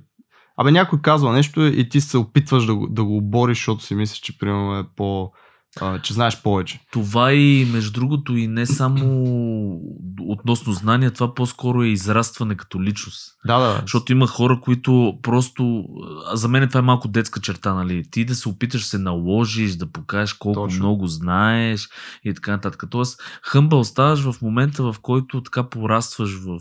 Абе 0.56 0.70
някой 0.70 1.00
казва 1.02 1.32
нещо 1.32 1.62
и 1.62 1.88
ти 1.88 2.00
се 2.00 2.18
опитваш 2.18 2.66
да 2.66 2.74
го, 2.74 2.86
да 2.86 3.04
го 3.04 3.16
обориш, 3.16 3.58
защото 3.58 3.84
си 3.84 3.94
мислиш, 3.94 4.18
че 4.18 4.38
примерно 4.38 4.78
е 4.78 4.84
по 4.96 5.32
а, 5.80 5.98
че 5.98 6.12
знаеш 6.12 6.42
повече. 6.42 6.80
Това 6.92 7.32
и 7.32 7.68
между 7.72 7.92
другото 7.92 8.36
и 8.36 8.46
не 8.46 8.66
само 8.66 9.80
относно 10.20 10.72
знания, 10.72 11.10
това 11.10 11.34
по-скоро 11.34 11.82
е 11.82 11.88
израстване 11.88 12.54
като 12.54 12.82
личност. 12.82 13.36
Да, 13.46 13.58
да. 13.58 13.78
Защото 13.80 14.12
има 14.12 14.26
хора, 14.26 14.60
които 14.60 15.18
просто... 15.22 15.84
За 16.32 16.48
мен 16.48 16.68
това 16.68 16.78
е 16.78 16.82
малко 16.82 17.08
детска 17.08 17.40
черта, 17.40 17.74
нали? 17.74 18.02
Ти 18.10 18.24
да 18.24 18.34
се 18.34 18.48
опиташ 18.48 18.80
да 18.80 18.86
се 18.86 18.98
наложиш, 18.98 19.74
да 19.74 19.86
покажеш 19.86 20.32
колко 20.32 20.60
Точно. 20.60 20.78
много 20.78 21.06
знаеш 21.06 21.88
и 22.24 22.34
така 22.34 22.50
нататък. 22.50 22.84
Тоест, 22.90 23.20
хъмбъл 23.42 23.84
ставаш 23.84 24.20
в 24.20 24.42
момента, 24.42 24.92
в 24.92 24.96
който 25.02 25.42
така 25.42 25.68
порастваш 25.68 26.30
в 26.30 26.58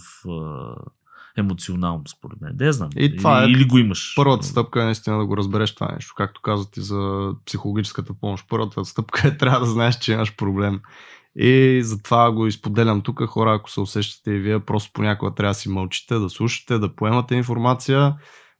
емоционално, 1.38 2.03
според 2.07 2.41
мен. 2.41 2.55
Не 2.59 2.71
знам. 2.71 2.89
И 2.97 3.17
това 3.17 3.43
или, 3.43 3.51
е 3.51 3.51
или 3.51 3.65
го 3.65 3.77
имаш. 3.77 4.13
Първата 4.15 4.45
стъпка 4.45 4.81
е 4.81 4.85
наистина 4.85 5.17
да 5.17 5.25
го 5.25 5.38
разбереш 5.38 5.75
това 5.75 5.91
нещо. 5.93 6.13
Както 6.17 6.41
казвате 6.41 6.81
за 6.81 7.31
психологическата 7.45 8.13
помощ. 8.13 8.45
Първата 8.49 8.85
стъпка 8.85 9.27
е 9.27 9.38
трябва 9.38 9.59
да 9.59 9.65
знаеш, 9.65 9.97
че 9.97 10.13
имаш 10.13 10.35
проблем. 10.35 10.79
И 11.39 11.81
затова 11.83 12.31
го 12.31 12.47
изподелям 12.47 13.01
тук. 13.01 13.25
Хора, 13.25 13.53
ако 13.53 13.71
се 13.71 13.79
усещате 13.79 14.31
и 14.31 14.39
вие, 14.39 14.59
просто 14.59 14.91
понякога 14.93 15.35
трябва 15.35 15.51
да 15.51 15.59
си 15.59 15.69
мълчите, 15.69 16.15
да 16.15 16.29
слушате, 16.29 16.79
да 16.79 16.95
поемате 16.95 17.35
информация, 17.35 18.13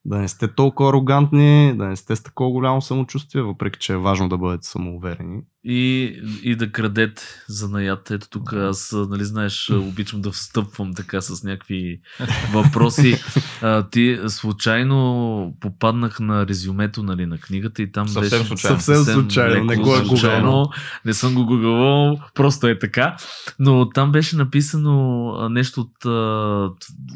да 0.08 0.18
не 0.18 0.28
сте 0.28 0.48
толкова 0.48 0.90
арогантни, 0.90 1.74
да 1.78 1.86
не 1.86 1.96
сте 1.96 2.16
с 2.16 2.24
такова 2.24 2.52
голямо 2.52 2.82
самочувствие, 2.82 3.42
въпреки 3.42 3.80
че 3.80 3.94
е 3.94 3.98
важно 3.98 4.30
да 4.30 4.38
бъдете 4.38 4.68
самоуверени. 4.68 5.42
И, 5.64 6.16
и 6.44 6.56
да 6.56 6.72
крадете 6.72 7.24
занаят. 7.48 8.12
Ето 8.12 8.30
тук 8.30 8.54
аз, 8.54 8.96
нали 9.10 9.26
знаеш, 9.26 9.70
обичам 9.70 10.22
да 10.22 10.32
встъпвам 10.32 10.94
така 10.94 11.22
с 11.22 11.44
някакви 11.44 12.00
въпроси. 12.54 13.16
А, 13.62 13.90
ти 13.90 14.20
случайно 14.28 15.54
попаднах 15.60 16.20
на 16.20 16.48
резюмето 16.48 17.04
нали, 17.04 17.26
на 17.26 17.38
книгата 17.38 17.82
и 17.82 17.92
там 17.92 18.08
Съвсем 18.08 18.40
беше 18.40 18.48
случайно. 18.48 18.80
Съвсем 18.80 19.14
случайно, 19.14 19.64
не 19.64 19.76
го 19.76 19.96
е 19.96 20.02
гугълнал. 20.02 20.70
Не 21.06 21.14
съм 21.14 21.36
го 21.36 21.46
гугълвал, 21.46 22.20
просто 22.34 22.68
е 22.68 22.80
така. 22.80 23.16
Но 23.60 23.90
там 23.90 24.12
беше 24.12 24.36
написано 24.36 25.32
нещо 25.50 25.82
от, 25.82 26.06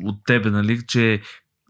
от 0.04 0.26
тебе, 0.26 0.50
нали, 0.50 0.80
че 0.88 1.22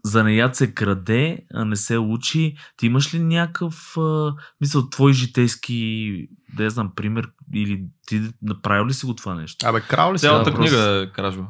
занаят 0.04 0.56
се 0.56 0.74
краде, 0.74 1.38
а 1.54 1.64
не 1.64 1.76
се 1.76 1.98
учи. 1.98 2.54
Ти 2.76 2.86
имаш 2.86 3.14
ли 3.14 3.18
някакъв, 3.18 3.96
а, 3.96 4.34
мисъл, 4.60 4.88
твой 4.90 5.12
житейски, 5.12 6.12
да 6.56 6.64
я 6.64 6.70
знам, 6.70 6.92
пример, 6.96 7.28
или 7.54 7.84
ти 8.06 8.22
направил 8.42 8.86
ли 8.86 8.92
си 8.92 9.06
го 9.06 9.14
това 9.14 9.34
нещо? 9.34 9.66
Абе, 9.68 9.80
крал 9.80 10.12
ли 10.12 10.18
си? 10.18 10.22
Цялата 10.22 10.50
въпрос. 10.50 10.70
книга 10.70 11.02
е 11.02 11.12
кражба. 11.12 11.46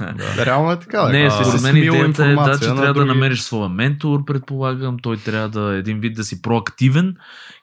Да, 0.00 0.46
реално 0.46 0.72
е 0.72 0.78
така. 0.78 1.08
Не, 1.08 1.28
а, 1.32 1.44
според 1.44 1.62
мен 1.62 1.76
идеята 1.76 2.26
е, 2.26 2.34
да, 2.34 2.58
че 2.58 2.64
трябва 2.64 2.86
да 2.86 2.94
други. 2.94 3.08
намериш 3.08 3.40
своя 3.40 3.68
ментор, 3.68 4.24
предполагам. 4.24 4.96
Той 5.02 5.16
трябва 5.16 5.48
да 5.48 5.76
един 5.76 6.00
вид 6.00 6.16
да 6.16 6.24
си 6.24 6.42
проактивен 6.42 7.16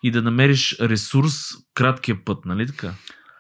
и 0.04 0.12
да 0.12 0.22
намериш 0.22 0.78
ресурс 0.82 1.34
краткия 1.74 2.18
път, 2.26 2.46
нали 2.46 2.68
така? 2.68 2.94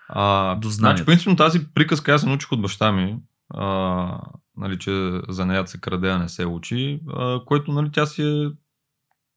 А, 0.09 0.55
До 0.55 0.69
значи, 0.69 1.05
принципно 1.05 1.35
тази 1.35 1.65
приказка 1.73 2.13
аз 2.13 2.21
се 2.21 2.27
научих 2.27 2.51
от 2.51 2.61
баща 2.61 2.91
ми, 2.91 3.15
а, 3.53 4.19
нали, 4.58 4.80
че 4.80 5.22
за 5.30 5.45
нея 5.45 5.68
се 5.68 5.82
краде, 5.82 6.10
а 6.10 6.18
не 6.18 6.30
се 6.30 6.45
учи, 6.45 6.99
а, 7.10 7.39
което 7.45 7.72
нали, 7.72 7.89
тя 7.91 8.05
си 8.05 8.24
е 8.24 8.49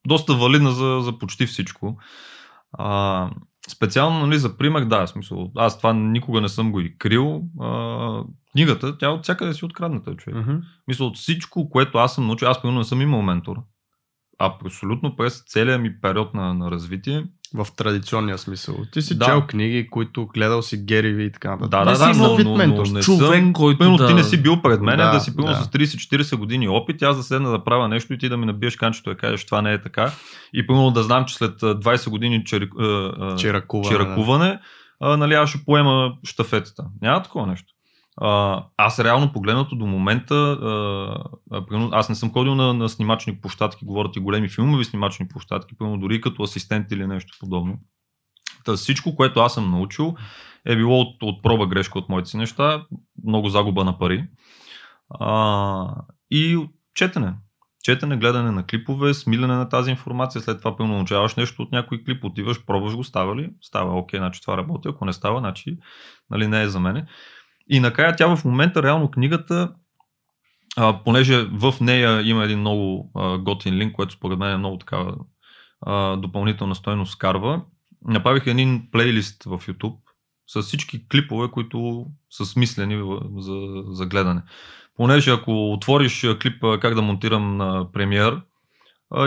доста 0.06 0.34
валидна 0.34 0.72
за, 0.72 1.00
за 1.02 1.18
почти 1.18 1.46
всичко. 1.46 1.98
А, 2.72 3.30
специално 3.70 4.26
нали, 4.26 4.38
за 4.38 4.56
пример, 4.56 4.84
да, 4.84 5.06
смисъл, 5.06 5.52
аз 5.56 5.78
това 5.78 5.92
никога 5.92 6.40
не 6.40 6.48
съм 6.48 6.72
го 6.72 6.80
и 6.80 6.98
крил. 6.98 7.42
А, 7.60 8.22
книгата, 8.52 8.98
тя 8.98 9.10
от 9.10 9.22
всякъде 9.22 9.54
си 9.54 9.64
открадната, 9.64 10.16
човек. 10.16 10.36
Мгм. 10.36 10.56
Мисля, 10.88 11.04
от 11.04 11.16
всичко, 11.16 11.70
което 11.70 11.98
аз 11.98 12.14
съм 12.14 12.26
научил, 12.26 12.48
аз 12.48 12.62
примерно 12.62 12.78
не 12.78 12.84
съм 12.84 13.02
имал 13.02 13.22
ментор. 13.22 13.56
А 14.38 14.56
абсолютно 14.64 15.16
през 15.16 15.44
целия 15.46 15.78
ми 15.78 16.00
период 16.00 16.34
на, 16.34 16.54
на 16.54 16.70
развитие. 16.70 17.26
В 17.54 17.66
традиционния 17.76 18.38
смисъл. 18.38 18.76
Ти 18.92 19.02
си 19.02 19.18
Да. 19.18 19.24
чел 19.24 19.42
книги, 19.46 19.90
които 19.90 20.26
гледал 20.26 20.62
си 20.62 20.84
Гери 20.84 21.12
Ви 21.12 21.24
и 21.24 21.32
така 21.32 21.50
нататък. 21.50 21.70
Да, 21.70 21.84
да, 21.84 21.98
да, 21.98 22.12
но, 22.14 22.38
но, 22.44 22.56
но 22.66 22.82
не 22.82 23.00
Човек, 23.02 23.40
съм, 23.42 23.52
който 23.52 23.78
примерно, 23.78 23.96
да- 23.96 24.06
ти 24.06 24.14
не 24.14 24.24
си 24.24 24.42
бил 24.42 24.62
пред 24.62 24.80
мен, 24.80 24.96
да, 24.96 25.10
Да, 25.12 25.20
си 25.20 25.36
примерно 25.36 25.56
да. 25.56 25.64
с 25.64 25.68
30-40 25.68 26.36
години 26.36 26.68
опит, 26.68 27.02
аз 27.02 27.16
да 27.16 27.22
седна 27.22 27.50
да 27.50 27.64
правя 27.64 27.88
нещо 27.88 28.12
и 28.14 28.18
ти 28.18 28.28
да 28.28 28.36
ми 28.36 28.46
набиеш 28.46 28.76
канчето 28.76 29.10
и 29.10 29.14
да 29.14 29.18
кажеш, 29.18 29.44
това 29.46 29.62
не 29.62 29.72
е 29.72 29.82
така. 29.82 30.12
И 30.54 30.66
примерно 30.66 30.90
да 30.90 31.02
знам, 31.02 31.24
че 31.24 31.34
след 31.34 31.62
а, 31.62 31.80
20 31.80 32.10
години 32.10 32.44
а, 32.80 33.36
Чиракуване, 33.36 33.88
чиракуване, 33.88 34.58
а, 35.00 35.16
нали, 35.16 35.34
аз 35.34 35.50
ще 35.50 35.64
поема 35.64 36.12
штафетата. 36.24 36.84
Няма 37.02 37.22
такова 37.22 37.46
нещо. 37.46 37.66
Аз 38.76 38.98
реално 38.98 39.32
погледнато 39.32 39.76
до 39.76 39.86
момента, 39.86 40.34
а, 40.34 41.24
аз 41.92 42.08
не 42.08 42.14
съм 42.14 42.32
ходил 42.32 42.54
на, 42.54 42.74
на 42.74 42.88
снимачни 42.88 43.40
площадки, 43.40 43.84
говорят 43.84 44.16
и 44.16 44.20
големи 44.20 44.48
филмови 44.48 44.84
снимачни 44.84 45.28
площадки, 45.28 45.78
примерно 45.78 45.98
дори 45.98 46.20
като 46.20 46.42
асистент 46.42 46.92
или 46.92 47.06
нещо 47.06 47.36
подобно. 47.40 47.78
Та 48.64 48.72
всичко, 48.72 49.16
което 49.16 49.40
аз 49.40 49.54
съм 49.54 49.70
научил, 49.70 50.14
е 50.66 50.76
било 50.76 51.00
от, 51.00 51.22
от 51.22 51.42
проба 51.42 51.66
грешка 51.66 51.98
от 51.98 52.08
моите 52.08 52.30
си 52.30 52.36
неща, 52.36 52.86
много 53.26 53.48
загуба 53.48 53.84
на 53.84 53.98
пари. 53.98 54.28
А, 55.10 55.94
и 56.30 56.68
четене. 56.94 57.34
Четене, 57.82 58.16
гледане 58.16 58.50
на 58.50 58.66
клипове, 58.66 59.14
смилене 59.14 59.54
на 59.54 59.68
тази 59.68 59.90
информация, 59.90 60.40
след 60.40 60.58
това 60.58 60.76
пълно 60.76 60.94
научаваш 60.94 61.34
нещо 61.34 61.62
от 61.62 61.72
някой 61.72 62.04
клип, 62.04 62.24
отиваш, 62.24 62.64
пробваш 62.64 62.94
го, 62.94 63.04
става 63.04 63.36
ли? 63.36 63.50
Става, 63.60 63.98
окей, 63.98 64.18
значи 64.18 64.40
това 64.40 64.56
работи, 64.56 64.88
ако 64.88 65.04
не 65.04 65.12
става, 65.12 65.40
значи 65.40 65.78
нали, 66.30 66.46
не 66.46 66.62
е 66.62 66.68
за 66.68 66.80
мене. 66.80 67.06
И 67.70 67.80
накрая 67.80 68.16
тя 68.16 68.36
в 68.36 68.44
момента, 68.44 68.82
реално 68.82 69.10
книгата, 69.10 69.72
а, 70.76 70.98
понеже 71.04 71.44
в 71.52 71.74
нея 71.80 72.22
има 72.22 72.44
един 72.44 72.58
много 72.58 73.10
а, 73.14 73.38
готин 73.38 73.74
линк, 73.74 73.92
което 73.92 74.14
според 74.14 74.38
мен 74.38 74.52
е 74.52 74.56
много 74.56 74.78
такава 74.78 75.16
а, 75.80 76.16
допълнителна 76.16 76.74
стойност 76.74 77.18
карва, 77.18 77.62
направих 78.04 78.46
един 78.46 78.88
плейлист 78.92 79.44
в 79.44 79.58
YouTube 79.58 79.96
с 80.46 80.62
всички 80.62 81.08
клипове, 81.08 81.48
които 81.50 82.06
са 82.30 82.46
смислени 82.46 83.18
за, 83.38 83.56
за 83.86 84.06
гледане. 84.06 84.42
Понеже 84.96 85.30
ако 85.30 85.72
отвориш 85.72 86.26
клип 86.42 86.64
как 86.80 86.94
да 86.94 87.02
монтирам 87.02 87.56
на 87.56 87.92
премиер, 87.92 88.40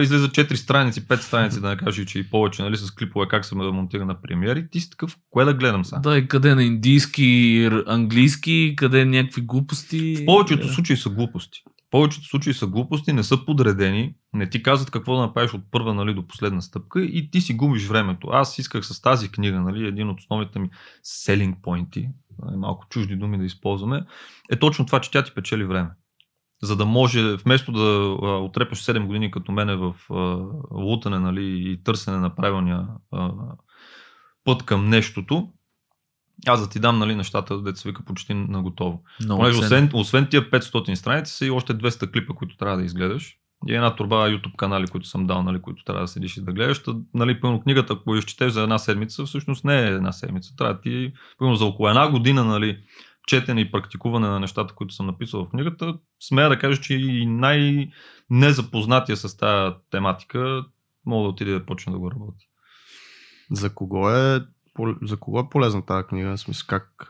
излиза 0.01 0.29
4 0.29 0.53
страници, 0.53 1.07
5 1.07 1.15
страници, 1.15 1.61
да 1.61 1.69
не 1.69 1.77
кажа, 1.77 2.05
че 2.05 2.19
и 2.19 2.29
повече, 2.29 2.61
нали, 2.61 2.77
с 2.77 2.91
клипове 2.91 3.27
как 3.27 3.45
се 3.45 3.55
да 3.55 3.71
монтира 3.71 4.05
на 4.05 4.21
премиер 4.21 4.55
и 4.55 4.69
ти 4.69 4.79
си 4.79 4.89
такъв, 4.89 5.17
кое 5.29 5.45
да 5.45 5.53
гледам 5.53 5.85
сега? 5.85 5.99
Да, 5.99 6.17
и 6.17 6.27
къде 6.27 6.49
е 6.49 6.55
на 6.55 6.63
индийски, 6.63 7.69
английски, 7.87 8.73
къде 8.77 9.01
е 9.01 9.05
някакви 9.05 9.41
глупости. 9.41 10.15
В 10.15 10.25
повечето 10.25 10.67
случаи 10.67 10.97
са 10.97 11.09
глупости. 11.09 11.63
В 11.65 11.89
повечето 11.91 12.27
случаи 12.27 12.53
са 12.53 12.67
глупости, 12.67 13.13
не 13.13 13.23
са 13.23 13.45
подредени, 13.45 14.15
не 14.33 14.49
ти 14.49 14.63
казват 14.63 14.91
какво 14.91 15.15
да 15.15 15.21
направиш 15.21 15.53
от 15.53 15.61
първа 15.71 15.93
нали, 15.93 16.13
до 16.13 16.27
последна 16.27 16.61
стъпка 16.61 17.01
и 17.01 17.29
ти 17.31 17.41
си 17.41 17.53
губиш 17.53 17.87
времето. 17.87 18.27
Аз 18.31 18.59
исках 18.59 18.85
с 18.85 19.01
тази 19.01 19.29
книга, 19.29 19.61
нали, 19.61 19.87
един 19.87 20.09
от 20.09 20.19
основните 20.19 20.59
ми 20.59 20.69
pointi, 21.63 22.09
нали, 22.45 22.57
малко 22.57 22.85
чужди 22.89 23.15
думи 23.15 23.37
да 23.37 23.45
използваме, 23.45 24.01
е 24.51 24.55
точно 24.55 24.85
това, 24.85 25.01
че 25.01 25.11
тя 25.11 25.23
ти 25.23 25.31
печели 25.33 25.63
време. 25.63 25.89
За 26.63 26.75
да 26.75 26.85
може, 26.85 27.35
вместо 27.35 27.71
да 27.71 28.17
а, 28.27 28.37
отрепеш 28.37 28.77
7 28.77 29.05
години 29.05 29.31
като 29.31 29.51
мене 29.51 29.75
в 29.75 29.95
а, 30.11 30.13
лутане 30.71 31.19
нали, 31.19 31.71
и 31.71 31.83
търсене 31.83 32.17
на 32.17 32.35
правилния 32.35 32.87
а, 33.11 33.31
път 34.43 34.63
към 34.63 34.89
нещото, 34.89 35.49
аз 36.47 36.61
да 36.61 36.69
ти 36.69 36.79
дам 36.79 36.99
нали, 36.99 37.15
нещата, 37.15 37.61
деца 37.61 37.81
се 37.81 37.89
вика 37.89 38.05
почти 38.05 38.33
на 38.33 38.61
готово. 38.61 39.03
Понеже 39.27 39.59
освен, 39.59 39.89
освен 39.93 40.27
тия 40.29 40.49
500 40.51 40.93
страници 40.93 41.33
са 41.33 41.45
и 41.45 41.51
още 41.51 41.77
200 41.77 42.11
клипа, 42.11 42.33
които 42.33 42.57
трябва 42.57 42.77
да 42.77 42.83
изгледаш. 42.83 43.37
И 43.67 43.75
една 43.75 43.95
турба 43.95 44.15
YouTube 44.15 44.55
канали, 44.55 44.87
които 44.87 45.07
съм 45.07 45.27
дал, 45.27 45.43
нали, 45.43 45.61
които 45.61 45.83
трябва 45.83 46.01
да 46.01 46.07
седиш 46.07 46.37
и 46.37 46.41
да 46.41 46.53
гледаш. 46.53 46.83
Та, 46.83 46.95
нали, 47.13 47.41
пълно 47.41 47.61
книгата, 47.61 47.93
ако 47.93 48.15
изчетеш 48.15 48.51
за 48.51 48.61
една 48.61 48.77
седмица, 48.77 49.25
всъщност 49.25 49.65
не 49.65 49.79
е 49.79 49.87
една 49.87 50.11
седмица. 50.11 50.55
Трябва 50.57 50.73
да 50.73 50.81
ти, 50.81 51.13
пълно 51.37 51.55
за 51.55 51.65
около 51.65 51.89
една 51.89 52.09
година, 52.09 52.45
нали, 52.45 52.77
четене 53.27 53.61
и 53.61 53.71
практикуване 53.71 54.27
на 54.27 54.39
нещата, 54.39 54.75
които 54.75 54.93
съм 54.93 55.05
написал 55.05 55.45
в 55.45 55.49
книгата, 55.49 55.97
смея 56.19 56.49
да 56.49 56.59
кажа, 56.59 56.81
че 56.81 56.93
и 56.93 57.25
най-незапознатия 57.25 59.17
с 59.17 59.37
тази 59.37 59.75
тематика 59.91 60.65
мога 61.05 61.23
да 61.23 61.29
отиде 61.29 61.51
да 61.51 61.65
почне 61.65 61.93
да 61.93 61.99
го 61.99 62.11
работи. 62.11 62.45
За 63.51 63.75
кого 63.75 64.09
е 64.09 64.45
за 65.01 65.17
кого 65.17 65.39
е 65.39 65.49
полезна 65.49 65.85
тази 65.85 66.07
книга? 66.07 66.37
Смисъл, 66.37 66.67
как, 66.67 67.07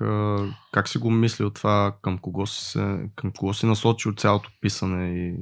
как 0.72 0.88
си 0.90 0.98
го 0.98 1.12
мислил 1.12 1.50
това, 1.50 1.98
към 2.02 2.18
кого 2.18 2.48
си, 2.48 2.66
се, 2.66 3.10
към 3.16 3.32
кого 3.32 3.54
си 3.54 3.66
насочил 3.66 4.14
цялото 4.14 4.50
писане 4.62 5.10
и 5.10 5.36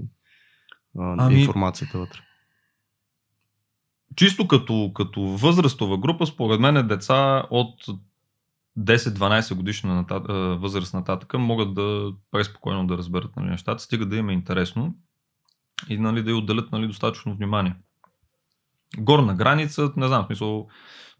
Ами- 1.00 1.42
информацията 1.42 2.00
вътре? 2.00 2.20
чисто 4.16 4.48
като, 4.48 4.92
като 4.96 5.22
възрастова 5.22 5.98
група, 5.98 6.26
според 6.26 6.60
мен 6.60 6.78
е 6.78 6.84
деца 6.84 7.44
от 7.50 7.74
10-12 8.80 9.54
годишна 9.54 10.06
възраст 10.60 10.94
нататък 10.94 11.34
могат 11.34 11.74
да 11.74 12.12
преспокойно 12.32 12.88
да 12.88 12.98
разберат 12.98 13.36
нали, 13.36 13.50
нещата, 13.50 13.84
стига 13.84 14.06
да 14.06 14.16
им 14.16 14.30
е 14.30 14.34
интересно 14.34 14.96
и 15.90 15.98
нали, 15.98 16.24
да 16.24 16.32
й 16.32 16.34
отделят 16.34 16.72
нали, 16.72 16.88
достатъчно 16.88 17.36
внимание. 17.36 17.76
Горна 18.98 19.36
граница, 19.36 19.92
не 19.98 20.08
знам, 20.08 20.24
в 20.24 20.28
смисъл, 20.28 20.68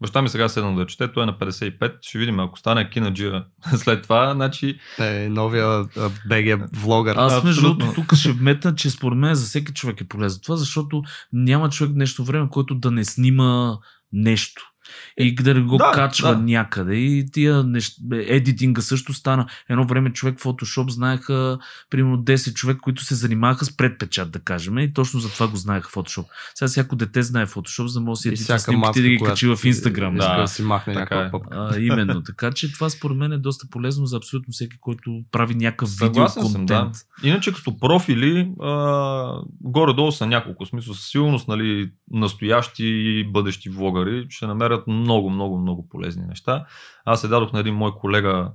баща 0.00 0.22
ми 0.22 0.28
сега 0.28 0.48
седна 0.48 0.76
да 0.76 0.86
чете, 0.86 1.12
той 1.12 1.22
е 1.22 1.26
на 1.26 1.38
55, 1.38 1.98
ще 2.00 2.18
видим, 2.18 2.40
ако 2.40 2.58
стане 2.58 2.90
кинаджия 2.90 3.44
след 3.76 4.02
това, 4.02 4.34
значи 4.34 4.78
Е, 4.98 5.28
новия 5.28 5.66
а, 5.66 5.86
BG 6.28 6.68
влогър. 6.76 7.16
Аз 7.16 7.44
между 7.44 7.62
другото 7.62 7.94
тук 7.94 8.14
ще 8.14 8.32
вметна, 8.32 8.74
че 8.74 8.90
според 8.90 9.18
мен 9.18 9.34
за 9.34 9.46
всеки 9.46 9.72
човек 9.72 10.00
е 10.00 10.08
полезно 10.08 10.42
това, 10.42 10.56
защото 10.56 11.02
няма 11.32 11.70
човек 11.70 11.92
днешно 11.92 12.24
време, 12.24 12.48
който 12.48 12.74
да 12.74 12.90
не 12.90 13.04
снима 13.04 13.78
нещо. 14.12 14.71
И 15.18 15.34
да 15.34 15.62
го 15.62 15.76
Да, 15.76 15.90
качва 15.94 16.34
да. 16.34 16.42
някъде. 16.42 16.94
И 16.94 17.30
тия 17.32 17.64
нещ... 17.64 17.96
едитинга 18.12 18.82
също 18.82 19.12
стана. 19.12 19.46
Едно 19.68 19.86
време 19.86 20.12
човек 20.12 20.38
в 20.38 20.42
Photoshop 20.42 20.90
знаеха 20.90 21.58
примерно 21.90 22.18
10 22.18 22.54
човек, 22.54 22.78
които 22.80 23.04
се 23.04 23.14
занимаваха 23.14 23.64
с 23.64 23.76
предпечат, 23.76 24.30
да 24.30 24.38
кажем. 24.38 24.78
И 24.78 24.92
точно 24.92 25.20
за 25.20 25.28
това 25.30 25.48
го 25.48 25.56
знаеха 25.56 25.90
Photoshop. 25.90 26.24
Сега 26.54 26.68
всяко 26.68 26.96
дете 26.96 27.22
знае 27.22 27.46
Photoshop, 27.46 27.86
за 27.86 28.00
да 28.00 28.04
може 28.04 28.30
да 28.30 28.36
си 28.36 28.44
снимките 28.44 28.76
маска, 28.76 29.02
да 29.02 29.08
ги 29.08 29.18
качи 29.18 29.46
в 29.46 29.56
Instagram. 29.56 30.18
Да, 30.18 30.40
да 30.40 30.48
си 30.48 30.62
махне 30.62 30.94
така 30.94 31.18
е. 31.20 31.30
А, 31.50 31.78
именно. 31.78 32.22
Така 32.22 32.50
че 32.52 32.72
това 32.72 32.90
според 32.90 33.16
мен 33.16 33.32
е 33.32 33.38
доста 33.38 33.66
полезно 33.70 34.06
за 34.06 34.16
абсолютно 34.16 34.52
всеки, 34.52 34.76
който 34.80 35.22
прави 35.32 35.54
някакъв 35.54 35.90
видео 35.90 36.28
Съгласен 36.28 36.42
съм, 36.42 36.66
да. 36.66 36.74
контент. 36.78 36.96
Иначе 37.22 37.52
като 37.52 37.78
профили, 37.78 38.52
а, 38.62 39.42
горе-долу 39.60 40.12
са 40.12 40.26
няколко. 40.26 40.64
В 40.64 40.68
смисъл, 40.68 40.94
със 40.94 41.10
сигурност, 41.10 41.48
нали, 41.48 41.90
настоящи 42.10 42.84
и 42.86 43.24
бъдещи 43.24 43.70
влогари 43.70 44.26
ще 44.28 44.46
намерят 44.46 44.81
много, 44.86 45.30
много, 45.30 45.58
много 45.58 45.88
полезни 45.88 46.26
неща. 46.26 46.66
Аз 47.04 47.20
се 47.20 47.28
дадох 47.28 47.52
на 47.52 47.60
един 47.60 47.74
мой 47.74 47.92
колега 47.94 48.52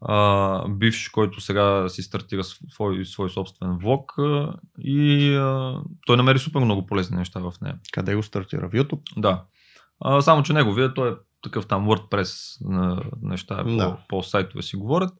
а, 0.00 0.68
бивш, 0.68 1.08
който 1.08 1.40
сега 1.40 1.88
си 1.88 2.02
стартира 2.02 2.44
свой, 2.44 3.04
свой 3.04 3.30
собствен 3.30 3.78
влог 3.78 4.14
а, 4.18 4.54
и 4.78 5.34
а, 5.34 5.80
той 6.06 6.16
намери 6.16 6.38
супер 6.38 6.60
много 6.60 6.86
полезни 6.86 7.16
неща 7.16 7.40
в 7.40 7.52
нея. 7.62 7.78
Къде 7.92 8.14
го 8.14 8.22
стартира? 8.22 8.68
В 8.68 8.72
YouTube? 8.72 9.00
Да. 9.16 9.44
А, 10.00 10.20
само, 10.20 10.42
че 10.42 10.52
неговия, 10.52 10.94
той 10.94 11.10
е 11.10 11.14
такъв 11.42 11.66
там 11.66 11.86
WordPress 11.88 12.58
на 12.70 13.02
неща, 13.22 13.64
Да. 13.64 13.96
по, 14.08 14.16
по 14.16 14.22
сайтове 14.22 14.62
си 14.62 14.76
говорят. 14.76 15.14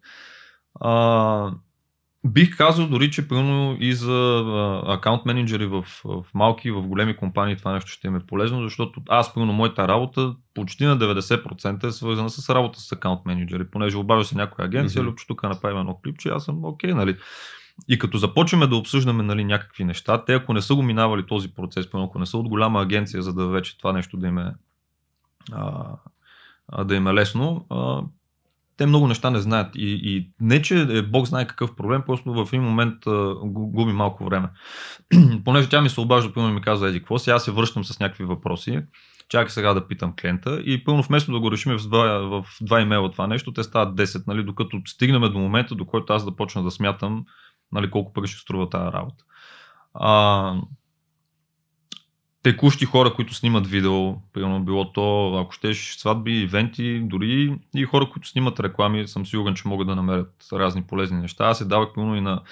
А, 0.81 1.51
бих 2.27 2.57
казал 2.57 2.86
дори, 2.89 3.11
че 3.11 3.28
примерно 3.28 3.77
и 3.81 3.93
за 3.93 4.44
а, 4.47 4.94
акаунт 4.94 5.27
менеджери 5.27 5.66
в, 5.66 5.85
в 6.05 6.24
малки 6.35 6.69
и 6.69 6.70
в 6.70 6.82
големи 6.82 7.16
компании 7.16 7.57
това 7.57 7.73
нещо 7.73 7.90
ще 7.90 8.07
им 8.07 8.16
е 8.16 8.27
полезно, 8.27 8.62
защото 8.62 9.03
аз, 9.09 9.35
примерно, 9.35 9.53
моята 9.53 9.89
работа 9.89 10.35
почти 10.55 10.85
на 10.85 10.98
90% 10.98 11.85
е 11.85 11.93
свързана 11.93 12.31
с 12.31 12.55
работа 12.55 12.81
с 12.81 12.93
акаунт 12.93 13.27
менеджери, 13.27 13.70
понеже 13.70 13.97
обажда 13.97 14.24
се 14.24 14.36
някоя 14.36 14.66
агенция, 14.66 15.03
mm-hmm. 15.03 15.27
тук 15.28 15.43
направим 15.43 15.78
едно 15.78 16.01
клипче, 16.05 16.28
аз 16.28 16.44
съм 16.44 16.65
окей, 16.65 16.94
нали. 16.94 17.16
И 17.89 17.98
като 17.98 18.19
започваме 18.19 18.66
да 18.66 18.77
обсъждаме 18.77 19.23
нали, 19.23 19.44
някакви 19.44 19.85
неща, 19.85 20.24
те 20.24 20.35
ако 20.35 20.53
не 20.53 20.62
са 20.62 20.74
го 20.74 20.82
минавали 20.82 21.27
този 21.27 21.55
процес, 21.55 21.90
примерно, 21.90 22.09
ако 22.09 22.19
не 22.19 22.27
са 22.27 22.39
от 22.39 22.48
голяма 22.48 22.82
агенция, 22.82 23.23
за 23.23 23.35
да 23.35 23.47
вече 23.47 23.78
това 23.78 23.93
нещо 23.93 24.16
да 24.16 24.27
им 24.27 24.39
е, 24.39 24.55
а, 25.53 26.85
да 26.85 26.94
им 26.94 27.07
е 27.07 27.15
лесно, 27.15 27.66
а, 27.70 28.03
те 28.77 28.86
много 28.86 29.09
неща 29.09 29.31
не 29.31 29.39
знаят. 29.39 29.77
И, 29.77 30.01
и 30.03 30.31
не, 30.40 30.62
че 30.62 30.81
е, 30.81 31.03
Бог 31.03 31.27
знае 31.27 31.47
какъв 31.47 31.77
проблем, 31.77 32.03
просто 32.07 32.32
в 32.32 32.48
един 32.53 32.62
момент 32.62 33.07
а, 33.07 33.11
гу- 33.35 33.70
губи 33.70 33.93
малко 33.93 34.24
време. 34.24 34.48
Понеже 35.44 35.69
тя 35.69 35.81
ми 35.81 35.89
се 35.89 36.01
обажда, 36.01 36.32
примерно 36.32 36.55
ми 36.55 36.61
казва, 36.61 36.89
еди 36.89 36.98
какво 36.98 37.19
си, 37.19 37.31
аз 37.31 37.44
се 37.44 37.51
връщам 37.51 37.85
с 37.85 38.01
някакви 38.01 38.24
въпроси, 38.24 38.82
чакай 39.28 39.51
сега 39.51 39.74
да 39.74 39.89
питам 39.89 40.15
клиента 40.20 40.61
и 40.65 40.85
пълно 40.85 41.03
вместо 41.03 41.32
да 41.32 41.40
го 41.40 41.53
решим 41.53 41.78
в 41.78 41.89
два, 41.89 42.19
в 42.19 42.44
два 42.61 42.81
имейла 42.81 43.11
това 43.11 43.27
нещо, 43.27 43.53
те 43.53 43.62
стават 43.62 43.98
10, 43.98 44.27
нали, 44.27 44.44
докато 44.44 44.81
стигнем 44.86 45.23
до 45.23 45.39
момента, 45.39 45.74
до 45.74 45.86
който 45.86 46.12
аз 46.12 46.24
да 46.24 46.36
почна 46.36 46.62
да 46.62 46.70
смятам 46.70 47.24
нали, 47.73 47.90
колко 47.90 48.12
пари 48.12 48.27
ще 48.27 48.40
струва 48.40 48.70
тази 48.70 48.93
работа. 48.93 49.24
А, 49.94 50.55
текущи 52.47 52.85
хора, 52.85 53.14
които 53.14 53.35
снимат 53.35 53.66
видео, 53.66 54.14
примерно 54.32 54.64
било 54.64 54.93
то, 54.93 55.39
ако 55.39 55.52
щеш, 55.52 55.97
сватби, 55.97 56.40
ивенти, 56.40 57.01
дори 57.01 57.59
и 57.74 57.85
хора, 57.85 58.10
които 58.12 58.28
снимат 58.28 58.60
реклами, 58.60 59.09
съм 59.09 59.27
сигурен, 59.27 59.55
че 59.55 59.68
могат 59.68 59.86
да 59.86 59.97
намерят 59.97 60.47
разни 60.52 60.82
полезни 60.82 61.18
неща. 61.18 61.44
Аз 61.44 61.59
се 61.59 61.64
давах 61.64 61.89
примерно 61.94 62.16
и 62.16 62.20
на 62.20 62.43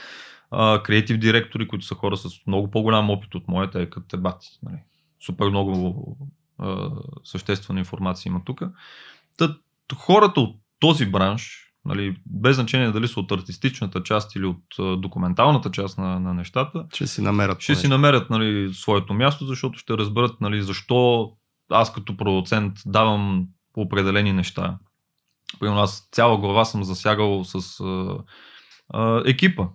креатив 0.83 1.19
директори, 1.19 1.69
които 1.69 1.87
са 1.87 1.95
хора 1.95 2.17
с 2.17 2.47
много 2.47 2.71
по-голям 2.71 3.11
опит 3.11 3.35
от 3.35 3.49
моята, 3.49 3.83
е 3.83 3.91
като 3.91 4.19
бати. 4.19 4.49
Нали. 4.63 4.79
Супер 5.27 5.49
много 5.49 6.17
а, 6.59 6.91
съществена 7.25 7.79
информация 7.79 8.31
има 8.31 8.41
тук. 8.45 8.63
Та, 9.37 9.57
хората 9.97 10.41
от 10.41 10.57
този 10.81 11.07
бранш, 11.07 11.73
нали, 11.85 12.17
без 12.27 12.57
значение 12.57 12.91
дали 12.91 13.09
са 13.09 13.21
от 13.21 13.33
артистичната 13.33 14.03
част 14.03 14.37
или 14.37 14.45
от 14.47 15.01
документалната 15.01 15.71
част 15.71 15.99
на, 15.99 16.21
на 16.21 16.35
нещата, 16.35 16.87
Ще 16.95 17.07
си 17.07 17.23
намерят. 17.23 17.61
ще 17.61 17.75
си 17.75 17.89
намерят 17.89 18.31
нали, 18.31 18.75
своето 18.75 19.15
място, 19.15 19.47
защото 19.47 19.79
ще 19.79 19.99
разберат 19.99 20.41
нали, 20.41 20.63
защо 20.63 21.31
аз 21.71 21.93
като 21.93 22.17
продуцент 22.17 22.73
давам 22.87 23.47
определени 23.77 24.33
неща. 24.33 24.79
Примерно 25.61 25.81
аз 25.81 26.09
цяла 26.13 26.39
глава 26.39 26.65
съм 26.65 26.85
засягал 26.85 27.45
с 27.45 27.81
а, 27.81 28.19
а, 28.89 29.23
екипа. 29.27 29.67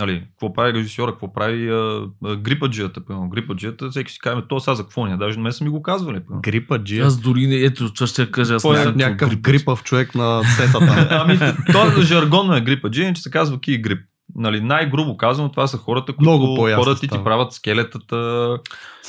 Нали, 0.00 0.20
какво 0.30 0.52
прави 0.52 0.72
режисьора, 0.72 1.12
какво 1.12 1.32
прави 1.32 1.70
а, 1.70 2.02
а, 2.24 2.36
грипаджията, 2.36 3.04
примерно 3.04 3.28
грипаджията, 3.28 3.90
всеки 3.90 4.12
си 4.12 4.18
каже, 4.18 4.42
то 4.48 4.60
сега 4.60 4.74
за 4.74 4.82
какво 4.82 5.06
ни 5.06 5.12
е, 5.12 5.16
даже 5.16 5.36
не 5.36 5.42
ме 5.42 5.52
са 5.52 5.64
ми 5.64 5.70
го 5.70 5.82
казвали. 5.82 6.20
Примерно. 6.20 6.40
Грипа 6.42 6.78
джия. 6.78 7.06
Аз 7.06 7.20
дори 7.20 7.46
не, 7.46 7.54
ето, 7.54 7.94
това 7.94 8.06
ще 8.06 8.30
кажа, 8.30 8.54
аз 8.54 8.64
не 8.64 8.82
е 8.82 8.84
Някакъв 8.86 9.30
грип. 9.30 9.40
грипав 9.40 9.82
човек 9.82 10.14
на 10.14 10.42
сетата. 10.44 11.08
Ами, 11.28 11.38
то 11.72 12.02
жаргонно 12.02 12.56
е 12.56 12.60
грипаджия, 12.60 13.12
че 13.12 13.22
се 13.22 13.30
казва 13.30 13.60
ки 13.60 13.78
грип. 13.78 14.00
Нали, 14.34 14.60
най-грубо 14.60 15.16
казано, 15.16 15.48
това 15.48 15.66
са 15.66 15.76
хората, 15.76 16.12
които 16.12 16.30
Много 16.30 16.54
по-ясно 16.56 16.84
хората 16.84 17.00
ти, 17.00 17.08
правят 17.08 17.52
скелетата, 17.52 18.48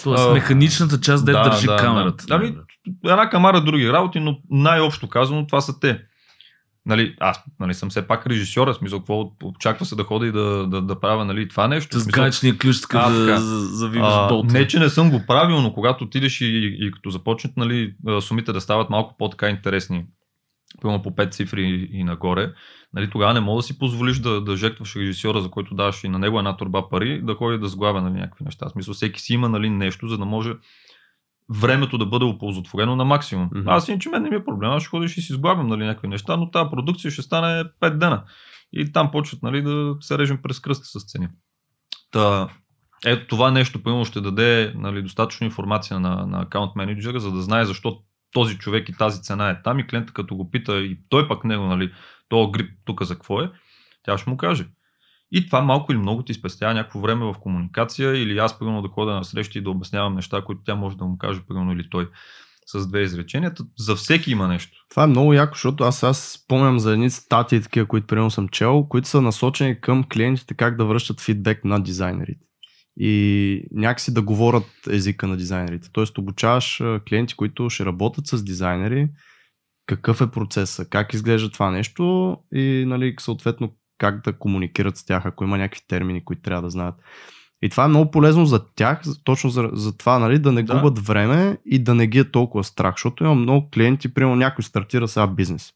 Тоест, 0.03 0.23
А, 0.27 0.33
механичната 0.33 0.99
част, 0.99 1.25
де 1.25 1.31
да, 1.31 1.41
държи 1.43 1.67
да, 1.67 1.75
камерата. 1.75 2.25
да. 2.27 2.35
Ами, 2.35 2.55
една 3.05 3.29
камара 3.29 3.61
други 3.61 3.91
работи, 3.91 4.19
но 4.19 4.37
най-общо 4.49 5.09
казано 5.09 5.47
това 5.47 5.61
са 5.61 5.79
те. 5.79 6.01
Нали, 6.85 7.15
аз 7.19 7.43
нали, 7.59 7.73
съм 7.73 7.89
все 7.89 8.07
пак 8.07 8.27
режисьор, 8.27 8.67
в 8.67 8.73
смисъл, 8.73 8.99
какво 8.99 9.31
очаква 9.43 9.85
се 9.85 9.95
да 9.95 10.03
хода 10.03 10.27
и 10.27 10.31
да, 10.31 10.67
да, 10.67 10.81
да 10.81 10.99
правя 10.99 11.25
нали, 11.25 11.49
това 11.49 11.67
нещо. 11.67 11.99
С 11.99 12.07
гаечния 12.07 12.57
ключ 12.57 12.81
така 12.81 12.99
да 12.99 13.39
завиваш 13.39 14.13
а, 14.13 14.27
болта. 14.27 14.53
не, 14.53 14.67
че 14.67 14.79
не 14.79 14.89
съм 14.89 15.11
го 15.11 15.23
правил, 15.27 15.61
но 15.61 15.73
когато 15.73 16.03
отидеш 16.03 16.41
и, 16.41 16.77
и 16.79 16.91
като 16.91 17.09
започнат 17.09 17.57
нали, 17.57 17.95
сумите 18.21 18.53
да 18.53 18.61
стават 18.61 18.89
малко 18.89 19.15
по-така 19.17 19.49
интересни, 19.49 20.05
примерно 20.81 21.01
по 21.01 21.11
5 21.11 21.31
цифри 21.31 21.63
и, 21.63 21.99
и 21.99 22.03
нагоре, 22.03 22.53
нали, 22.93 23.09
тогава 23.09 23.33
не 23.33 23.39
мога 23.39 23.59
да 23.59 23.63
си 23.63 23.79
позволиш 23.79 24.19
да, 24.19 24.41
да 24.41 24.57
жертваш 24.57 24.95
режисьора, 24.95 25.41
за 25.41 25.49
който 25.49 25.75
даваш 25.75 26.03
и 26.03 26.09
на 26.09 26.19
него 26.19 26.39
една 26.39 26.57
турба 26.57 26.89
пари, 26.89 27.21
да 27.21 27.35
ходи 27.35 27.57
да 27.57 27.67
сглавя 27.67 28.01
нали, 28.01 28.13
някакви 28.13 28.45
неща. 28.45 28.65
В 28.65 28.71
смисъл, 28.71 28.93
всеки 28.93 29.21
си 29.21 29.33
има 29.33 29.49
нали, 29.49 29.69
нещо, 29.69 30.07
за 30.07 30.17
да 30.17 30.25
може 30.25 30.53
времето 31.59 31.97
да 31.97 32.05
бъде 32.05 32.25
оползотворено 32.25 32.95
на 32.95 33.05
максимум. 33.05 33.49
Мгм. 33.55 33.69
Аз 33.69 33.87
иначе 33.87 34.09
мен 34.09 34.23
не 34.23 34.29
ми 34.29 34.35
е 34.35 34.45
проблем, 34.45 34.71
аз 34.71 34.83
ще 34.83 34.89
ходиш 34.89 35.17
и 35.17 35.21
си 35.21 35.33
сглавям 35.33 35.67
нали, 35.67 35.85
някакви 35.85 36.07
неща, 36.07 36.37
но 36.37 36.51
тази 36.51 36.69
продукция 36.69 37.11
ще 37.11 37.21
стане 37.21 37.63
5 37.81 37.97
дена. 37.97 38.23
И 38.73 38.91
там 38.91 39.11
почват 39.11 39.43
нали, 39.43 39.61
да 39.61 39.95
се 39.99 40.17
режем 40.17 40.39
през 40.43 40.59
кръста 40.59 40.99
с 40.99 41.05
цени. 41.05 41.27
Та, 42.11 42.49
ето 43.05 43.27
това 43.27 43.51
нещо, 43.51 43.83
примерно, 43.83 44.05
ще 44.05 44.21
даде 44.21 44.73
нали, 44.75 45.01
достатъчно 45.01 45.45
информация 45.45 45.99
на, 45.99 46.27
на 46.27 46.41
акаунт 46.41 46.75
менеджера, 46.75 47.19
за 47.19 47.31
да 47.31 47.41
знае 47.41 47.65
защо 47.65 47.97
този 48.33 48.57
човек 48.57 48.89
и 48.89 48.97
тази 48.97 49.21
цена 49.21 49.49
е 49.49 49.61
там 49.61 49.79
и 49.79 49.87
клиента 49.87 50.13
като 50.13 50.35
го 50.35 50.51
пита 50.51 50.77
и 50.77 50.99
той 51.09 51.27
пък 51.27 51.43
него, 51.43 51.63
нали, 51.63 51.91
то 52.29 52.51
грип 52.51 52.71
тук 52.85 53.03
за 53.03 53.13
какво 53.13 53.41
е, 53.41 53.51
тя 54.03 54.17
ще 54.17 54.29
му 54.29 54.37
каже. 54.37 54.67
И 55.31 55.45
това 55.45 55.61
малко 55.61 55.91
или 55.91 55.99
много 55.99 56.23
ти 56.23 56.33
спестява 56.33 56.73
някакво 56.73 56.99
време 56.99 57.25
в 57.25 57.35
комуникация 57.39 58.23
или 58.23 58.37
аз 58.37 58.59
примерно 58.59 58.81
да 58.81 58.87
ходя 58.87 59.11
на 59.11 59.23
срещи 59.23 59.57
и 59.57 59.61
да 59.61 59.69
обяснявам 59.69 60.15
неща, 60.15 60.41
които 60.45 60.61
тя 60.65 60.75
може 60.75 60.97
да 60.97 61.05
му 61.05 61.17
каже, 61.17 61.41
примерно 61.47 61.73
или 61.73 61.89
той 61.89 62.09
с 62.65 62.87
две 62.87 63.01
изречения. 63.01 63.53
За 63.77 63.95
всеки 63.95 64.31
има 64.31 64.47
нещо. 64.47 64.85
Това 64.89 65.03
е 65.03 65.07
много 65.07 65.33
яко, 65.33 65.53
защото 65.55 65.83
аз 65.83 66.03
аз 66.03 66.39
спомням 66.43 66.79
за 66.79 66.93
едни 66.93 67.09
статии, 67.09 67.61
такива, 67.61 67.85
които 67.85 68.07
примерно 68.07 68.31
съм 68.31 68.47
чел, 68.47 68.85
които 68.89 69.07
са 69.07 69.21
насочени 69.21 69.81
към 69.81 70.03
клиентите 70.13 70.53
как 70.53 70.77
да 70.77 70.85
връщат 70.85 71.21
фидбек 71.21 71.65
на 71.65 71.83
дизайнерите. 71.83 72.45
И 72.99 73.63
някакси 73.71 74.13
да 74.13 74.21
говорят 74.21 74.67
езика 74.89 75.27
на 75.27 75.37
дизайнерите. 75.37 75.89
Тоест 75.93 76.17
обучаваш 76.17 76.83
клиенти, 77.09 77.35
които 77.35 77.69
ще 77.69 77.85
работят 77.85 78.27
с 78.27 78.43
дизайнери, 78.43 79.09
какъв 79.85 80.21
е 80.21 80.31
процесът, 80.31 80.89
как 80.89 81.13
изглежда 81.13 81.51
това 81.51 81.71
нещо 81.71 82.37
и 82.53 82.83
нали, 82.87 83.15
съответно 83.19 83.75
как 84.01 84.23
да 84.23 84.33
комуникират 84.33 84.97
с 84.97 85.05
тях, 85.05 85.25
ако 85.25 85.43
има 85.43 85.57
някакви 85.57 85.81
термини, 85.87 86.25
които 86.25 86.41
трябва 86.41 86.61
да 86.61 86.69
знаят. 86.69 86.95
И 87.61 87.69
това 87.69 87.85
е 87.85 87.87
много 87.87 88.11
полезно 88.11 88.45
за 88.45 88.65
тях, 88.75 89.01
точно 89.23 89.49
за, 89.49 89.69
за 89.73 89.97
това, 89.97 90.19
нали, 90.19 90.39
да 90.39 90.51
не 90.51 90.63
Да. 90.63 90.73
губят 90.75 90.99
време 90.99 91.57
и 91.65 91.83
да 91.83 91.95
не 91.95 92.07
ги 92.07 92.19
е 92.19 92.31
толкова 92.31 92.63
страх, 92.63 92.93
защото 92.95 93.23
имам 93.23 93.41
много 93.41 93.69
клиенти, 93.73 94.13
примерно 94.13 94.35
някой 94.35 94.63
стартира 94.63 95.07
сега 95.07 95.27
бизнес. 95.27 95.71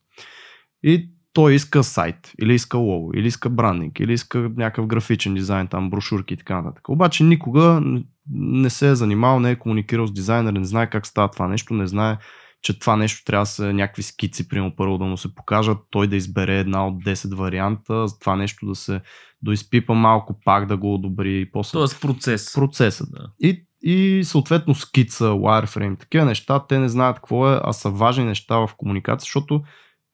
И 0.84 1.10
той 1.34 1.54
иска 1.54 1.84
сайт, 1.84 2.32
или 2.42 2.54
иска 2.54 2.78
лого, 2.78 3.12
или 3.16 3.28
иска 3.28 3.50
брандинг, 3.50 4.00
или 4.00 4.14
иска 4.14 4.52
някакъв 4.58 4.88
графичен 4.88 5.34
дизайн, 5.34 5.68
там 5.68 5.90
брошурки 5.90 6.34
и 6.34 6.38
така 6.38 6.62
нататък. 6.62 6.90
Обаче 6.90 7.24
никога 7.24 7.84
не 8.32 8.70
се 8.70 8.90
е 8.90 8.96
занимавал, 8.96 9.40
не 9.40 9.52
е 9.52 9.56
комуникирал 9.56 10.08
с 10.08 10.14
дизайнер, 10.14 10.54
не 10.54 10.66
знае 10.66 10.90
как 10.90 11.08
става 11.08 11.32
това 11.32 11.48
нещо, 11.48 11.74
не 11.74 11.88
знае, 11.88 12.18
че 12.66 12.80
това 12.80 12.96
нещо 12.96 13.24
трябва 13.26 13.42
да 13.42 13.46
са 13.50 13.74
някакви 13.74 14.04
скици, 14.04 14.48
примерно 14.48 14.76
първо 14.76 14.98
да 14.98 15.06
му 15.06 15.18
се 15.18 15.36
покажат, 15.36 15.78
той 15.90 16.08
да 16.08 16.16
избере 16.16 16.60
една 16.60 16.88
от 16.88 17.04
10 17.04 17.36
варианта, 17.36 18.08
за 18.08 18.20
това 18.20 18.36
нещо 18.36 18.66
да 18.66 18.76
се 18.76 19.02
доизпипа 19.42 19.94
малко, 19.94 20.40
пак 20.46 20.66
да 20.66 20.78
го 20.78 20.94
одобри 20.94 21.42
и 21.42 21.52
после 21.52 21.72
Тоест 21.72 22.02
процес. 22.02 22.54
процесът. 22.56 23.10
Да. 23.12 23.28
И, 23.40 23.66
и 23.82 24.24
съответно 24.24 24.76
скица, 24.76 25.26
wireframe, 25.26 26.00
такива 26.00 26.26
неща, 26.26 26.66
те 26.68 26.80
не 26.80 26.90
знаят 26.90 27.16
какво 27.16 27.54
е, 27.54 27.60
а 27.64 27.74
са 27.74 27.90
важни 27.90 28.26
неща 28.26 28.58
в 28.58 28.70
комуникация, 28.78 29.26
защото 29.26 29.62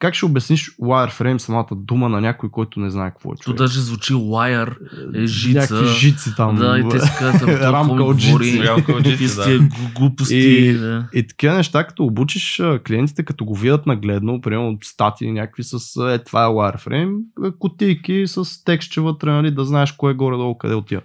как 0.02 0.14
ще 0.14 0.26
обясниш 0.26 0.76
wireframe 0.78 1.38
самата 1.38 1.68
дума 1.72 2.10
на 2.10 2.22
някой, 2.22 2.49
който 2.49 2.80
не 2.80 2.90
знае 2.90 3.11
какво 3.11 3.32
е 3.32 3.36
То 3.36 3.44
човек? 3.44 3.57
даже 3.57 3.80
звучи 3.80 4.14
wire, 4.14 4.76
е 5.23 5.26
жица. 5.26 5.60
Някакви 5.60 5.88
жици 5.99 6.36
там. 6.36 6.56
Да, 6.56 6.80
и 6.80 6.90
те 6.90 6.99
си 6.99 7.11
казват, 7.19 7.41
«Ама 7.41 7.57
той 7.60 7.72
Рамка 7.72 8.03
от 8.03 8.18
жици. 8.18 8.64
Рамка 8.64 8.91
от 8.91 9.07
жици, 9.07 9.36
да. 9.36 9.69
глупости. 9.95 10.36
И- 10.38 10.73
да. 10.73 11.07
И 11.14 11.28
такива 11.28 11.56
неща, 11.56 11.88
като 11.88 12.03
обучиш 12.03 12.61
клиентите, 12.88 13.26
като 13.26 13.45
го 13.45 13.56
видят 13.56 13.86
нагледно, 13.86 14.41
примерно 14.41 14.78
статии 14.84 15.32
някакви 15.32 15.64
с 15.64 15.73
е, 16.14 16.23
това 16.23 16.44
е 16.44 16.48
wireframe, 16.48 17.18
кутийки 17.60 18.23
с 18.28 18.64
текстче 18.64 19.02
вътре, 19.02 19.32
нали, 19.32 19.52
да 19.52 19.65
знаеш 19.65 19.91
кое 19.91 20.11
е 20.11 20.15
горе-долу, 20.15 20.57
къде 20.57 20.76
отива. 20.76 21.02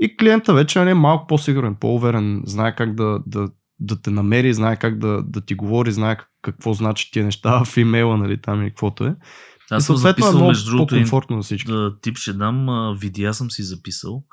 И 0.00 0.16
клиента 0.16 0.54
вече 0.54 0.78
нали, 0.78 0.90
е 0.90 0.94
малко 0.94 1.26
по-сигурен, 1.26 1.74
по-уверен, 1.74 2.42
знае 2.46 2.74
как 2.74 2.94
да, 2.94 3.18
да, 3.26 3.48
да 3.80 4.02
те 4.02 4.10
намери, 4.10 4.54
знае 4.54 4.76
как 4.76 4.98
да, 4.98 5.22
да 5.22 5.40
ти 5.40 5.54
говори, 5.54 5.92
знае 5.92 6.16
как- 6.16 6.30
какво 6.52 6.72
значи 6.72 7.10
тия 7.10 7.24
неща 7.24 7.64
в 7.64 7.76
имейла, 7.76 8.16
нали, 8.16 8.40
там 8.40 8.62
или 8.62 8.70
каквото 8.70 9.04
е. 9.04 9.16
Аз 9.70 9.82
и 9.82 9.86
съм 9.86 9.94
е 9.94 9.98
записал, 9.98 10.32
много 10.32 10.48
между 10.48 10.70
другото, 10.70 10.94
по-комфортно 10.94 11.42
всички. 11.42 11.72
да, 11.72 12.00
тип 12.00 12.16
ще 12.16 12.32
дам, 12.32 12.66
видеа 13.00 13.34
съм 13.34 13.50
си 13.50 13.62
записал, 13.62 14.24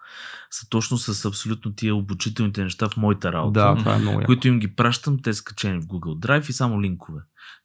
са 0.52 0.70
точно 0.70 0.98
с 0.98 1.26
абсолютно 1.26 1.74
тия 1.76 1.96
обучителните 1.96 2.64
неща 2.64 2.90
в 2.90 2.98
моята 2.98 3.34
работа. 3.34 3.60
Да, 3.60 3.76
това 3.76 3.96
е 3.96 4.00
много 4.00 4.20
яко. 4.20 4.26
които 4.26 4.48
им 4.48 4.60
ги 4.60 4.76
пращам, 4.76 5.18
те 5.24 5.34
са 5.34 5.44
качени 5.44 5.82
в 5.82 5.86
Google 5.86 6.28
Drive 6.28 6.50
и 6.50 6.54
само 6.54 6.82
линкове. 6.82 7.20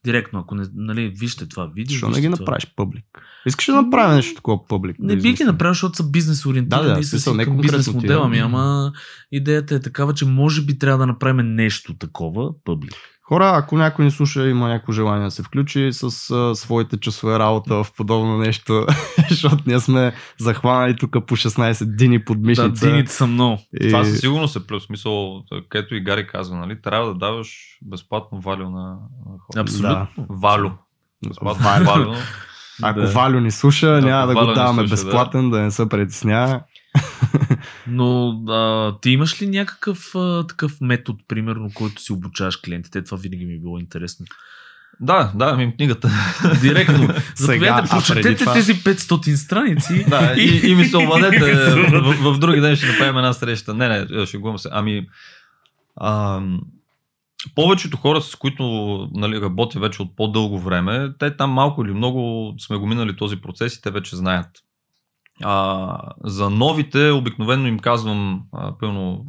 Директно, 0.05 0.39
ако 0.39 0.55
не, 0.55 0.65
нали, 0.75 1.09
вижте 1.09 1.49
това 1.49 1.67
видео. 1.67 1.95
Защо 1.95 2.09
не 2.09 2.21
ги 2.21 2.27
това. 2.27 2.37
направиш 2.39 2.67
публик? 2.77 3.05
Искаш 3.47 3.67
да 3.67 3.83
направим 3.83 4.17
нещо 4.17 4.35
такова 4.35 4.67
публик? 4.67 4.97
Не 4.99 5.17
би 5.17 5.33
ги 5.33 5.45
направил, 5.45 5.73
защото 5.73 5.97
са 5.97 6.11
бизнес 6.11 6.47
ориентирани 6.47 6.89
Да, 6.89 6.95
да, 6.95 7.01
и 7.01 7.05
са 7.05 7.21
си 7.21 7.37
към 7.45 7.57
бизнес 7.57 7.93
модела 7.95 8.23
да. 8.23 8.29
ми, 8.29 8.39
ама 8.39 8.93
идеята 9.33 9.75
е 9.75 9.81
такава, 9.81 10.15
че 10.15 10.25
може 10.25 10.63
би 10.63 10.79
трябва 10.79 10.99
да 10.99 11.07
направим 11.07 11.55
нещо 11.55 11.97
такова 11.99 12.51
публик. 12.65 12.95
Хора, 13.29 13.53
ако 13.55 13.77
някой 13.77 14.05
ни 14.05 14.11
слуша 14.11 14.49
има 14.49 14.69
някакво 14.69 14.93
желание 14.93 15.25
да 15.25 15.31
се 15.31 15.43
включи 15.43 15.89
с 15.93 16.31
а, 16.31 16.55
своите 16.55 17.01
часове 17.01 17.39
работа 17.39 17.85
в 17.85 17.87
подобно 17.97 18.39
нещо, 18.39 18.87
защото 19.31 19.63
ние 19.67 19.81
сме 19.81 20.13
захванали 20.39 20.97
тук 20.97 21.17
по 21.27 21.37
16 21.37 21.85
дини 21.97 22.25
под 22.25 22.43
Да, 22.43 22.47
мишница. 22.47 22.87
дините 22.87 23.13
са 23.13 23.27
много. 23.27 23.63
и... 23.81 23.89
Това 23.89 24.05
със 24.05 24.21
сигурност 24.21 24.57
е 24.57 24.67
плюс. 24.67 24.85
Смисъл, 24.85 25.43
където 25.69 25.95
и 25.95 26.01
Гари 26.01 26.27
казва, 26.27 26.57
нали, 26.57 26.83
трябва 26.83 27.09
да 27.09 27.15
даваш 27.15 27.79
безплатно 27.83 28.41
валю 28.41 28.71
на, 28.71 28.97
хората. 29.27 29.61
Абсолютно. 29.61 30.07
Валю. 30.29 30.71
Безплатно 31.29 31.65
Валю. 31.85 32.15
Ако 32.83 33.01
Да. 33.01 33.07
Валю 33.07 33.41
ни 33.41 33.51
слуша, 33.51 33.97
Ако 33.97 34.07
няма 34.07 34.27
да 34.27 34.35
го 34.35 34.53
даваме 34.53 34.89
слуша, 34.89 34.91
безплатен, 35.05 35.51
да. 35.51 35.61
не 35.61 35.71
се 35.71 35.89
притеснява. 35.89 36.61
Но 37.87 38.29
а, 38.49 38.95
ти 39.01 39.11
имаш 39.11 39.43
ли 39.43 39.47
някакъв 39.47 40.15
а, 40.15 40.47
такъв 40.47 40.81
метод, 40.81 41.19
примерно, 41.29 41.71
който 41.75 42.03
си 42.03 42.13
обучаваш 42.13 42.57
клиентите? 42.57 43.05
Това 43.05 43.19
винаги 43.19 43.47
ми 43.47 43.55
е 43.55 43.59
било 43.59 43.79
интересно. 43.79 44.27
Да, 45.01 45.33
да, 45.35 45.57
ми 45.57 45.77
книгата. 45.77 46.11
Директно. 46.61 47.09
Заповядайте, 47.37 47.91
прочетете 47.91 48.37
това- 48.37 48.55
тези 48.55 48.75
500 48.75 49.35
страници. 49.35 50.05
да, 50.09 50.35
и, 50.37 50.71
и 50.71 50.75
ми 50.75 50.85
се 50.85 50.97
обадете. 51.07 51.55
в, 51.55 52.35
в, 52.35 52.39
други 52.39 52.61
ден 52.61 52.77
ще 52.77 52.87
направим 52.87 53.17
една 53.17 53.33
среща. 53.33 53.75
Не, 53.75 53.89
не, 53.89 54.27
шегувам 54.27 54.59
се. 54.59 54.69
Ами, 54.73 55.07
ам, 56.01 56.61
повечето 57.55 57.97
хора, 57.97 58.21
с 58.21 58.37
които 58.37 58.63
нали, 59.15 59.41
работя 59.41 59.81
вече 59.81 60.03
от 60.03 60.17
по-дълго 60.17 60.59
време, 60.59 61.13
те 61.19 61.37
там 61.37 61.51
малко 61.51 61.85
или 61.85 61.93
много 61.93 62.55
сме 62.59 62.77
го 62.77 62.87
минали 62.87 63.17
този 63.17 63.37
процес 63.37 63.75
и 63.75 63.83
те 63.83 63.91
вече 63.91 64.17
знаят. 64.17 64.49
А, 65.43 65.99
за 66.25 66.51
новите 66.51 67.11
обикновено 67.11 67.67
им 67.67 67.79
казвам 67.79 68.43
а, 68.53 68.79
пълно, 68.79 69.27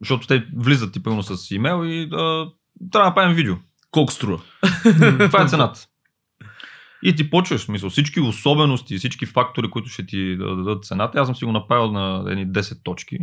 защото 0.00 0.26
те 0.26 0.46
влизат 0.56 0.96
и 0.96 1.02
пълно 1.02 1.22
с 1.22 1.50
имейл 1.50 1.84
и 1.84 2.02
а, 2.02 2.46
трябва 2.92 3.04
да 3.04 3.04
направим 3.04 3.36
видео. 3.36 3.54
Колко 3.90 4.12
струва? 4.12 4.42
Това 5.18 5.42
е 5.42 5.48
цената. 5.48 5.86
И 7.02 7.16
ти 7.16 7.30
почваш, 7.30 7.60
в 7.60 7.64
смисъл, 7.64 7.90
всички 7.90 8.20
особености, 8.20 8.98
всички 8.98 9.26
фактори, 9.26 9.70
които 9.70 9.88
ще 9.88 10.06
ти 10.06 10.36
да 10.36 10.56
дадат 10.56 10.84
цената. 10.84 11.20
Аз 11.20 11.28
съм 11.28 11.36
си 11.36 11.44
го 11.44 11.52
направил 11.52 11.92
на 11.92 12.24
едни 12.28 12.48
10 12.48 12.84
точки. 12.84 13.18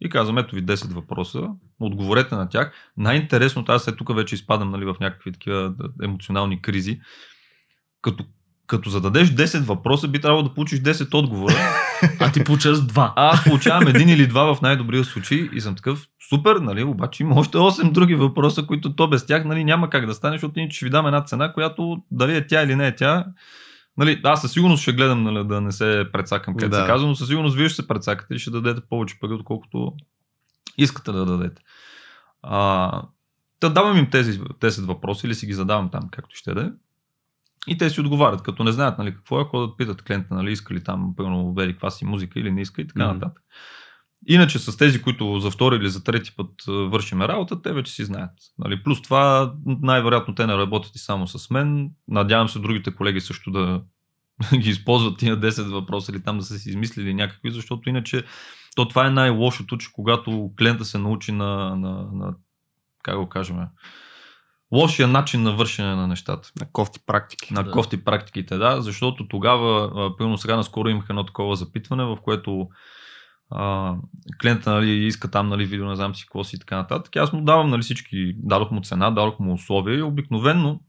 И 0.00 0.08
казвам, 0.08 0.38
ето 0.38 0.54
ви 0.54 0.64
10 0.64 0.94
въпроса, 0.94 1.48
отговорете 1.80 2.34
на 2.34 2.48
тях. 2.48 2.72
Най-интересното, 2.96 3.72
аз 3.72 3.82
след 3.82 3.96
тук 3.96 4.14
вече 4.14 4.34
изпадам 4.34 4.70
нали, 4.70 4.84
в 4.84 4.96
някакви 5.00 5.32
такива 5.32 5.74
емоционални 6.02 6.62
кризи. 6.62 7.00
Като, 8.02 8.24
като 8.66 8.90
зададеш 8.90 9.28
10 9.28 9.60
въпроса, 9.64 10.08
би 10.08 10.20
трябвало 10.20 10.42
да 10.42 10.54
получиш 10.54 10.80
10 10.80 11.14
отговора. 11.14 11.54
А 12.20 12.32
ти 12.32 12.44
получаваш 12.44 12.80
два. 12.80 13.12
А 13.16 13.34
аз 13.34 13.44
получавам 13.44 13.88
един 13.88 14.08
или 14.08 14.26
два 14.26 14.54
в 14.54 14.62
най-добрия 14.62 15.04
случай 15.04 15.48
и 15.52 15.60
съм 15.60 15.74
такъв 15.74 16.06
супер, 16.28 16.56
нали, 16.56 16.84
обаче 16.84 17.22
има 17.22 17.34
още 17.34 17.58
8 17.58 17.92
други 17.92 18.14
въпроса, 18.14 18.62
които 18.62 18.96
то 18.96 19.08
без 19.08 19.26
тях 19.26 19.44
нали, 19.44 19.64
няма 19.64 19.90
как 19.90 20.06
да 20.06 20.14
стане, 20.14 20.34
защото 20.34 20.52
ние 20.56 20.70
ще 20.70 20.84
ви 20.84 20.90
дам 20.90 21.06
една 21.06 21.24
цена, 21.24 21.52
която 21.52 22.02
дали 22.10 22.36
е 22.36 22.46
тя 22.46 22.62
или 22.62 22.76
не 22.76 22.86
е 22.86 22.96
тя. 22.96 23.24
Нали, 23.98 24.20
аз 24.24 24.40
със 24.40 24.52
сигурност 24.52 24.82
ще 24.82 24.92
гледам 24.92 25.22
нали, 25.22 25.48
да 25.48 25.60
не 25.60 25.72
се 25.72 26.04
прецакам, 26.12 26.54
където 26.54 26.70
Да. 26.70 26.80
се 26.80 26.86
казва, 26.86 27.08
но 27.08 27.14
със 27.14 27.28
сигурност 27.28 27.56
вие 27.56 27.68
ще 27.68 27.82
се 27.82 27.88
прецакате 27.88 28.34
и 28.34 28.38
ще 28.38 28.50
дадете 28.50 28.80
повече 28.90 29.18
пари, 29.20 29.32
отколкото 29.32 29.92
искате 30.78 31.12
да 31.12 31.24
дадете. 31.24 31.62
А, 32.42 33.02
да 33.60 33.70
давам 33.70 33.98
им 33.98 34.10
тези 34.10 34.40
10 34.40 34.86
въпроса 34.86 35.26
или 35.26 35.34
си 35.34 35.46
ги 35.46 35.52
задавам 35.52 35.90
там, 35.90 36.02
както 36.10 36.36
ще 36.36 36.54
да 36.54 36.60
е. 36.60 36.70
И 37.66 37.78
те 37.78 37.90
си 37.90 38.00
отговарят, 38.00 38.42
като 38.42 38.64
не 38.64 38.72
знаят 38.72 38.98
нали, 38.98 39.14
какво 39.14 39.40
е, 39.40 39.44
ходят 39.44 39.76
питат 39.78 40.02
клиента, 40.02 40.34
нали, 40.34 40.52
иска 40.52 40.74
ли 40.74 40.84
там, 40.84 41.14
пълно 41.16 41.54
вери 41.54 41.72
каква 41.72 41.90
си 41.90 42.04
музика 42.04 42.40
или 42.40 42.52
не 42.52 42.60
иска 42.60 42.82
и 42.82 42.86
така 42.86 43.04
Мгм. 43.04 43.14
нататък. 43.14 43.42
Иначе 44.28 44.58
с 44.58 44.76
тези, 44.76 45.02
които 45.02 45.38
за 45.38 45.50
втори 45.50 45.76
или 45.76 45.88
за 45.88 46.04
трети 46.04 46.32
път 46.36 46.50
вършиме 46.68 47.28
работа, 47.28 47.62
те 47.62 47.72
вече 47.72 47.92
си 47.92 48.04
знаят. 48.04 48.30
Нали, 48.58 48.82
плюс 48.82 49.02
това, 49.02 49.54
най-вероятно 49.66 50.34
те 50.34 50.46
не 50.46 50.56
работят 50.56 50.94
и 50.94 50.98
само 50.98 51.26
с 51.26 51.50
мен. 51.50 51.90
Надявам 52.08 52.48
се 52.48 52.58
другите 52.58 52.94
колеги 52.94 53.20
също 53.20 53.50
да 53.50 53.82
ги 54.58 54.70
използват 54.70 55.18
тия 55.18 55.40
10 55.40 55.62
въпроса 55.62 56.12
или 56.12 56.22
там 56.22 56.38
да 56.38 56.44
са 56.44 56.58
си 56.58 56.68
измислили 56.68 57.14
някакви, 57.14 57.50
защото 57.50 57.88
иначе 57.88 58.24
то 58.76 58.88
това 58.88 59.06
е 59.06 59.10
най-лошото, 59.10 59.76
че 59.76 59.88
когато 59.92 60.50
клиента 60.58 60.84
се 60.84 60.98
научи 60.98 61.32
на, 61.32 61.76
на, 61.76 62.08
на 62.12 62.34
как 63.02 63.16
го 63.16 63.28
кажем, 63.28 63.56
лошия 64.72 65.08
начин 65.08 65.42
на 65.42 65.56
вършене 65.56 65.94
на 65.94 66.06
нещата. 66.06 66.52
На 66.60 66.66
кофти 66.72 67.00
практики. 67.06 67.54
На 67.54 67.62
Да. 67.62 67.70
кофти 67.70 68.04
практиките, 68.04 68.56
да, 68.56 68.82
защото 68.82 69.28
тогава, 69.28 69.90
пълно 70.16 70.38
сега 70.38 70.56
наскоро 70.56 70.88
имах 70.88 71.06
едно 71.10 71.24
такова 71.24 71.56
запитване, 71.56 72.04
в 72.04 72.16
което 72.22 72.68
а, 73.50 73.94
клиента 74.42 74.70
нали, 74.70 75.06
иска 75.06 75.30
там 75.30 75.48
нали, 75.48 75.64
видео, 75.64 75.86
не 75.86 75.96
знам 75.96 76.14
си 76.14 76.24
какво 76.24 76.44
си 76.44 76.56
и 76.56 76.58
така 76.58 76.76
нататък. 76.76 77.16
Аз 77.16 77.32
му 77.32 77.44
давам 77.44 77.70
нали, 77.70 77.82
всички, 77.82 78.34
дадох 78.36 78.70
му 78.70 78.80
цена, 78.80 79.10
дадох 79.10 79.40
му 79.40 79.52
условия 79.54 79.98
и 79.98 80.02
обикновенно, 80.02 80.80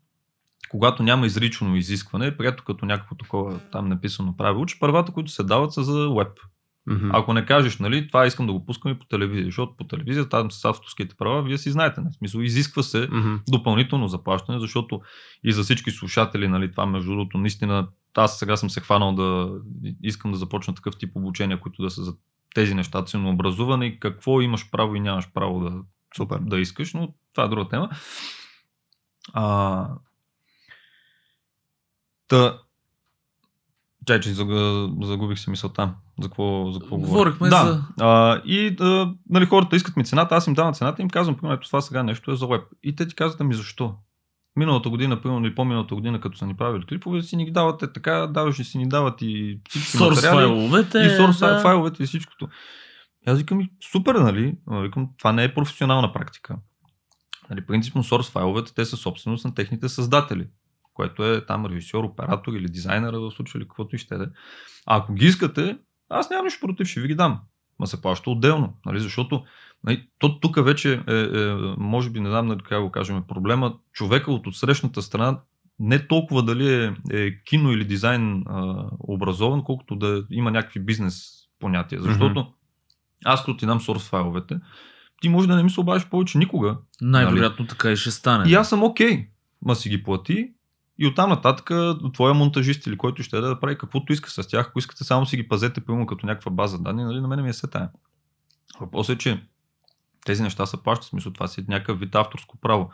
когато 0.70 1.04
няма 1.04 1.26
изрично 1.26 1.76
изискване, 1.76 2.38
прието 2.38 2.64
като 2.64 2.86
някакво 2.86 3.16
такова 3.16 3.60
там 3.72 3.88
написано 3.88 4.38
правило, 4.38 4.66
че 4.66 4.80
правата, 4.80 5.12
които 5.12 5.32
се 5.32 5.44
дават 5.44 5.74
са 5.74 5.84
за 5.84 6.10
веб. 6.10 6.28
Мгм. 6.88 7.10
Ако 7.14 7.34
не 7.34 7.46
кажеш, 7.46 7.80
нали, 7.80 8.08
това 8.08 8.26
искам 8.26 8.48
да 8.48 8.54
го 8.54 8.66
пускам 8.66 8.92
и 8.92 9.00
по 9.00 9.06
телевизия, 9.06 9.46
защото 9.46 9.76
по 9.78 9.84
телевизия 9.84 10.30
там 10.30 10.52
с 10.52 10.66
авторските 10.66 11.16
права, 11.16 11.44
вие 11.44 11.58
си 11.58 11.72
знаете, 11.72 12.02
не? 12.02 12.10
В 12.10 12.14
смисъл, 12.14 12.40
изисква 12.40 12.84
се 12.84 13.08
Мгм. 13.12 13.36
допълнително 13.50 14.08
заплащане, 14.08 14.60
защото 14.60 15.02
и 15.44 15.52
за 15.52 15.64
всички 15.64 15.92
слушатели, 15.92 16.48
нали, 16.48 16.72
това 16.72 16.86
между 16.86 17.10
другото, 17.12 17.38
наистина, 17.38 17.88
аз 18.16 18.40
сега 18.40 18.58
съм 18.58 18.70
се 18.70 18.80
хванал 18.82 19.16
да 19.16 19.50
искам 20.04 20.32
да 20.32 20.38
започна 20.38 20.76
такъв 20.76 20.98
тип 20.98 21.16
обучения, 21.16 21.60
които 21.60 21.82
да 21.82 21.90
са 21.90 22.04
за 22.04 22.14
тези 22.56 22.74
неща, 22.74 23.04
ценообразуване 23.06 23.86
и 23.86 24.00
какво 24.00 24.42
имаш 24.42 24.72
право 24.72 24.96
и 24.96 25.00
нямаш 25.00 25.32
право 25.34 25.60
да, 25.60 25.74
Супер. 26.18 26.40
да 26.42 26.60
искаш, 26.60 26.94
но 26.94 27.14
това 27.34 27.44
е 27.46 27.50
друга 27.50 27.70
тема. 27.70 27.90
А, 29.34 29.88
та, 32.28 32.60
Чай, 34.08 34.20
че 34.20 34.30
заг- 34.30 35.06
загубих 35.06 35.40
си 35.40 35.50
мисълта. 35.50 35.94
За 36.22 36.28
какво, 36.28 36.72
за 36.72 36.80
какво? 36.80 36.98
Говорихме 36.98 37.50
да. 37.50 37.64
за- 37.64 37.84
А, 38.00 38.42
и 38.46 38.76
а, 38.80 39.14
нали, 39.30 39.46
хората 39.46 39.76
искат 39.76 39.98
ми 39.98 40.06
цената, 40.06 40.36
аз 40.36 40.48
им 40.48 40.54
давам 40.54 40.74
цената 40.74 41.02
и 41.02 41.04
им 41.04 41.10
казвам, 41.10 41.36
примерно, 41.36 41.60
това 41.60 41.82
сега 41.82 42.04
нещо 42.04 42.32
е 42.32 42.36
за 42.36 42.48
веб. 42.48 42.62
И 42.84 42.96
те 42.96 43.08
ти 43.08 43.16
казват, 43.16 43.42
ами 43.42 43.54
защо? 43.54 43.96
Миналата 44.56 44.90
година, 44.90 45.22
примерно, 45.22 45.46
или 45.46 45.56
по-миналата 45.56 45.96
година, 45.96 46.20
като 46.20 46.38
са 46.38 46.46
ни 46.46 46.54
правили 46.54 46.86
клипове, 46.86 47.22
си 47.22 47.36
ни 47.36 47.46
ги 47.46 47.52
давате 47.52 47.94
така, 47.94 48.28
даваш 48.28 48.60
и 48.60 48.64
си 48.64 48.78
ни 48.78 48.90
дават 48.90 49.22
и 49.22 49.60
всички 49.70 49.98
Source 49.98 50.10
материали. 50.10 50.36
файловете. 50.38 50.98
И 50.98 51.02
source 51.02 51.40
да. 51.40 51.60
файловете 51.60 52.04
и 52.04 52.06
всичкото. 52.06 52.48
И 53.28 53.30
аз 53.30 53.38
викам, 53.38 53.60
супер, 53.92 54.16
нали? 54.16 54.56
Викам, 54.74 55.10
това 55.18 55.32
не 55.32 55.44
е 55.44 55.54
професионална 55.54 56.14
практика. 56.14 56.56
Нали, 57.50 57.66
принципно 57.66 58.04
source 58.04 58.32
файловете, 58.32 58.74
те 58.74 58.86
са 58.86 58.98
собственост 58.98 59.46
на 59.46 59.54
техните 59.54 59.90
създатели, 59.90 60.48
което 60.98 61.26
е 61.26 61.46
там 61.46 61.66
режисьор, 61.66 62.04
оператор 62.04 62.54
или 62.54 62.68
дизайнера 62.68 63.20
в 63.20 63.32
случая 63.32 63.60
или 63.60 63.68
каквото 63.68 63.96
и 63.96 64.00
ще 64.00 64.18
да 64.18 64.24
е. 64.24 64.28
А 64.86 64.98
ако 64.98 65.14
ги 65.14 65.26
искате, 65.26 65.78
аз 66.10 66.30
нямам 66.30 66.46
нищо 66.46 66.68
против, 66.68 66.88
ще 66.88 67.02
ви 67.02 67.08
ги 67.08 67.16
дам. 67.16 67.40
Ма 67.80 67.88
се 67.88 68.02
плаща 68.02 68.30
отделно, 68.30 68.74
нали? 68.86 69.00
защото 69.00 69.44
нали, 69.84 70.08
то 70.20 70.40
тук 70.40 70.66
вече 70.66 71.04
е, 71.08 71.14
е, 71.14 71.56
може 71.78 72.10
би, 72.10 72.20
не 72.20 72.30
знам 72.30 72.48
нали, 72.48 72.60
как 72.70 72.82
го 72.82 72.92
кажем, 72.92 73.24
проблема, 73.28 73.74
човека 73.94 74.32
от 74.32 74.48
отсрещната 74.48 75.02
страна 75.02 75.40
не 75.80 76.08
толкова 76.08 76.44
дали 76.44 76.74
е, 76.74 76.96
е 77.12 77.44
кино 77.44 77.72
или 77.72 77.86
дизайн 77.86 78.44
а, 78.48 78.86
образован, 79.00 79.64
колкото 79.64 79.96
да 79.96 80.24
има 80.32 80.52
някакви 80.52 80.80
бизнес 80.80 81.32
понятия. 81.60 82.02
Защото 82.02 82.40
mm-hmm. 82.40 82.52
аз 83.26 83.46
като 83.46 83.58
ти 83.58 83.66
дам 83.66 83.80
source 83.80 84.10
файловете, 84.10 84.60
ти 85.22 85.30
може 85.30 85.48
да 85.48 85.56
не 85.56 85.64
ми 85.64 85.70
се 85.70 85.80
обадиш 85.80 86.06
повече 86.06 86.38
никога. 86.38 86.78
Най-вероятно 87.02 87.68
така 87.68 87.92
и 87.92 87.96
ще 87.96 88.12
стане. 88.12 88.50
И 88.50 88.54
аз 88.54 88.70
съм 88.70 88.84
окей. 88.84 89.12
Okay. 89.12 89.28
Ма 89.62 89.76
си 89.76 89.90
ги 89.90 90.04
плати 90.04 90.54
и 91.00 91.08
оттам 91.08 91.30
нататък 91.30 91.72
твоя 92.14 92.34
монтажист 92.34 92.88
или 92.88 92.98
който 92.98 93.24
ще 93.24 93.38
е 93.38 93.42
да 93.42 93.60
прави 93.60 93.78
каквото 93.78 94.14
иска 94.14 94.30
с 94.30 94.48
тях. 94.48 94.68
Ако 94.68 94.80
искате 94.80 95.04
само 95.04 95.26
си 95.26 95.38
ги 95.38 95.48
пазете, 95.48 95.82
примерно 95.82 96.06
като 96.06 96.26
някаква 96.26 96.52
база 96.52 96.80
данни, 96.80 97.04
нали, 97.04 97.22
на 97.22 97.28
мен 97.28 97.44
ми 97.44 97.50
е 97.50 97.54
се 97.54 97.68
тая. 97.68 97.90
Въпросът 98.80 99.16
е, 99.16 99.18
че 99.20 99.44
тези 100.26 100.44
неща 100.44 100.66
са 100.66 100.78
плащат, 100.78 101.10
смисъл 101.10 101.34
това 101.34 101.48
си 101.48 101.62
е 101.62 101.66
някакъв 101.68 102.00
вид 102.00 102.16
авторско 102.16 102.58
право. 102.58 102.90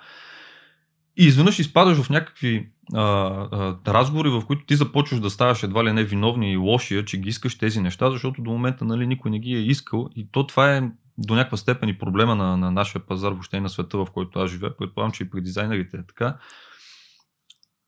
И 1.17 1.25
изведнъж 1.25 1.59
изпадаш 1.59 2.01
в 2.01 2.09
някакви 2.09 2.69
а, 2.93 3.01
а, 3.01 3.77
разговори, 3.87 4.29
в 4.29 4.43
които 4.47 4.65
ти 4.65 4.75
започваш 4.75 5.19
да 5.19 5.29
ставаш 5.29 5.63
едва 5.63 5.83
ли 5.83 5.93
не 5.93 6.03
виновни 6.03 6.51
и 6.51 6.57
лошия, 6.57 7.05
че 7.05 7.17
ги 7.17 7.29
искаш 7.29 7.57
тези 7.57 7.81
неща, 7.81 8.11
защото 8.11 8.41
до 8.41 8.51
момента 8.51 8.85
нали, 8.85 9.07
никой 9.07 9.31
не 9.31 9.39
ги 9.39 9.55
е 9.55 9.59
искал. 9.59 10.09
И 10.15 10.27
то 10.31 10.47
това 10.47 10.75
е 10.75 10.91
до 11.17 11.35
някаква 11.35 11.57
степен 11.57 11.89
и 11.89 11.97
проблема 11.97 12.35
на, 12.35 12.57
на 12.57 12.71
нашия 12.71 13.05
пазар, 13.05 13.31
въобще 13.31 13.57
и 13.57 13.59
на 13.59 13.69
света, 13.69 13.97
в 13.97 14.07
който 14.13 14.39
аз 14.39 14.51
живея. 14.51 14.77
Предполагам, 14.77 15.11
че 15.11 15.23
и 15.23 15.29
при 15.29 15.41
дизайнерите 15.41 15.97
е 15.97 16.05
така. 16.07 16.37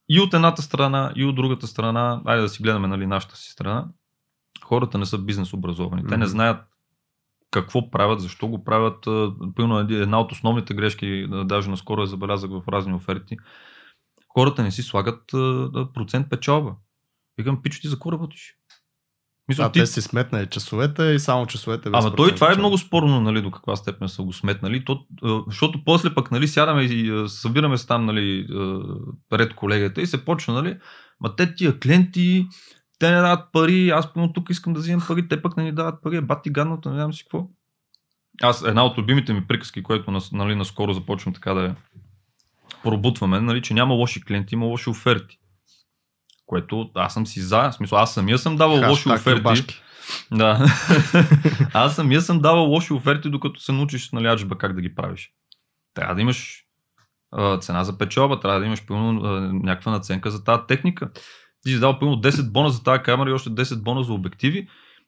И 0.09 0.19
от 0.19 0.33
едната 0.33 0.61
страна, 0.61 1.13
и 1.15 1.25
от 1.25 1.35
другата 1.35 1.67
страна, 1.67 2.21
айде 2.25 2.41
да 2.41 2.49
си 2.49 2.63
гледаме 2.63 2.87
нали, 2.87 3.07
нашата 3.07 3.35
си 3.37 3.51
страна, 3.51 3.87
хората 4.63 4.97
не 4.97 5.05
са 5.05 5.17
бизнес 5.17 5.53
образовани. 5.53 6.07
Те 6.07 6.17
не 6.17 6.25
знаят 6.25 6.63
какво 7.51 7.91
правят, 7.91 8.21
защо 8.21 8.47
го 8.47 8.63
правят. 8.63 9.05
Еди- 9.07 10.01
една 10.01 10.19
от 10.19 10.31
основните 10.31 10.73
грешки, 10.73 11.27
даже 11.45 11.69
наскоро 11.69 12.01
я 12.01 12.07
забелязах 12.07 12.49
в 12.49 12.63
разни 12.67 12.93
оферти, 12.93 13.37
хората 14.33 14.63
не 14.63 14.71
си 14.71 14.83
слагат 14.83 15.21
процент 15.93 16.29
печалба. 16.29 16.75
Викам, 17.37 17.61
пичо 17.61 17.81
ти 17.81 17.87
за 17.87 17.95
какво 17.95 18.11
работиш? 18.11 18.57
Мисля, 19.49 19.65
А 19.65 19.71
ти... 19.71 19.79
те 19.79 19.85
си 19.85 20.01
сметнали 20.01 20.47
часовете 20.47 21.03
и 21.03 21.19
само 21.19 21.45
часовете 21.45 21.89
Ама 21.93 22.15
той 22.15 22.35
това 22.35 22.53
е 22.53 22.57
много 22.57 22.77
спорно, 22.77 23.21
нали, 23.21 23.41
до 23.41 23.51
каква 23.51 23.75
степен 23.75 24.09
са 24.09 24.23
го 24.23 24.33
сметнали. 24.33 24.85
То, 24.85 25.05
а, 25.23 25.41
защото 25.47 25.83
после 25.85 26.13
пък, 26.13 26.31
нали, 26.31 26.47
сядаме 26.47 26.83
и 26.83 27.11
а, 27.11 27.29
събираме 27.29 27.77
се 27.77 27.87
там, 27.87 28.05
нали, 28.05 28.47
пред 29.29 29.55
колегата 29.55 30.01
и 30.01 30.07
се 30.07 30.25
почва, 30.25 30.53
нали, 30.53 30.77
ма 31.21 31.35
те 31.35 31.55
тия 31.55 31.79
клиенти, 31.79 32.45
те 32.99 33.11
не 33.11 33.15
дават 33.15 33.51
пари, 33.51 33.89
аз 33.89 34.13
примерно 34.13 34.33
тук 34.33 34.49
искам 34.49 34.73
да 34.73 34.79
взимам 34.79 35.05
пари, 35.07 35.27
те 35.27 35.41
пък 35.41 35.57
не 35.57 35.63
ни 35.63 35.71
дават 35.71 36.01
пари, 36.03 36.15
е 36.15 36.21
бати 36.21 36.49
гадното, 36.49 36.89
не 36.89 36.95
знам 36.95 37.13
си 37.13 37.23
какво. 37.23 37.47
Аз, 38.41 38.63
една 38.63 38.85
от 38.85 38.97
любимите 38.97 39.33
ми 39.33 39.47
приказки, 39.47 39.83
което 39.83 40.19
нали, 40.31 40.55
наскоро 40.55 40.93
започвам 40.93 41.33
така 41.33 41.53
да 41.53 41.61
я 41.61 41.75
пробутваме, 42.83 43.41
нали, 43.41 43.61
че 43.61 43.73
няма 43.73 43.93
лоши 43.93 44.25
клиенти, 44.25 44.55
има 44.55 44.65
лоши 44.65 44.89
оферти. 44.89 45.39
Което 46.45 46.89
аз 46.95 47.13
съм 47.13 47.27
си 47.27 47.41
за, 47.41 47.71
в 47.71 47.73
смисъл 47.73 47.97
аз 47.97 48.13
самия 48.13 48.37
съм 48.37 48.55
давал 48.55 48.89
лоши 48.89 49.09
оферти. 49.09 49.39
любашки. 49.39 49.81
Да. 50.31 50.65
Аз 51.73 51.95
самия 51.95 52.21
съм 52.21 52.39
давал 52.39 52.65
лоши 52.65 52.93
оферти, 52.93 53.29
докато 53.29 53.59
се 53.59 53.71
научиш 53.71 54.11
на 54.11 54.23
лячба 54.23 54.57
как 54.57 54.75
да 54.75 54.81
ги 54.81 54.95
правиш. 54.95 55.31
Трябва 55.93 56.15
да 56.15 56.21
имаш 56.21 56.63
а, 57.31 57.59
цена 57.59 57.83
за 57.83 57.97
печалба, 57.97 58.39
трябва 58.39 58.59
да 58.59 58.65
имаш 58.65 58.85
пълно 58.85 59.13
някаква 59.53 59.91
наценка 59.91 60.31
за 60.31 60.43
тази 60.43 60.61
техника. 60.67 61.09
Ти 61.61 61.71
си 61.71 61.79
дал 61.79 61.99
пълно 61.99 62.15
10 62.15 62.51
бона 62.51 62.69
за 62.69 62.83
тази 62.83 63.03
камера 63.03 63.29
и 63.29 63.33
още 63.33 63.49
10 63.49 63.83
бона 63.83 64.03
за 64.03 64.13
обективи 64.13 64.67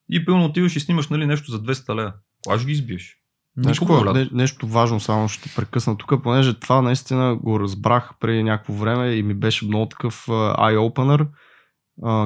и 0.10 0.26
пълно 0.26 0.46
отиваш 0.46 0.76
и 0.76 0.80
снимаш 0.80 1.08
нали, 1.08 1.26
нещо 1.26 1.52
за 1.52 1.60
200 1.62 1.96
лева. 1.96 2.14
Кога 2.44 2.58
ще 2.58 2.66
ги 2.66 2.72
избиеш? 2.72 3.18
Какво, 3.66 4.02
брат. 4.02 4.16
не, 4.16 4.30
нещо 4.32 4.68
важно, 4.68 5.00
само 5.00 5.28
ще 5.28 5.56
прекъсна 5.56 5.98
тук, 5.98 6.24
понеже 6.24 6.60
това 6.60 6.82
наистина 6.82 7.36
го 7.36 7.60
разбрах 7.60 8.12
преди 8.20 8.44
някакво 8.44 8.74
време 8.74 9.12
и 9.12 9.24
ми 9.24 9.34
беше 9.34 9.66
много 9.66 9.86
такъв 9.86 10.26
eye-opener. 10.28 11.28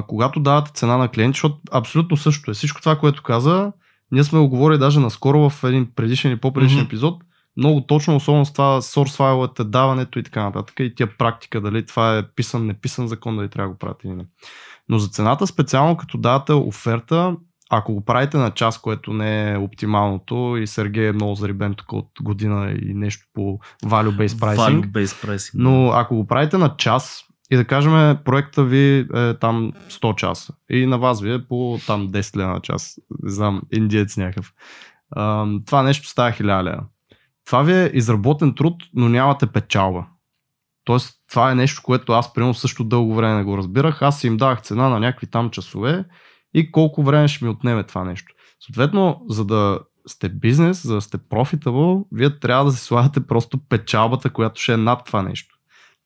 Когато 0.06 0.40
давате 0.40 0.70
цена 0.74 0.96
на 0.96 1.08
клиенти, 1.08 1.36
защото 1.36 1.58
абсолютно 1.72 2.16
също 2.16 2.50
е. 2.50 2.54
Всичко 2.54 2.80
това, 2.80 2.98
което 2.98 3.22
каза, 3.22 3.72
ние 4.12 4.24
сме 4.24 4.38
го 4.38 4.48
говорили 4.48 4.78
даже 4.78 5.00
наскоро 5.00 5.50
в 5.50 5.64
един 5.64 5.88
предишен 5.94 6.32
и 6.32 6.36
по-предишен 6.36 6.78
Мгм. 6.78 6.86
епизод, 6.86 7.22
много 7.56 7.80
точно, 7.80 8.16
особено 8.16 8.44
с 8.46 8.52
това 8.52 8.80
source 8.80 9.16
файловете, 9.16 9.64
даването 9.64 10.18
и 10.18 10.22
така 10.22 10.44
нататък 10.44 10.74
и 10.80 10.94
тия 10.94 11.18
практика, 11.18 11.60
дали 11.60 11.86
това 11.86 12.18
е 12.18 12.22
писан, 12.36 12.66
неписан 12.66 13.08
закон, 13.08 13.36
дали 13.36 13.48
трябва 13.48 13.68
да 13.68 13.72
го 13.72 13.78
правите 13.78 14.08
или 14.08 14.14
не. 14.14 14.24
Но 14.88 14.98
за 14.98 15.08
цената 15.08 15.46
специално, 15.46 15.96
като 15.96 16.18
давате 16.18 16.52
оферта, 16.52 17.36
ако 17.74 17.94
го 17.94 18.04
правите 18.04 18.36
на 18.36 18.50
час, 18.50 18.78
което 18.78 19.12
не 19.12 19.52
е 19.52 19.56
оптималното 19.56 20.56
и 20.60 20.66
Сергей 20.66 21.08
е 21.08 21.12
много 21.12 21.34
зарибен 21.34 21.74
тук 21.74 21.92
от 21.92 22.08
година 22.22 22.74
и 22.82 22.94
нещо 22.94 23.26
по 23.34 23.58
value-based 23.84 24.26
pricing, 24.26 24.56
Value-based 24.56 25.26
pricing. 25.26 25.50
но 25.54 25.90
ако 25.90 26.16
го 26.16 26.26
правите 26.26 26.58
на 26.58 26.76
час 26.76 27.24
и 27.50 27.56
да 27.56 27.64
кажем 27.64 28.18
проекта 28.24 28.64
ви 28.64 28.98
е 29.14 29.34
там 29.34 29.72
100 29.88 30.14
часа 30.14 30.52
и 30.70 30.86
на 30.86 30.98
вас 30.98 31.22
ви 31.22 31.34
е 31.34 31.46
по 31.48 31.78
там 31.86 32.08
10 32.08 32.36
лева 32.36 32.52
на 32.52 32.60
час, 32.60 32.98
не 33.22 33.30
знам, 33.30 33.62
индиец 33.72 34.16
някакъв. 34.16 34.52
Това 35.66 35.82
нещо 35.82 36.08
става 36.08 36.30
1000 36.30 36.62
лева. 36.62 36.84
Това 37.46 37.62
ви 37.62 37.72
е 37.72 37.90
изработен 37.94 38.54
труд, 38.54 38.82
но 38.94 39.08
нямате 39.08 39.46
печалба. 39.46 40.06
Тоест, 40.84 41.14
това 41.30 41.50
е 41.50 41.54
нещо, 41.54 41.82
което 41.84 42.12
аз 42.12 42.32
примерно 42.32 42.54
също 42.54 42.84
дълго 42.84 43.14
време 43.14 43.34
не 43.34 43.44
го 43.44 43.58
разбирах. 43.58 44.02
Аз 44.02 44.24
им 44.24 44.36
давах 44.36 44.62
цена 44.62 44.88
на 44.88 45.00
някакви 45.00 45.26
там 45.26 45.50
часове 45.50 46.04
и 46.54 46.72
колко 46.72 47.02
време 47.02 47.28
ще 47.28 47.44
ми 47.44 47.50
отнеме 47.50 47.84
това 47.84 48.04
нещо. 48.04 48.34
Съответно, 48.60 49.22
за 49.28 49.44
да 49.44 49.78
сте 50.06 50.28
бизнес, 50.28 50.82
за 50.82 50.94
да 50.94 51.00
сте 51.00 51.18
profitable, 51.18 52.04
вие 52.12 52.38
трябва 52.38 52.64
да 52.64 52.72
си 52.72 52.84
слагате 52.84 53.26
просто 53.26 53.58
печалбата, 53.68 54.30
която 54.30 54.60
ще 54.60 54.72
е 54.72 54.76
над 54.76 55.04
това 55.04 55.22
нещо. 55.22 55.54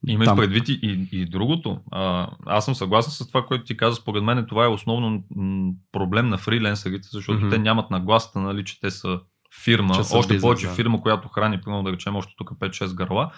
Имаш 0.07 0.35
предвид 0.35 0.69
и, 0.69 0.79
и, 0.83 1.21
и 1.21 1.25
другото. 1.25 1.79
А, 1.91 2.27
аз 2.45 2.65
съм 2.65 2.75
съгласен 2.75 3.11
с 3.11 3.27
това, 3.27 3.45
което 3.45 3.63
ти 3.63 3.77
каза. 3.77 3.95
Според 3.95 4.23
мен 4.23 4.45
това 4.49 4.65
е 4.65 4.67
основно 4.67 5.23
м, 5.35 5.71
проблем 5.91 6.29
на 6.29 6.37
фриленсерите, 6.37 7.07
защото 7.11 7.39
Мгм. 7.39 7.49
те 7.49 7.59
нямат 7.59 7.91
нагласата, 7.91 8.39
нали, 8.39 8.65
че 8.65 8.79
те 8.79 8.91
са 8.91 9.19
фирма. 9.63 9.93
Че 9.95 10.03
са 10.03 10.17
още 10.17 10.33
бизнес, 10.33 10.41
повече 10.41 10.67
да. 10.67 10.73
фирма, 10.73 11.01
която 11.01 11.27
храни, 11.27 11.61
примерно 11.61 11.83
да 11.83 11.91
речем, 11.91 12.15
още 12.15 12.33
тук 12.37 12.51
5-6 12.51 12.95
гърла. 12.95 13.31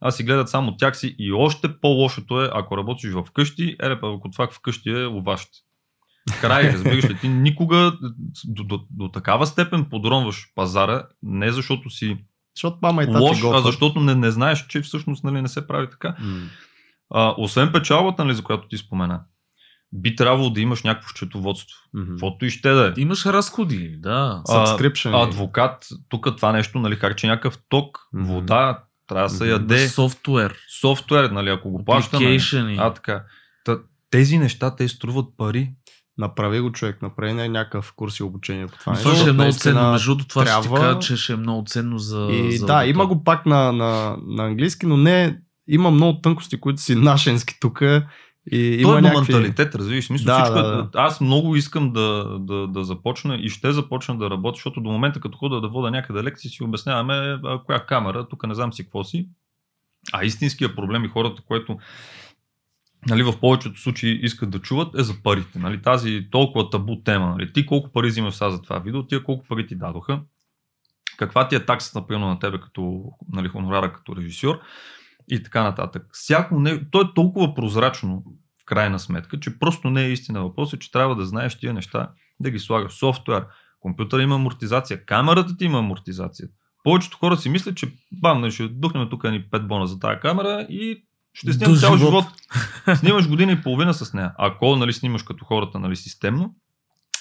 А 0.00 0.10
си 0.10 0.24
гледат 0.24 0.48
само 0.48 0.76
тях 0.76 0.96
си 0.96 1.16
и 1.18 1.32
още 1.32 1.80
по-лошото 1.80 2.42
е, 2.42 2.50
ако 2.52 2.76
работиш 2.76 3.12
в 3.12 3.24
къщи, 3.34 3.76
ере, 3.82 4.00
пък 4.00 4.14
ако 4.16 4.30
това 4.30 4.48
вкъщи 4.52 4.90
е 4.90 5.06
оващ. 5.06 5.48
Край, 6.40 6.72
разбираш 6.72 7.04
ли, 7.04 7.18
ти 7.20 7.28
никога 7.28 7.92
до, 8.44 8.64
до, 8.64 8.80
до 8.90 9.08
такава 9.08 9.46
степен 9.46 9.84
подронваш 9.84 10.52
пазара, 10.54 11.02
не 11.22 11.52
защото 11.52 11.90
си 11.90 12.16
Защото 12.56 12.78
мама 12.82 13.02
и 13.02 13.06
тати 13.06 13.18
лош, 13.18 13.38
а 13.38 13.42
готвят. 13.42 13.64
защото 13.64 14.00
не, 14.00 14.14
не 14.14 14.30
знаеш, 14.30 14.66
че 14.66 14.80
всъщност 14.80 15.24
нали, 15.24 15.42
не 15.42 15.48
се 15.48 15.66
прави 15.66 15.90
така. 15.90 16.14
М. 16.20 16.40
А, 17.10 17.34
освен 17.38 17.72
печалбата, 17.72 18.24
нали, 18.24 18.34
за 18.34 18.42
която 18.42 18.68
ти 18.68 18.78
спомена, 18.78 19.20
би 19.92 20.16
трябвало 20.16 20.50
да 20.50 20.60
имаш 20.60 20.82
някакво 20.82 21.08
счетоводство. 21.08 21.76
Каквото 22.08 22.44
и 22.44 22.50
ще 22.50 22.70
да 22.70 22.88
е. 22.88 23.00
Имаш 23.00 23.26
разходи, 23.26 23.96
да. 23.98 24.42
А, 24.48 24.66
Subscription. 24.66 25.24
Адвокат, 25.28 25.88
тук 26.08 26.36
това 26.36 26.52
нещо, 26.52 26.78
нали, 26.78 26.96
харчи 26.96 27.26
някакъв 27.26 27.58
ток, 27.68 27.98
Мгм. 28.12 28.24
вода, 28.24 28.84
трябва 29.06 29.28
да 29.28 29.34
се 29.34 29.48
яде, 29.48 29.88
Софтуер. 29.88 30.54
софтуер, 30.80 31.30
нали, 31.30 31.50
ако 31.50 31.70
го 31.70 31.84
плащаме. 31.84 32.38
А, 32.78 32.92
така. 32.92 33.24
Та, 33.64 33.78
тези 34.10 34.38
неща, 34.38 34.76
те 34.76 34.88
струват 34.88 35.26
пари. 35.36 35.72
Направи 36.18 36.60
го 36.60 36.72
човек, 36.72 37.02
направи 37.02 37.32
не 37.32 37.48
някакъв 37.48 37.92
курс 37.96 38.18
и 38.18 38.22
обучение 38.22 38.66
по 38.66 38.78
това. 38.78 38.94
Това 38.94 39.14
ще 39.14 39.30
е 39.30 39.32
много 39.32 39.52
ценно. 39.52 39.90
Между 39.90 40.10
другото, 40.10 40.28
това 40.28 40.46
ще 40.46 40.54
ти 40.60 40.62
трябва- 40.62 40.80
кажа, 40.80 40.98
че 40.98 41.16
ще 41.16 41.32
е 41.32 41.36
много 41.36 41.64
ценно 41.66 41.98
за. 41.98 42.28
И 42.32 42.52
за 42.56 42.66
да, 42.66 42.72
аудитора. 42.72 42.86
има 42.86 43.06
го 43.06 43.24
пак 43.24 43.46
на, 43.46 43.72
на, 43.72 44.16
на 44.26 44.44
английски, 44.44 44.86
но 44.86 44.96
не 44.96 45.38
има 45.68 45.90
много 45.90 46.20
тънкости, 46.20 46.60
които 46.60 46.80
си 46.82 46.94
нашенски 46.94 47.60
тук. 47.60 47.82
И 48.52 48.80
Той 48.82 48.90
има 48.90 48.98
е 48.98 49.02
някакви... 49.02 49.32
менталитет, 49.32 49.74
разбираш. 49.74 50.04
Смисъл, 50.06 50.26
Да, 50.26 50.42
всичко, 50.44 50.54
да, 50.54 50.68
е- 50.68 50.72
да. 50.72 50.88
Аз 50.94 51.20
много 51.20 51.56
искам 51.56 51.92
да, 51.92 52.36
да, 52.40 52.66
да 52.66 52.84
започна 52.84 53.36
и 53.36 53.48
ще 53.48 53.72
започна 53.72 54.18
да 54.18 54.30
работя, 54.30 54.56
защото 54.56 54.80
до 54.80 54.90
момента, 54.90 55.20
като 55.20 55.38
хода 55.38 55.60
да 55.60 55.68
вода 55.68 55.90
някъде 55.90 56.22
лекции, 56.22 56.50
си 56.50 56.62
обясняваме 56.62 57.14
а, 57.44 57.62
коя 57.66 57.80
камера, 57.80 58.28
тук 58.28 58.46
не 58.46 58.54
знам 58.54 58.72
си 58.72 58.82
какво 58.84 59.04
си. 59.04 59.28
А 60.12 60.24
истинския 60.24 60.74
проблем 60.74 61.04
и 61.04 61.08
хората, 61.08 61.42
което 61.48 61.78
нали, 63.08 63.22
в 63.22 63.40
повечето 63.40 63.80
случаи 63.80 64.20
искат 64.22 64.50
да 64.50 64.58
чуват, 64.58 64.98
е 64.98 65.02
за 65.02 65.22
парите. 65.22 65.58
Нали, 65.58 65.82
тази 65.82 66.28
толкова 66.30 66.70
табу 66.70 67.02
тема. 67.02 67.26
Нали, 67.26 67.52
ти 67.52 67.66
колко 67.66 67.92
пари 67.92 68.08
взимаш 68.08 68.34
сега 68.34 68.50
за 68.50 68.62
това 68.62 68.78
видео, 68.78 69.06
тия 69.06 69.24
колко 69.24 69.46
пари 69.48 69.66
ти 69.66 69.76
дадоха, 69.76 70.20
каква 71.16 71.48
ти 71.48 71.54
е 71.54 71.64
таксата, 71.64 72.00
например, 72.00 72.26
на 72.26 72.38
тебе 72.38 72.60
като 72.60 73.02
нали, 73.32 73.48
хонорара, 73.48 73.92
като 73.92 74.16
режисьор 74.16 74.60
и 75.30 75.42
така 75.42 75.62
нататък. 75.62 76.06
Всяко 76.12 76.60
не... 76.60 76.90
То 76.90 77.00
е 77.00 77.14
толкова 77.14 77.54
прозрачно 77.54 78.24
в 78.62 78.64
крайна 78.64 78.98
сметка, 78.98 79.40
че 79.40 79.58
просто 79.58 79.90
не 79.90 80.04
е 80.04 80.12
истина. 80.12 80.42
Въпросът 80.42 80.76
е, 80.76 80.78
че 80.78 80.92
трябва 80.92 81.16
да 81.16 81.26
знаеш 81.26 81.58
тия 81.58 81.74
неща, 81.74 82.10
да 82.40 82.50
ги 82.50 82.58
слагаш. 82.58 82.92
Софтуер, 82.92 83.46
компютър 83.80 84.20
има 84.20 84.34
амортизация, 84.34 85.04
камерата 85.04 85.56
ти 85.56 85.64
има 85.64 85.78
амортизация. 85.78 86.48
Повечето 86.84 87.18
хора 87.18 87.36
си 87.36 87.48
мислят, 87.48 87.76
че 87.76 87.92
бам, 88.12 88.40
нали, 88.40 88.52
ще 88.52 88.68
духнем 88.68 89.08
тук 89.10 89.24
ни 89.24 89.44
5 89.50 89.66
бона 89.66 89.86
за 89.86 89.98
тази 89.98 90.20
камера 90.20 90.66
и 90.70 91.04
ще 91.38 91.52
снимам 91.52 91.74
До 91.74 91.80
цял 91.80 91.96
живот. 91.96 92.24
живот. 92.86 92.98
Снимаш 92.98 93.28
година 93.28 93.52
и 93.52 93.62
половина 93.62 93.94
с 93.94 94.14
нея. 94.14 94.32
Ако 94.38 94.76
нали, 94.76 94.92
снимаш 94.92 95.22
като 95.22 95.44
хората 95.44 95.78
нали, 95.78 95.96
системно, 95.96 96.54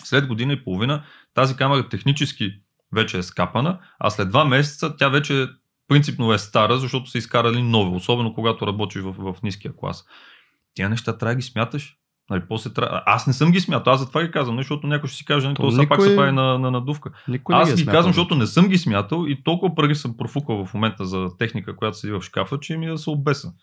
след 0.03 0.27
година 0.27 0.53
и 0.53 0.63
половина 0.63 1.03
тази 1.33 1.55
камера 1.55 1.89
технически 1.89 2.51
вече 2.93 3.17
е 3.17 3.23
скапана, 3.23 3.79
а 3.99 4.09
след 4.09 4.29
два 4.29 4.45
месеца 4.45 4.95
тя 4.97 5.09
вече 5.09 5.47
принципно 5.87 6.33
е 6.33 6.37
стара, 6.37 6.77
защото 6.77 7.09
са 7.09 7.17
изкарали 7.17 7.63
нови, 7.63 7.95
особено 7.95 8.33
когато 8.33 8.67
работиш 8.67 9.01
в, 9.01 9.11
в 9.11 9.35
ниския 9.43 9.75
клас. 9.75 10.05
Тия 10.73 10.89
неща 10.89 11.17
трябва 11.17 11.35
да 11.35 11.39
ги 11.39 11.45
смяташ. 11.45 11.97
Нали, 12.29 12.41
после 12.49 12.73
трябва... 12.73 13.03
Аз 13.05 13.27
не 13.27 13.33
съм 13.33 13.51
ги 13.51 13.59
смятал, 13.59 13.93
аз 13.93 13.99
затова 13.99 14.23
ги 14.23 14.31
казвам, 14.31 14.55
нали, 14.55 14.63
защото 14.63 14.87
някой 14.87 15.09
ще 15.09 15.17
си 15.17 15.25
каже, 15.25 15.47
нали, 15.47 15.55
То 15.55 15.71
все 15.71 15.89
пак 15.89 16.01
се 16.01 16.15
прави 16.15 16.31
на, 16.31 16.59
на 16.59 16.71
надувка. 16.71 17.11
Аз 17.49 17.71
е 17.71 17.75
ги 17.75 17.85
казвам, 17.85 18.13
защото 18.13 18.35
не 18.35 18.47
съм 18.47 18.67
ги 18.67 18.77
смятал 18.77 19.25
и 19.27 19.43
толкова 19.43 19.75
пари 19.75 19.95
съм 19.95 20.17
профукал 20.17 20.65
в 20.65 20.73
момента 20.73 21.05
за 21.05 21.27
техника, 21.39 21.75
която 21.75 21.97
седи 21.97 22.13
в 22.13 22.21
шкафа, 22.21 22.59
че 22.59 22.77
ми 22.77 22.87
да 22.87 22.97
се 22.97 23.09
обеса. 23.09 23.53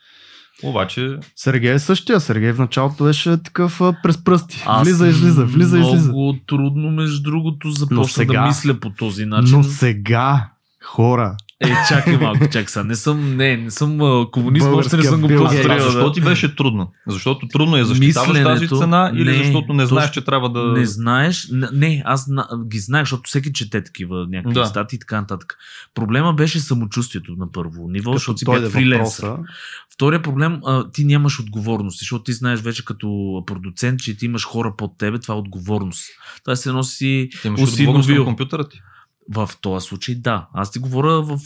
Обаче, 0.62 1.16
Сергей 1.36 1.72
е 1.72 1.78
същия. 1.78 2.20
Сергей 2.20 2.52
в 2.52 2.58
началото 2.58 3.04
беше 3.04 3.42
такъв 3.42 3.80
а, 3.80 3.96
през 4.02 4.24
пръсти. 4.24 4.62
Аз 4.66 4.82
влиза, 4.84 5.08
излиза, 5.08 5.44
влиза, 5.44 5.76
много 5.76 5.94
излиза. 5.94 6.12
трудно, 6.46 6.90
между 6.90 7.22
другото, 7.22 7.70
започна 7.70 8.04
сега- 8.04 8.40
да 8.40 8.46
мисля 8.46 8.80
по 8.80 8.90
този 8.90 9.24
начин. 9.26 9.56
Но 9.56 9.62
сега, 9.64 10.48
хора, 10.84 11.36
Е, 11.64 11.76
чакай 11.88 12.16
малко, 12.16 12.40
чакай 12.42 12.66
сега. 12.66 12.84
Не 12.84 12.96
съм, 12.96 13.36
не, 13.36 13.56
не 13.56 13.70
съм 13.70 13.98
комунист, 14.32 14.66
още 14.66 14.96
не 14.96 15.02
съм 15.02 15.20
го 15.20 15.28
построил. 15.28 15.72
А 15.72 15.80
защо 15.80 16.04
да. 16.04 16.12
ти 16.12 16.20
беше 16.20 16.56
трудно? 16.56 16.92
Защото 17.06 17.48
трудно 17.48 17.76
е 17.76 17.84
защитаваш 17.84 18.28
тази 18.32 18.50
Мисленето- 18.52 18.78
цена 18.78 19.12
или 19.14 19.30
не, 19.30 19.36
защото 19.36 19.72
не 19.72 19.86
знаеш, 19.86 20.10
че 20.10 20.20
трябва 20.20 20.50
да... 20.50 20.62
Не 20.62 20.86
знаеш. 20.86 21.48
Не, 21.72 22.02
аз 22.04 22.26
ги 22.66 22.78
знаех, 22.78 23.02
защото 23.02 23.22
всеки 23.24 23.52
чете 23.52 23.84
такива 23.84 24.26
някакви 24.28 24.54
Да. 24.54 24.66
статии 24.66 24.96
и 24.96 25.00
така 25.00 25.20
нататък. 25.20 25.56
Проблема 25.94 26.32
беше 26.32 26.60
самочувствието 26.60 27.32
на 27.32 27.52
първо 27.52 27.88
ниво, 27.88 28.04
Като 28.04 28.18
защото 28.18 28.38
си 28.38 28.44
бях 28.44 28.70
фриленсър. 28.70 29.26
въпроса, 29.26 29.44
Втория 29.94 30.22
проблем, 30.22 30.60
а, 30.66 30.90
ти 30.90 31.04
нямаш 31.04 31.40
отговорност, 31.40 31.98
защото 31.98 32.22
ти 32.22 32.32
знаеш 32.32 32.60
вече 32.60 32.84
като 32.84 33.08
продуцент, 33.46 34.00
че 34.00 34.16
ти 34.16 34.26
имаш 34.26 34.44
хора 34.44 34.74
под 34.78 34.98
тебе, 34.98 35.18
това 35.18 35.34
е 35.34 35.38
отговорност. 35.38 36.00
Това 36.44 36.56
се 36.56 36.72
носи 36.72 37.28
Ти 37.32 37.46
имаш 37.48 37.60
отговорност 37.62 38.04
усиновил. 38.04 38.24
компютъра 38.24 38.68
ти. 38.68 38.80
В 39.32 39.50
този 39.60 39.86
случай 39.86 40.14
да. 40.14 40.46
Аз 40.54 40.70
ти 40.70 40.78
говоря 40.78 41.22
в, 41.22 41.38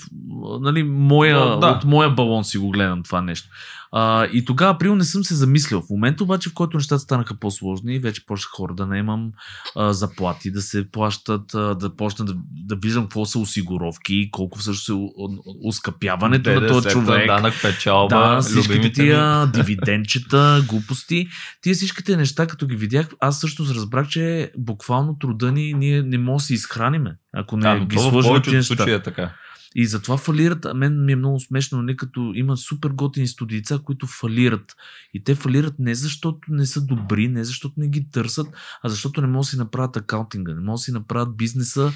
нали, 0.60 0.82
моя, 0.82 1.38
Да, 1.38 1.56
да. 1.56 1.66
от 1.66 1.84
моя 1.84 2.10
балон 2.10 2.44
си 2.44 2.59
го 2.59 2.70
гледам 2.70 3.02
това 3.02 3.20
нещо. 3.20 3.48
А, 3.93 4.24
и 4.24 4.44
тогава, 4.44 4.74
април, 4.74 4.97
не 4.97 5.05
съм 5.05 5.24
се 5.24 5.35
замислял. 5.35 5.82
В 5.82 5.90
момента 5.90 6.24
обаче, 6.24 6.51
в 6.51 6.55
който 6.55 6.77
нещата 6.77 6.98
станаха 6.98 7.35
по-сложни, 7.40 7.98
вече 7.98 8.27
почнах 8.27 8.51
хора 8.51 8.74
да 8.74 8.86
наемам 8.86 9.31
а, 9.77 9.93
заплати, 9.93 10.51
да 10.51 10.62
се 10.62 10.90
плащат, 10.90 11.55
а, 11.55 11.74
да 11.74 11.97
почна 11.97 12.24
да, 12.24 12.35
да 12.66 12.77
виждам 12.77 13.02
какво 13.02 13.24
са 13.24 13.39
осигуровки, 13.39 14.31
колко 14.31 14.59
всъщност 14.59 14.89
е 14.89 14.93
ускъпяването 15.65 16.60
на 16.60 16.69
този 16.69 16.89
човек. 16.89 17.27
Данък 17.27 17.55
печалба, 17.62 18.16
Да, 18.16 18.40
всичките 18.40 18.69
любимите 18.69 19.02
ми. 19.02 19.09
тия 19.09 19.47
дивиденчета, 19.55 20.65
глупости. 20.69 21.28
Тия 21.60 21.74
всичките 21.74 22.16
неща, 22.16 22.47
като 22.47 22.66
ги 22.66 22.77
видях, 22.77 23.09
аз 23.20 23.40
също 23.40 23.65
разбрах, 23.65 24.09
че 24.09 24.52
буквално 24.59 25.19
труда 25.19 25.52
ни 25.52 25.73
ние 25.73 26.02
не 26.02 26.19
можем 26.19 26.36
да 26.36 26.43
се 26.43 26.55
изхраниме, 26.55 27.16
ако 27.35 27.56
не 27.56 27.62
Да, 27.62 27.85
ги 27.85 27.97
в 27.97 28.01
сложим 28.01 28.20
тия 28.20 28.31
повечето 28.31 28.65
случаи 28.65 28.94
е 28.94 29.02
така. 29.02 29.32
И 29.74 29.86
затова 29.86 30.16
фалират. 30.16 30.65
А 30.65 30.74
мен 30.74 31.05
ми 31.05 31.12
е 31.12 31.16
много 31.16 31.40
смешно, 31.40 31.82
не 31.82 31.97
като 31.97 32.32
има 32.35 32.57
супер 32.57 32.90
готини 32.90 33.27
студийца, 33.27 33.81
които 33.85 34.07
фалират. 34.07 34.77
И 35.15 35.24
те 35.24 35.35
фалират 35.35 35.74
не 35.78 35.95
защото 35.95 36.39
не 36.49 36.66
са 36.66 36.86
добри, 36.86 37.28
не 37.28 37.45
защото 37.45 37.74
не 37.77 37.89
ги 37.89 38.11
търсят, 38.11 38.47
а 38.82 38.89
защото 38.89 39.20
не 39.20 39.27
могат 39.27 39.45
да 39.45 39.49
си 39.49 39.57
направят 39.57 39.97
акаунтинга, 39.97 40.55
не 40.55 40.61
могат 40.61 40.74
да 40.74 40.82
си 40.82 40.93
направят 40.93 41.36
бизнеса, 41.36 41.93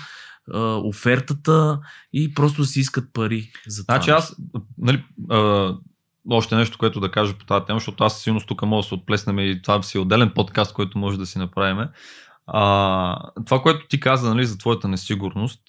офертата 0.84 1.80
и 2.12 2.34
просто 2.34 2.64
си 2.64 2.80
искат 2.80 3.12
пари. 3.12 3.50
За 3.66 3.86
това 3.86 3.94
Значи 3.94 4.10
аз, 4.10 4.36
нали, 4.78 5.04
а, 5.30 5.74
още 6.30 6.56
нещо, 6.56 6.78
което 6.78 7.00
да 7.00 7.10
кажа 7.10 7.38
по 7.38 7.46
тази 7.46 7.64
тема, 7.64 7.78
защото 7.78 8.04
аз 8.04 8.22
силно 8.22 8.40
тук 8.40 8.62
мога 8.62 8.82
да 8.82 8.88
се 8.88 8.94
отплеснем 8.94 9.38
и 9.38 9.62
това 9.62 9.82
си 9.82 9.98
е 9.98 10.00
отделен 10.00 10.32
подкаст, 10.34 10.72
който 10.72 10.98
може 10.98 11.18
да 11.18 11.26
си 11.26 11.38
направим. 11.38 11.88
А, 12.46 13.30
това, 13.46 13.62
което 13.62 13.86
ти 13.88 14.00
каза 14.00 14.34
нали, 14.34 14.46
за 14.46 14.58
твоята 14.58 14.88
несигурност, 14.88 15.60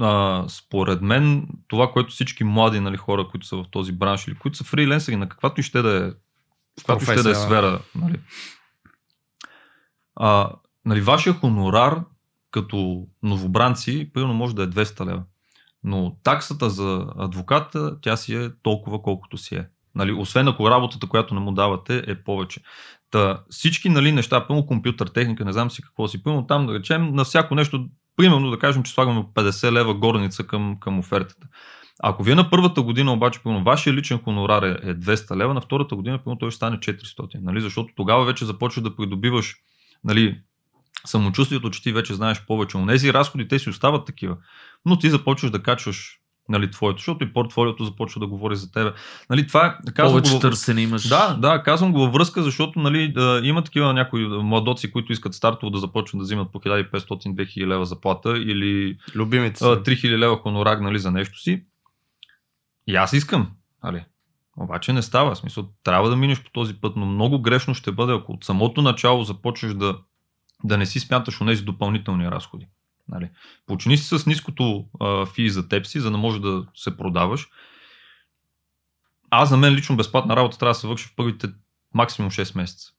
а, 0.00 0.44
според 0.48 1.02
мен, 1.02 1.48
това, 1.68 1.92
което 1.92 2.10
всички 2.10 2.44
млади 2.44 2.80
нали, 2.80 2.96
хора, 2.96 3.28
които 3.28 3.46
са 3.46 3.56
в 3.56 3.64
този 3.70 3.92
бранш 3.92 4.28
или 4.28 4.34
които 4.34 4.58
са 4.58 4.64
фриленсери, 4.64 5.16
на 5.16 5.28
каквато 5.28 5.60
и 5.60 5.64
ще 5.64 5.82
да 5.82 6.06
е, 6.06 6.10
каквато 6.78 7.04
ще 7.04 7.22
да 7.22 7.30
е 7.30 7.34
сфера, 7.34 7.80
нали, 7.94 8.20
а, 10.16 10.50
нали, 10.84 11.00
вашия 11.00 11.34
хонорар 11.34 12.00
като 12.50 13.06
новобранци, 13.22 14.10
примерно 14.14 14.34
може 14.34 14.54
да 14.54 14.62
е 14.62 14.66
200 14.66 15.06
лева. 15.06 15.22
Но 15.84 16.16
таксата 16.22 16.70
за 16.70 17.06
адвоката, 17.18 18.00
тя 18.00 18.16
си 18.16 18.34
е 18.34 18.50
толкова 18.62 19.02
колкото 19.02 19.38
си 19.38 19.54
е. 19.54 19.68
Нали, 19.94 20.12
освен 20.12 20.48
ако 20.48 20.70
работата, 20.70 21.06
която 21.06 21.34
не 21.34 21.40
му 21.40 21.52
давате, 21.52 22.04
е 22.06 22.14
повече. 22.14 22.60
Та, 23.10 23.42
всички 23.50 23.88
нали, 23.88 24.12
неща, 24.12 24.46
пълно 24.46 24.66
компютър, 24.66 25.06
техника, 25.06 25.44
не 25.44 25.52
знам 25.52 25.70
си 25.70 25.82
какво 25.82 26.08
си, 26.08 26.22
пълно 26.22 26.46
там 26.46 26.66
да 26.66 26.74
речем, 26.74 27.14
на 27.14 27.24
всяко 27.24 27.54
нещо, 27.54 27.88
примерно 28.16 28.50
да 28.50 28.58
кажем, 28.58 28.82
че 28.82 28.92
слагаме 28.92 29.24
50 29.34 29.72
лева 29.72 29.94
горница 29.94 30.46
към, 30.46 30.76
към 30.80 30.98
офертата. 30.98 31.46
Ако 32.02 32.22
вие 32.22 32.34
на 32.34 32.50
първата 32.50 32.82
година 32.82 33.12
обаче, 33.12 33.40
пълно, 33.42 33.64
вашия 33.64 33.92
личен 33.92 34.18
хонорар 34.18 34.62
е, 34.62 34.90
е 34.90 34.94
200 34.94 35.36
лева, 35.36 35.54
на 35.54 35.60
втората 35.60 35.96
година 35.96 36.18
пълно, 36.24 36.38
той 36.38 36.50
ще 36.50 36.56
стане 36.56 36.78
400. 36.78 37.40
Нали? 37.42 37.60
Защото 37.60 37.94
тогава 37.96 38.24
вече 38.24 38.44
започваш 38.44 38.82
да 38.82 38.96
придобиваш 38.96 39.56
нали, 40.04 40.40
самочувствието, 41.04 41.70
че 41.70 41.82
ти 41.82 41.92
вече 41.92 42.14
знаеш 42.14 42.46
повече. 42.46 42.78
Но 42.78 42.86
тези 42.86 43.12
разходи, 43.12 43.48
те 43.48 43.58
си 43.58 43.70
остават 43.70 44.06
такива. 44.06 44.36
Но 44.86 44.98
ти 44.98 45.10
започваш 45.10 45.50
да 45.50 45.62
качваш 45.62 46.20
нали, 46.48 46.70
твоето, 46.70 46.98
защото 46.98 47.24
и 47.24 47.32
портфолиото 47.32 47.84
започва 47.84 48.20
да 48.20 48.26
говори 48.26 48.56
за 48.56 48.72
тебе. 48.72 48.92
Нали, 49.30 49.46
това 49.46 49.78
казвам 49.94 50.12
повече 50.12 50.34
го, 50.34 50.40
търсене 50.40 50.82
имаш. 50.82 51.08
да, 51.08 51.34
да, 51.34 51.62
казвам 51.62 51.92
го 51.92 51.98
във 51.98 52.12
връзка, 52.12 52.42
защото 52.42 52.78
нали, 52.78 53.12
да, 53.12 53.40
има 53.44 53.64
такива 53.64 53.92
някои 53.92 54.28
младоци, 54.28 54.92
които 54.92 55.12
искат 55.12 55.34
стартово 55.34 55.70
да 55.70 55.78
започнат 55.78 56.20
да 56.20 56.24
взимат 56.24 56.52
по 56.52 56.60
1500-2000 56.60 57.66
лева 57.66 57.84
заплата 57.84 58.38
или 58.38 58.98
любимите 59.14 59.58
си. 59.58 59.64
а, 59.64 59.82
3000 59.82 60.18
лева 60.18 60.36
хонорар 60.36 60.78
нали, 60.78 60.98
за 60.98 61.10
нещо 61.10 61.38
си. 61.38 61.64
И 62.86 62.96
аз 62.96 63.12
искам. 63.12 63.50
Нали. 63.84 64.04
Обаче 64.56 64.92
не 64.92 65.02
става. 65.02 65.34
В 65.34 65.38
смисъл, 65.38 65.68
трябва 65.84 66.10
да 66.10 66.16
минеш 66.16 66.42
по 66.42 66.50
този 66.50 66.74
път, 66.74 66.96
но 66.96 67.06
много 67.06 67.42
грешно 67.42 67.74
ще 67.74 67.92
бъде, 67.92 68.12
ако 68.12 68.32
от 68.32 68.44
самото 68.44 68.82
начало 68.82 69.24
започнеш 69.24 69.74
да, 69.74 69.98
да 70.64 70.78
не 70.78 70.86
си 70.86 71.00
смяташ 71.00 71.40
онези 71.40 71.62
допълнителни 71.62 72.30
разходи. 72.30 72.66
Нали. 73.08 73.30
Почни 73.66 73.96
си 73.98 74.18
с 74.18 74.26
ниското 74.26 74.84
а, 75.00 75.26
фи 75.26 75.50
за 75.50 75.68
теб 75.68 75.86
си, 75.86 76.00
за 76.00 76.10
да 76.10 76.18
може 76.18 76.40
да 76.40 76.64
се 76.74 76.96
продаваш. 76.96 77.48
Аз 79.30 79.48
за 79.48 79.56
мен 79.56 79.74
лично 79.74 79.96
безплатна 79.96 80.36
работа 80.36 80.58
трябва 80.58 80.70
да 80.70 80.78
се 80.78 80.86
върши 80.86 81.06
в 81.08 81.16
първите 81.16 81.48
максимум 81.94 82.30
6 82.30 82.56
месеца. 82.56 82.92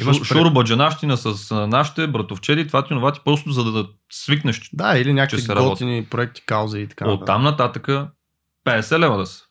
Имаш 0.00 0.18
пред- 0.18 0.26
шурбаджанащина 0.26 1.16
с 1.16 1.54
нашите 1.66 2.06
братовчеди, 2.06 2.66
това 2.66 2.82
ти, 2.82 2.88
това 2.88 3.12
ти, 3.12 3.20
просто 3.24 3.52
за 3.52 3.72
да, 3.72 3.88
свикнеш 4.12 4.70
Да, 4.72 4.98
или 4.98 5.12
някакви 5.12 5.48
работи. 5.48 5.70
готини 5.70 6.06
проекти, 6.06 6.42
каузи 6.46 6.78
и 6.78 6.88
така. 6.88 7.08
от 7.10 7.26
там 7.26 7.42
нататък 7.42 7.86
50 8.64 8.98
лева 8.98 9.16
да 9.18 9.26
са. 9.26 9.44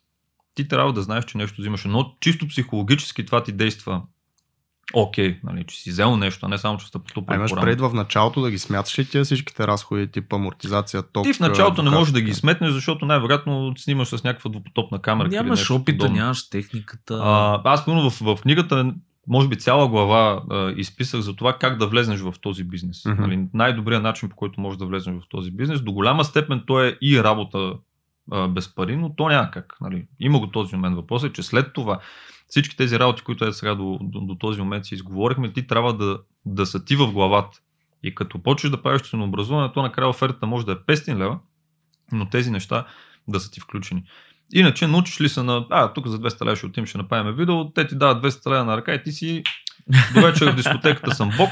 Ти 0.55 0.67
трябва 0.67 0.93
да 0.93 1.01
знаеш, 1.01 1.25
че 1.25 1.37
нещо 1.37 1.61
взимаш. 1.61 1.85
Но 1.85 2.15
чисто 2.19 2.47
психологически 2.47 3.25
това 3.25 3.43
ти 3.43 3.51
действа 3.51 4.01
окей, 4.93 5.39
нали, 5.43 5.63
че 5.67 5.77
си 5.77 5.89
взел 5.89 6.17
нещо, 6.17 6.45
а 6.45 6.49
не 6.49 6.57
само, 6.57 6.77
че 6.77 6.87
сте 6.87 6.97
А 6.97 7.01
потупали 7.01 7.37
имаш 7.37 7.51
по 7.51 7.61
пред 7.61 7.81
в 7.81 7.91
началото 7.93 8.41
да 8.41 8.51
ги 8.51 8.59
смяташ 8.59 8.99
ли 8.99 9.05
тия 9.05 9.23
всичките 9.23 9.67
разходи, 9.67 10.07
тип 10.07 10.33
амортизация, 10.33 11.03
ток? 11.13 11.23
Ти 11.23 11.33
в 11.33 11.39
началото 11.39 11.83
не 11.83 11.89
можеш 11.89 12.13
да 12.13 12.21
ги 12.21 12.33
сметнеш, 12.33 12.71
защото 12.71 13.05
най-вероятно 13.05 13.73
снимаш 13.77 14.07
с 14.07 14.23
някаква 14.23 14.51
двупотопна 14.51 14.99
камера. 14.99 15.27
Нямаш 15.27 15.59
нещо 15.59 15.75
опита, 15.75 15.97
подобно. 15.97 16.17
нямаш 16.17 16.49
техниката. 16.49 17.21
А, 17.23 17.61
аз 17.63 17.85
пълно 17.85 18.09
в, 18.09 18.21
в 18.21 18.41
книгата, 18.41 18.93
може 19.27 19.47
би 19.47 19.57
цяла 19.57 19.87
глава 19.87 20.43
а, 20.51 20.73
изписах 20.77 21.19
за 21.19 21.35
това 21.35 21.53
как 21.53 21.77
да 21.77 21.87
влезнеш 21.87 22.19
в 22.19 22.33
този 22.41 22.63
бизнес. 22.63 23.05
Мгм. 23.05 23.21
Нали, 23.21 23.47
най-добрият 23.53 24.03
начин, 24.03 24.29
по 24.29 24.35
който 24.35 24.61
можеш 24.61 24.77
да 24.77 24.85
влезнеш 24.85 25.15
в 25.15 25.29
този 25.29 25.51
бизнес. 25.51 25.81
До 25.81 25.91
голяма 25.91 26.23
степен 26.23 26.63
то 26.67 26.83
е 26.83 26.97
и 27.01 27.23
работа 27.23 27.73
а, 28.31 28.47
без 28.47 28.75
пари, 28.75 28.97
но 28.97 29.15
то 29.15 29.29
няма 29.29 29.51
как. 29.51 29.75
Нали. 29.81 30.05
Има 30.19 30.39
го 30.39 30.47
този 30.47 30.75
момент. 30.75 30.95
Въпросът 30.95 31.29
е, 31.29 31.33
че 31.33 31.43
след 31.43 31.73
това 31.73 31.99
всички 32.53 32.77
тези 32.77 32.99
работи, 32.99 33.21
които 33.21 33.45
е 33.45 33.53
сега 33.53 33.75
до, 33.75 33.99
до, 34.01 34.19
до 34.21 34.35
този 34.35 34.59
момент 34.59 34.85
си 34.85 34.95
изговорихме, 34.95 35.53
ти 35.53 35.67
трябва 35.67 35.93
да, 35.97 36.19
да 36.45 36.65
са 36.65 36.85
ти 36.85 36.95
в 36.95 37.11
главата. 37.11 37.59
И 38.03 38.15
като 38.15 38.43
почнеш 38.43 38.71
да 38.71 38.81
правиш 38.81 39.01
ценообразуване, 39.01 39.71
то 39.73 39.81
накрая 39.81 40.09
офертата 40.09 40.47
може 40.47 40.65
да 40.65 40.71
е 40.71 40.75
500 40.75 41.17
лева, 41.17 41.39
но 42.11 42.29
тези 42.29 42.51
неща 42.51 42.85
да 43.27 43.39
са 43.39 43.51
ти 43.51 43.59
включени. 43.59 44.03
Иначе 44.53 44.87
научиш 44.87 45.21
ли 45.21 45.29
се 45.29 45.43
на, 45.43 45.65
а, 45.69 45.93
тук 45.93 46.07
за 46.07 46.19
200 46.19 46.45
лева 46.45 46.55
ще 46.55 46.65
отидем, 46.65 46.85
ще 46.85 46.97
направим 46.97 47.35
видео, 47.35 47.71
те 47.71 47.87
ти 47.87 47.95
дават 47.95 48.23
200 48.23 48.51
лева 48.51 48.65
на 48.65 48.77
ръка 48.77 48.93
и 48.93 49.03
ти 49.03 49.11
си 49.11 49.43
до 50.13 50.21
вечер 50.21 50.51
в 50.51 50.55
дискотеката 50.55 51.15
съм 51.15 51.31
бог, 51.37 51.49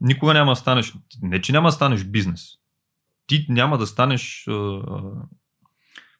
никога 0.00 0.34
няма 0.34 0.52
да 0.52 0.56
станеш, 0.56 0.94
не 1.22 1.40
че 1.40 1.52
няма 1.52 1.68
да 1.68 1.72
станеш 1.72 2.04
бизнес, 2.04 2.48
ти 3.26 3.46
няма 3.48 3.78
да 3.78 3.86
станеш 3.86 4.44
а, 4.48 4.80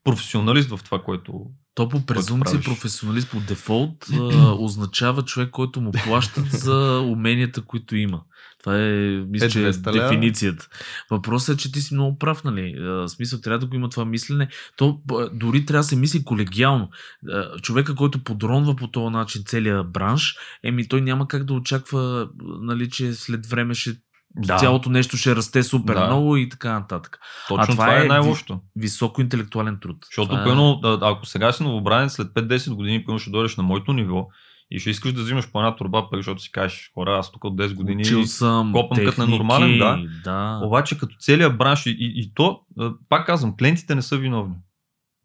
професионалист 0.05 0.71
в 0.71 0.85
това, 0.85 1.03
което 1.03 1.51
То 1.77 1.89
по 1.89 2.07
презумпция 2.07 2.61
професионалист 2.61 3.31
по 3.31 3.41
дефолт 3.41 4.07
а, 4.13 4.53
означава 4.59 5.23
човек, 5.23 5.51
който 5.51 5.81
му 5.81 5.93
плащат 6.05 6.51
за 6.51 7.01
уменията, 7.07 7.63
които 7.63 7.97
има. 7.97 8.21
Това 8.63 8.79
е, 8.79 8.91
мисля, 9.29 9.47
Е, 9.47 9.49
че 9.49 9.67
е 9.67 9.73
200 9.73 9.95
лева. 9.95 10.09
дефиницията. 10.09 10.69
Въпросът 11.11 11.55
е, 11.55 11.59
че 11.59 11.73
ти 11.73 11.81
си 11.81 11.95
много 11.95 12.19
прав, 12.19 12.45
нали? 12.45 12.75
А, 12.81 13.09
смисъл, 13.09 13.41
трябва 13.41 13.59
да 13.59 13.67
го 13.67 13.77
има 13.77 13.89
това 13.89 14.05
мислене. 14.05 14.49
То 14.77 15.01
а, 15.13 15.29
дори 15.33 15.67
трябва 15.67 15.81
да 15.81 15.85
се 15.89 15.97
мисли 15.97 16.25
колегиално. 16.25 16.89
А, 17.33 17.57
Човека, 17.59 17.95
който 17.95 18.25
подронва 18.25 18.77
по 18.77 18.91
този 18.91 19.13
начин 19.13 19.43
целият 19.47 19.93
бранш, 19.93 20.37
еми 20.65 20.89
той 20.89 21.01
няма 21.01 21.29
как 21.29 21.45
да 21.45 21.53
очаква, 21.55 22.29
нали, 22.61 22.91
че 22.91 23.15
след 23.15 23.47
време 23.47 23.75
ще 23.75 23.91
Да. 24.37 24.57
цялото 24.57 24.91
нещо 24.91 25.17
ще 25.17 25.37
расте 25.37 25.63
супер 25.63 25.95
Да. 25.95 26.07
много 26.07 26.37
и 26.37 26.49
така 26.49 26.73
нататък. 26.73 27.19
точно 27.49 27.67
това 27.75 27.85
това, 27.85 27.99
е 27.99 28.05
е 28.05 28.09
най-лошото. 28.09 28.61
Високо 28.77 29.21
интелектуален 29.21 29.79
труд. 29.83 29.97
Защото, 30.05 30.29
Това 30.29 30.41
е- 30.41 30.45
пълно, 30.45 30.81
ако 31.03 31.27
сега 31.27 31.53
си 31.53 31.63
новобранец, 31.63 32.13
след 32.13 32.29
5-10 32.29 32.75
години, 32.75 33.05
пълно 33.05 33.19
ще 33.19 33.31
дойдеш 33.31 33.57
на 33.57 33.63
моето 33.63 33.93
ниво 33.93 34.29
и 34.71 34.79
ще 34.79 34.91
искаш 34.91 35.13
да 35.13 35.23
взимаш 35.23 35.51
по 35.51 35.59
една 35.59 35.77
турба 35.77 36.11
пари, 36.11 36.19
защото 36.19 36.43
си 36.43 36.53
кажеш, 36.53 36.91
хора, 36.95 37.19
аз 37.19 37.33
тук 37.33 37.45
от 37.45 37.57
10 37.57 37.75
години. 37.75 38.03
Учил 38.03 38.25
съм, 38.25 38.73
копам 38.73 39.05
като 39.05 39.27
ненормален, 39.27 39.79
да. 39.79 39.99
да. 40.25 40.61
Обаче 40.65 40.99
като 40.99 41.17
целият 41.19 41.59
бранш 41.59 41.87
и, 41.87 41.91
и, 41.91 42.13
и 42.17 42.33
то, 42.35 42.61
а, 42.79 42.93
пак 43.09 43.27
казвам, 43.27 43.57
клиентите 43.57 43.95
не 43.95 44.03
са 44.03 44.17
виновни. 44.17 44.55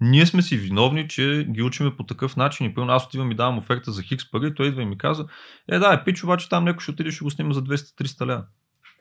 Ние 0.04 0.26
сме 0.26 0.42
си 0.42 0.58
виновни, 0.58 1.08
че 1.08 1.48
ги 1.50 1.62
учиме 1.62 1.96
по 1.98 2.04
такъв 2.04 2.36
начин 2.38 2.66
и 2.66 2.74
пълно 2.74 2.94
аз 2.94 3.06
отивам 3.06 3.32
и 3.32 3.36
давам 3.36 3.58
оферта 3.58 3.92
за 3.92 4.02
хикс 4.04 4.32
пари, 4.32 4.56
той 4.56 4.68
идва 4.68 4.82
и 4.82 4.86
ми 4.86 4.98
казва, 4.98 5.26
е 5.72 5.80
да, 5.80 5.94
е 5.94 6.04
пич, 6.04 6.24
обаче 6.24 6.50
там 6.50 6.64
някой 6.64 6.82
ще 6.82 6.92
отиде 6.92 7.12
ще 7.12 7.24
го 7.24 7.32
снима 7.32 7.54
за 7.54 7.64
200-300 7.64 8.26
лева. 8.26 8.44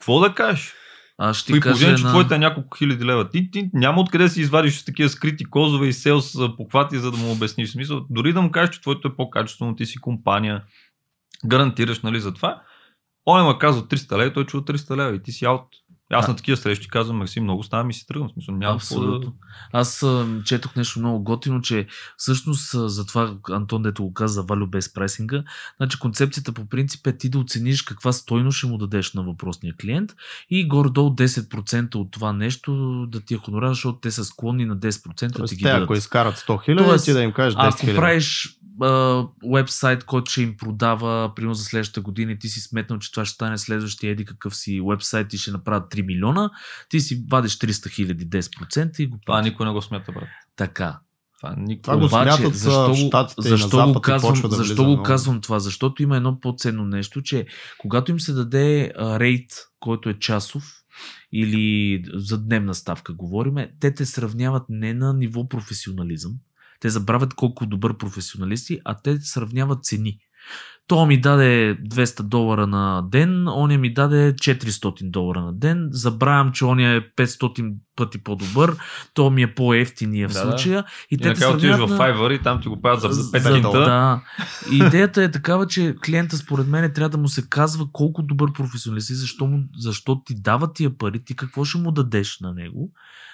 Какво 0.00 0.20
да 0.20 0.34
кажеш? 0.34 0.74
Аз 1.18 1.36
ще 1.36 1.46
ти 1.46 1.52
При 1.52 1.60
положение, 1.60 1.96
че 1.96 2.00
една... 2.00 2.10
твоите 2.10 2.34
е 2.34 2.38
няколко 2.38 2.76
хиляди 2.78 3.04
лева. 3.04 3.30
Ти, 3.30 3.50
ти 3.50 3.70
няма 3.72 4.00
откъде 4.00 4.24
да 4.24 4.30
си 4.30 4.40
извадиш 4.40 4.84
такива 4.84 5.08
скрити 5.08 5.44
козове 5.44 5.86
и 5.86 5.92
селс 5.92 6.32
похвати, 6.56 6.98
за 6.98 7.10
да 7.10 7.16
му 7.16 7.32
обясниш. 7.32 7.70
Смисъл, 7.70 8.06
дори 8.10 8.32
да 8.32 8.42
му 8.42 8.50
кажеш, 8.50 8.74
че 8.74 8.80
твоето 8.80 9.08
е 9.08 9.16
по-качествено, 9.16 9.76
ти 9.76 9.86
си 9.86 9.98
компания, 9.98 10.62
гарантираш 11.46 12.00
нали, 12.00 12.20
за 12.20 12.34
това. 12.34 12.62
Он 13.26 13.44
ма 13.44 13.58
казва 13.58 13.82
300 13.82 14.18
лева, 14.18 14.32
той 14.32 14.46
чува 14.46 14.64
300 14.64 14.96
лева 14.96 15.16
и 15.16 15.22
ти 15.22 15.32
си 15.32 15.44
аут. 15.44 15.66
Аз 16.12 16.24
А. 16.24 16.30
на 16.30 16.36
такива 16.36 16.56
срещи 16.56 16.88
казвам, 16.88 17.16
Максим, 17.16 17.42
много 17.44 17.62
ставам 17.62 17.90
и 17.90 17.94
си 17.94 18.06
тръгвам. 18.06 18.28
В 18.28 18.32
Смисъл, 18.32 18.54
няма 18.54 18.78
какво 18.78 18.94
да... 18.94 19.06
Абсолютно. 19.06 19.34
Аз 19.72 20.06
четох 20.44 20.76
нещо 20.76 20.98
много 20.98 21.24
готино, 21.24 21.60
че 21.60 21.86
всъщност 22.16 22.90
за 22.90 23.06
това 23.06 23.34
Антон 23.50 23.82
дето 23.82 24.02
го 24.02 24.14
каза 24.14 24.34
за 24.34 24.44
value 24.46 24.66
based 24.66 24.94
прайсинга, 24.94 25.42
значи 25.76 25.98
концепцията 25.98 26.52
по 26.52 26.66
принцип 26.66 27.06
е 27.06 27.16
ти 27.18 27.28
да 27.28 27.38
оцениш 27.38 27.82
каква 27.82 28.12
стойност 28.12 28.58
ще 28.58 28.66
му 28.66 28.78
дадеш 28.78 29.12
на 29.14 29.22
въпросния 29.22 29.74
клиент 29.80 30.10
и 30.50 30.68
горе-долу 30.68 31.10
10% 31.10 31.94
от 31.94 32.10
това 32.10 32.32
нещо 32.32 32.72
да 33.08 33.20
ти 33.20 33.34
е 33.34 33.36
хонорар, 33.36 33.68
защото 33.68 33.98
те 33.98 34.10
са 34.10 34.24
склонни 34.24 34.64
на 34.64 34.76
10% 34.76 35.20
да 35.20 35.28
ти 35.28 35.32
Тоест, 35.32 35.54
ги 35.54 35.62
те, 35.62 35.68
дадат. 35.70 35.84
ако 35.84 35.94
изкарат 35.94 36.36
100 36.36 36.64
хиляди, 36.64 36.88
Тоест, 36.88 37.04
ти 37.04 37.12
да 37.12 37.22
им 37.22 37.32
кажеш 37.32 37.54
10 37.54 37.68
Ако 37.68 37.80
хиляди. 37.80 37.96
правиш 37.96 38.56
а, 38.82 39.24
вебсайт, 39.54 40.04
който 40.04 40.30
ще 40.30 40.42
им 40.42 40.56
продава, 40.56 41.34
примерно 41.34 41.54
за 41.54 41.64
следващата 41.64 42.00
година 42.00 42.32
и 42.32 42.38
ти 42.38 42.48
си 42.48 42.60
сметнал, 42.60 42.98
че 42.98 43.12
това 43.12 43.24
ще 43.24 43.34
стане 43.34 43.58
следващия 43.58 44.10
еди 44.10 44.24
какъв 44.24 44.56
си 44.56 44.80
вебсайт 44.90 45.32
и 45.32 45.38
ще 45.38 45.50
направят 45.50 45.90
3 46.02 46.06
милиона, 46.06 46.50
ти 46.88 47.00
си 47.00 47.24
вадиш 47.30 47.58
300 47.58 47.90
хиляди 47.90 48.28
10% 48.28 49.00
и 49.00 49.06
го 49.06 49.18
Това 49.26 49.42
никой 49.42 49.66
не 49.66 49.72
го 49.72 49.82
смята, 49.82 50.12
брат. 50.12 50.28
Така. 50.56 51.00
Това 51.40 51.54
никой. 51.58 51.82
Това 51.82 51.96
го 51.96 52.04
Обаче, 52.04 52.36
смятат 52.36 52.54
защо, 52.54 52.94
Щатите 52.94 53.40
и 53.40 53.48
защо 53.48 53.86
на 53.86 53.92
го 53.92 54.00
казвам, 54.00 54.32
почва 54.32 54.48
да 54.48 54.56
защо 54.56 54.84
влиза 54.84 54.96
го 54.96 55.02
казвам 55.02 55.40
това? 55.40 55.58
Защото 55.58 56.02
има 56.02 56.16
едно 56.16 56.40
по-ценно 56.40 56.84
нещо, 56.84 57.22
че 57.22 57.46
когато 57.78 58.12
им 58.12 58.20
се 58.20 58.32
даде 58.32 58.92
а, 58.98 59.20
рейт, 59.20 59.50
който 59.80 60.08
е 60.08 60.18
часов, 60.18 60.80
или 61.32 62.04
за 62.14 62.44
дневна 62.44 62.74
ставка 62.74 63.12
говориме, 63.12 63.72
те 63.80 63.94
те 63.94 64.06
сравняват 64.06 64.62
не 64.68 64.94
на 64.94 65.14
ниво 65.14 65.48
професионализъм. 65.48 66.32
Те 66.80 66.90
забравят 66.90 67.34
колко 67.34 67.66
добър 67.66 67.96
професионалист 67.96 68.66
си, 68.66 68.80
а 68.84 68.96
те 69.02 69.20
сравняват 69.20 69.84
цени. 69.84 70.18
То 70.90 71.06
ми 71.06 71.20
даде 71.20 71.78
200 71.84 72.22
долара 72.22 72.66
на 72.66 73.02
ден, 73.02 73.48
оня 73.48 73.78
ми 73.78 73.94
даде 73.94 74.34
400 74.34 75.10
долара 75.10 75.40
на 75.40 75.52
ден. 75.52 75.88
Забравям, 75.90 76.52
че 76.52 76.64
оня 76.64 76.88
е 76.88 77.00
500 77.00 77.74
пъти 77.96 78.22
по-добър, 78.22 78.76
то 79.14 79.30
ми 79.30 79.42
е 79.42 79.54
по-ефтиния 79.54 80.28
в 80.28 80.32
Да, 80.32 80.44
да. 80.44 80.50
случая. 80.50 80.84
И, 81.10 81.14
И 81.14 81.18
те 81.18 81.28
накрая 81.28 81.50
отиваш 81.50 81.76
сравняват 81.76 81.90
в 81.90 81.98
на... 81.98 81.98
Fiverr 81.98 82.40
и 82.40 82.42
там 82.42 82.60
ти 82.60 82.68
го 82.68 82.80
правят 82.82 83.00
за 83.00 83.08
За 83.08 83.22
5 83.22 83.32
пет 83.32 83.42
кинта. 83.44 83.60
долара. 83.62 83.84
Да. 83.84 84.20
И 84.72 84.76
идеята 84.76 85.22
е 85.22 85.30
такава, 85.30 85.66
че 85.66 85.94
клиента 86.04 86.36
според 86.36 86.66
мен 86.66 86.92
трябва 86.92 87.08
да 87.08 87.18
му 87.18 87.28
се 87.28 87.48
казва 87.48 87.86
колко 87.92 88.22
добър 88.22 88.52
професионалист 88.52 89.06
си, 89.06 89.14
защо, 89.14 89.46
му, 89.46 89.62
защо 89.76 90.22
ти 90.24 90.34
дава 90.36 90.72
тия 90.72 90.98
пари, 90.98 91.24
ти 91.24 91.36
какво 91.36 91.64
ще 91.64 91.78
му 91.78 91.92
дадеш 91.92 92.40
на 92.40 92.54
него, 92.54 92.90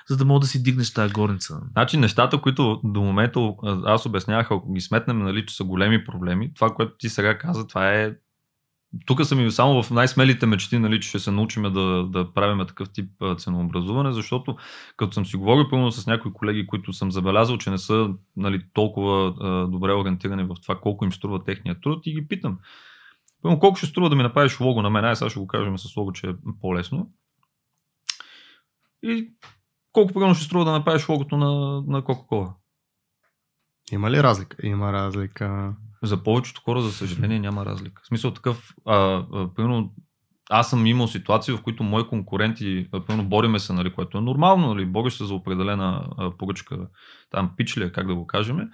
за 0.08 0.16
да 0.16 0.24
мога 0.24 0.40
да 0.40 0.46
си 0.46 0.62
дигнеш 0.62 0.94
тази 0.94 1.12
горница. 1.12 1.60
Значи 1.72 1.96
нещата, 1.96 2.40
които 2.40 2.80
до 2.84 3.02
момента 3.02 3.52
аз 3.84 4.06
обяснявах, 4.06 4.50
ако 4.50 4.72
ги 4.72 4.80
сметнем, 4.80 5.18
нали, 5.18 5.46
че 5.46 5.56
са 5.56 5.64
големи 5.64 6.04
проблеми, 6.04 6.54
това, 6.54 6.74
което 6.74 6.92
ти 6.98 7.08
сега 7.08 7.38
каза, 7.38 7.66
това 7.66 7.92
е 7.92 8.14
тук 9.06 9.24
съм 9.24 9.46
и 9.46 9.50
само 9.50 9.82
в 9.82 9.90
най-смелите 9.90 10.46
мечти, 10.46 10.78
нали, 10.78 11.00
че 11.00 11.08
ще 11.08 11.18
се 11.18 11.30
научим 11.30 11.62
да, 11.62 12.06
да 12.10 12.32
правим 12.34 12.66
такъв 12.66 12.90
тип 12.92 13.10
ценообразуване, 13.38 14.12
защото 14.12 14.56
като 14.96 15.12
съм 15.12 15.26
си 15.26 15.36
говорил 15.36 15.68
пълно 15.68 15.92
с 15.92 16.06
някои 16.06 16.32
колеги, 16.32 16.66
които 16.66 16.92
съм 16.92 17.12
забелязал, 17.12 17.58
че 17.58 17.70
не 17.70 17.78
са 17.78 18.08
нали, 18.36 18.62
толкова 18.72 19.34
а, 19.40 19.66
добре 19.66 19.92
ориентирани 19.92 20.44
в 20.44 20.54
това 20.62 20.80
колко 20.80 21.04
им 21.04 21.12
струва 21.12 21.44
техния 21.44 21.80
труд 21.80 22.06
и 22.06 22.12
ги 22.12 22.28
питам. 22.28 22.58
Пълно, 23.42 23.58
колко 23.58 23.76
ще 23.76 23.86
струва 23.86 24.10
да 24.10 24.16
ми 24.16 24.22
направиш 24.22 24.60
лого 24.60 24.82
на 24.82 24.90
мен? 24.90 25.04
Ай, 25.04 25.16
сега 25.16 25.30
ще 25.30 25.40
го 25.40 25.46
кажем 25.46 25.78
с 25.78 25.96
лого, 25.96 26.12
че 26.12 26.26
е 26.26 26.34
по-лесно. 26.60 27.10
И 29.02 29.30
колко 29.96 30.12
примерно 30.12 30.34
ще 30.34 30.44
струва 30.44 30.64
да 30.64 30.72
направиш 30.72 31.08
логото 31.08 31.36
на, 31.36 31.50
на 31.86 32.02
Coca-Cola? 32.02 32.52
Има 33.92 34.10
ли 34.10 34.22
разлика? 34.22 34.56
Има 34.66 34.92
разлика. 34.92 35.74
За 36.02 36.22
повечето 36.22 36.60
хора, 36.60 36.82
за 36.82 36.92
съжаление, 36.92 37.40
няма 37.40 37.66
разлика. 37.66 38.02
В 38.04 38.06
смисъл 38.06 38.30
такъв, 38.30 38.74
а, 38.86 38.94
а, 38.94 39.54
примерно, 39.54 39.94
аз 40.50 40.70
съм 40.70 40.86
имал 40.86 41.08
ситуации, 41.08 41.54
в 41.54 41.62
които 41.62 41.82
мои 41.82 42.08
конкуренти, 42.08 42.88
примерно, 43.06 43.28
бориме 43.28 43.58
се, 43.58 43.72
нали, 43.72 43.92
което 43.92 44.18
е 44.18 44.20
нормално, 44.20 44.74
нали, 44.74 44.86
бориш 44.86 45.14
се 45.14 45.24
за 45.24 45.34
определена 45.34 46.08
а, 46.18 46.30
поръчка, 46.30 46.88
там 47.30 47.50
пич 47.56 47.78
ли 47.78 47.84
е, 47.84 47.92
как 47.92 48.06
да 48.06 48.14
го 48.14 48.26
кажем. 48.26 48.70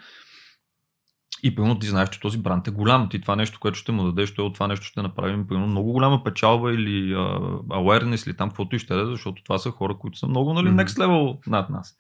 И 1.43 1.55
примерно 1.55 1.79
ти 1.79 1.87
знаеш, 1.87 2.09
че 2.09 2.21
този 2.21 2.39
бранд 2.39 2.69
е 2.69 2.71
голям. 2.71 3.09
Ти 3.09 3.21
това 3.21 3.37
нещо, 3.37 3.61
което 3.61 3.79
ще 3.79 3.93
му 3.93 4.05
дадеш, 4.05 4.35
той 4.35 4.45
от 4.45 4.55
това 4.55 4.67
нещо 4.67 4.87
ще 4.87 5.03
направим 5.03 5.47
примерно, 5.47 5.69
много 5.69 5.93
голяма 5.93 6.25
печалба 6.25 6.73
или 6.73 7.13
а, 7.13 7.39
awareness 7.69 8.27
или 8.27 8.37
там 8.37 8.49
каквото 8.49 8.77
и 8.77 8.79
ще 8.79 8.95
да 8.95 9.03
е, 9.03 9.07
защото 9.07 9.43
това 9.43 9.59
са 9.59 9.71
хора, 9.71 9.97
които 9.99 10.19
са 10.19 10.29
много 10.29 10.55
нали, 10.55 10.69
next 10.69 10.87
level 10.87 11.39
над 11.47 11.71
нас. 11.71 11.97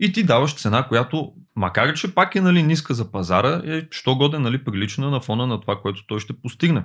И 0.00 0.12
ти 0.12 0.22
даваш 0.22 0.54
цена, 0.54 0.88
която, 0.88 1.32
макар 1.56 1.94
че 1.94 2.14
пак 2.14 2.34
е 2.34 2.40
нали, 2.40 2.62
ниска 2.62 2.94
за 2.94 3.12
пазара, 3.12 3.62
е 3.64 3.88
що 3.90 4.16
годе 4.16 4.38
нали, 4.38 4.64
прилична 4.64 5.10
на 5.10 5.20
фона 5.20 5.46
на 5.46 5.60
това, 5.60 5.80
което 5.80 6.06
той 6.06 6.20
ще 6.20 6.40
постигне. 6.40 6.84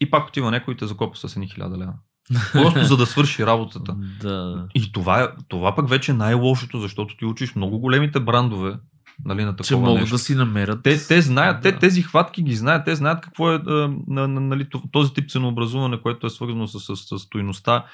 И 0.00 0.10
пак 0.10 0.28
отива 0.28 0.50
някой 0.50 0.74
и 0.74 0.76
те 0.76 0.86
закопа 0.86 1.16
с 1.16 1.36
едни 1.36 1.48
хиляда 1.48 1.78
лева. 1.78 1.94
Просто 2.52 2.84
за 2.84 2.96
да 2.96 3.06
свърши 3.06 3.46
работата. 3.46 3.96
Да. 4.20 4.66
И 4.74 4.92
това, 4.92 5.22
е, 5.22 5.28
това 5.48 5.74
пък 5.74 5.88
вече 5.88 6.10
е 6.10 6.14
най-лошото, 6.14 6.78
защото 6.78 7.16
ти 7.16 7.24
учиш 7.24 7.54
много 7.54 7.78
големите 7.78 8.20
брандове 8.20 8.76
нали, 9.24 9.44
на 9.44 9.56
такова 9.56 9.64
Че 9.64 9.76
могат 9.76 10.00
нещо. 10.00 10.14
да 10.14 10.18
си 10.18 10.34
намерят. 10.34 10.82
Те, 10.82 11.06
те 11.06 11.20
знаят, 11.20 11.62
Да. 11.62 11.72
те 11.72 11.78
тези 11.78 12.02
хватки 12.02 12.42
ги 12.42 12.54
знаят, 12.54 12.84
те 12.84 12.94
знаят 12.94 13.20
какво 13.20 13.52
е 13.52 13.60
нали, 14.08 14.66
този 14.92 15.14
тип 15.14 15.30
ценообразуване, 15.30 16.00
което 16.02 16.26
е 16.26 16.30
свързано 16.30 16.66
с, 16.66 16.80
с, 16.80 16.96
с 16.96 17.18
стойността. 17.18 17.84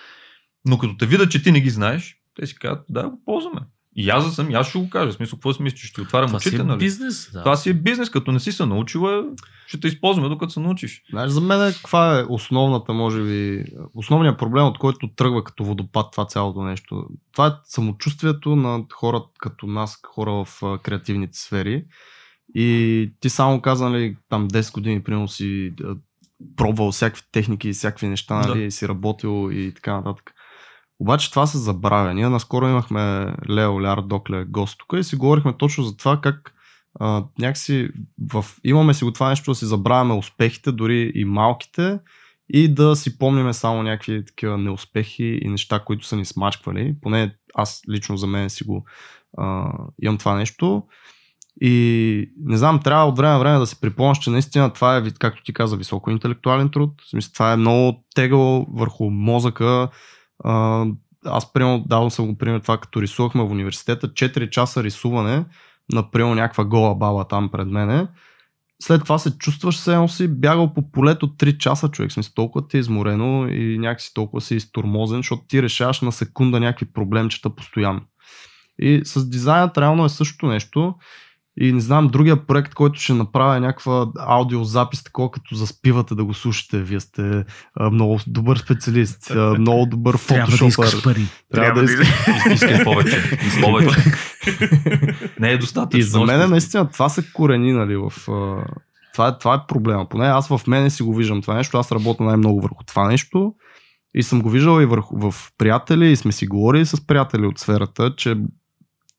Но 0.64 0.78
като 0.78 0.96
те 0.96 1.06
видят, 1.06 1.30
че 1.30 1.42
ти 1.42 1.52
не 1.52 1.60
ги 1.60 1.70
знаеш, 1.70 2.16
те 2.34 2.46
си 2.46 2.54
казват, 2.54 2.84
да, 2.88 3.08
го 3.08 3.20
ползваме. 3.24 3.60
И 3.96 4.10
аз 4.10 4.34
съм, 4.34 4.50
и 4.50 4.54
аз 4.54 4.68
ще 4.68 4.78
го 4.78 4.90
кажа. 4.90 5.10
В 5.10 5.14
смисъл, 5.14 5.36
какво 5.36 5.52
си 5.52 5.62
мислиш, 5.62 5.80
че 5.80 5.86
ще 5.86 6.00
отварям 6.00 6.26
Това 6.26 6.40
си 6.40 6.48
очите, 6.48 6.62
е 6.62 6.64
нали? 6.64 6.78
бизнес. 6.78 7.30
Да. 7.32 7.42
Това 7.42 7.56
си 7.56 7.70
е 7.70 7.74
бизнес, 7.74 8.10
като 8.10 8.32
не 8.32 8.40
си 8.40 8.52
се 8.52 8.66
научила, 8.66 9.24
ще 9.66 9.80
те 9.80 9.88
използваме 9.88 10.28
докато 10.28 10.52
се 10.52 10.60
научиш. 10.60 11.02
Знаеш, 11.10 11.30
за 11.30 11.40
мен 11.40 11.72
каква 11.72 12.20
е 12.20 12.24
основната, 12.28 12.92
може 12.92 13.22
би, 13.22 13.64
основният 13.94 14.38
проблем, 14.38 14.64
от 14.64 14.78
който 14.78 15.08
тръгва 15.16 15.44
като 15.44 15.64
водопад 15.64 16.06
това 16.12 16.26
цялото 16.26 16.62
нещо. 16.62 17.06
Това 17.32 17.46
е 17.46 17.50
самочувствието 17.64 18.56
на 18.56 18.84
хора 18.92 19.22
като 19.38 19.66
нас, 19.66 20.00
хора 20.06 20.44
в 20.44 20.62
а, 20.62 20.78
креативните 20.78 21.38
сфери. 21.38 21.84
И 22.54 23.10
ти 23.20 23.30
само 23.30 23.60
каза, 23.60 23.90
нали, 23.90 24.16
там 24.28 24.48
10 24.48 24.72
години, 24.74 25.02
примерно 25.02 25.28
си 25.28 25.72
а, 25.84 25.94
пробвал 26.56 26.92
всякакви 26.92 27.22
техники 27.32 27.68
и 27.68 27.72
всякакви 27.72 28.08
неща, 28.08 28.34
нали, 28.34 28.60
Да. 28.60 28.64
и 28.64 28.70
си 28.70 28.88
работил 28.88 29.50
и 29.52 29.74
така 29.74 29.96
нататък. 29.96 30.32
Обаче 31.00 31.30
това 31.30 31.46
се 31.46 31.58
забравя. 31.58 32.14
Ние 32.14 32.28
наскоро 32.28 32.68
имахме 32.68 33.34
Лео 33.50 33.82
Ляр 33.82 34.00
Докле 34.00 34.44
гост 34.44 34.78
тук 34.78 34.98
и 34.98 35.04
си 35.04 35.16
говорихме 35.16 35.56
точно 35.58 35.84
за 35.84 35.96
това 35.96 36.20
как 36.20 36.52
а, 37.00 37.24
някакси 37.38 37.88
в... 38.32 38.44
имаме 38.64 38.94
си 38.94 39.04
го 39.04 39.12
това 39.12 39.28
нещо 39.28 39.50
да 39.50 39.54
си 39.54 39.64
забравяме 39.64 40.14
успехите, 40.14 40.72
дори 40.72 41.12
и 41.14 41.24
малките, 41.24 41.98
и 42.48 42.74
да 42.74 42.96
си 42.96 43.18
помниме 43.18 43.52
само 43.52 43.82
някакви 43.82 44.24
такива 44.24 44.58
неуспехи 44.58 45.38
и 45.42 45.48
неща, 45.48 45.78
които 45.84 46.06
са 46.06 46.16
ни 46.16 46.24
смачквали. 46.24 46.94
Поне 47.02 47.34
аз 47.54 47.82
лично 47.90 48.16
за 48.16 48.26
мен 48.26 48.50
си 48.50 48.64
го 48.64 48.84
а, 49.38 49.72
имам 50.02 50.18
това 50.18 50.34
нещо. 50.34 50.82
И 51.60 52.30
не 52.44 52.56
знам, 52.56 52.80
трябва 52.82 53.08
от 53.08 53.16
време 53.16 53.32
на 53.32 53.38
време 53.38 53.58
да 53.58 53.66
си 53.66 53.80
припомняш, 53.80 54.18
че 54.18 54.30
наистина 54.30 54.72
това 54.72 54.96
е, 54.96 55.10
както 55.18 55.42
ти 55.42 55.52
каза, 55.52 55.76
високо 55.76 56.10
интелектуален 56.10 56.70
труд. 56.70 56.90
В 57.02 57.10
смисъл, 57.10 57.32
това 57.32 57.52
е 57.52 57.56
много 57.56 58.04
тегъл 58.14 58.66
върху 58.74 59.10
мозъка. 59.10 59.88
Аз, 61.24 61.52
примерно, 61.52 61.84
давал 61.86 62.10
съм 62.10 62.26
го 62.26 62.38
пример 62.38 62.60
това, 62.60 62.78
като 62.78 63.02
рисувахме 63.02 63.42
в 63.42 63.50
университета, 63.50 64.08
4 64.08 64.50
часа 64.50 64.82
рисуване, 64.82 65.44
например, 65.92 66.34
някаква 66.34 66.64
гола 66.64 66.94
баба 66.94 67.24
там 67.28 67.50
пред 67.50 67.68
мене. 67.68 68.06
След 68.82 69.02
това 69.02 69.18
се 69.18 69.38
чувстваш, 69.38 69.86
едно 69.86 70.08
си 70.08 70.28
бягал 70.28 70.74
по 70.74 70.90
полето 70.90 71.26
3 71.26 71.58
часа, 71.58 71.88
човек. 71.88 72.12
Смисъл, 72.12 72.32
толкова 72.34 72.68
ти 72.68 72.76
е 72.76 72.80
изморено 72.80 73.48
и 73.48 73.78
някакси 73.78 74.14
толкова 74.14 74.40
си 74.40 74.56
изтормозен, 74.56 75.18
защото 75.18 75.42
ти 75.48 75.62
решаваш 75.62 76.00
на 76.00 76.12
секунда 76.12 76.60
някакви 76.60 76.92
проблемчета 76.92 77.54
постоянно. 77.54 78.00
И 78.78 79.00
с 79.04 79.28
дизайнът 79.30 79.78
реално 79.78 80.04
е 80.04 80.08
същото 80.08 80.46
нещо. 80.46 80.94
И 81.60 81.72
не 81.72 81.80
знам, 81.80 82.08
другия 82.08 82.46
проект, 82.46 82.74
който 82.74 83.00
ще 83.00 83.12
направя 83.14 83.56
е 83.56 83.60
някаква 83.60 84.06
аудиозапис, 84.18 85.04
такова 85.04 85.30
като 85.30 85.54
заспивате 85.54 86.14
да 86.14 86.24
го 86.24 86.34
слушате. 86.34 86.82
Вие 86.82 87.00
сте 87.00 87.44
а, 87.74 87.90
много 87.90 88.18
добър 88.26 88.56
специалист, 88.56 89.30
а, 89.30 89.54
много 89.58 89.86
добър 89.86 90.18
Трябва 90.28 90.46
да 90.46 90.54
искаш 90.54 90.74
фотошопър. 90.74 91.14
пари. 91.14 91.26
Трябва 91.54 91.82
да 91.82 91.92
искаш. 91.92 92.08
Искам 92.52 92.80
повече. 92.84 93.38
Искам 93.46 93.62
повече. 93.62 93.96
Не 95.40 95.50
е 95.50 95.58
достатъчно. 95.58 95.98
И 95.98 96.02
за 96.02 96.20
мен 96.20 96.40
още. 96.40 96.50
наистина 96.50 96.90
това 96.90 97.08
са 97.08 97.22
корени, 97.32 97.72
нали, 97.72 97.96
в... 97.96 98.12
а, 98.28 98.64
Това 99.14 99.28
е, 99.28 99.38
това 99.38 99.54
е 99.54 99.66
проблема. 99.68 100.08
Поне 100.08 100.26
аз 100.26 100.48
в 100.48 100.60
мене 100.66 100.90
си 100.90 101.02
го 101.02 101.14
виждам 101.14 101.42
това 101.42 101.54
нещо. 101.54 101.78
Аз 101.78 101.92
работя 101.92 102.24
най-много 102.24 102.60
върху 102.60 102.84
това 102.86 103.08
нещо. 103.08 103.54
И 104.14 104.22
съм 104.22 104.42
го 104.42 104.50
виждал 104.50 104.80
и 104.80 104.86
върху, 104.86 105.30
в 105.30 105.34
приятели, 105.58 106.10
и 106.10 106.16
сме 106.16 106.32
си 106.32 106.46
говорили 106.46 106.86
с 106.86 107.06
приятели 107.06 107.46
от 107.46 107.58
сферата, 107.58 108.14
че 108.16 108.36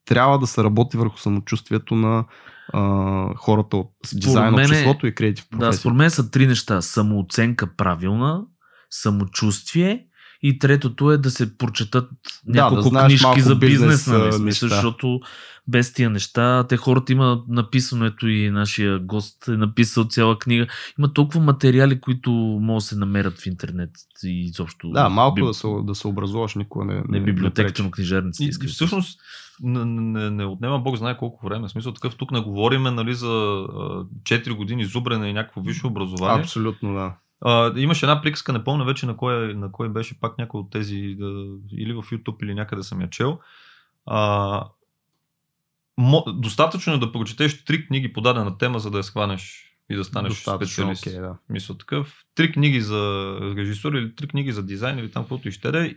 трябва 0.08 0.40
да 0.40 0.48
се 0.48 0.64
работи 0.64 0.98
върху 0.98 1.18
самочувствието 1.18 1.96
на 1.96 2.26
а, 2.74 2.82
хората 3.36 3.78
от 3.78 3.92
дизайн 4.14 4.54
мен 4.54 4.66
обществото 4.66 5.08
и 5.08 5.16
креатив 5.16 5.46
Да, 5.52 5.58
професия. 5.58 5.80
според 5.80 5.98
мен 5.98 6.10
са 6.12 6.32
три 6.32 6.48
неща. 6.48 6.82
Самооценка 6.82 7.76
правилна, 7.78 8.42
самочувствие 8.90 10.04
И 10.44 10.60
третото 10.60 11.12
е 11.12 11.18
да 11.18 11.32
се 11.32 11.58
прочетат 11.58 12.10
няколко 12.48 12.84
да 12.84 12.90
знаеш 12.90 13.08
книжки 13.08 13.26
малко 13.26 13.40
за 13.40 13.56
бизнес, 13.56 13.80
бизнес, 13.90 14.08
нали? 14.08 14.34
Смисъл, 14.34 14.70
защото 14.70 15.20
без 15.68 15.94
тия 15.94 16.10
неща, 16.10 16.66
те 16.70 16.78
хората 16.78 17.12
има 17.12 17.44
написано, 17.48 18.06
ето 18.06 18.28
и 18.28 18.50
нашия 18.50 19.00
гост 19.00 19.48
е 19.48 19.52
написал 19.52 20.04
цяла 20.04 20.40
книга. 20.40 20.68
Има 21.00 21.14
толкова 21.14 21.40
материали, 21.42 22.02
които 22.02 22.32
могат 22.32 22.78
да 22.78 22.86
се 22.86 22.96
намерят 22.96 23.40
в 23.40 23.46
интернет 23.46 23.90
и 24.24 24.42
изобщо. 24.46 24.90
Да, 24.90 25.10
малко 25.10 25.36
биб- 25.40 25.48
да 25.48 25.54
се, 25.54 25.68
да 25.84 25.96
се 25.96 26.08
образуваш, 26.08 26.56
никога 26.56 26.86
не, 26.86 27.04
Не 27.10 27.22
библиотеката, 27.26 27.74
пречи. 27.74 27.84
но 27.84 27.92
книжарниците. 27.92 28.58
Да 28.66 28.72
всъщност 28.72 29.20
не, 29.62 29.86
не, 29.86 30.30
не 30.30 30.46
отнема 30.46 30.80
Бог 30.80 30.96
знае 30.96 31.18
колко 31.18 31.46
време. 31.46 31.68
В 31.68 31.72
смисъл 31.72 31.94
такъв 31.94 32.16
тук 32.16 32.32
не 32.32 32.40
говориме 32.40 32.92
нали, 32.92 33.14
за 33.14 33.28
а, 33.28 34.06
4 34.24 34.56
години 34.56 34.86
зубрене 34.86 35.28
и 35.28 35.34
някакво 35.34 35.62
висше 35.62 35.88
образование. 35.88 36.42
Абсолютно, 36.42 36.94
да. 36.94 37.16
А, 37.42 37.80
имаше 37.80 38.06
една 38.06 38.22
приказка, 38.22 38.54
не 38.54 38.64
помня 38.64 38.86
вече 38.86 39.06
на 39.06 39.18
кой, 39.18 39.54
на 39.54 39.72
кой 39.72 39.90
беше 39.90 40.20
пак 40.20 40.38
някой 40.38 40.60
от 40.60 40.72
тези, 40.72 41.16
да, 41.20 41.46
или 41.72 41.94
в 41.94 42.04
YouTube, 42.04 42.44
или 42.44 42.54
някъде 42.54 42.84
съм 42.84 43.02
я 43.02 43.10
чел. 43.10 43.40
А, 44.06 44.68
мо, 45.98 46.24
достатъчно 46.28 46.94
е 46.94 46.98
да 46.98 47.12
прочетеш 47.12 47.66
три 47.66 47.88
книги 47.88 48.14
по 48.14 48.22
дадена 48.22 48.58
тема, 48.58 48.80
за 48.80 48.92
да 48.92 48.98
я 48.98 49.04
схванеш 49.04 49.64
и 49.90 49.96
да 49.96 50.04
станеш 50.04 50.30
Достатъчно 50.30 50.68
специалист. 50.68 51.08
окей, 51.08 51.20
да. 51.20 51.38
Мисля 51.50 51.78
такъв. 51.78 52.24
Три 52.36 52.52
книги 52.52 52.82
за 52.82 53.32
режисур 53.58 53.94
или 53.94 54.16
три 54.16 54.28
книги 54.28 54.52
за 54.52 54.64
дизайн 54.64 55.00
или 55.00 55.12
там 55.12 55.24
каквото 55.24 55.48
и 55.48 55.52
ще 55.52 55.72
да 55.72 55.90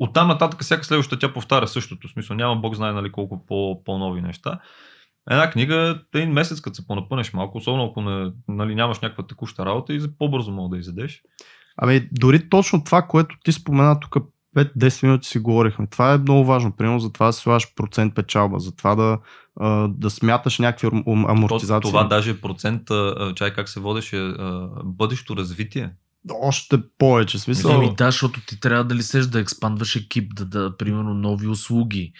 е. 0.00 0.04
Оттам 0.04 0.28
нататък 0.28 0.62
всяка 0.62 0.84
следваща 0.84 1.18
тя 1.18 1.32
повтаря 1.32 1.68
същото. 1.68 2.08
В 2.08 2.10
смисъл 2.10 2.36
няма 2.36 2.56
бог 2.56 2.74
знае 2.74 2.92
нали, 2.92 3.12
колко 3.12 3.46
по, 3.46 3.84
по-нови 3.84 4.20
неща. 4.22 4.58
Една 5.30 5.50
книга, 5.50 6.00
един 6.14 6.32
месец, 6.32 6.60
като 6.60 6.76
се 6.76 6.86
понапънеш 6.86 7.32
малко, 7.32 7.58
особено 7.58 7.84
ако 7.84 8.00
не, 8.00 8.32
нали, 8.48 8.74
нямаш 8.74 9.00
някаква 9.00 9.26
текуща 9.26 9.66
работа 9.66 9.94
и 9.94 10.00
за 10.00 10.08
по-бързо 10.18 10.52
мога 10.52 10.76
да 10.76 10.80
изядеш. 10.80 11.22
Ами, 11.76 12.08
дори 12.12 12.48
точно 12.48 12.84
това, 12.84 13.02
което 13.02 13.36
ти 13.44 13.52
спомена 13.52 14.00
тук 14.00 14.16
5-10 14.56 15.02
минути 15.02 15.28
си 15.28 15.38
говорихме. 15.38 15.86
Това 15.86 16.12
е 16.12 16.18
много 16.18 16.44
важно. 16.44 16.72
Примерно 16.76 17.00
за 17.00 17.12
това 17.12 17.26
да 17.26 17.32
слагаш 17.32 17.74
процент 17.74 18.14
печалба, 18.14 18.58
за 18.58 18.76
това 18.76 18.94
да, 18.94 19.18
да 19.88 20.10
смяташ 20.10 20.58
някакви 20.58 20.86
ам- 20.86 21.04
ам- 21.06 21.24
То, 21.26 21.32
амортизации. 21.32 21.90
това 21.90 22.04
даже 22.04 22.40
процент, 22.40 22.82
чай 23.34 23.52
как 23.52 23.68
се 23.68 23.80
водеше, 23.80 24.34
бъдещо 24.84 25.36
развитие. 25.36 25.90
Още 26.30 26.78
повече. 26.98 27.38
Смисъл, 27.38 27.70
Еми 27.70 27.94
да, 27.94 28.04
защото 28.04 28.40
ти 28.46 28.60
трябва 28.60 28.84
да 28.84 28.94
ли 28.94 29.02
сеш 29.02 29.26
да 29.26 29.40
експандваш 29.40 29.96
екип, 29.96 30.32
да, 30.36 30.44
да 30.44 30.76
примерно 30.76 31.14
нови 31.14 31.48
услуги. 31.48 32.12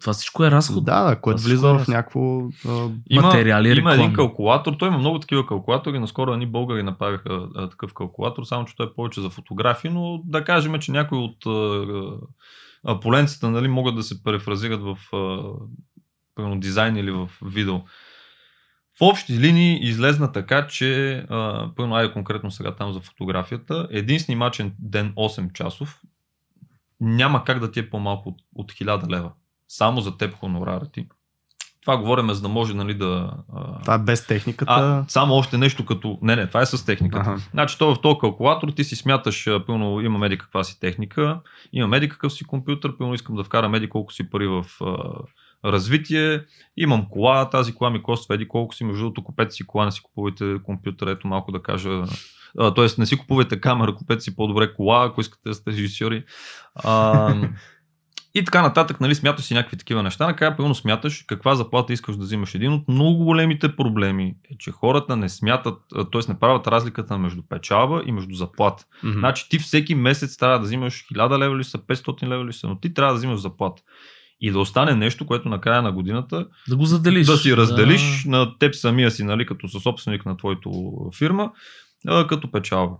Това 0.00 0.12
всичко 0.12 0.44
е 0.44 0.50
разход. 0.50 0.84
да, 0.84 1.04
да, 1.04 1.20
което 1.20 1.42
влиза 1.42 1.68
е 1.68 1.72
в 1.72 1.88
някакво... 1.88 2.20
Има, 3.10 3.22
Материали, 3.22 3.68
има 3.68 3.92
един 3.92 4.04
реклами. 4.04 4.14
калкулатор, 4.14 4.72
той 4.72 4.88
има 4.88 4.98
много 4.98 5.18
такива 5.18 5.46
калкулатори, 5.46 5.98
наскоро 5.98 6.32
едни 6.32 6.46
българи 6.46 6.82
направиха 6.82 7.48
а, 7.54 7.68
такъв 7.68 7.94
калкулатор, 7.94 8.44
само 8.44 8.64
че 8.64 8.76
той 8.76 8.86
е 8.86 8.94
повече 8.96 9.20
за 9.20 9.30
фотографии, 9.30 9.90
но 9.90 10.22
да 10.24 10.44
кажем, 10.44 10.78
че 10.78 10.92
някои 10.92 11.18
от 11.18 11.46
а, 11.46 11.84
а, 12.84 13.00
поленцата 13.00 13.50
нали, 13.50 13.68
могат 13.68 13.96
да 13.96 14.02
се 14.02 14.22
префразират 14.22 14.80
в 14.82 14.96
а, 15.12 15.42
примерно, 16.34 16.60
дизайн 16.60 16.96
или 16.96 17.10
в 17.10 17.28
видео. 17.42 17.76
В 19.00 19.02
общи 19.02 19.38
линии 19.38 19.78
излезна 19.82 20.32
така, 20.32 20.66
че, 20.66 21.24
пълно 21.76 21.94
айде 21.94 22.12
конкретно 22.12 22.50
сега 22.50 22.74
там 22.74 22.92
за 22.92 23.00
фотографията, 23.00 23.88
един 23.90 24.20
снимачен 24.20 24.74
ден 24.78 25.12
8 25.16 25.52
часов 25.52 26.00
няма 27.00 27.44
как 27.44 27.58
да 27.58 27.70
ти 27.70 27.80
е 27.80 27.90
по-малко 27.90 28.28
от, 28.28 28.36
от 28.54 28.72
1000 28.72 29.10
лева. 29.10 29.30
Само 29.68 30.00
за 30.00 30.16
теб 30.16 30.34
хонорара 30.34 30.86
ти. 30.92 31.06
Това 31.82 31.96
говорим, 31.96 32.30
за 32.30 32.42
да 32.42 32.48
може 32.48 32.74
нали, 32.74 32.94
да... 32.94 33.32
Това 33.80 33.94
е 33.94 33.98
без 33.98 34.26
техниката. 34.26 34.72
а, 34.72 35.04
само 35.08 35.34
още 35.34 35.58
нещо 35.58 35.86
като... 35.86 36.18
Не, 36.22 36.36
не, 36.36 36.46
това 36.46 36.62
е 36.62 36.66
с 36.66 36.86
техниката. 36.86 37.30
Аха. 37.30 37.48
Значи, 37.50 37.78
то 37.78 37.94
в 37.94 38.00
този 38.00 38.18
калкулатор 38.20 38.68
ти 38.68 38.84
си 38.84 38.96
смяташ, 38.96 39.48
пълно, 39.66 40.00
има 40.00 40.18
меди 40.18 40.38
каква 40.38 40.64
си 40.64 40.80
техника, 40.80 41.40
има 41.72 41.88
меди 41.88 42.08
какъв 42.08 42.32
си 42.32 42.44
компютър, 42.44 42.96
пълно 42.98 43.14
искам 43.14 43.36
да 43.36 43.44
вкарам 43.44 43.70
меди 43.72 43.88
колко 43.88 44.12
си 44.12 44.30
пари 44.30 44.46
в 44.46 44.64
развитие, 45.64 46.44
имам 46.76 47.06
кола, 47.10 47.50
тази 47.50 47.74
кола 47.74 47.90
ми 47.90 48.02
коства 48.02 48.34
еди 48.34 48.48
колко 48.48 48.74
си, 48.74 48.84
между 48.84 49.02
другото 49.02 49.24
купете 49.24 49.54
си 49.54 49.66
кола, 49.66 49.84
не 49.84 49.92
си 49.92 50.02
купувайте 50.02 50.56
компютър, 50.64 51.06
ето 51.06 51.28
малко 51.28 51.52
да 51.52 51.62
кажа, 51.62 52.04
а, 52.58 52.74
т.е. 52.74 52.86
не 52.98 53.06
си 53.06 53.16
купувайте 53.16 53.60
камера, 53.60 53.94
купете 53.94 54.20
си 54.20 54.36
по-добре 54.36 54.74
кола, 54.74 55.04
ако 55.04 55.20
искате 55.20 55.48
да 55.48 55.54
сте 55.54 55.70
режисьори. 55.70 56.24
А, 56.74 57.34
и 58.34 58.44
така 58.44 58.62
нататък, 58.62 59.00
нали, 59.00 59.14
смяташ 59.14 59.44
си 59.44 59.54
някакви 59.54 59.76
такива 59.76 60.02
неща. 60.02 60.26
Накрая, 60.26 60.56
пълно 60.56 60.74
смяташ 60.74 61.24
каква 61.26 61.54
заплата 61.54 61.92
искаш 61.92 62.16
да 62.16 62.22
взимаш. 62.22 62.54
Един 62.54 62.72
от 62.72 62.88
много 62.88 63.24
големите 63.24 63.76
проблеми 63.76 64.34
е, 64.50 64.56
че 64.58 64.70
хората 64.70 65.16
не 65.16 65.28
смятат, 65.28 65.78
т.е. 66.12 66.32
не 66.32 66.38
правят 66.38 66.66
разликата 66.66 67.18
между 67.18 67.42
печалба 67.48 68.02
и 68.06 68.12
между 68.12 68.34
заплата. 68.34 68.84
Мгм. 69.02 69.18
Значи 69.18 69.48
ти 69.48 69.58
всеки 69.58 69.94
месец 69.94 70.36
трябва 70.36 70.58
да 70.58 70.64
взимаш 70.64 71.04
1000 71.14 71.38
лева 71.38 71.56
ли 71.56 71.64
са, 71.64 71.78
500 71.78 72.28
лева 72.28 72.44
ли 72.44 72.52
са, 72.52 72.68
но 72.68 72.80
ти 72.80 72.94
трябва 72.94 73.12
да 73.12 73.18
взимаш 73.18 73.40
заплата. 73.40 73.82
И 74.40 74.50
да 74.50 74.58
остане 74.58 74.94
нещо, 74.94 75.26
което 75.26 75.48
на 75.48 75.60
края 75.60 75.82
на 75.82 75.92
годината 75.92 76.46
Да 76.68 76.76
го 76.76 76.84
заделиш. 76.84 77.26
да 77.26 77.36
си 77.36 77.56
разделиш 77.56 78.24
на 78.24 78.58
теб 78.58 78.74
самия 78.74 79.10
си, 79.10 79.24
нали, 79.24 79.46
като 79.46 79.68
със 79.68 79.82
собственик 79.82 80.26
на 80.26 80.36
твоето 80.36 80.70
фирма, 81.18 81.52
като 82.28 82.50
печалба. 82.50 82.96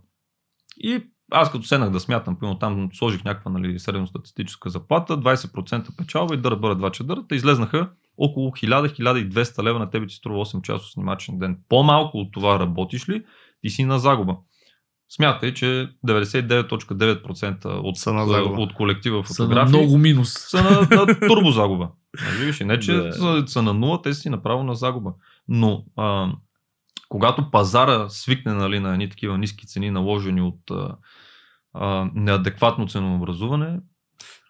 И 0.78 1.02
аз 1.32 1.52
като 1.52 1.64
седнах 1.64 1.90
да 1.90 2.00
смятам, 2.00 2.38
примерно 2.38 2.58
там 2.58 2.88
сложих 2.92 3.24
някаква 3.24 3.50
нали, 3.50 3.78
средностатистическа 3.78 4.70
заплата, 4.70 5.18
20% 5.18 5.96
печалба 5.96 6.34
и 6.34 6.38
дъра 6.38 6.56
бъра 6.56 6.76
два 6.76 6.90
чадърата, 6.90 7.34
излезнаха 7.34 7.90
около 8.16 8.50
1000-1200 8.50 9.62
лева 9.62 9.78
на 9.78 9.90
тебе 9.90 10.06
ти 10.06 10.14
струва 10.14 10.44
8 10.44 10.62
часов 10.62 10.90
снимачен 10.90 11.38
ден. 11.38 11.58
По-малко 11.68 12.18
от 12.18 12.32
това 12.32 12.58
работиш 12.58 13.08
ли, 13.08 13.24
ти 13.62 13.70
си 13.70 13.84
на 13.84 13.98
загуба. 13.98 14.36
Смятай, 15.10 15.54
че 15.54 15.88
99.9% 16.06 17.64
от, 17.66 17.98
Са 17.98 18.12
на 18.12 18.26
загуба. 18.26 18.60
от 18.60 18.74
колектива 18.74 19.24
Са 19.24 19.42
на 19.42 19.48
фотографии 19.48 19.78
много 19.78 19.98
минус. 19.98 20.32
са 20.38 20.62
на, 20.62 20.70
на 20.96 21.20
турбо 21.20 21.50
загуба. 21.50 21.88
Нали, 22.24 22.44
виж, 22.46 22.60
и 22.60 22.64
не, 22.64 22.80
че 22.80 22.92
Да. 22.92 23.12
са, 23.12 23.44
са 23.46 23.62
на 23.62 23.74
нула, 23.74 24.02
те 24.02 24.14
си 24.14 24.28
направо 24.28 24.62
на 24.62 24.74
загуба. 24.74 25.12
Но 25.48 25.84
а, 25.96 26.32
когато 27.08 27.50
пазара 27.50 28.08
свикне 28.08 28.52
нали, 28.52 28.80
на 28.80 28.92
едни 28.92 29.10
такива 29.10 29.38
ниски 29.38 29.66
цени, 29.66 29.90
наложени 29.90 30.42
от 30.42 30.70
а, 30.70 30.96
а, 31.74 32.10
неадекватно 32.14 32.88
ценообразуване, 32.88 33.78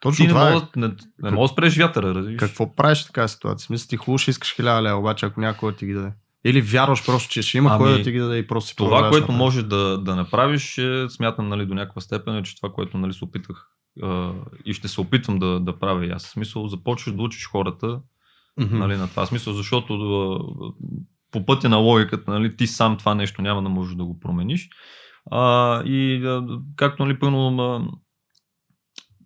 Точно 0.00 0.16
ти 0.16 0.26
не 0.26 0.28
това 0.28 0.52
е. 0.52 0.60
не, 0.76 0.90
не 1.22 1.30
можеш 1.30 1.50
да 1.50 1.54
спреш 1.54 1.78
вятъра, 1.78 2.14
разбираш. 2.14 2.38
Какво 2.38 2.74
правиш 2.74 3.02
в 3.02 3.06
така 3.06 3.28
ситуация? 3.28 3.66
Смисъл 3.66 3.88
ти 3.88 3.96
хубаво 3.96 4.18
ще 4.18 4.30
искаш 4.30 4.56
1000 4.56 4.82
лева, 4.82 4.98
обаче 4.98 5.26
ако 5.26 5.40
някой 5.40 5.72
да 5.72 5.78
ти 5.78 5.86
ги 5.86 5.92
даде. 5.92 6.12
Или 6.44 6.60
вярваш 6.60 7.06
просто, 7.06 7.30
че 7.30 7.42
ще 7.42 7.58
има 7.58 7.70
Ами, 7.70 7.78
кой 7.78 7.98
да 7.98 8.02
ти 8.02 8.12
ги 8.12 8.18
даде 8.18 8.38
и 8.38 8.46
просто 8.46 8.68
си 8.68 8.76
Това, 8.76 9.08
което 9.08 9.26
напред. 9.26 9.36
може 9.36 9.62
да, 9.62 9.98
да 9.98 10.16
направиш, 10.16 10.78
е, 10.78 11.06
смятам 11.08 11.48
нали, 11.48 11.66
до 11.66 11.74
някаква 11.74 12.00
степен, 12.00 12.36
е, 12.36 12.42
че 12.42 12.56
това, 12.56 12.72
което 12.72 12.98
нали, 12.98 13.12
се 13.12 13.24
опитах 13.24 13.66
а, 14.02 14.32
и 14.64 14.74
ще 14.74 14.88
се 14.88 15.00
опитвам 15.00 15.38
да, 15.38 15.60
да 15.60 15.78
правя 15.78 16.06
и 16.06 16.10
аз. 16.10 16.26
В 16.26 16.30
смисъл, 16.30 16.68
започваш 16.68 17.14
да 17.14 17.22
учиш 17.22 17.48
хората 17.48 18.00
Мгм. 18.60 18.78
нали, 18.78 18.96
на 18.96 19.08
това 19.08 19.26
смисъл, 19.26 19.52
защото 19.52 20.38
по 21.30 21.46
пътя 21.46 21.68
на 21.68 21.76
логиката, 21.76 22.30
нали, 22.30 22.56
ти 22.56 22.66
сам 22.66 22.96
това 22.96 23.14
нещо 23.14 23.42
няма 23.42 23.62
да 23.62 23.68
можеш 23.68 23.94
да 23.94 24.04
го 24.04 24.20
промениш. 24.20 24.68
А, 25.30 25.82
и 25.84 26.22
както 26.76 27.04
нали, 27.04 27.18
пълно, 27.18 28.00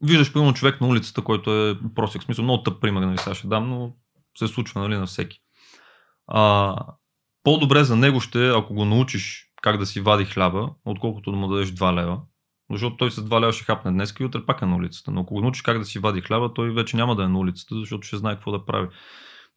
виждаш 0.03 0.33
пълно 0.33 0.55
човек 0.55 0.81
на 0.81 0.87
улицата, 0.87 1.23
който 1.23 1.53
е 1.53 1.79
просек, 1.95 2.23
смисъл, 2.23 2.45
много 2.45 2.63
тъп 2.63 2.81
пример, 2.81 3.03
нали, 3.03 3.19
сега 3.19 3.35
ще 3.35 3.47
дам, 3.47 3.69
но 3.69 3.93
се 4.39 4.49
случва 4.49 4.81
нали, 4.81 4.97
на 4.97 5.07
всеки. 5.07 5.39
А, 6.27 6.77
по-добре 7.45 7.85
за 7.85 7.97
него 7.97 8.21
ще 8.21 8.47
е, 8.47 8.51
ако 8.51 8.75
го 8.75 8.85
научиш 8.85 9.51
как 9.63 9.79
да 9.79 9.87
си 9.87 10.01
вади 10.01 10.25
хляба, 10.25 10.71
отколкото 10.85 11.31
да 11.31 11.37
му 11.37 11.49
дадеш 11.49 11.69
2 11.69 11.95
лева. 11.95 12.21
Защото 12.71 12.97
той 12.97 13.11
с 13.11 13.23
2 13.23 13.41
лева 13.41 13.53
ще 13.53 13.65
хапне 13.65 13.91
днес 13.91 14.15
и 14.21 14.25
утре 14.25 14.47
пак 14.47 14.63
е 14.63 14.67
на 14.67 14.77
улицата. 14.77 15.11
Но 15.11 15.21
ако 15.21 15.35
го 15.35 15.41
научиш 15.41 15.63
как 15.63 15.79
да 15.79 15.85
си 15.85 15.99
вади 15.99 16.21
хляба, 16.21 16.55
той 16.55 16.71
вече 16.71 16.97
няма 16.97 17.17
да 17.17 17.25
е 17.25 17.29
на 17.29 17.39
улицата, 17.39 17.75
защото 17.79 18.07
ще 18.07 18.17
знае 18.17 18.35
какво 18.35 18.53
да 18.53 18.65
прави. 18.65 18.89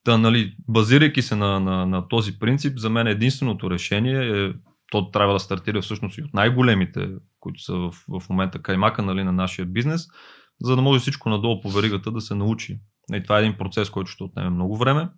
Та, 0.03 0.17
нали, 0.17 0.55
базирайки 0.67 1.21
се 1.21 1.35
на, 1.35 1.59
на, 1.59 1.85
на 1.85 2.07
този 2.07 2.39
принцип, 2.39 2.77
за 2.77 2.89
мен 2.89 3.07
единственото 3.07 3.71
решение 3.71 4.45
е, 4.45 4.53
то 4.91 5.11
трябва 5.11 5.33
да 5.33 5.39
стартира 5.39 5.81
всъщност 5.81 6.17
и 6.17 6.23
от 6.23 6.33
най-големите, 6.33 7.09
които 7.39 7.61
са 7.61 7.73
в, 7.73 7.91
в 7.91 8.29
момента 8.29 8.61
каймака 8.61 9.01
нали, 9.01 9.23
на 9.23 9.31
нашия 9.31 9.65
бизнес, 9.65 10.07
за 10.61 10.75
да 10.75 10.81
може 10.81 10.99
всичко 10.99 11.29
надолу 11.29 11.61
по 11.61 11.69
веригата 11.69 12.11
да 12.11 12.21
се 12.21 12.35
научи. 12.35 12.79
И 13.13 13.23
това 13.23 13.37
е 13.37 13.41
един 13.41 13.57
процес, 13.57 13.89
който 13.89 14.11
ще 14.11 14.23
отнеме 14.23 14.49
много 14.49 14.77
време. 14.77 15.09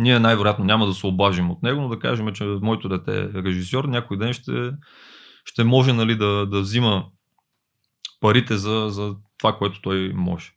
Ние 0.00 0.18
най-вероятно 0.18 0.64
няма 0.64 0.86
да 0.86 0.94
се 0.94 1.06
облажим 1.06 1.50
от 1.50 1.62
него, 1.62 1.80
но 1.80 1.88
да 1.88 1.98
кажем, 1.98 2.32
че 2.32 2.44
моето 2.44 2.88
дете 2.88 3.20
е 3.20 3.42
режисьор, 3.42 3.84
някой 3.84 4.18
ден 4.18 4.32
ще, 4.32 4.72
ще 5.44 5.64
може 5.64 5.92
нали, 5.92 6.16
да, 6.16 6.46
да 6.46 6.60
взима 6.60 7.04
парите 8.20 8.56
за, 8.56 8.86
за 8.90 9.14
това, 9.38 9.56
което 9.56 9.80
той 9.80 10.12
може. 10.14 10.52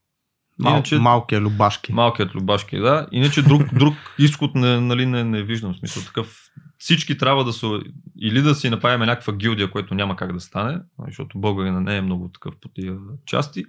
Мал, 0.60 0.74
Иначе- 0.74 1.00
Малкия 1.00 1.42
любашки. 1.42 1.94
Малкият 1.94 2.36
любашки, 2.36 2.78
да. 2.78 3.08
Иначе 3.12 3.42
друг, 3.42 3.74
друг 3.80 3.94
изход 4.20 4.56
не, 4.56 4.80
нали, 4.80 5.06
не, 5.06 5.24
не 5.24 5.44
виждам. 5.44 5.74
В 5.74 5.78
смисъл 5.78 6.04
такъв. 6.04 6.40
Всички 6.78 7.18
трябва 7.18 7.44
да 7.44 7.54
са 7.54 7.80
или 8.22 8.42
да 8.42 8.56
си 8.56 8.70
направим 8.70 9.06
някаква 9.06 9.34
гилдия, 9.34 9.72
което 9.72 9.96
няма 9.96 10.16
как 10.16 10.34
да 10.34 10.40
стане, 10.40 10.80
защото 11.08 11.40
българина 11.40 11.80
не 11.80 11.98
е 11.98 12.02
много 12.02 12.30
такъв 12.30 12.54
по 12.62 12.70
тия 12.70 12.98
части. 13.26 13.66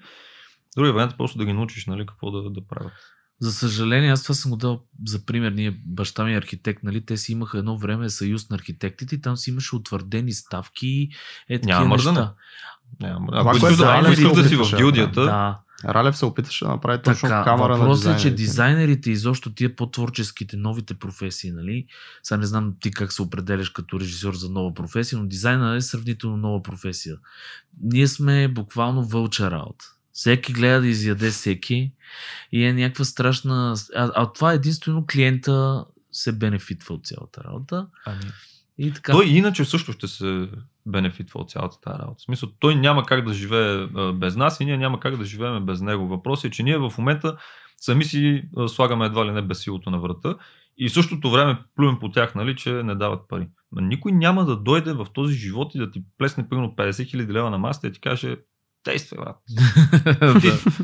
Другия 0.77 0.93
вариант 0.93 1.13
е 1.13 1.17
просто 1.17 1.39
да 1.39 1.45
ги 1.45 1.53
научиш 1.53 1.87
нали, 1.87 2.07
какво 2.07 2.31
да, 2.31 2.51
да 2.51 2.67
правят. 2.67 2.93
За 3.41 3.53
съжаление, 3.53 4.13
аз 4.13 4.23
това 4.23 4.35
съм 4.35 4.51
го 4.51 4.57
дал 4.57 4.83
за 5.07 5.27
пример. 5.27 5.53
Ние, 5.53 5.81
баща 5.87 6.25
ми 6.25 6.35
е 6.35 6.39
архитект, 6.39 6.83
нали? 6.83 7.07
Те 7.07 7.17
си 7.17 7.33
имаха 7.33 7.59
едно 7.59 7.79
време 7.79 8.11
съюз 8.11 8.51
на 8.51 8.57
архитектите 8.57 9.15
и 9.15 9.21
там 9.21 9.37
си 9.37 9.51
имаше 9.51 9.77
утвърдени 9.77 10.33
ставки. 10.33 11.09
Е, 11.49 11.61
такива 11.61 11.79
Няма 11.79 11.89
мърдане. 11.89 12.19
неща. 12.19 12.35
Няма. 13.01 13.27
Това, 13.27 13.41
Ако 13.41 13.67
ако 13.67 13.83
Ралев 13.83 14.19
искаш 14.19 14.33
да 14.33 14.49
си 14.49 14.57
в 14.57 14.77
гилдията, 14.77 15.21
Да. 15.23 15.59
Ралев 15.85 16.17
се 16.17 16.25
опиташе 16.25 16.65
да 16.65 16.71
направи 16.71 17.03
точно 17.03 17.29
Така, 17.29 17.45
камера 17.45 17.69
на 17.69 17.77
въпросът 17.79 18.05
е, 18.05 18.23
че 18.23 18.31
дизайнерите. 18.31 18.43
дизайнерите, 18.43 19.11
изобщо 19.11 19.55
тия 19.55 19.77
по-творческите, 19.77 20.57
новите 20.57 20.95
професии, 20.95 21.51
нали? 21.53 21.87
Сега 22.23 22.39
не 22.39 22.47
знам 22.47 22.75
ти 22.81 22.91
как 22.91 23.13
се 23.13 23.23
определяш 23.23 23.71
като 23.71 24.01
режисьор 24.01 24.35
за 24.35 24.51
нова 24.51 24.75
професия, 24.75 25.19
но 25.19 25.27
дизайна 25.27 25.77
е 25.77 25.81
сравнително 25.81 26.37
нова 26.37 26.63
професия. 26.63 27.17
Ние 27.83 28.09
сме 28.09 28.49
буквално 28.49 29.05
вълча 29.05 29.51
работа. 29.51 29.85
Всеки 30.15 30.53
гледа 30.53 30.81
да 30.81 30.89
изяде 30.89 31.31
всеки 31.31 31.93
и 32.53 32.65
е 32.65 32.73
някаква 32.73 33.05
страшна... 33.05 33.75
А, 33.97 34.11
а 34.15 34.33
това 34.33 34.53
единствено 34.53 35.07
клиента 35.07 35.85
се 36.13 36.33
бенефитва 36.33 36.95
от 36.95 37.07
цялата 37.07 37.45
работа. 37.45 37.87
Ами, 38.07 38.21
И 38.79 38.93
така. 38.93 39.13
той 39.13 39.27
иначе 39.27 39.65
също 39.65 39.93
ще 39.93 40.09
се 40.09 40.49
бенефитва 40.87 41.41
от 41.41 41.51
цялата 41.51 41.81
тази 41.81 41.99
работа. 41.99 42.17
В 42.19 42.25
смисъл, 42.25 42.49
той 42.59 42.75
няма 42.75 43.07
как 43.07 43.27
да 43.27 43.35
живее 43.35 43.87
без 44.13 44.37
нас 44.37 44.61
и 44.61 44.65
ние 44.65 44.77
няма 44.77 45.01
как 45.01 45.17
да 45.17 45.25
живеем 45.25 45.67
без 45.67 45.81
него. 45.81 46.09
Въпросът 46.09 46.45
е, 46.45 46.51
че 46.51 46.63
ние 46.63 46.79
в 46.79 46.93
момента 46.99 47.37
сами 47.77 48.05
си 48.05 48.43
слагаме 48.69 49.07
едва 49.07 49.27
ли 49.27 49.31
не 49.31 49.43
безсилото 49.43 49.91
на 49.91 50.01
врата 50.01 50.37
и 50.79 50.89
в 50.89 50.93
същото 50.93 51.31
време 51.31 51.59
плюем 51.77 51.99
по 52.01 52.11
тях, 52.11 52.35
нали, 52.35 52.57
че 52.57 52.73
не 52.73 52.95
дават 52.95 53.29
пари. 53.29 53.49
Но 53.73 53.81
никой 53.81 54.13
няма 54.13 54.45
да 54.45 54.57
дойде 54.57 54.93
в 54.93 55.07
този 55.15 55.35
живот 55.35 55.75
и 55.75 55.79
да 55.79 55.91
ти 55.91 56.05
плесне 56.19 56.49
примерно 56.49 56.75
50 56.77 57.07
хиляди 57.07 57.33
лева 57.33 57.51
на 57.51 57.59
масата 57.59 57.87
и 57.87 57.93
ти 57.93 58.01
каже 58.01 58.37
действай, 58.85 59.19
брат. 59.19 59.37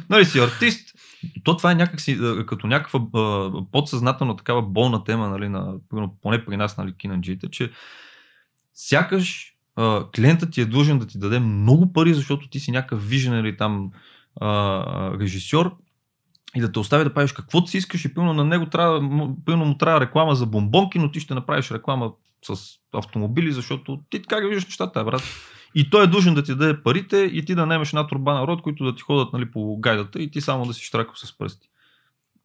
Нали 0.10 0.24
си 0.24 0.38
артист, 0.38 0.94
то 1.44 1.56
това 1.56 1.72
е 1.72 1.74
някакси, 1.74 2.18
като 2.46 2.66
някаква 2.66 3.00
подсъзнателна 3.72 4.36
такава 4.36 4.62
болна 4.62 5.04
тема, 5.04 5.28
нали, 5.28 5.48
на, 5.48 5.74
поне 6.22 6.44
при 6.44 6.56
нас, 6.56 6.76
нали, 6.76 6.96
кинанджиите, 6.96 7.50
че 7.50 7.70
сякаш 8.74 9.54
а, 9.76 10.04
клиентът 10.16 10.52
ти 10.52 10.60
е 10.60 10.66
длъжен 10.66 10.98
да 10.98 11.06
ти 11.06 11.18
даде 11.18 11.40
много 11.40 11.92
пари, 11.92 12.14
защото 12.14 12.48
ти 12.48 12.60
си 12.60 12.70
някакъв 12.70 13.08
вижен 13.08 13.56
там 13.58 13.90
а, 14.40 15.18
режисьор 15.20 15.76
и 16.56 16.60
да 16.60 16.72
те 16.72 16.78
остави 16.78 17.04
да 17.04 17.14
правиш 17.14 17.32
каквото 17.32 17.70
си 17.70 17.76
искаш 17.76 18.04
и 18.04 18.14
примерно 18.14 18.34
на 18.34 18.44
него 18.44 18.66
трябва, 18.66 19.00
примерно 19.44 19.64
му 19.64 19.78
трябва 19.78 20.00
реклама 20.00 20.34
за 20.34 20.46
бомбонки, 20.46 20.98
но 20.98 21.10
ти 21.10 21.20
ще 21.20 21.34
направиш 21.34 21.70
реклама 21.70 22.12
с 22.44 22.60
автомобили, 22.92 23.52
защото 23.52 24.00
ти 24.10 24.22
така 24.22 24.36
виждаш 24.36 24.64
нещата, 24.64 25.04
брат. 25.04 25.22
И 25.74 25.90
той 25.90 26.04
е 26.04 26.06
длъжен 26.06 26.34
да 26.34 26.42
ти 26.42 26.54
даде 26.54 26.82
парите 26.82 27.16
и 27.16 27.44
ти 27.44 27.54
да 27.54 27.66
немеш 27.66 27.88
една 27.88 28.06
турба 28.06 28.34
народ, 28.34 28.62
които 28.62 28.84
да 28.84 28.94
ти 28.94 29.02
ходят 29.02 29.32
нали, 29.32 29.50
по 29.50 29.76
гайдата 29.76 30.22
и 30.22 30.30
ти 30.30 30.40
само 30.40 30.66
да 30.66 30.74
си 30.74 30.84
штракал 30.84 31.14
с 31.14 31.38
пръсти. 31.38 31.68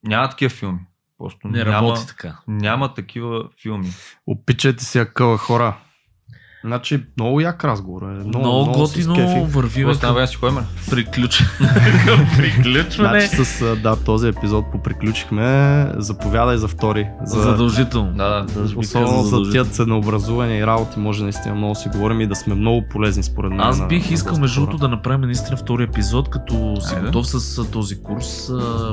Няма 0.04 0.30
такива 0.30 0.50
филми. 0.50 0.80
Просто 1.18 1.48
Не 1.48 1.64
няма, 1.64 1.72
работи 1.72 2.08
така. 2.08 2.40
няма 2.48 2.94
такива 2.94 3.50
филми. 3.62 3.90
Опичайте 4.28 4.84
си 4.84 5.00
акъла 5.00 5.38
хора. 5.38 5.78
Значи, 6.66 7.04
много 7.18 7.40
як 7.42 7.64
разговор 7.64 8.02
е. 8.02 8.06
Много, 8.06 8.46
Много, 8.46 8.88
се 8.88 9.04
готино 9.06 9.46
вървиме 9.46 9.94
стана, 9.94 10.14
към 10.14 10.24
бе, 10.24 10.28
си 10.28 10.36
ходим? 10.36 10.58
приключване. 10.90 11.52
към 12.06 12.28
приключване. 12.38 13.20
Значи 13.20 13.46
с 13.46 13.76
да, 13.76 13.96
този 13.96 14.28
епизод 14.28 14.66
поприключихме. 14.72 15.92
Заповядай 15.98 16.58
за 16.58 16.68
втори. 16.68 17.08
За, 17.24 17.42
Задължително. 17.42 18.12
Да, 18.12 18.46
да. 18.56 18.80
Особено 18.80 19.24
за 19.24 19.52
тия 19.52 19.66
ценообразувания 19.66 20.60
и 20.60 20.68
работи 20.68 21.00
може 21.00 21.24
наистина 21.24 21.56
много 21.56 21.76
си 21.76 21.90
говорим 21.90 22.22
и 22.22 22.28
да 22.28 22.36
сме 22.36 22.56
много 22.56 22.84
полезни 22.90 23.24
според 23.24 23.52
мен. 23.52 23.62
Аз 23.62 23.88
бих 23.88 24.10
на 24.10 24.14
искал 24.14 24.38
между 24.38 24.60
другото 24.60 24.78
да 24.78 24.88
направим 24.88 25.22
наистина 25.22 25.58
втори 25.58 25.84
епизод, 25.84 26.30
като 26.30 26.76
си 26.82 26.96
Айде. 26.96 27.06
готов 27.08 27.28
с 27.28 27.66
този 27.72 28.04
курс, 28.04 28.52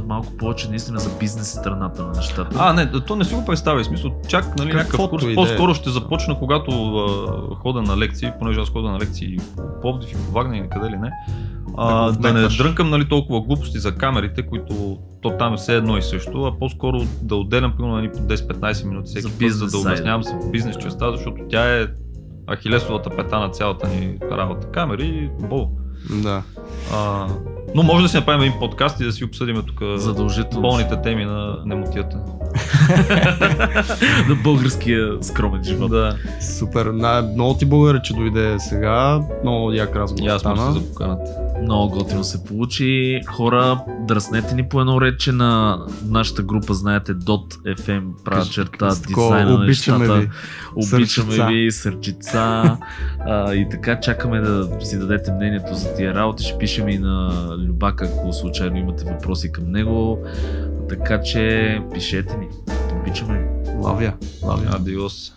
малко 0.09 0.33
повече 0.33 0.69
наистина 0.69 0.99
за 0.99 1.11
бизнес 1.21 1.49
страната 1.49 2.03
на 2.03 2.13
нещата. 2.17 2.57
А, 2.59 2.73
не, 2.73 2.93
то 3.07 3.17
не 3.17 3.25
си 3.25 3.35
го 3.35 3.45
представя. 3.45 3.83
В 3.83 3.87
смисъл, 3.87 4.11
чак 4.29 4.59
нали, 4.59 4.73
някакъв 4.73 5.11
курс. 5.11 5.25
е. 5.25 5.35
По-скоро 5.35 5.75
ще 5.75 5.91
започна, 5.91 6.39
когато 6.39 6.71
хода 7.63 7.83
на 7.83 7.97
лекции, 7.97 8.33
понеже 8.39 8.61
аз 8.61 8.71
хода 8.71 8.91
на 8.91 8.99
лекции 8.99 9.35
и 9.35 9.39
по 9.57 9.81
Пловдив 9.81 10.11
и 10.13 10.15
по 10.15 10.33
Вагна 10.33 10.57
и 10.57 10.69
къде 10.71 10.91
ли 10.91 10.97
не. 10.97 11.11
А, 11.77 12.13
Да 12.13 12.33
да, 12.33 12.33
не 12.33 12.49
дрънкам 12.49 12.91
нали, 12.91 13.09
толкова 13.09 13.41
глупости 13.41 13.79
за 13.79 13.95
камерите, 13.95 14.43
които 14.47 14.99
то 15.23 15.37
там 15.39 15.55
е 15.55 15.57
все 15.57 15.77
едно 15.77 15.97
и 15.97 16.03
също, 16.03 16.45
а 16.45 16.59
по-скоро 16.59 17.01
да 17.23 17.37
отделям 17.37 17.73
примерно 17.77 17.97
нали, 17.97 18.13
по 18.13 18.19
10-15 18.19 18.89
минути 18.89 19.07
всеки 19.07 19.23
За 19.23 19.29
път, 19.29 19.39
бизнес 19.39 19.71
за 19.71 19.83
да 19.83 19.89
обяснявам 19.89 20.23
се 20.23 20.35
в 20.35 20.51
бизнес 20.51 20.77
частта, 20.77 21.11
защото 21.11 21.43
тя 21.51 21.81
е 21.81 21.87
ахилесовата 22.51 23.11
пета 23.11 23.39
на 23.39 23.49
цялата 23.49 23.89
ни 23.89 24.19
работа. 24.31 24.67
Камери 24.71 25.31
бол. 25.41 25.71
Да. 26.11 26.43
А, 26.93 27.27
но 27.75 27.83
може 27.83 28.03
да 28.03 28.09
си 28.09 28.17
направим 28.17 28.41
един 28.41 28.59
подкаст 28.59 29.01
и 29.01 29.05
да 29.05 29.13
си 29.13 29.25
обсъдим 29.25 29.63
тук 29.67 29.81
болните 30.61 31.03
теми 31.03 31.25
на 31.25 31.57
немотията. 31.67 32.17
на 34.29 34.35
българския 34.45 35.09
скромен 35.23 35.65
живот. 35.65 35.91
Да. 35.91 36.17
Супер. 36.59 36.87
На, 36.87 37.23
много 37.35 37.55
ти 37.55 37.65
благодаря, 37.65 38.03
че 38.03 38.15
дойде 38.15 38.57
сега. 38.59 39.21
Много 39.43 39.73
як 39.73 39.97
разговор 39.97 40.31
аз 40.31 40.41
стана. 40.41 40.55
мисля 40.55 40.81
за 40.81 40.89
поканата. 40.89 41.31
Много 41.63 41.99
готино 41.99 42.25
се 42.25 42.45
получи. 42.45 43.21
Хора, 43.27 43.81
дръснете 44.01 44.55
ни 44.55 44.69
по 44.69 44.81
едно 44.81 45.01
рече 45.01 45.33
на 45.33 45.79
нашата 46.05 46.43
група, 46.43 46.75
знаете, 46.75 47.15
.fm, 47.15 48.03
права 48.25 48.45
черта, 48.45 48.89
дизайна 49.09 49.51
на 49.59 49.65
обичаме 49.65 49.99
нещата. 49.99 50.21
ви. 50.21 50.31
Обичаме 50.77 51.07
Сърчица. 51.07 51.47
ви, 51.47 51.73
сърчица. 51.73 52.77
а, 53.27 53.55
и 53.55 53.69
така 53.71 54.01
чакаме 54.01 54.41
да 54.41 54.69
си 54.83 54.99
дадете 54.99 55.33
мнението 55.33 55.75
за 55.75 55.95
тия 55.95 56.15
работи. 56.15 56.45
Ще 56.45 56.59
пишем 56.59 56.89
и 56.89 56.99
на 56.99 57.33
Любака, 57.59 58.09
ако 58.19 58.33
случайно 58.33 58.77
имате 58.77 59.05
въпроси 59.05 59.53
към 59.53 59.71
него. 59.71 60.19
Така 60.89 61.23
че 61.23 61.81
пишете 61.95 62.37
ни. 62.37 62.47
Обичаме 63.01 63.39
ви. 63.39 63.47
Лавя. 63.81 64.13
Лавя. 64.43 64.77
Адиос. 64.77 65.33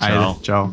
Айде, 0.00 0.18
Чао. 0.18 0.34
чао. 0.42 0.64